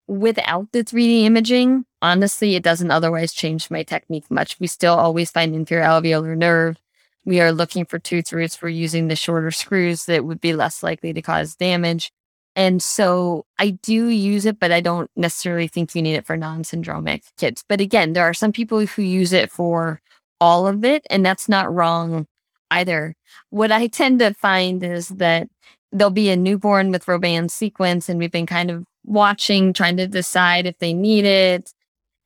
Without 0.07 0.70
the 0.72 0.84
3D 0.84 1.24
imaging, 1.24 1.86
honestly, 2.05 2.55
it 2.55 2.62
doesn't 2.62 2.90
otherwise 2.90 3.32
change 3.32 3.70
my 3.70 3.82
technique 3.82 4.30
much. 4.30 4.61
We 4.61 4.66
still 4.66 4.94
always 4.94 5.30
find 5.30 5.55
inferior 5.55 5.86
alveolar 5.86 6.36
nerve. 6.36 6.76
We 7.24 7.40
are 7.40 7.50
looking 7.50 7.86
for 7.86 7.98
tooth 7.98 8.30
roots. 8.30 8.61
We're 8.61 8.68
using 8.68 9.09
the 9.09 9.16
shorter 9.16 9.50
screws 9.50 10.05
that 10.05 10.26
would 10.26 10.40
be 10.40 10.52
less 10.52 10.82
likely 10.82 11.14
to 11.14 11.22
cause 11.22 11.57
damage. 11.57 12.12
And 12.55 12.82
so 12.82 13.46
I 13.59 13.70
do 13.70 14.09
use 14.09 14.44
it, 14.44 14.61
but 14.61 14.70
I 14.70 14.82
don't 14.82 15.11
necessarily 15.16 15.66
think 15.66 15.94
you 15.94 16.02
need 16.02 16.14
it 16.14 16.26
for 16.26 16.36
non 16.36 16.62
syndromic 16.62 17.22
kids. 17.38 17.64
But 17.66 17.80
again, 17.80 18.12
there 18.12 18.24
are 18.24 18.34
some 18.34 18.52
people 18.52 18.84
who 18.84 19.02
use 19.02 19.32
it 19.32 19.50
for 19.50 20.02
all 20.42 20.66
of 20.66 20.84
it, 20.84 21.07
and 21.09 21.24
that's 21.24 21.48
not 21.48 21.72
wrong 21.74 22.26
either. 22.70 23.16
What 23.48 23.72
I 23.72 23.86
tend 23.86 24.18
to 24.18 24.34
find 24.34 24.84
is 24.84 25.09
that 25.09 25.48
there'll 25.90 26.11
be 26.11 26.28
a 26.28 26.36
newborn 26.36 26.90
with 26.90 27.09
Robin 27.09 27.48
sequence, 27.48 28.11
and 28.11 28.18
we've 28.18 28.30
been 28.30 28.46
kind 28.46 28.70
of 28.70 28.84
watching, 29.05 29.72
trying 29.72 29.96
to 29.96 30.07
decide 30.07 30.66
if 30.66 30.78
they 30.78 30.92
need 30.92 31.24
it. 31.24 31.72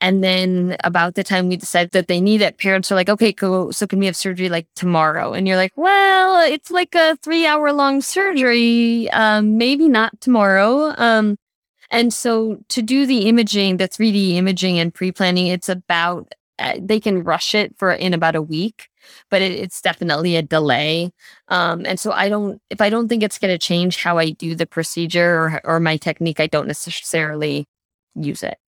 And 0.00 0.22
then 0.22 0.76
about 0.84 1.14
the 1.14 1.24
time 1.24 1.48
we 1.48 1.56
decide 1.56 1.90
that 1.90 2.06
they 2.06 2.20
need 2.20 2.40
it, 2.40 2.58
parents 2.58 2.92
are 2.92 2.94
like, 2.94 3.08
okay, 3.08 3.32
cool. 3.32 3.72
So 3.72 3.86
can 3.86 3.98
we 3.98 4.06
have 4.06 4.16
surgery 4.16 4.48
like 4.48 4.68
tomorrow? 4.76 5.32
And 5.32 5.48
you're 5.48 5.56
like, 5.56 5.72
well, 5.76 6.40
it's 6.48 6.70
like 6.70 6.94
a 6.94 7.16
three 7.16 7.46
hour 7.46 7.72
long 7.72 8.00
surgery. 8.00 9.10
Um, 9.10 9.58
maybe 9.58 9.88
not 9.88 10.20
tomorrow. 10.20 10.94
Um, 10.96 11.36
and 11.90 12.12
so 12.12 12.58
to 12.68 12.82
do 12.82 13.06
the 13.06 13.28
imaging, 13.28 13.78
the 13.78 13.88
3D 13.88 14.34
imaging 14.34 14.78
and 14.78 14.94
pre 14.94 15.10
planning, 15.10 15.48
it's 15.48 15.68
about, 15.68 16.32
uh, 16.58 16.74
they 16.80 17.00
can 17.00 17.24
rush 17.24 17.54
it 17.54 17.74
for 17.76 17.92
in 17.92 18.14
about 18.14 18.36
a 18.36 18.42
week, 18.42 18.88
but 19.30 19.42
it, 19.42 19.52
it's 19.52 19.80
definitely 19.80 20.36
a 20.36 20.42
delay. 20.42 21.10
Um, 21.48 21.84
and 21.86 21.98
so 21.98 22.12
I 22.12 22.28
don't, 22.28 22.60
if 22.70 22.80
I 22.80 22.90
don't 22.90 23.08
think 23.08 23.22
it's 23.22 23.38
going 23.38 23.54
to 23.54 23.58
change 23.58 23.96
how 23.96 24.18
I 24.18 24.30
do 24.30 24.54
the 24.54 24.66
procedure 24.66 25.34
or, 25.34 25.60
or 25.64 25.80
my 25.80 25.96
technique, 25.96 26.40
I 26.40 26.46
don't 26.46 26.66
necessarily 26.68 27.66
use 28.14 28.42
it. 28.42 28.58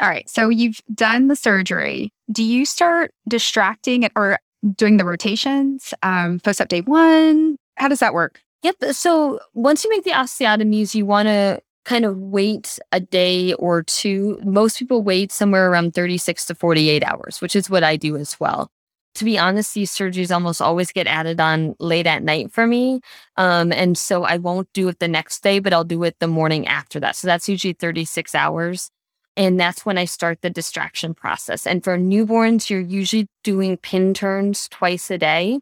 All 0.00 0.08
right. 0.08 0.28
So 0.28 0.48
you've 0.48 0.80
done 0.94 1.28
the 1.28 1.36
surgery. 1.36 2.12
Do 2.30 2.44
you 2.44 2.64
start 2.64 3.12
distracting 3.28 4.08
or 4.14 4.38
doing 4.76 4.96
the 4.96 5.04
rotations 5.04 5.92
um, 6.02 6.40
post 6.40 6.60
op 6.60 6.68
day 6.68 6.82
one? 6.82 7.56
How 7.76 7.88
does 7.88 8.00
that 8.00 8.14
work? 8.14 8.40
Yep. 8.62 8.76
So 8.92 9.40
once 9.54 9.84
you 9.84 9.90
make 9.90 10.04
the 10.04 10.10
osteotomies, 10.10 10.94
you 10.94 11.06
want 11.06 11.26
to 11.28 11.60
kind 11.84 12.04
of 12.04 12.18
wait 12.18 12.78
a 12.92 13.00
day 13.00 13.54
or 13.54 13.82
two. 13.82 14.38
Most 14.44 14.78
people 14.78 15.02
wait 15.02 15.32
somewhere 15.32 15.70
around 15.70 15.94
36 15.94 16.46
to 16.46 16.54
48 16.54 17.02
hours, 17.04 17.40
which 17.40 17.56
is 17.56 17.70
what 17.70 17.82
I 17.82 17.96
do 17.96 18.16
as 18.16 18.38
well. 18.38 18.70
To 19.14 19.24
be 19.24 19.38
honest, 19.38 19.74
these 19.74 19.90
surgeries 19.90 20.32
almost 20.32 20.60
always 20.60 20.92
get 20.92 21.06
added 21.06 21.40
on 21.40 21.74
late 21.80 22.06
at 22.06 22.22
night 22.22 22.52
for 22.52 22.66
me. 22.66 23.00
Um, 23.36 23.72
and 23.72 23.96
so 23.96 24.22
I 24.22 24.36
won't 24.36 24.68
do 24.74 24.86
it 24.88 24.98
the 24.98 25.08
next 25.08 25.42
day, 25.42 25.58
but 25.58 25.72
I'll 25.72 25.82
do 25.82 26.04
it 26.04 26.16
the 26.20 26.28
morning 26.28 26.68
after 26.68 27.00
that. 27.00 27.16
So 27.16 27.26
that's 27.26 27.48
usually 27.48 27.72
36 27.72 28.34
hours. 28.34 28.90
And 29.38 29.58
that's 29.58 29.86
when 29.86 29.96
I 29.98 30.04
start 30.04 30.42
the 30.42 30.50
distraction 30.50 31.14
process. 31.14 31.64
And 31.64 31.84
for 31.84 31.96
newborns, 31.96 32.68
you're 32.68 32.80
usually 32.80 33.28
doing 33.44 33.76
pin 33.76 34.12
turns 34.12 34.68
twice 34.68 35.12
a 35.12 35.16
day. 35.16 35.60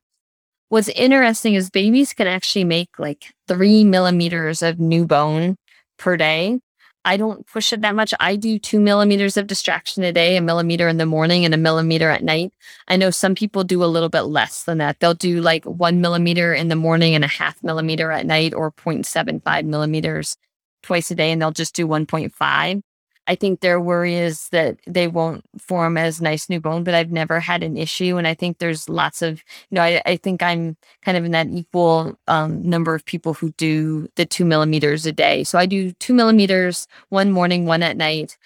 What's 0.71 0.89
interesting 0.89 1.55
is 1.55 1.69
babies 1.69 2.15
can 2.15 2.27
actually 2.27 2.65
make 2.65 2.99
like 2.99 3.35
three 3.47 3.85
millimeters 3.85 4.63
of 4.63 4.81
new 4.81 5.07
bone 5.07 5.57
per 5.99 6.17
day. 6.17 6.59
I 7.05 7.19
don't 7.19 7.47
push 7.47 7.71
it 7.71 7.83
that 7.83 7.95
much. 7.95 8.15
I 8.19 8.35
do 8.35 8.59
two 8.59 8.81
millimeters 8.81 9.37
of 9.37 9.47
distraction 9.47 10.03
a 10.05 10.11
day, 10.11 10.39
a 10.39 10.41
millimeter 10.41 10.89
in 10.89 10.97
the 10.97 11.07
morning 11.07 11.45
and 11.45 11.53
a 11.53 11.59
millimeter 11.59 12.09
at 12.09 12.25
night. 12.25 12.55
I 12.89 12.97
know 12.97 13.11
some 13.11 13.35
people 13.35 13.63
do 13.63 13.85
a 13.85 13.87
little 13.87 14.09
bit 14.09 14.23
less 14.23 14.65
than 14.65 14.79
that. 14.79 15.01
They'll 15.01 15.15
do 15.15 15.43
like 15.43 15.67
one 15.67 16.01
millimeter 16.01 16.55
in 16.55 16.69
the 16.69 16.77
morning 16.77 17.15
and 17.15 17.25
a 17.25 17.29
half 17.29 17.63
millimeter 17.63 18.11
at 18.11 18.27
night 18.27 18.55
or 18.55 18.73
0.75 18.73 19.67
millimeters 19.67 20.39
twice 20.83 21.11
a 21.11 21.15
day, 21.15 21.31
and 21.31 21.43
they'll 21.43 21.53
just 21.53 21.75
do 21.75 21.87
1.5. 21.87 22.83
I 23.29 23.35
think 23.35 23.61
their 23.61 23.81
worry 23.81 24.15
is 24.15 24.49
that 24.51 24.79
they 24.87 25.09
won't 25.09 25.45
form 25.59 25.97
as 25.97 26.21
nice 26.21 26.49
new 26.49 26.61
bone, 26.61 26.85
but 26.85 26.95
I've 26.95 27.11
never 27.11 27.41
had 27.41 27.63
an 27.63 27.77
issue. 27.77 28.17
And 28.17 28.27
I 28.27 28.35
think 28.35 28.59
there's 28.59 28.89
lots 28.89 29.23
of, 29.23 29.43
you 29.71 29.77
know, 29.77 29.83
I, 29.83 30.01
I 30.07 30.17
think 30.17 30.43
I'm 30.43 30.77
kind 31.03 31.19
of 31.19 31.25
in 31.25 31.33
that 31.33 31.49
equal 31.49 32.19
um, 32.29 32.63
number 32.63 32.95
of 32.95 33.05
people 33.05 33.35
who 33.35 33.51
do 33.53 34.09
the 34.17 34.27
two 34.27 34.45
millimeters 34.45 35.07
a 35.07 35.13
day. 35.13 35.45
So 35.45 35.59
I 35.59 35.67
do 35.67 35.93
two 35.93 36.15
millimeters 36.15 36.87
one 37.09 37.31
morning, 37.33 37.67
one 37.67 37.83
at 37.83 37.97
night. 37.97 38.37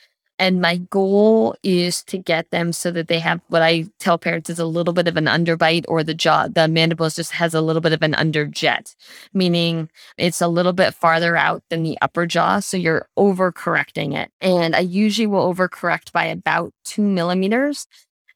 And 0.41 0.63
my 0.63 0.79
goal 0.79 1.55
is 1.63 2.03
to 2.05 2.17
get 2.17 2.51
them 2.51 2.73
so 2.73 2.91
that 2.93 3.09
they 3.09 3.19
have 3.19 3.43
what 3.49 3.61
I 3.61 3.85
tell 3.99 4.17
parents 4.17 4.49
is 4.49 4.59
a 4.59 4.65
little 4.65 4.95
bit 4.95 5.07
of 5.07 5.19
an 5.19 5.27
underbite 5.27 5.85
or 5.87 6.03
the 6.03 6.15
jaw, 6.15 6.49
the 6.49 6.67
mandibles 6.67 7.17
just 7.17 7.33
has 7.33 7.53
a 7.53 7.61
little 7.61 7.83
bit 7.83 7.93
of 7.93 8.03
an 8.03 8.15
underjet, 8.15 8.97
meaning 9.35 9.91
it's 10.17 10.41
a 10.41 10.49
little 10.49 10.73
bit 10.73 10.95
farther 10.95 11.37
out 11.37 11.63
than 11.69 11.83
the 11.83 11.99
upper 12.01 12.25
jaw. 12.27 12.61
So 12.61 12.79
you're 12.79 13.07
overcorrecting 13.19 14.17
it. 14.17 14.33
And 14.41 14.75
I 14.75 14.81
usually 14.81 15.27
will 15.27 15.55
overcorrect 15.55 16.11
by 16.11 16.25
about 16.25 16.73
two 16.85 17.03
millimeters. 17.03 17.87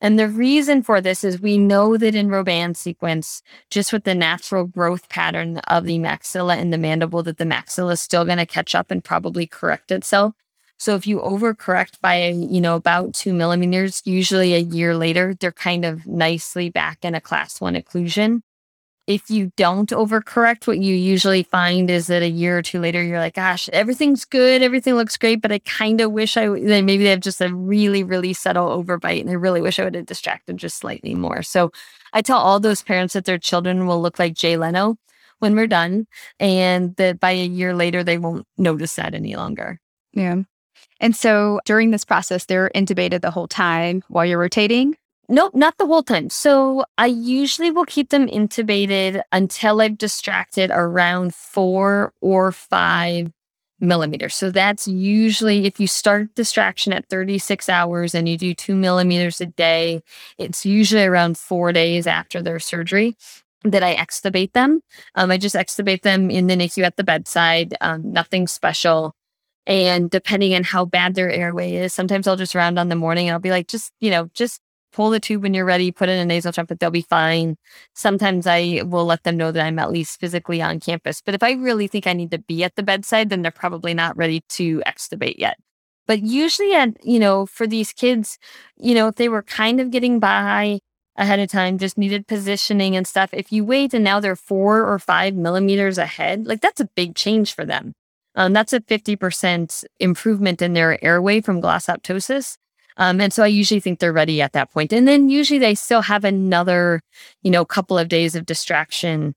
And 0.03 0.19
the 0.19 0.29
reason 0.29 0.83
for 0.83 1.01
this 1.01 1.25
is 1.25 1.41
we 1.41 1.57
know 1.57 1.97
that 1.97 2.15
in 2.15 2.29
Robin 2.29 2.75
sequence, 2.75 3.43
just 3.71 3.95
with 3.95 4.05
the 4.05 4.15
natural 4.15 4.67
growth 4.67 5.09
pattern 5.09 5.57
of 5.69 5.87
the 5.87 5.99
maxilla 5.99 6.59
and 6.59 6.71
the 6.71 6.77
mandible, 6.77 7.23
that 7.23 7.39
the 7.39 7.45
maxilla 7.45 7.93
is 7.93 8.03
still 8.03 8.27
going 8.27 8.37
to 8.37 8.45
catch 8.45 8.75
up 8.75 8.91
and 8.91 9.03
probably 9.03 9.47
correct 9.47 9.91
itself. 9.91 10.35
So 10.79 10.95
if 10.95 11.07
you 11.07 11.21
overcorrect 11.21 12.01
by, 12.01 12.29
you 12.29 12.61
know, 12.61 12.77
about 12.77 13.15
two 13.15 13.33
millimeters, 13.33 14.03
usually 14.05 14.55
a 14.55 14.59
year 14.59 14.97
later, 14.97 15.35
they're 15.39 15.53
kind 15.53 15.85
of 15.85 16.07
nicely 16.07 16.69
back 16.69 17.05
in 17.05 17.15
a 17.15 17.21
class 17.21 17.61
one 17.61 17.75
occlusion. 17.75 18.43
If 19.07 19.29
you 19.31 19.53
don't 19.57 19.91
overcorrect, 19.91 20.67
what 20.67 20.79
you 20.79 20.95
usually 20.95 21.43
find 21.43 21.91
is 21.91 22.07
that 22.07 22.23
a 22.23 22.29
year 22.29 22.59
or 22.59 22.63
two 22.63 22.81
later, 22.81 23.03
you're 23.03 23.19
like, 23.19 23.35
gosh, 23.35 23.69
everything's 23.69 24.25
good. 24.25 24.63
Everything 24.63 24.95
looks 24.95 25.19
great. 25.19 25.43
But 25.43 25.53
I 25.53 25.59
kind 25.59 26.01
of 26.01 26.11
wish 26.11 26.39
I, 26.39 26.49
maybe 26.49 27.05
they 27.05 27.11
have 27.11 27.21
just 27.21 27.43
a 27.43 27.55
really, 27.55 28.03
really 28.03 28.33
subtle 28.33 28.83
overbite. 28.83 29.21
And 29.21 29.29
I 29.29 29.35
really 29.35 29.61
wish 29.61 29.79
I 29.79 29.85
would 29.85 29.95
have 29.95 30.07
distracted 30.07 30.57
just 30.57 30.79
slightly 30.79 31.15
more. 31.15 31.43
So 31.43 31.71
I 32.15 32.23
tell 32.23 32.39
all 32.39 32.61
those 32.61 32.83
parents 32.83 33.13
that 33.13 33.27
their 33.27 33.39
children 33.39 33.87
will 33.87 34.01
look 34.01 34.19
like 34.19 34.35
Jay 34.35 34.57
Leno 34.57 34.97
when 35.39 35.55
we're 35.55 35.67
done. 35.67 36.07
And 36.41 36.97
that 36.97 37.21
by 37.21 37.33
a 37.33 37.47
year 37.47 37.75
later, 37.75 38.05
they 38.05 38.17
won't 38.17 38.47
notice 38.57 38.97
that 38.97 39.15
any 39.15 39.37
longer. 39.37 39.81
Yeah. 40.15 40.45
And 41.01 41.15
so 41.15 41.61
during 41.65 41.91
this 41.91 42.05
process, 42.05 42.47
they're 42.47 42.71
intubated 42.75 43.21
the 43.21 43.31
whole 43.31 43.49
time 43.49 44.03
while 44.09 44.25
you're 44.25 44.39
rotating? 44.39 44.97
Nope, 45.29 45.55
not 45.55 45.79
the 45.79 45.87
whole 45.87 46.03
time. 46.03 46.29
So 46.29 46.85
I 46.99 47.07
usually 47.07 47.71
will 47.71 47.87
keep 47.87 48.11
them 48.11 48.29
intubated 48.29 49.23
until 49.33 49.81
I've 49.81 49.97
distracted 49.97 50.71
around 50.71 51.35
four 51.35 52.13
or 52.21 52.53
five 52.53 53.33
millimeters. 53.81 54.35
So 54.35 54.51
that's 54.51 54.87
usually 54.87 55.67
if 55.67 55.81
you 55.81 55.87
start 55.87 56.35
distraction 56.35 56.93
at 56.93 57.09
36 57.09 57.69
hours 57.69 58.15
and 58.15 58.29
you 58.29 58.37
do 58.37 58.55
two 58.55 58.75
millimeters 58.75 59.41
a 59.41 59.47
day, 59.47 60.03
it's 60.39 60.67
usually 60.67 61.05
around 61.05 61.39
four 61.39 61.73
days 61.73 62.07
after 62.07 62.43
their 62.43 62.61
surgery 62.61 63.17
that 63.65 63.83
I 63.83 63.97
extubate 63.97 64.53
them. 64.53 64.83
Um, 65.15 65.31
I 65.31 65.39
just 65.39 65.55
extubate 65.55 66.03
them 66.03 66.31
in 66.31 66.47
the 66.49 66.55
NICU 66.55 66.85
at 66.85 66.97
the 66.97 67.05
bedside, 67.05 67.75
um, 67.81 68.13
nothing 68.13 68.47
special. 68.47 69.15
And 69.67 70.11
depending 70.11 70.55
on 70.55 70.63
how 70.63 70.85
bad 70.85 71.15
their 71.15 71.31
airway 71.31 71.75
is, 71.75 71.95
sometimes 71.95 72.27
I'll 72.27 72.37
just 72.37 72.55
round 72.55 72.79
on 72.79 72.89
the 72.89 72.97
morning 72.97 73.29
and 73.29 73.33
I'll 73.33 73.41
be 73.41 73.51
like, 73.51 73.67
just, 73.67 73.93
you 74.01 74.11
know, 74.11 74.29
just 74.35 74.61
pull 74.93 75.11
the 75.11 75.21
tube 75.21 75.43
when 75.43 75.55
you're 75.55 75.65
ready, 75.65 75.91
put 75.91 76.09
in 76.09 76.19
a 76.19 76.25
nasal 76.25 76.53
trumpet, 76.53 76.79
they'll 76.79 76.91
be 76.91 77.03
fine. 77.03 77.57
Sometimes 77.95 78.47
I 78.47 78.83
will 78.85 79.05
let 79.05 79.25
them 79.25 79.37
know 79.37 79.51
that 79.51 79.65
I'm 79.65 79.79
at 79.79 79.91
least 79.91 80.21
physically 80.21 80.63
on 80.63 80.81
campus. 80.81 81.21
But 81.21 81.35
if 81.35 81.43
I 81.43 81.53
really 81.53 81.89
think 81.89 82.07
I 82.07 82.13
need 82.13 82.31
to 82.31 82.39
be 82.39 82.63
at 82.63 82.77
the 82.77 82.83
bedside, 82.83 83.29
then 83.29 83.43
they're 83.43 83.51
probably 83.51 83.93
not 83.93 84.17
ready 84.17 84.43
to 84.51 84.83
extubate 84.87 85.37
yet. 85.39 85.57
But 86.07 86.23
usually, 86.23 86.75
at, 86.75 87.05
you 87.05 87.19
know, 87.19 87.47
for 87.47 87.67
these 87.67 87.93
kids, 87.93 88.39
you 88.77 88.95
know, 88.95 89.09
if 89.09 89.17
they 89.17 89.29
were 89.29 89.43
kind 89.43 89.81
of 89.81 89.91
getting 89.91 90.21
by 90.21 90.79
ahead 91.17 91.41
of 91.41 91.49
time, 91.51 91.79
just 91.79 91.97
needed 91.99 92.27
positioning 92.27 92.95
and 92.95 93.07
stuff, 93.07 93.31
if 93.33 93.51
you 93.51 93.65
wait 93.65 93.95
and 93.95 94.05
now 94.05 94.21
they're 94.21 94.37
four 94.37 94.85
or 94.85 94.99
five 94.99 95.35
millimeters 95.35 95.99
ahead, 95.99 96.47
like 96.47 96.61
that's 96.61 96.81
a 96.81 96.89
big 96.95 97.15
change 97.17 97.55
for 97.55 97.65
them. 97.65 97.95
Um, 98.37 98.53
that's 98.53 98.73
a 98.73 98.81
50% 98.81 99.85
improvement 100.01 100.61
in 100.61 100.73
their 100.73 101.03
airway 101.05 101.41
from 101.41 101.63
glossoptosis. 101.63 102.57
Um, 102.97 103.21
and 103.21 103.33
so 103.33 103.43
I 103.43 103.49
usually 103.49 103.81
think 103.81 103.99
they're 103.99 104.13
ready 104.13 104.41
at 104.41 104.53
that 104.53 104.73
point. 104.73 104.93
And 104.93 105.07
then 105.07 105.29
usually 105.29 105.59
they 105.59 105.75
still 105.75 106.03
have 106.03 106.25
another, 106.25 107.01
you 107.43 107.51
know, 107.51 107.65
couple 107.65 107.99
of 107.99 108.09
days 108.09 108.35
of 108.35 108.47
distraction 108.47 109.35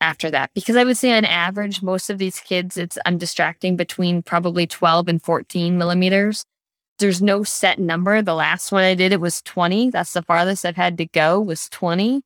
after 0.00 0.30
that. 0.30 0.50
Because 0.54 0.76
I 0.76 0.84
would 0.84 0.96
say 0.96 1.16
on 1.16 1.24
average, 1.24 1.82
most 1.82 2.10
of 2.10 2.18
these 2.18 2.40
kids, 2.40 2.76
it's 2.76 2.98
I'm 3.04 3.18
distracting 3.18 3.76
between 3.76 4.22
probably 4.22 4.66
12 4.66 5.08
and 5.08 5.22
14 5.22 5.76
millimeters. 5.76 6.44
There's 6.98 7.20
no 7.20 7.42
set 7.42 7.78
number. 7.78 8.22
The 8.22 8.34
last 8.34 8.70
one 8.70 8.84
I 8.84 8.94
did, 8.94 9.12
it 9.12 9.20
was 9.20 9.42
20. 9.42 9.90
That's 9.90 10.12
the 10.12 10.22
farthest 10.22 10.64
I've 10.64 10.76
had 10.76 10.96
to 10.98 11.06
go 11.06 11.40
was 11.40 11.68
20. 11.70 12.22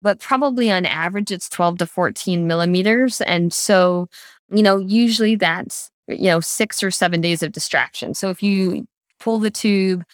But 0.00 0.18
probably 0.18 0.70
on 0.70 0.84
average, 0.84 1.30
it's 1.30 1.48
12 1.48 1.78
to 1.78 1.86
14 1.86 2.46
millimeters. 2.46 3.20
And 3.20 3.52
so, 3.52 4.08
you 4.52 4.62
know, 4.62 4.78
usually 4.78 5.34
that's, 5.36 5.90
you 6.08 6.30
know, 6.30 6.40
six 6.40 6.82
or 6.82 6.90
seven 6.90 7.20
days 7.20 7.42
of 7.42 7.52
distraction. 7.52 8.14
So 8.14 8.30
if 8.30 8.42
you 8.42 8.86
pull 9.18 9.38
the 9.38 9.50
tube, 9.50 10.04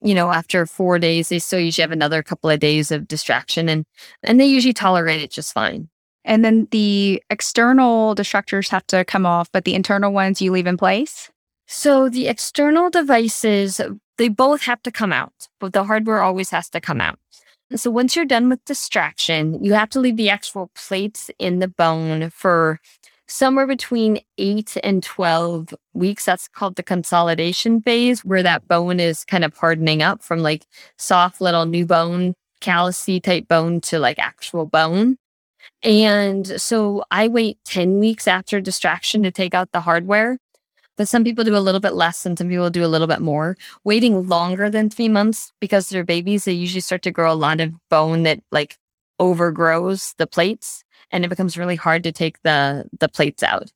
you 0.00 0.14
know, 0.14 0.30
after 0.30 0.64
four 0.66 0.98
days, 0.98 1.28
they 1.28 1.38
still 1.38 1.58
usually 1.58 1.82
have 1.82 1.90
another 1.90 2.22
couple 2.22 2.50
of 2.50 2.60
days 2.60 2.90
of 2.92 3.08
distraction 3.08 3.68
and 3.68 3.84
and 4.22 4.40
they 4.40 4.46
usually 4.46 4.72
tolerate 4.72 5.20
it 5.20 5.30
just 5.30 5.52
fine. 5.52 5.88
And 6.24 6.44
then 6.44 6.68
the 6.70 7.22
external 7.30 8.14
distractors 8.14 8.68
have 8.68 8.86
to 8.88 9.04
come 9.04 9.24
off, 9.24 9.50
but 9.52 9.64
the 9.64 9.74
internal 9.74 10.12
ones 10.12 10.42
you 10.42 10.52
leave 10.52 10.66
in 10.66 10.76
place? 10.76 11.30
So 11.66 12.08
the 12.08 12.28
external 12.28 12.90
devices, 12.90 13.80
they 14.18 14.28
both 14.28 14.62
have 14.62 14.82
to 14.82 14.90
come 14.90 15.12
out, 15.12 15.48
but 15.58 15.72
the 15.72 15.84
hardware 15.84 16.22
always 16.22 16.50
has 16.50 16.68
to 16.70 16.80
come 16.80 17.00
out. 17.00 17.18
And 17.70 17.80
So 17.80 17.90
once 17.90 18.16
you're 18.16 18.24
done 18.24 18.48
with 18.48 18.64
distraction, 18.64 19.62
you 19.62 19.74
have 19.74 19.90
to 19.90 20.00
leave 20.00 20.16
the 20.16 20.30
actual 20.30 20.70
plates 20.74 21.30
in 21.38 21.58
the 21.58 21.68
bone 21.68 22.30
for 22.30 22.80
somewhere 23.28 23.66
between 23.66 24.20
eight 24.38 24.76
and 24.82 25.02
12 25.02 25.74
weeks. 25.92 26.24
That's 26.24 26.48
called 26.48 26.76
the 26.76 26.82
consolidation 26.82 27.80
phase, 27.82 28.24
where 28.24 28.42
that 28.42 28.66
bone 28.66 28.98
is 28.98 29.24
kind 29.24 29.44
of 29.44 29.56
hardening 29.56 30.02
up 30.02 30.22
from 30.22 30.40
like 30.40 30.66
soft 30.96 31.40
little 31.40 31.66
new 31.66 31.86
bone, 31.86 32.34
callousy 32.60 33.22
type 33.22 33.46
bone 33.46 33.80
to 33.82 33.98
like 33.98 34.18
actual 34.18 34.66
bone. 34.66 35.16
And 35.82 36.60
so 36.60 37.04
I 37.10 37.28
wait 37.28 37.58
10 37.64 37.98
weeks 37.98 38.26
after 38.26 38.60
distraction 38.60 39.22
to 39.22 39.30
take 39.30 39.54
out 39.54 39.72
the 39.72 39.80
hardware. 39.80 40.38
But 40.96 41.06
some 41.06 41.22
people 41.22 41.44
do 41.44 41.56
a 41.56 41.60
little 41.60 41.80
bit 41.80 41.94
less 41.94 42.26
and 42.26 42.36
some 42.36 42.48
people 42.48 42.70
do 42.70 42.84
a 42.84 42.88
little 42.88 43.06
bit 43.06 43.20
more. 43.20 43.56
Waiting 43.84 44.26
longer 44.26 44.68
than 44.68 44.90
three 44.90 45.08
months 45.08 45.52
because 45.60 45.88
they're 45.88 46.02
babies, 46.02 46.44
they 46.44 46.52
usually 46.52 46.80
start 46.80 47.02
to 47.02 47.12
grow 47.12 47.32
a 47.32 47.34
lot 47.34 47.60
of 47.60 47.72
bone 47.88 48.24
that 48.24 48.40
like 48.50 48.76
overgrows 49.20 50.14
the 50.18 50.26
plates 50.26 50.84
and 51.10 51.24
it 51.24 51.28
becomes 51.28 51.58
really 51.58 51.76
hard 51.76 52.02
to 52.04 52.12
take 52.12 52.42
the 52.42 52.86
the 52.98 53.08
plates 53.08 53.42
out. 53.42 53.72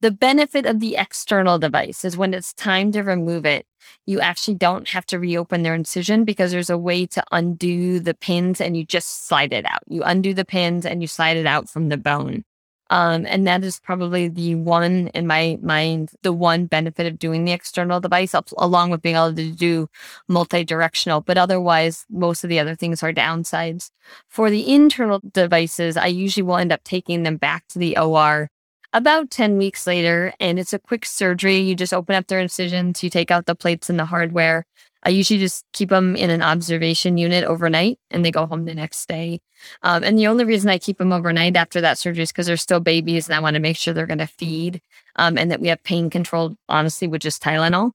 The 0.00 0.10
benefit 0.10 0.66
of 0.66 0.80
the 0.80 0.96
external 0.96 1.60
device 1.60 2.04
is 2.04 2.16
when 2.16 2.34
it's 2.34 2.52
time 2.54 2.90
to 2.90 3.02
remove 3.02 3.46
it, 3.46 3.66
you 4.04 4.20
actually 4.20 4.54
don't 4.54 4.88
have 4.88 5.06
to 5.06 5.18
reopen 5.18 5.62
their 5.62 5.74
incision 5.74 6.24
because 6.24 6.50
there's 6.50 6.70
a 6.70 6.78
way 6.78 7.06
to 7.06 7.22
undo 7.30 8.00
the 8.00 8.14
pins 8.14 8.60
and 8.60 8.76
you 8.76 8.84
just 8.84 9.28
slide 9.28 9.52
it 9.52 9.64
out. 9.64 9.82
You 9.86 10.02
undo 10.02 10.34
the 10.34 10.44
pins 10.44 10.84
and 10.84 11.02
you 11.02 11.06
slide 11.06 11.36
it 11.36 11.46
out 11.46 11.68
from 11.68 11.88
the 11.88 11.96
bone. 11.96 12.44
Um, 12.92 13.24
and 13.26 13.46
that 13.46 13.64
is 13.64 13.80
probably 13.80 14.28
the 14.28 14.54
one 14.54 15.08
in 15.14 15.26
my 15.26 15.58
mind, 15.62 16.10
the 16.20 16.32
one 16.32 16.66
benefit 16.66 17.06
of 17.06 17.18
doing 17.18 17.46
the 17.46 17.52
external 17.52 18.00
device, 18.00 18.34
along 18.58 18.90
with 18.90 19.00
being 19.00 19.16
able 19.16 19.34
to 19.34 19.50
do 19.50 19.88
multi-directional. 20.28 21.22
But 21.22 21.38
otherwise, 21.38 22.04
most 22.10 22.44
of 22.44 22.50
the 22.50 22.58
other 22.60 22.74
things 22.74 23.02
are 23.02 23.10
downsides. 23.10 23.90
For 24.28 24.50
the 24.50 24.70
internal 24.70 25.22
devices, 25.32 25.96
I 25.96 26.08
usually 26.08 26.42
will 26.42 26.58
end 26.58 26.70
up 26.70 26.84
taking 26.84 27.22
them 27.22 27.38
back 27.38 27.66
to 27.68 27.78
the 27.78 27.96
OR 27.96 28.50
about 28.92 29.30
10 29.30 29.56
weeks 29.56 29.86
later, 29.86 30.34
and 30.38 30.58
it's 30.58 30.74
a 30.74 30.78
quick 30.78 31.06
surgery. 31.06 31.56
You 31.56 31.74
just 31.74 31.94
open 31.94 32.14
up 32.14 32.26
their 32.26 32.40
incisions, 32.40 33.02
you 33.02 33.08
take 33.08 33.30
out 33.30 33.46
the 33.46 33.54
plates 33.54 33.88
and 33.88 33.98
the 33.98 34.04
hardware, 34.04 34.66
I 35.04 35.10
usually 35.10 35.40
just 35.40 35.64
keep 35.72 35.88
them 35.88 36.14
in 36.14 36.30
an 36.30 36.42
observation 36.42 37.18
unit 37.18 37.44
overnight 37.44 37.98
and 38.10 38.24
they 38.24 38.30
go 38.30 38.46
home 38.46 38.64
the 38.64 38.74
next 38.74 39.06
day. 39.08 39.40
Um, 39.82 40.04
and 40.04 40.18
the 40.18 40.28
only 40.28 40.44
reason 40.44 40.70
I 40.70 40.78
keep 40.78 40.98
them 40.98 41.12
overnight 41.12 41.56
after 41.56 41.80
that 41.80 41.98
surgery 41.98 42.22
is 42.22 42.30
because 42.30 42.46
they're 42.46 42.56
still 42.56 42.80
babies 42.80 43.28
and 43.28 43.34
I 43.34 43.40
want 43.40 43.54
to 43.54 43.60
make 43.60 43.76
sure 43.76 43.92
they're 43.92 44.06
going 44.06 44.18
to 44.18 44.26
feed 44.26 44.80
um, 45.16 45.36
and 45.36 45.50
that 45.50 45.60
we 45.60 45.68
have 45.68 45.82
pain 45.82 46.08
control, 46.08 46.54
honestly, 46.68 47.08
with 47.08 47.22
just 47.22 47.42
Tylenol. 47.42 47.92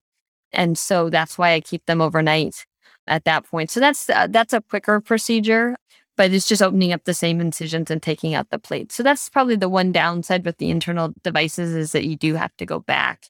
And 0.52 0.78
so 0.78 1.10
that's 1.10 1.38
why 1.38 1.52
I 1.52 1.60
keep 1.60 1.86
them 1.86 2.00
overnight 2.00 2.66
at 3.06 3.24
that 3.24 3.44
point. 3.44 3.70
So 3.70 3.80
that's 3.80 4.08
uh, 4.10 4.26
that's 4.28 4.52
a 4.52 4.60
quicker 4.60 5.00
procedure, 5.00 5.76
but 6.16 6.32
it's 6.32 6.48
just 6.48 6.62
opening 6.62 6.92
up 6.92 7.04
the 7.04 7.14
same 7.14 7.40
incisions 7.40 7.90
and 7.90 8.02
taking 8.02 8.34
out 8.34 8.50
the 8.50 8.58
plate. 8.58 8.92
So 8.92 9.02
that's 9.02 9.28
probably 9.28 9.56
the 9.56 9.68
one 9.68 9.92
downside 9.92 10.44
with 10.44 10.58
the 10.58 10.70
internal 10.70 11.14
devices 11.22 11.74
is 11.74 11.92
that 11.92 12.04
you 12.04 12.16
do 12.16 12.34
have 12.34 12.56
to 12.58 12.66
go 12.66 12.80
back 12.80 13.26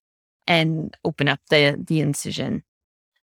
and 0.47 0.97
open 1.05 1.29
up 1.29 1.41
the 1.51 1.83
the 1.87 2.01
incision. 2.01 2.63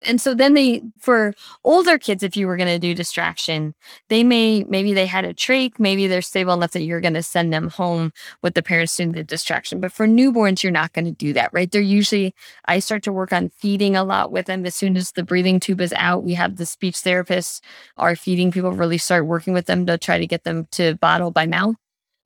And 0.04 0.20
so 0.20 0.34
then 0.34 0.56
they, 0.56 0.82
for 0.99 1.34
older 1.64 1.97
kids, 1.99 2.24
if 2.24 2.36
you 2.36 2.47
were 2.47 2.58
going 2.58 2.70
to 2.70 2.80
do 2.80 2.95
distraction, 2.95 3.76
they 4.10 4.24
may, 4.24 4.64
maybe 4.64 4.93
they 4.93 5.06
had 5.06 5.26
a 5.26 5.34
trach, 5.34 5.74
maybe 5.78 6.08
they're 6.08 6.24
stable 6.24 6.54
enough 6.54 6.72
that 6.72 6.82
you're 6.82 7.02
going 7.02 7.14
to 7.14 7.22
send 7.22 7.54
them 7.54 7.70
home 7.70 8.12
with 8.41 8.56
the 8.56 8.64
parents 8.64 8.95
doing 8.95 9.12
the 9.12 9.24
distraction. 9.24 9.80
But 9.80 9.91
for 9.91 10.08
newborns, 10.08 10.64
you're 10.64 10.72
not 10.72 10.93
going 10.93 11.06
to 11.06 11.12
do 11.12 11.34
that, 11.34 11.52
right? 11.54 11.72
They're 11.72 11.82
usually, 11.82 12.34
I 12.66 12.80
start 12.80 13.04
to 13.04 13.14
work 13.14 13.32
on 13.32 13.49
feeding 13.49 13.95
a 13.95 14.04
lot 14.04 14.32
with 14.32 14.47
them. 14.47 14.66
As 14.66 14.74
soon 14.74 14.97
as 14.97 15.12
the 15.12 15.24
breathing 15.24 15.60
tube 15.60 15.82
is 15.82 15.93
out, 15.93 16.24
we 16.24 16.34
have 16.34 16.56
the 16.56 16.66
speech 16.66 16.95
therapists, 16.95 17.62
our 17.97 18.16
feeding 18.16 18.52
people 18.52 18.72
really 18.72 18.97
start 18.97 19.28
working 19.28 19.54
with 19.54 19.68
them 19.68 19.86
to 19.86 19.97
try 19.97 20.18
to 20.18 20.28
get 20.28 20.43
them 20.45 20.68
to 20.72 20.95
bottle 20.95 21.30
by 21.30 21.45
mouth. 21.45 21.76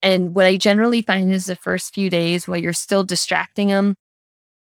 And 0.01 0.35
what 0.35 0.45
I 0.45 0.57
generally 0.57 1.01
find 1.01 1.31
is 1.33 1.47
the 1.47 1.55
first 1.55 1.93
few 1.93 2.09
days 2.09 2.47
while 2.47 2.57
you're 2.57 2.73
still 2.73 3.03
distracting 3.03 3.69
them, 3.69 3.95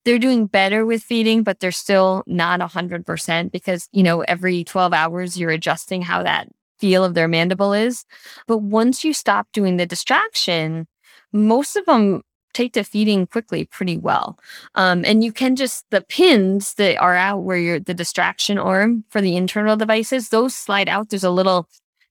they're 0.04 0.18
doing 0.18 0.46
better 0.46 0.84
with 0.84 1.02
feeding, 1.02 1.42
but 1.42 1.60
they're 1.60 1.72
still 1.72 2.22
not 2.26 2.60
100% 2.60 3.50
because, 3.52 3.88
you 3.92 4.02
know, 4.02 4.20
every 4.22 4.64
12 4.64 4.92
hours 4.92 5.38
you're 5.38 5.50
adjusting 5.50 6.02
how 6.02 6.22
that 6.22 6.48
feel 6.78 7.04
of 7.04 7.14
their 7.14 7.28
mandible 7.28 7.72
is. 7.72 8.04
But 8.46 8.58
once 8.58 9.04
you 9.04 9.12
stop 9.12 9.48
doing 9.52 9.76
the 9.76 9.86
distraction, 9.86 10.86
most 11.32 11.76
of 11.76 11.86
them 11.86 12.22
take 12.52 12.72
to 12.74 12.84
feeding 12.84 13.26
quickly 13.26 13.64
pretty 13.64 13.96
well. 13.96 14.38
Um, 14.74 15.04
and 15.04 15.24
you 15.24 15.32
can 15.32 15.56
just, 15.56 15.84
the 15.90 16.02
pins 16.02 16.74
that 16.74 16.98
are 16.98 17.16
out 17.16 17.40
where 17.40 17.56
you're 17.56 17.80
the 17.80 17.94
distraction 17.94 18.58
arm 18.58 19.04
for 19.08 19.20
the 19.20 19.36
internal 19.36 19.76
devices, 19.76 20.28
those 20.28 20.54
slide 20.54 20.88
out. 20.88 21.10
There's 21.10 21.24
a 21.24 21.30
little 21.30 21.68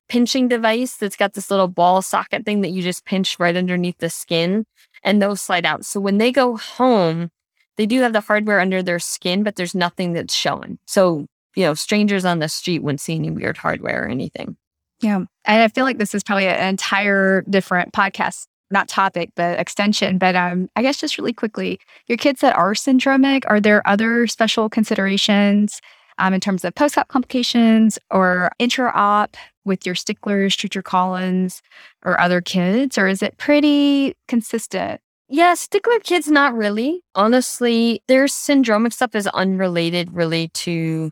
pinching 0.10 0.48
device 0.50 0.98
that's 0.98 1.16
got 1.16 1.34
this 1.34 1.50
little 1.50 1.70
ball 1.70 2.02
socket 2.02 2.46
thing 2.46 2.62
that 2.62 2.70
you 2.70 2.84
just 2.84 3.06
pinch 3.06 3.40
right 3.40 3.56
underneath 3.56 3.98
the 4.00 4.10
skin 4.10 4.66
and 5.02 5.22
those 5.22 5.42
slide 5.42 5.66
out. 5.66 5.86
So 5.86 6.00
when 6.00 6.18
they 6.18 6.32
go 6.32 6.58
home, 6.58 7.32
they 7.78 7.86
do 7.86 8.02
have 8.02 8.14
the 8.14 8.22
hardware 8.22 8.60
under 8.60 8.84
their 8.84 9.00
skin, 9.00 9.44
but 9.44 9.56
there's 9.56 9.76
nothing 9.76 10.14
that's 10.14 10.34
showing. 10.34 10.78
So, 10.86 11.26
you 11.56 11.64
know, 11.64 11.74
strangers 11.74 12.26
on 12.26 12.40
the 12.40 12.50
street 12.50 12.80
wouldn't 12.80 13.02
see 13.02 13.16
any 13.16 13.32
weird 13.32 13.58
hardware 13.58 14.06
or 14.06 14.08
anything. 14.08 14.58
Yeah. 15.02 15.18
And 15.46 15.62
I 15.62 15.68
feel 15.68 15.84
like 15.84 15.98
this 15.98 16.16
is 16.16 16.24
probably 16.24 16.48
an 16.48 16.68
entire 16.68 17.42
different 17.50 17.92
podcast, 17.94 18.48
not 18.72 18.88
topic, 18.88 19.32
but 19.36 19.60
extension. 19.60 20.18
But 20.18 20.36
um, 20.36 20.70
I 20.76 20.82
guess 20.82 21.00
just 21.00 21.18
really 21.18 21.34
quickly, 21.34 21.80
your 22.08 22.18
kids 22.18 22.42
that 22.42 22.56
are 22.56 22.74
syndromic, 22.74 23.44
are 23.48 23.60
there 23.60 23.88
other 23.88 24.28
special 24.28 24.70
considerations 24.70 25.82
um, 26.20 26.34
in 26.34 26.40
terms 26.40 26.64
of 26.64 26.74
post 26.76 26.98
op 26.98 27.08
complications 27.10 28.00
or 28.12 28.52
intra 28.60 28.92
op 28.94 29.36
with 29.66 29.86
your 29.86 29.96
Sticklers, 29.96 30.56
Treacher 30.56 30.84
Collins, 30.84 31.62
or 32.06 32.20
other 32.20 32.40
kids? 32.40 32.98
Or 32.98 33.08
is 33.08 33.22
it 33.22 33.38
pretty 33.38 34.16
consistent? 34.28 35.02
Yeah, 35.36 35.56
Stickler 35.56 35.98
kids, 35.98 36.30
not 36.30 36.54
really. 36.54 37.02
Honestly, 37.16 38.04
their 38.08 38.26
syndromic 38.26 38.94
stuff 38.94 39.16
is 39.16 39.26
unrelated 39.26 40.14
really 40.14 40.50
to, 40.50 41.10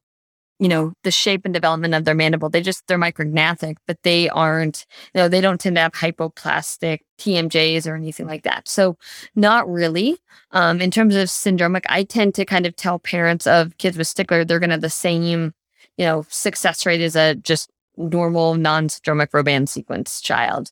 you 0.59 0.67
know, 0.67 0.93
the 1.03 1.09
shape 1.09 1.41
and 1.43 1.51
development 1.51 1.95
of 1.95 2.05
their 2.05 2.13
mandible. 2.13 2.47
They 2.47 2.61
just, 2.61 2.86
they're 2.86 2.99
micrognathic, 2.99 3.78
but 3.88 3.97
they 4.03 4.30
aren't, 4.30 4.86
you 5.15 5.22
know, 5.22 5.28
they 5.28 5.41
don't 5.41 5.59
tend 5.59 5.76
to 5.78 5.82
have 5.82 5.93
hypoplastic 5.93 6.99
TMJs 7.17 7.88
or 7.88 7.95
anything 7.95 8.28
like 8.28 8.43
that. 8.43 8.67
So, 8.67 8.95
not 9.36 9.67
really. 9.67 10.19
Um, 10.51 10.82
in 10.82 10.91
terms 10.91 11.15
of 11.15 11.28
syndromic, 11.28 11.86
I 11.89 12.03
tend 12.03 12.36
to 12.36 12.45
kind 12.45 12.67
of 12.67 12.76
tell 12.76 12.99
parents 12.99 13.47
of 13.47 13.76
kids 13.80 13.97
with 13.97 14.05
Stickler, 14.05 14.45
they're 14.45 14.59
going 14.59 14.69
to 14.69 14.76
have 14.76 14.82
the 14.82 14.91
same, 14.91 15.55
you 15.97 16.05
know, 16.05 16.28
success 16.30 16.86
rate 16.86 17.01
as 17.01 17.15
a 17.15 17.34
just 17.34 17.72
normal 17.97 18.53
non 18.53 18.88
syndromic 18.88 19.30
Robin 19.34 19.65
sequence 19.65 20.22
child. 20.22 20.69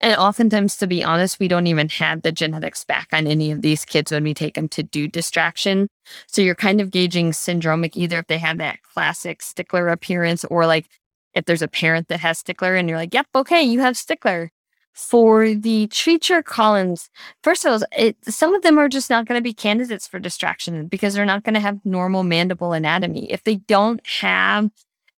And 0.00 0.16
oftentimes, 0.16 0.76
to 0.76 0.86
be 0.86 1.02
honest, 1.02 1.40
we 1.40 1.48
don't 1.48 1.66
even 1.66 1.88
have 1.88 2.22
the 2.22 2.30
genetics 2.30 2.84
back 2.84 3.08
on 3.12 3.26
any 3.26 3.50
of 3.50 3.62
these 3.62 3.84
kids 3.84 4.12
when 4.12 4.22
we 4.22 4.32
take 4.32 4.54
them 4.54 4.68
to 4.68 4.82
do 4.82 5.08
distraction. 5.08 5.88
So 6.28 6.40
you're 6.40 6.54
kind 6.54 6.80
of 6.80 6.90
gauging 6.90 7.32
syndromic 7.32 7.96
either 7.96 8.18
if 8.20 8.28
they 8.28 8.38
have 8.38 8.58
that 8.58 8.82
classic 8.82 9.42
Stickler 9.42 9.88
appearance 9.88 10.44
or 10.44 10.66
like 10.66 10.86
if 11.34 11.44
there's 11.46 11.62
a 11.62 11.68
parent 11.68 12.08
that 12.08 12.20
has 12.20 12.38
Stickler 12.38 12.76
and 12.76 12.88
you're 12.88 12.98
like, 12.98 13.14
yep, 13.14 13.26
okay, 13.34 13.62
you 13.62 13.80
have 13.80 13.96
Stickler. 13.96 14.50
For 14.94 15.54
the 15.54 15.86
Treacher 15.88 16.44
Collins, 16.44 17.08
first 17.44 17.64
of 17.64 17.70
all, 17.70 17.88
it, 17.96 18.16
some 18.24 18.52
of 18.52 18.62
them 18.62 18.78
are 18.78 18.88
just 18.88 19.08
not 19.08 19.26
going 19.26 19.38
to 19.38 19.42
be 19.42 19.54
candidates 19.54 20.08
for 20.08 20.18
distraction 20.18 20.88
because 20.88 21.14
they're 21.14 21.24
not 21.24 21.44
going 21.44 21.54
to 21.54 21.60
have 21.60 21.78
normal 21.84 22.24
mandible 22.24 22.72
anatomy. 22.72 23.30
If 23.30 23.44
they 23.44 23.56
don't 23.56 24.04
have 24.04 24.70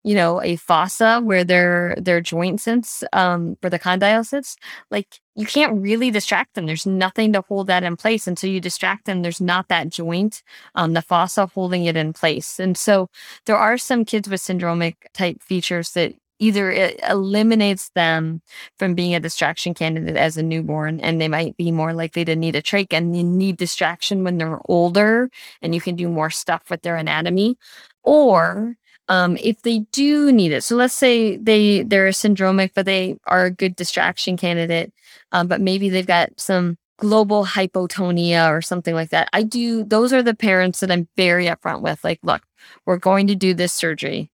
you 0.03 0.15
know, 0.15 0.41
a 0.43 0.57
fossa 0.57 1.21
where 1.23 1.45
their 1.45 1.95
their 1.99 2.21
joint 2.21 2.61
sits, 2.61 3.05
um, 3.13 3.57
where 3.61 3.71
the 3.71 3.79
condyle 3.79 4.25
sits, 4.25 4.57
like 4.91 5.21
you 5.37 5.47
can't 5.47 5.81
really 5.81 6.11
distract 6.11 6.55
them. 6.55 6.67
There's 6.67 6.87
nothing 6.87 7.33
to 7.35 7.43
hold 7.43 7.67
that 7.69 7.85
in 7.85 7.97
place. 7.97 8.27
Until 8.27 8.51
you 8.51 8.61
distract 8.61 9.05
them, 9.07 9.23
there's 9.23 9.41
not 9.41 9.69
that 9.69 9.91
joint, 9.91 10.43
um, 10.75 10.95
the 10.95 11.03
fossa 11.03 11.47
holding 11.47 11.85
it 11.85 11.97
in 11.97 12.13
place. 12.13 12.59
And 12.59 12.77
so 12.77 13.09
there 13.47 13.57
are 13.57 13.79
some 13.79 14.05
kids 14.05 14.29
with 14.29 14.41
syndromic 14.41 14.97
type 15.15 15.43
features 15.43 15.93
that 15.93 16.15
either 16.41 16.71
it 16.71 16.99
eliminates 17.09 17.91
them 17.91 18.41
from 18.79 18.95
being 18.95 19.15
a 19.15 19.21
distraction 19.21 19.75
candidate 19.75 20.17
as 20.17 20.37
a 20.37 20.43
newborn 20.43 20.99
and 21.01 21.21
they 21.21 21.29
might 21.29 21.57
be 21.57 21.71
more 21.71 21.93
likely 21.93 22.25
to 22.25 22.35
need 22.35 22.57
a 22.57 22.63
trach 22.63 22.89
and 22.93 23.15
you 23.17 23.23
need 23.23 23.57
distraction 23.59 24.25
when 24.25 24.39
they're 24.39 24.61
older 24.65 25.31
and 25.63 25.75
you 25.75 25.81
can 25.81 25.95
do 25.95 26.09
more 26.09 26.31
stuff 26.31 26.63
with 26.71 26.83
their 26.83 26.97
anatomy 26.97 27.57
or 28.03 28.75
um, 29.11 29.37
if 29.43 29.63
they 29.63 29.81
do 29.93 30.33
need 30.33 30.53
it. 30.53 30.63
So 30.65 30.77
let's 30.77 30.95
say 30.95 31.37
they 31.37 31.83
they're 31.83 32.09
syndromic, 32.11 32.71
but 32.75 32.87
they 32.87 33.19
are 33.27 33.47
a 33.47 33.51
good 33.51 33.77
distraction 33.77 34.37
candidate, 34.39 34.93
um, 35.33 35.49
but 35.49 35.61
maybe 35.61 35.91
they've 35.91 36.07
got 36.07 36.31
some 36.39 36.79
global 36.99 37.45
hypotonia 37.45 38.49
or 38.51 38.63
something 38.63 38.95
like 38.95 39.11
that. 39.11 39.29
I 39.33 39.43
do. 39.43 39.85
Those 39.85 40.13
are 40.13 40.23
the 40.23 40.35
parents 40.35 40.81
that 40.81 40.93
I'm 40.93 41.09
very 41.17 41.47
upfront 41.47 41.83
with. 41.83 42.05
Like, 42.05 42.21
look, 42.23 42.43
we're 42.87 42.99
going 42.99 43.27
to 43.27 43.35
do 43.35 43.53
this 43.53 43.73
surgery. 43.73 44.31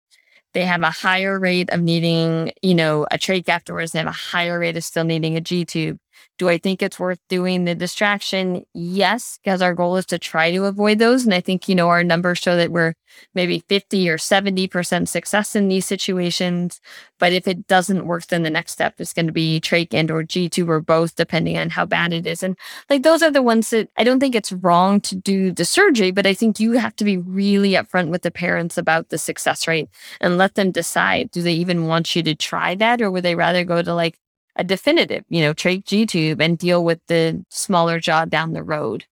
They 0.54 0.64
have 0.64 0.82
a 0.82 0.90
higher 0.90 1.38
rate 1.38 1.70
of 1.70 1.80
needing, 1.80 2.52
you 2.62 2.74
know, 2.74 3.06
a 3.10 3.18
trach 3.18 3.48
afterwards. 3.48 3.92
They 3.92 4.00
have 4.00 4.08
a 4.08 4.12
higher 4.12 4.58
rate 4.58 4.76
of 4.76 4.84
still 4.84 5.04
needing 5.04 5.36
a 5.36 5.40
G 5.40 5.64
tube. 5.64 5.98
Do 6.36 6.48
I 6.48 6.58
think 6.58 6.82
it's 6.82 6.98
worth 6.98 7.20
doing 7.28 7.64
the 7.64 7.76
distraction? 7.76 8.64
Yes, 8.74 9.38
because 9.42 9.62
our 9.62 9.72
goal 9.72 9.96
is 9.96 10.06
to 10.06 10.18
try 10.18 10.50
to 10.50 10.64
avoid 10.64 10.98
those. 10.98 11.24
And 11.24 11.32
I 11.32 11.40
think, 11.40 11.68
you 11.68 11.76
know, 11.76 11.88
our 11.88 12.02
numbers 12.02 12.38
show 12.38 12.56
that 12.56 12.72
we're 12.72 12.94
maybe 13.34 13.60
50 13.68 14.08
or 14.10 14.18
70% 14.18 15.06
success 15.06 15.54
in 15.54 15.68
these 15.68 15.86
situations. 15.86 16.80
But 17.20 17.32
if 17.32 17.46
it 17.46 17.68
doesn't 17.68 18.06
work, 18.06 18.26
then 18.26 18.42
the 18.42 18.50
next 18.50 18.72
step 18.72 19.00
is 19.00 19.12
going 19.12 19.26
to 19.26 19.32
be 19.32 19.60
trach 19.60 19.94
and 19.94 20.10
or 20.10 20.24
G 20.24 20.48
tube 20.48 20.70
or 20.70 20.80
both, 20.80 21.14
depending 21.14 21.56
on 21.56 21.70
how 21.70 21.86
bad 21.86 22.12
it 22.12 22.26
is. 22.26 22.42
And 22.42 22.56
like 22.90 23.04
those 23.04 23.22
are 23.22 23.30
the 23.30 23.42
ones 23.42 23.70
that 23.70 23.88
I 23.96 24.02
don't 24.02 24.18
think 24.18 24.34
it's 24.34 24.52
wrong 24.52 25.00
to 25.02 25.14
do 25.14 25.52
the 25.52 25.64
surgery, 25.64 26.10
but 26.10 26.26
I 26.26 26.34
think 26.34 26.58
you 26.58 26.72
have 26.72 26.96
to 26.96 27.04
be 27.04 27.16
really 27.16 27.72
upfront 27.72 28.08
with 28.08 28.22
the 28.22 28.32
parents 28.32 28.76
about 28.76 29.10
the 29.10 29.18
success 29.18 29.68
rate 29.68 29.88
and 30.20 30.36
let 30.36 30.56
them 30.56 30.72
decide 30.72 31.30
do 31.30 31.42
they 31.42 31.54
even 31.54 31.86
want 31.86 32.16
you 32.16 32.22
to 32.24 32.34
try 32.34 32.74
that 32.74 33.00
or 33.00 33.10
would 33.10 33.22
they 33.22 33.34
rather 33.36 33.64
go 33.64 33.82
to 33.82 33.94
like 33.94 34.18
a 34.56 34.64
definitive, 34.64 35.24
you 35.28 35.40
know, 35.40 35.54
trach 35.54 35.84
G 35.84 36.06
tube 36.06 36.40
and 36.40 36.58
deal 36.58 36.84
with 36.84 37.00
the 37.08 37.44
smaller 37.48 37.98
jaw 37.98 38.24
down 38.24 38.52
the 38.52 38.62
road. 38.62 39.04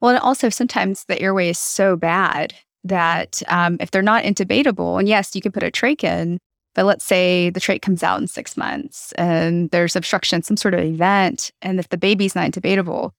Well, 0.00 0.10
and 0.10 0.20
also 0.20 0.48
sometimes 0.48 1.04
the 1.04 1.20
airway 1.20 1.50
is 1.50 1.58
so 1.58 1.96
bad 1.96 2.54
that 2.84 3.42
um, 3.48 3.76
if 3.80 3.90
they're 3.90 4.02
not 4.02 4.24
intubatable, 4.24 4.98
and 4.98 5.08
yes, 5.08 5.34
you 5.34 5.42
can 5.42 5.52
put 5.52 5.62
a 5.62 5.70
trach 5.70 6.02
in, 6.02 6.38
but 6.74 6.86
let's 6.86 7.04
say 7.04 7.50
the 7.50 7.60
trach 7.60 7.82
comes 7.82 8.02
out 8.02 8.20
in 8.20 8.26
six 8.26 8.56
months 8.56 9.12
and 9.12 9.70
there's 9.70 9.96
obstruction, 9.96 10.42
some 10.42 10.56
sort 10.56 10.74
of 10.74 10.80
event, 10.80 11.50
and 11.60 11.78
if 11.78 11.88
the 11.88 11.98
baby's 11.98 12.34
not 12.34 12.50
intubatable, 12.50 13.12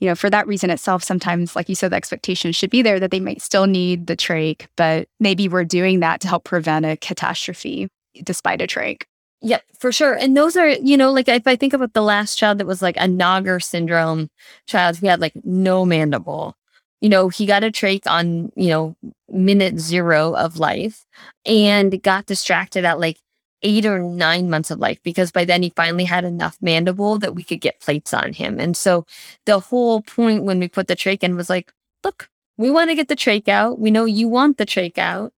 you 0.00 0.08
know, 0.08 0.16
for 0.16 0.28
that 0.28 0.48
reason 0.48 0.68
itself, 0.68 1.04
sometimes, 1.04 1.54
like 1.54 1.68
you 1.68 1.76
said, 1.76 1.92
the 1.92 1.96
expectation 1.96 2.50
should 2.50 2.70
be 2.70 2.82
there 2.82 2.98
that 2.98 3.12
they 3.12 3.20
might 3.20 3.40
still 3.40 3.66
need 3.66 4.08
the 4.08 4.16
trach, 4.16 4.66
but 4.76 5.08
maybe 5.20 5.48
we're 5.48 5.64
doing 5.64 6.00
that 6.00 6.20
to 6.20 6.28
help 6.28 6.44
prevent 6.44 6.84
a 6.84 6.96
catastrophe 6.96 7.88
despite 8.24 8.60
a 8.60 8.66
trach. 8.66 9.02
Yep, 9.42 9.64
for 9.78 9.90
sure. 9.90 10.14
And 10.14 10.36
those 10.36 10.56
are, 10.56 10.68
you 10.68 10.96
know, 10.96 11.10
like 11.12 11.28
if 11.28 11.46
I 11.46 11.56
think 11.56 11.72
about 11.72 11.94
the 11.94 12.02
last 12.02 12.36
child 12.38 12.58
that 12.58 12.66
was 12.66 12.80
like 12.80 12.96
a 12.96 13.08
Nager 13.08 13.60
syndrome 13.62 14.30
child 14.66 14.96
who 14.98 15.08
had 15.08 15.20
like 15.20 15.32
no 15.44 15.84
mandible, 15.84 16.56
you 17.00 17.08
know, 17.08 17.28
he 17.28 17.44
got 17.46 17.64
a 17.64 17.70
trach 17.70 18.06
on, 18.06 18.52
you 18.54 18.68
know, 18.68 18.96
minute 19.28 19.80
zero 19.80 20.34
of 20.36 20.58
life 20.58 21.04
and 21.44 22.00
got 22.02 22.26
distracted 22.26 22.84
at 22.84 23.00
like 23.00 23.18
eight 23.64 23.84
or 23.84 23.98
nine 24.00 24.48
months 24.48 24.70
of 24.70 24.78
life 24.78 24.98
because 25.02 25.32
by 25.32 25.44
then 25.44 25.62
he 25.62 25.72
finally 25.74 26.04
had 26.04 26.24
enough 26.24 26.56
mandible 26.60 27.18
that 27.18 27.34
we 27.34 27.42
could 27.42 27.60
get 27.60 27.80
plates 27.80 28.14
on 28.14 28.32
him. 28.32 28.60
And 28.60 28.76
so 28.76 29.06
the 29.46 29.58
whole 29.58 30.02
point 30.02 30.44
when 30.44 30.60
we 30.60 30.68
put 30.68 30.86
the 30.86 30.96
trach 30.96 31.22
in 31.24 31.34
was 31.36 31.50
like, 31.50 31.72
look, 32.04 32.28
we 32.56 32.70
want 32.70 32.90
to 32.90 32.94
get 32.96 33.08
the 33.08 33.16
trach 33.16 33.48
out. 33.48 33.80
We 33.80 33.90
know 33.90 34.04
you 34.04 34.28
want 34.28 34.58
the 34.58 34.66
trach 34.66 34.98
out. 34.98 35.32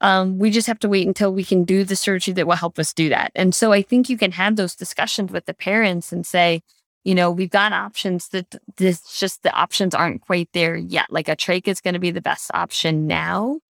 Um, 0.00 0.38
we 0.38 0.50
just 0.50 0.66
have 0.66 0.78
to 0.80 0.88
wait 0.88 1.06
until 1.06 1.32
we 1.32 1.44
can 1.44 1.64
do 1.64 1.84
the 1.84 1.96
surgery 1.96 2.34
that 2.34 2.46
will 2.46 2.56
help 2.56 2.78
us 2.78 2.92
do 2.92 3.08
that. 3.08 3.32
And 3.34 3.54
so 3.54 3.72
I 3.72 3.82
think 3.82 4.08
you 4.08 4.18
can 4.18 4.32
have 4.32 4.56
those 4.56 4.74
discussions 4.74 5.32
with 5.32 5.46
the 5.46 5.54
parents 5.54 6.12
and 6.12 6.26
say, 6.26 6.62
you 7.04 7.14
know, 7.14 7.30
we've 7.30 7.50
got 7.50 7.72
options 7.72 8.28
that 8.28 8.56
this 8.76 9.18
just 9.18 9.42
the 9.42 9.52
options 9.52 9.94
aren't 9.94 10.22
quite 10.22 10.48
there 10.52 10.74
yet. 10.74 11.06
Like 11.10 11.28
a 11.28 11.36
trach 11.36 11.68
is 11.68 11.80
going 11.80 11.94
to 11.94 12.00
be 12.00 12.10
the 12.10 12.20
best 12.20 12.50
option 12.54 13.06
now. 13.06 13.60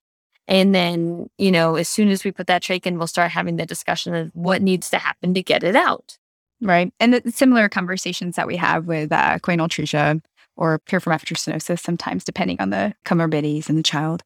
And 0.47 0.75
then, 0.75 1.31
you 1.39 1.51
know, 1.51 1.75
as 1.75 1.89
soon 1.89 2.09
as 2.09 2.23
we 2.25 2.31
put 2.31 2.47
that 2.47 2.63
trach 2.63 2.87
in, 2.87 2.99
we'll 2.99 3.07
start 3.07 3.31
having 3.31 3.57
the 3.57 3.67
discussion 3.67 4.15
of 4.15 4.31
what 4.35 4.63
needs 4.63 4.91
to 4.91 4.99
happen 4.99 5.35
to 5.35 5.43
get 5.43 5.65
it 5.65 5.75
out. 5.75 6.19
Right. 6.61 6.93
And 7.01 7.15
the 7.15 7.33
similar 7.33 7.69
conversations 7.69 8.37
that 8.37 8.47
we 8.47 8.57
have 8.57 8.87
with 8.87 9.13
uh, 9.13 9.39
atresia 9.39 10.23
or 10.57 10.79
piriform 10.81 11.21
stenosis, 11.21 11.81
sometimes 11.81 12.25
depending 12.25 12.61
on 12.61 12.71
the 12.71 12.95
comorbidities 13.05 13.69
in 13.69 13.77
the 13.77 13.83
child 13.83 14.23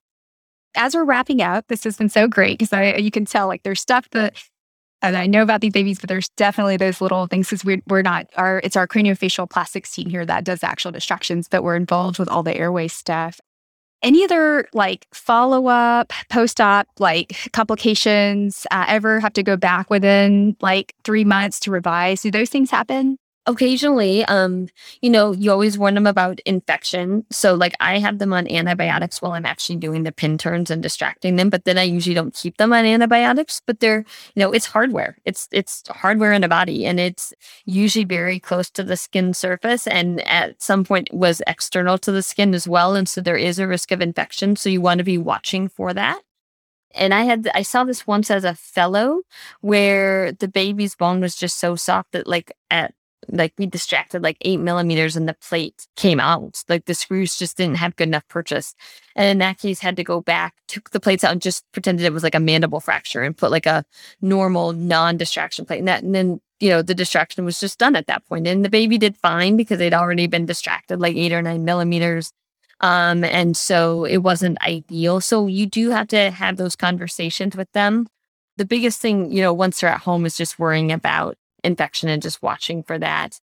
as 0.75 0.95
we're 0.95 1.05
wrapping 1.05 1.43
up, 1.43 1.67
this 1.69 1.85
has 1.85 1.97
been 1.97 2.09
so 2.09 2.29
great 2.29 2.59
because 2.59 2.73
I 2.73 2.97
you 2.97 3.11
can 3.11 3.25
tell 3.25 3.47
like 3.47 3.63
there's 3.63 3.81
stuff 3.81 4.09
that 4.11 4.37
and 5.01 5.17
I 5.17 5.27
know 5.27 5.43
about 5.43 5.61
these 5.61 5.73
babies, 5.73 6.01
but 6.01 6.09
there's 6.09 6.29
definitely 6.31 6.77
those 6.77 7.01
little 7.01 7.27
things 7.27 7.47
because 7.47 7.65
we're, 7.65 7.81
we're 7.87 8.03
not 8.03 8.27
our 8.37 8.61
it's 8.65 8.77
our 8.77 8.87
craniofacial 8.87 9.49
plastics 9.49 9.93
team 9.93 10.11
here 10.11 10.27
that 10.27 10.45
does 10.45 10.65
actual 10.65 10.93
distractions, 10.93 11.49
but 11.49 11.63
we're 11.63 11.77
involved 11.77 12.19
with 12.19 12.29
all 12.29 12.43
the 12.43 12.57
airway 12.57 12.89
stuff. 12.89 13.41
Any 14.03 14.25
other 14.25 14.69
like 14.73 15.07
follow 15.13 15.67
up, 15.67 16.13
post 16.31 16.61
op, 16.61 16.87
like 16.99 17.51
complications? 17.53 18.67
Uh, 18.71 18.85
ever 18.89 19.21
have 19.21 19.33
to 19.35 19.43
go 19.43 19.57
back 19.57 19.91
within 19.91 20.57
like 20.61 20.95
three 21.05 21.25
months 21.25 21.61
to 21.61 21.71
revise? 21.71 22.23
Do 22.23 22.31
those 22.31 22.51
things 22.51 22.71
happen? 22.71 23.19
Occasionally, 23.49 24.25
um, 24.27 24.69
you 25.01 25.11
know, 25.11 25.33
you 25.33 25.51
always 25.51 25.79
warn 25.79 25.95
them 25.95 26.07
about 26.07 26.39
infection. 26.41 27.25
So, 27.31 27.55
like, 27.55 27.75
I 27.81 27.99
have 27.99 28.19
them 28.19 28.33
on 28.33 28.47
antibiotics 28.47 29.21
while 29.21 29.33
I'm 29.33 29.47
actually 29.47 29.77
doing 29.77 30.05
the 30.05 30.13
pin 30.13 30.39
turns 30.39 30.71
and 30.71 30.83
distracting 30.83 31.37
them. 31.37 31.51
But 31.51 31.65
then 31.65 31.79
I 31.79 31.83
usually 31.83 32.15
don't 32.15 32.35
keep 32.35 32.59
them 32.59 32.73
on 32.73 32.85
antibiotics. 32.85 33.61
But 33.67 33.81
they're, 33.81 34.05
you 34.35 34.41
know, 34.41 34.53
it's 34.53 34.67
hardware. 34.67 35.17
It's 35.25 35.49
it's 35.51 35.83
hardware 35.89 36.33
in 36.33 36.43
the 36.43 36.49
body, 36.49 36.87
and 36.87 37.01
it's 37.01 37.33
usually 37.65 38.05
very 38.05 38.39
close 38.39 38.71
to 38.71 38.85
the 38.85 38.97
skin 38.97 39.35
surface, 39.35 39.87
and 39.89 40.21
at 40.29 40.63
some 40.63 40.85
point 40.85 41.13
was 41.13 41.43
external 41.47 41.99
to 41.99 42.13
the 42.13 42.23
skin 42.23 42.55
as 42.55 42.69
well. 42.69 42.95
And 42.95 43.09
so 43.09 43.21
there 43.21 43.37
is 43.37 43.59
a 43.59 43.67
risk 43.67 43.91
of 43.91 44.01
infection. 44.03 44.57
So 44.57 44.69
you 44.69 44.81
want 44.81 44.99
to 44.99 45.05
be 45.05 45.19
watching 45.19 45.69
for 45.69 45.95
that. 45.95 46.21
And 46.95 47.15
I 47.15 47.25
had 47.25 47.49
I 47.55 47.63
saw 47.63 47.85
this 47.85 48.07
once 48.07 48.31
as 48.31 48.45
a 48.45 48.55
fellow 48.55 49.23
where 49.61 50.33
the 50.33 50.49
baby's 50.49 50.95
bone 50.95 51.21
was 51.21 51.37
just 51.37 51.59
so 51.59 51.77
soft 51.77 52.13
that 52.13 52.27
like 52.27 52.53
at 52.71 52.95
like 53.29 53.53
we 53.59 53.67
distracted 53.67 54.23
like 54.23 54.37
eight 54.43 54.59
millimeters 54.59 55.17
and 55.17 55.29
the 55.29 55.35
plate 55.35 55.87
came 55.97 56.21
out. 56.21 56.63
Like 56.69 56.85
the 56.85 56.95
screws 56.95 57.37
just 57.37 57.57
didn't 57.57 57.77
have 57.77 57.97
good 57.97 58.09
enough 58.09 58.27
purchase. 58.29 58.75
And 59.17 59.29
in 59.29 59.39
that 59.39 59.59
case, 59.59 59.81
had 59.81 59.97
to 59.97 60.05
go 60.05 60.21
back, 60.21 60.55
took 60.69 60.91
the 60.91 61.01
plates 61.01 61.25
out 61.25 61.33
and 61.33 61.43
just 61.43 61.65
pretended 61.73 62.05
it 62.05 62.13
was 62.13 62.23
like 62.23 62.35
a 62.35 62.41
mandible 62.41 62.81
fracture 62.81 63.23
and 63.23 63.37
put 63.37 63.51
like 63.51 63.67
a 63.67 63.85
normal 64.21 64.73
non-distraction 64.73 65.67
plate. 65.67 65.79
And 65.79 65.89
that 65.89 66.03
and 66.03 66.15
then, 66.15 66.41
you 66.61 66.71
know, 66.71 66.83
the 66.83 66.95
distraction 66.95 67.45
was 67.45 67.61
just 67.61 67.79
done 67.79 67.97
at 67.97 68.07
that 68.07 68.27
point. 68.27 68.47
And 68.47 68.65
the 68.65 68.71
baby 68.71 68.99
did 68.99 69.17
fine 69.17 69.57
because 69.57 69.79
they'd 69.79 69.95
already 69.95 70.27
been 70.27 70.47
distracted 70.47 71.01
like 71.01 71.17
eight 71.17 71.33
or 71.33 71.43
nine 71.43 71.65
millimeters. 71.65 72.33
Um, 72.81 73.25
and 73.25 73.57
so 73.57 74.05
it 74.05 74.19
wasn't 74.19 74.63
ideal. 74.63 75.21
So 75.21 75.47
you 75.47 75.67
do 75.67 75.91
have 75.91 76.09
to 76.09 76.31
have 76.31 76.57
those 76.57 76.77
conversations 76.77 77.57
with 77.57 77.71
them. 77.73 78.07
The 78.57 78.65
biggest 78.65 79.01
thing, 79.01 79.33
you 79.33 79.41
know, 79.41 79.53
once 79.53 79.81
they're 79.81 79.91
at 79.91 80.01
home 80.01 80.27
is 80.27 80.37
just 80.37 80.59
worrying 80.59 80.93
about 80.93 81.38
infection 81.65 82.09
and 82.09 82.23
just 82.23 82.43
watching 82.43 82.83
for 82.83 82.99
that. 82.99 83.39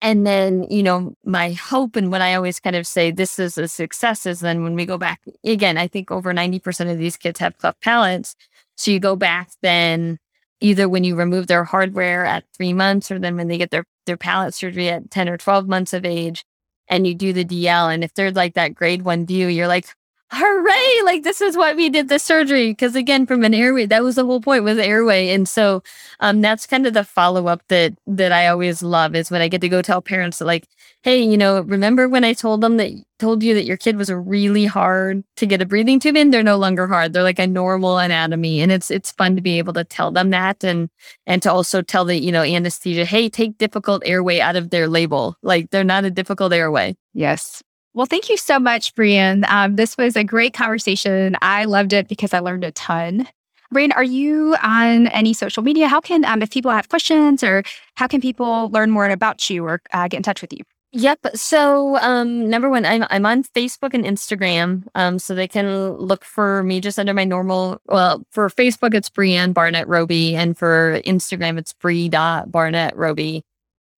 And 0.00 0.26
then, 0.26 0.64
you 0.70 0.82
know, 0.82 1.14
my 1.24 1.52
hope 1.52 1.96
and 1.96 2.10
what 2.12 2.20
I 2.20 2.34
always 2.34 2.60
kind 2.60 2.76
of 2.76 2.86
say 2.86 3.10
this 3.10 3.38
is 3.38 3.58
a 3.58 3.66
success 3.66 4.26
is 4.26 4.40
then 4.40 4.62
when 4.62 4.74
we 4.74 4.86
go 4.86 4.96
back 4.96 5.20
again, 5.44 5.76
I 5.76 5.88
think 5.88 6.10
over 6.10 6.32
90% 6.32 6.90
of 6.90 6.98
these 6.98 7.16
kids 7.16 7.40
have 7.40 7.58
cleft 7.58 7.80
palates. 7.80 8.36
So 8.76 8.92
you 8.92 9.00
go 9.00 9.16
back 9.16 9.50
then 9.60 10.18
either 10.60 10.88
when 10.88 11.02
you 11.04 11.16
remove 11.16 11.48
their 11.48 11.64
hardware 11.64 12.24
at 12.24 12.44
three 12.56 12.72
months 12.72 13.10
or 13.10 13.18
then 13.18 13.36
when 13.36 13.48
they 13.48 13.58
get 13.58 13.70
their, 13.70 13.84
their 14.06 14.16
palate 14.16 14.54
surgery 14.54 14.88
at 14.88 15.10
10 15.10 15.28
or 15.28 15.36
12 15.36 15.68
months 15.68 15.92
of 15.92 16.04
age 16.04 16.44
and 16.88 17.06
you 17.06 17.14
do 17.14 17.32
the 17.32 17.44
DL. 17.44 17.92
And 17.92 18.04
if 18.04 18.14
they're 18.14 18.30
like 18.30 18.54
that 18.54 18.74
grade 18.74 19.02
one 19.02 19.26
view, 19.26 19.48
you're 19.48 19.68
like, 19.68 19.86
hooray! 20.30 21.02
Like 21.04 21.22
this 21.22 21.40
is 21.40 21.56
why 21.56 21.72
we 21.74 21.88
did 21.88 22.08
the 22.08 22.18
surgery 22.18 22.70
because 22.70 22.94
again 22.94 23.26
from 23.26 23.44
an 23.44 23.54
airway 23.54 23.86
that 23.86 24.02
was 24.02 24.16
the 24.16 24.24
whole 24.24 24.40
point 24.40 24.64
was 24.64 24.78
airway. 24.78 25.30
And 25.30 25.48
so 25.48 25.82
um 26.20 26.40
that's 26.40 26.66
kind 26.66 26.86
of 26.86 26.94
the 26.94 27.04
follow-up 27.04 27.62
that 27.68 27.94
that 28.06 28.32
i 28.32 28.46
always 28.46 28.82
love 28.82 29.14
is 29.14 29.30
when 29.30 29.40
i 29.40 29.48
get 29.48 29.60
to 29.60 29.68
go 29.68 29.82
tell 29.82 30.02
parents 30.02 30.40
like 30.40 30.66
hey 31.02 31.20
you 31.22 31.36
know 31.36 31.60
remember 31.62 32.08
when 32.08 32.24
i 32.24 32.32
told 32.32 32.60
them 32.60 32.76
that 32.76 32.92
told 33.18 33.42
you 33.42 33.54
that 33.54 33.64
your 33.64 33.76
kid 33.76 33.96
was 33.96 34.10
really 34.10 34.64
hard 34.64 35.24
to 35.36 35.46
get 35.46 35.60
a 35.62 35.66
breathing 35.66 35.98
tube 36.00 36.16
in? 36.16 36.30
They're 36.30 36.42
no 36.42 36.56
longer 36.56 36.86
hard. 36.86 37.12
They're 37.12 37.22
like 37.22 37.38
a 37.38 37.46
normal 37.46 37.98
anatomy. 37.98 38.60
And 38.60 38.70
it's 38.70 38.90
it's 38.90 39.12
fun 39.12 39.36
to 39.36 39.42
be 39.42 39.58
able 39.58 39.72
to 39.74 39.84
tell 39.84 40.10
them 40.10 40.30
that 40.30 40.64
and 40.64 40.88
and 41.26 41.42
to 41.42 41.52
also 41.52 41.82
tell 41.82 42.04
the 42.04 42.16
you 42.16 42.32
know 42.32 42.42
anesthesia 42.42 43.04
hey 43.04 43.28
take 43.28 43.58
difficult 43.58 44.02
airway 44.06 44.40
out 44.40 44.56
of 44.56 44.70
their 44.70 44.88
label. 44.88 45.36
Like 45.42 45.70
they're 45.70 45.84
not 45.84 46.04
a 46.04 46.10
difficult 46.10 46.52
airway. 46.52 46.96
Yes 47.14 47.62
well, 47.98 48.06
thank 48.06 48.28
you 48.28 48.36
so 48.36 48.60
much, 48.60 48.94
Brian. 48.94 49.44
Um, 49.48 49.74
this 49.74 49.98
was 49.98 50.14
a 50.14 50.22
great 50.22 50.54
conversation. 50.54 51.36
I 51.42 51.64
loved 51.64 51.92
it 51.92 52.06
because 52.06 52.32
I 52.32 52.38
learned 52.38 52.62
a 52.62 52.70
ton. 52.70 53.26
Rain, 53.72 53.90
are 53.90 54.04
you 54.04 54.54
on 54.62 55.08
any 55.08 55.32
social 55.32 55.64
media? 55.64 55.88
How 55.88 56.00
can, 56.00 56.24
um, 56.24 56.40
if 56.40 56.48
people 56.48 56.70
have 56.70 56.88
questions 56.88 57.42
or 57.42 57.64
how 57.96 58.06
can 58.06 58.20
people 58.20 58.70
learn 58.70 58.92
more 58.92 59.06
about 59.10 59.50
you 59.50 59.64
or 59.64 59.82
uh, 59.92 60.06
get 60.06 60.18
in 60.18 60.22
touch 60.22 60.40
with 60.40 60.52
you? 60.52 60.60
Yep. 60.92 61.26
So, 61.34 61.96
um, 61.98 62.48
number 62.48 62.70
one, 62.70 62.86
I'm 62.86 63.04
I'm 63.10 63.26
on 63.26 63.42
Facebook 63.42 63.92
and 63.92 64.04
Instagram. 64.04 64.84
Um, 64.94 65.18
so 65.18 65.34
they 65.34 65.48
can 65.48 65.90
look 65.96 66.24
for 66.24 66.62
me 66.62 66.80
just 66.80 66.98
under 66.98 67.12
my 67.12 67.24
normal. 67.24 67.82
Well, 67.86 68.24
for 68.30 68.48
Facebook, 68.48 68.94
it's 68.94 69.10
Brianne 69.10 69.52
Barnett 69.52 69.86
Roby, 69.86 70.34
and 70.34 70.56
for 70.56 71.02
Instagram, 71.04 71.58
it's 71.58 71.74
Bree 71.74 72.08
Barnett 72.08 72.96
Roby 72.96 73.44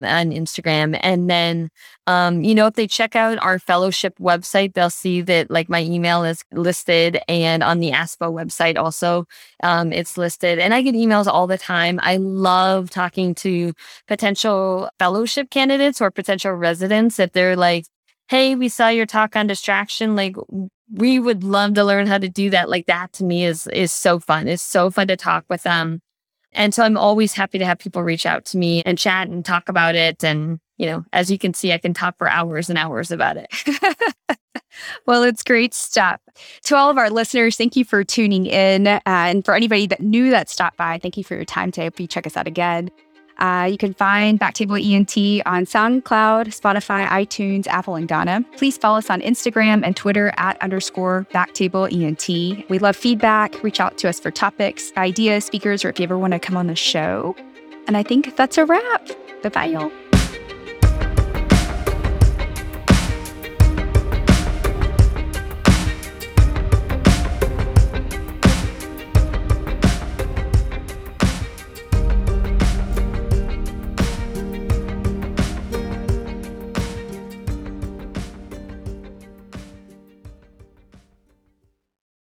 on 0.02 0.30
Instagram. 0.30 0.98
And 1.02 1.28
then, 1.28 1.70
um, 2.06 2.42
you 2.42 2.54
know, 2.54 2.66
if 2.66 2.74
they 2.74 2.86
check 2.86 3.16
out 3.16 3.38
our 3.42 3.58
fellowship 3.58 4.18
website, 4.18 4.74
they'll 4.74 4.90
see 4.90 5.20
that 5.22 5.50
like 5.50 5.68
my 5.68 5.82
email 5.82 6.24
is 6.24 6.44
listed 6.52 7.20
and 7.28 7.62
on 7.62 7.80
the 7.80 7.92
ASPO 7.92 8.32
website 8.32 8.76
also, 8.78 9.26
um, 9.62 9.92
it's 9.92 10.16
listed. 10.16 10.58
And 10.58 10.74
I 10.74 10.82
get 10.82 10.94
emails 10.94 11.26
all 11.26 11.46
the 11.46 11.58
time. 11.58 12.00
I 12.02 12.16
love 12.16 12.90
talking 12.90 13.34
to 13.36 13.72
potential 14.08 14.90
fellowship 14.98 15.50
candidates 15.50 16.00
or 16.00 16.10
potential 16.10 16.52
residents 16.52 17.18
if 17.18 17.32
they're 17.32 17.56
like, 17.56 17.86
Hey, 18.28 18.54
we 18.54 18.68
saw 18.68 18.88
your 18.88 19.06
talk 19.06 19.34
on 19.34 19.48
distraction. 19.48 20.14
Like, 20.14 20.36
we 20.92 21.18
would 21.18 21.44
love 21.44 21.74
to 21.74 21.84
learn 21.84 22.06
how 22.06 22.18
to 22.18 22.28
do 22.28 22.50
that. 22.50 22.68
Like 22.68 22.86
that 22.86 23.12
to 23.14 23.24
me 23.24 23.44
is 23.44 23.66
is 23.68 23.92
so 23.92 24.18
fun. 24.18 24.48
It's 24.48 24.62
so 24.62 24.90
fun 24.90 25.08
to 25.08 25.16
talk 25.16 25.44
with 25.48 25.62
them. 25.62 26.00
And 26.52 26.74
so 26.74 26.82
I'm 26.82 26.96
always 26.96 27.32
happy 27.32 27.58
to 27.58 27.64
have 27.64 27.78
people 27.78 28.02
reach 28.02 28.26
out 28.26 28.44
to 28.46 28.58
me 28.58 28.82
and 28.84 28.98
chat 28.98 29.28
and 29.28 29.44
talk 29.44 29.68
about 29.68 29.94
it. 29.94 30.24
And, 30.24 30.58
you 30.78 30.86
know, 30.86 31.04
as 31.12 31.30
you 31.30 31.38
can 31.38 31.54
see, 31.54 31.72
I 31.72 31.78
can 31.78 31.94
talk 31.94 32.18
for 32.18 32.28
hours 32.28 32.68
and 32.68 32.78
hours 32.78 33.10
about 33.10 33.36
it. 33.36 33.48
well, 35.06 35.22
it's 35.22 35.42
great 35.42 35.74
stuff. 35.74 36.20
To 36.64 36.76
all 36.76 36.90
of 36.90 36.98
our 36.98 37.10
listeners, 37.10 37.56
thank 37.56 37.76
you 37.76 37.84
for 37.84 38.02
tuning 38.02 38.46
in. 38.46 38.86
Uh, 38.86 39.00
and 39.06 39.44
for 39.44 39.54
anybody 39.54 39.86
that 39.86 40.00
knew 40.00 40.30
that 40.30 40.48
stopped 40.48 40.76
by, 40.76 40.98
thank 40.98 41.16
you 41.16 41.24
for 41.24 41.34
your 41.34 41.44
time 41.44 41.70
today. 41.70 41.86
Hope 41.86 42.00
you 42.00 42.06
check 42.06 42.26
us 42.26 42.36
out 42.36 42.46
again. 42.46 42.90
Uh, 43.40 43.68
you 43.70 43.78
can 43.78 43.94
find 43.94 44.38
Backtable 44.38 44.78
ENT 44.78 45.42
on 45.46 45.64
SoundCloud, 45.64 46.48
Spotify, 46.48 47.06
iTunes, 47.06 47.66
Apple, 47.66 47.94
and 47.94 48.06
Ghana. 48.06 48.44
Please 48.56 48.76
follow 48.76 48.98
us 48.98 49.10
on 49.10 49.20
Instagram 49.22 49.84
and 49.84 49.96
Twitter 49.96 50.32
at 50.36 50.60
underscore 50.62 51.26
Backtable 51.32 51.90
ENT. 51.90 52.68
We 52.68 52.78
love 52.78 52.96
feedback. 52.96 53.62
Reach 53.62 53.80
out 53.80 53.98
to 53.98 54.08
us 54.08 54.20
for 54.20 54.30
topics, 54.30 54.92
ideas, 54.96 55.44
speakers, 55.44 55.84
or 55.84 55.88
if 55.88 55.98
you 55.98 56.04
ever 56.04 56.18
want 56.18 56.32
to 56.32 56.38
come 56.38 56.56
on 56.56 56.66
the 56.66 56.76
show. 56.76 57.34
And 57.86 57.96
I 57.96 58.02
think 58.02 58.36
that's 58.36 58.58
a 58.58 58.64
wrap. 58.64 59.08
Bye 59.42 59.48
bye, 59.48 59.64
y'all. 59.66 60.09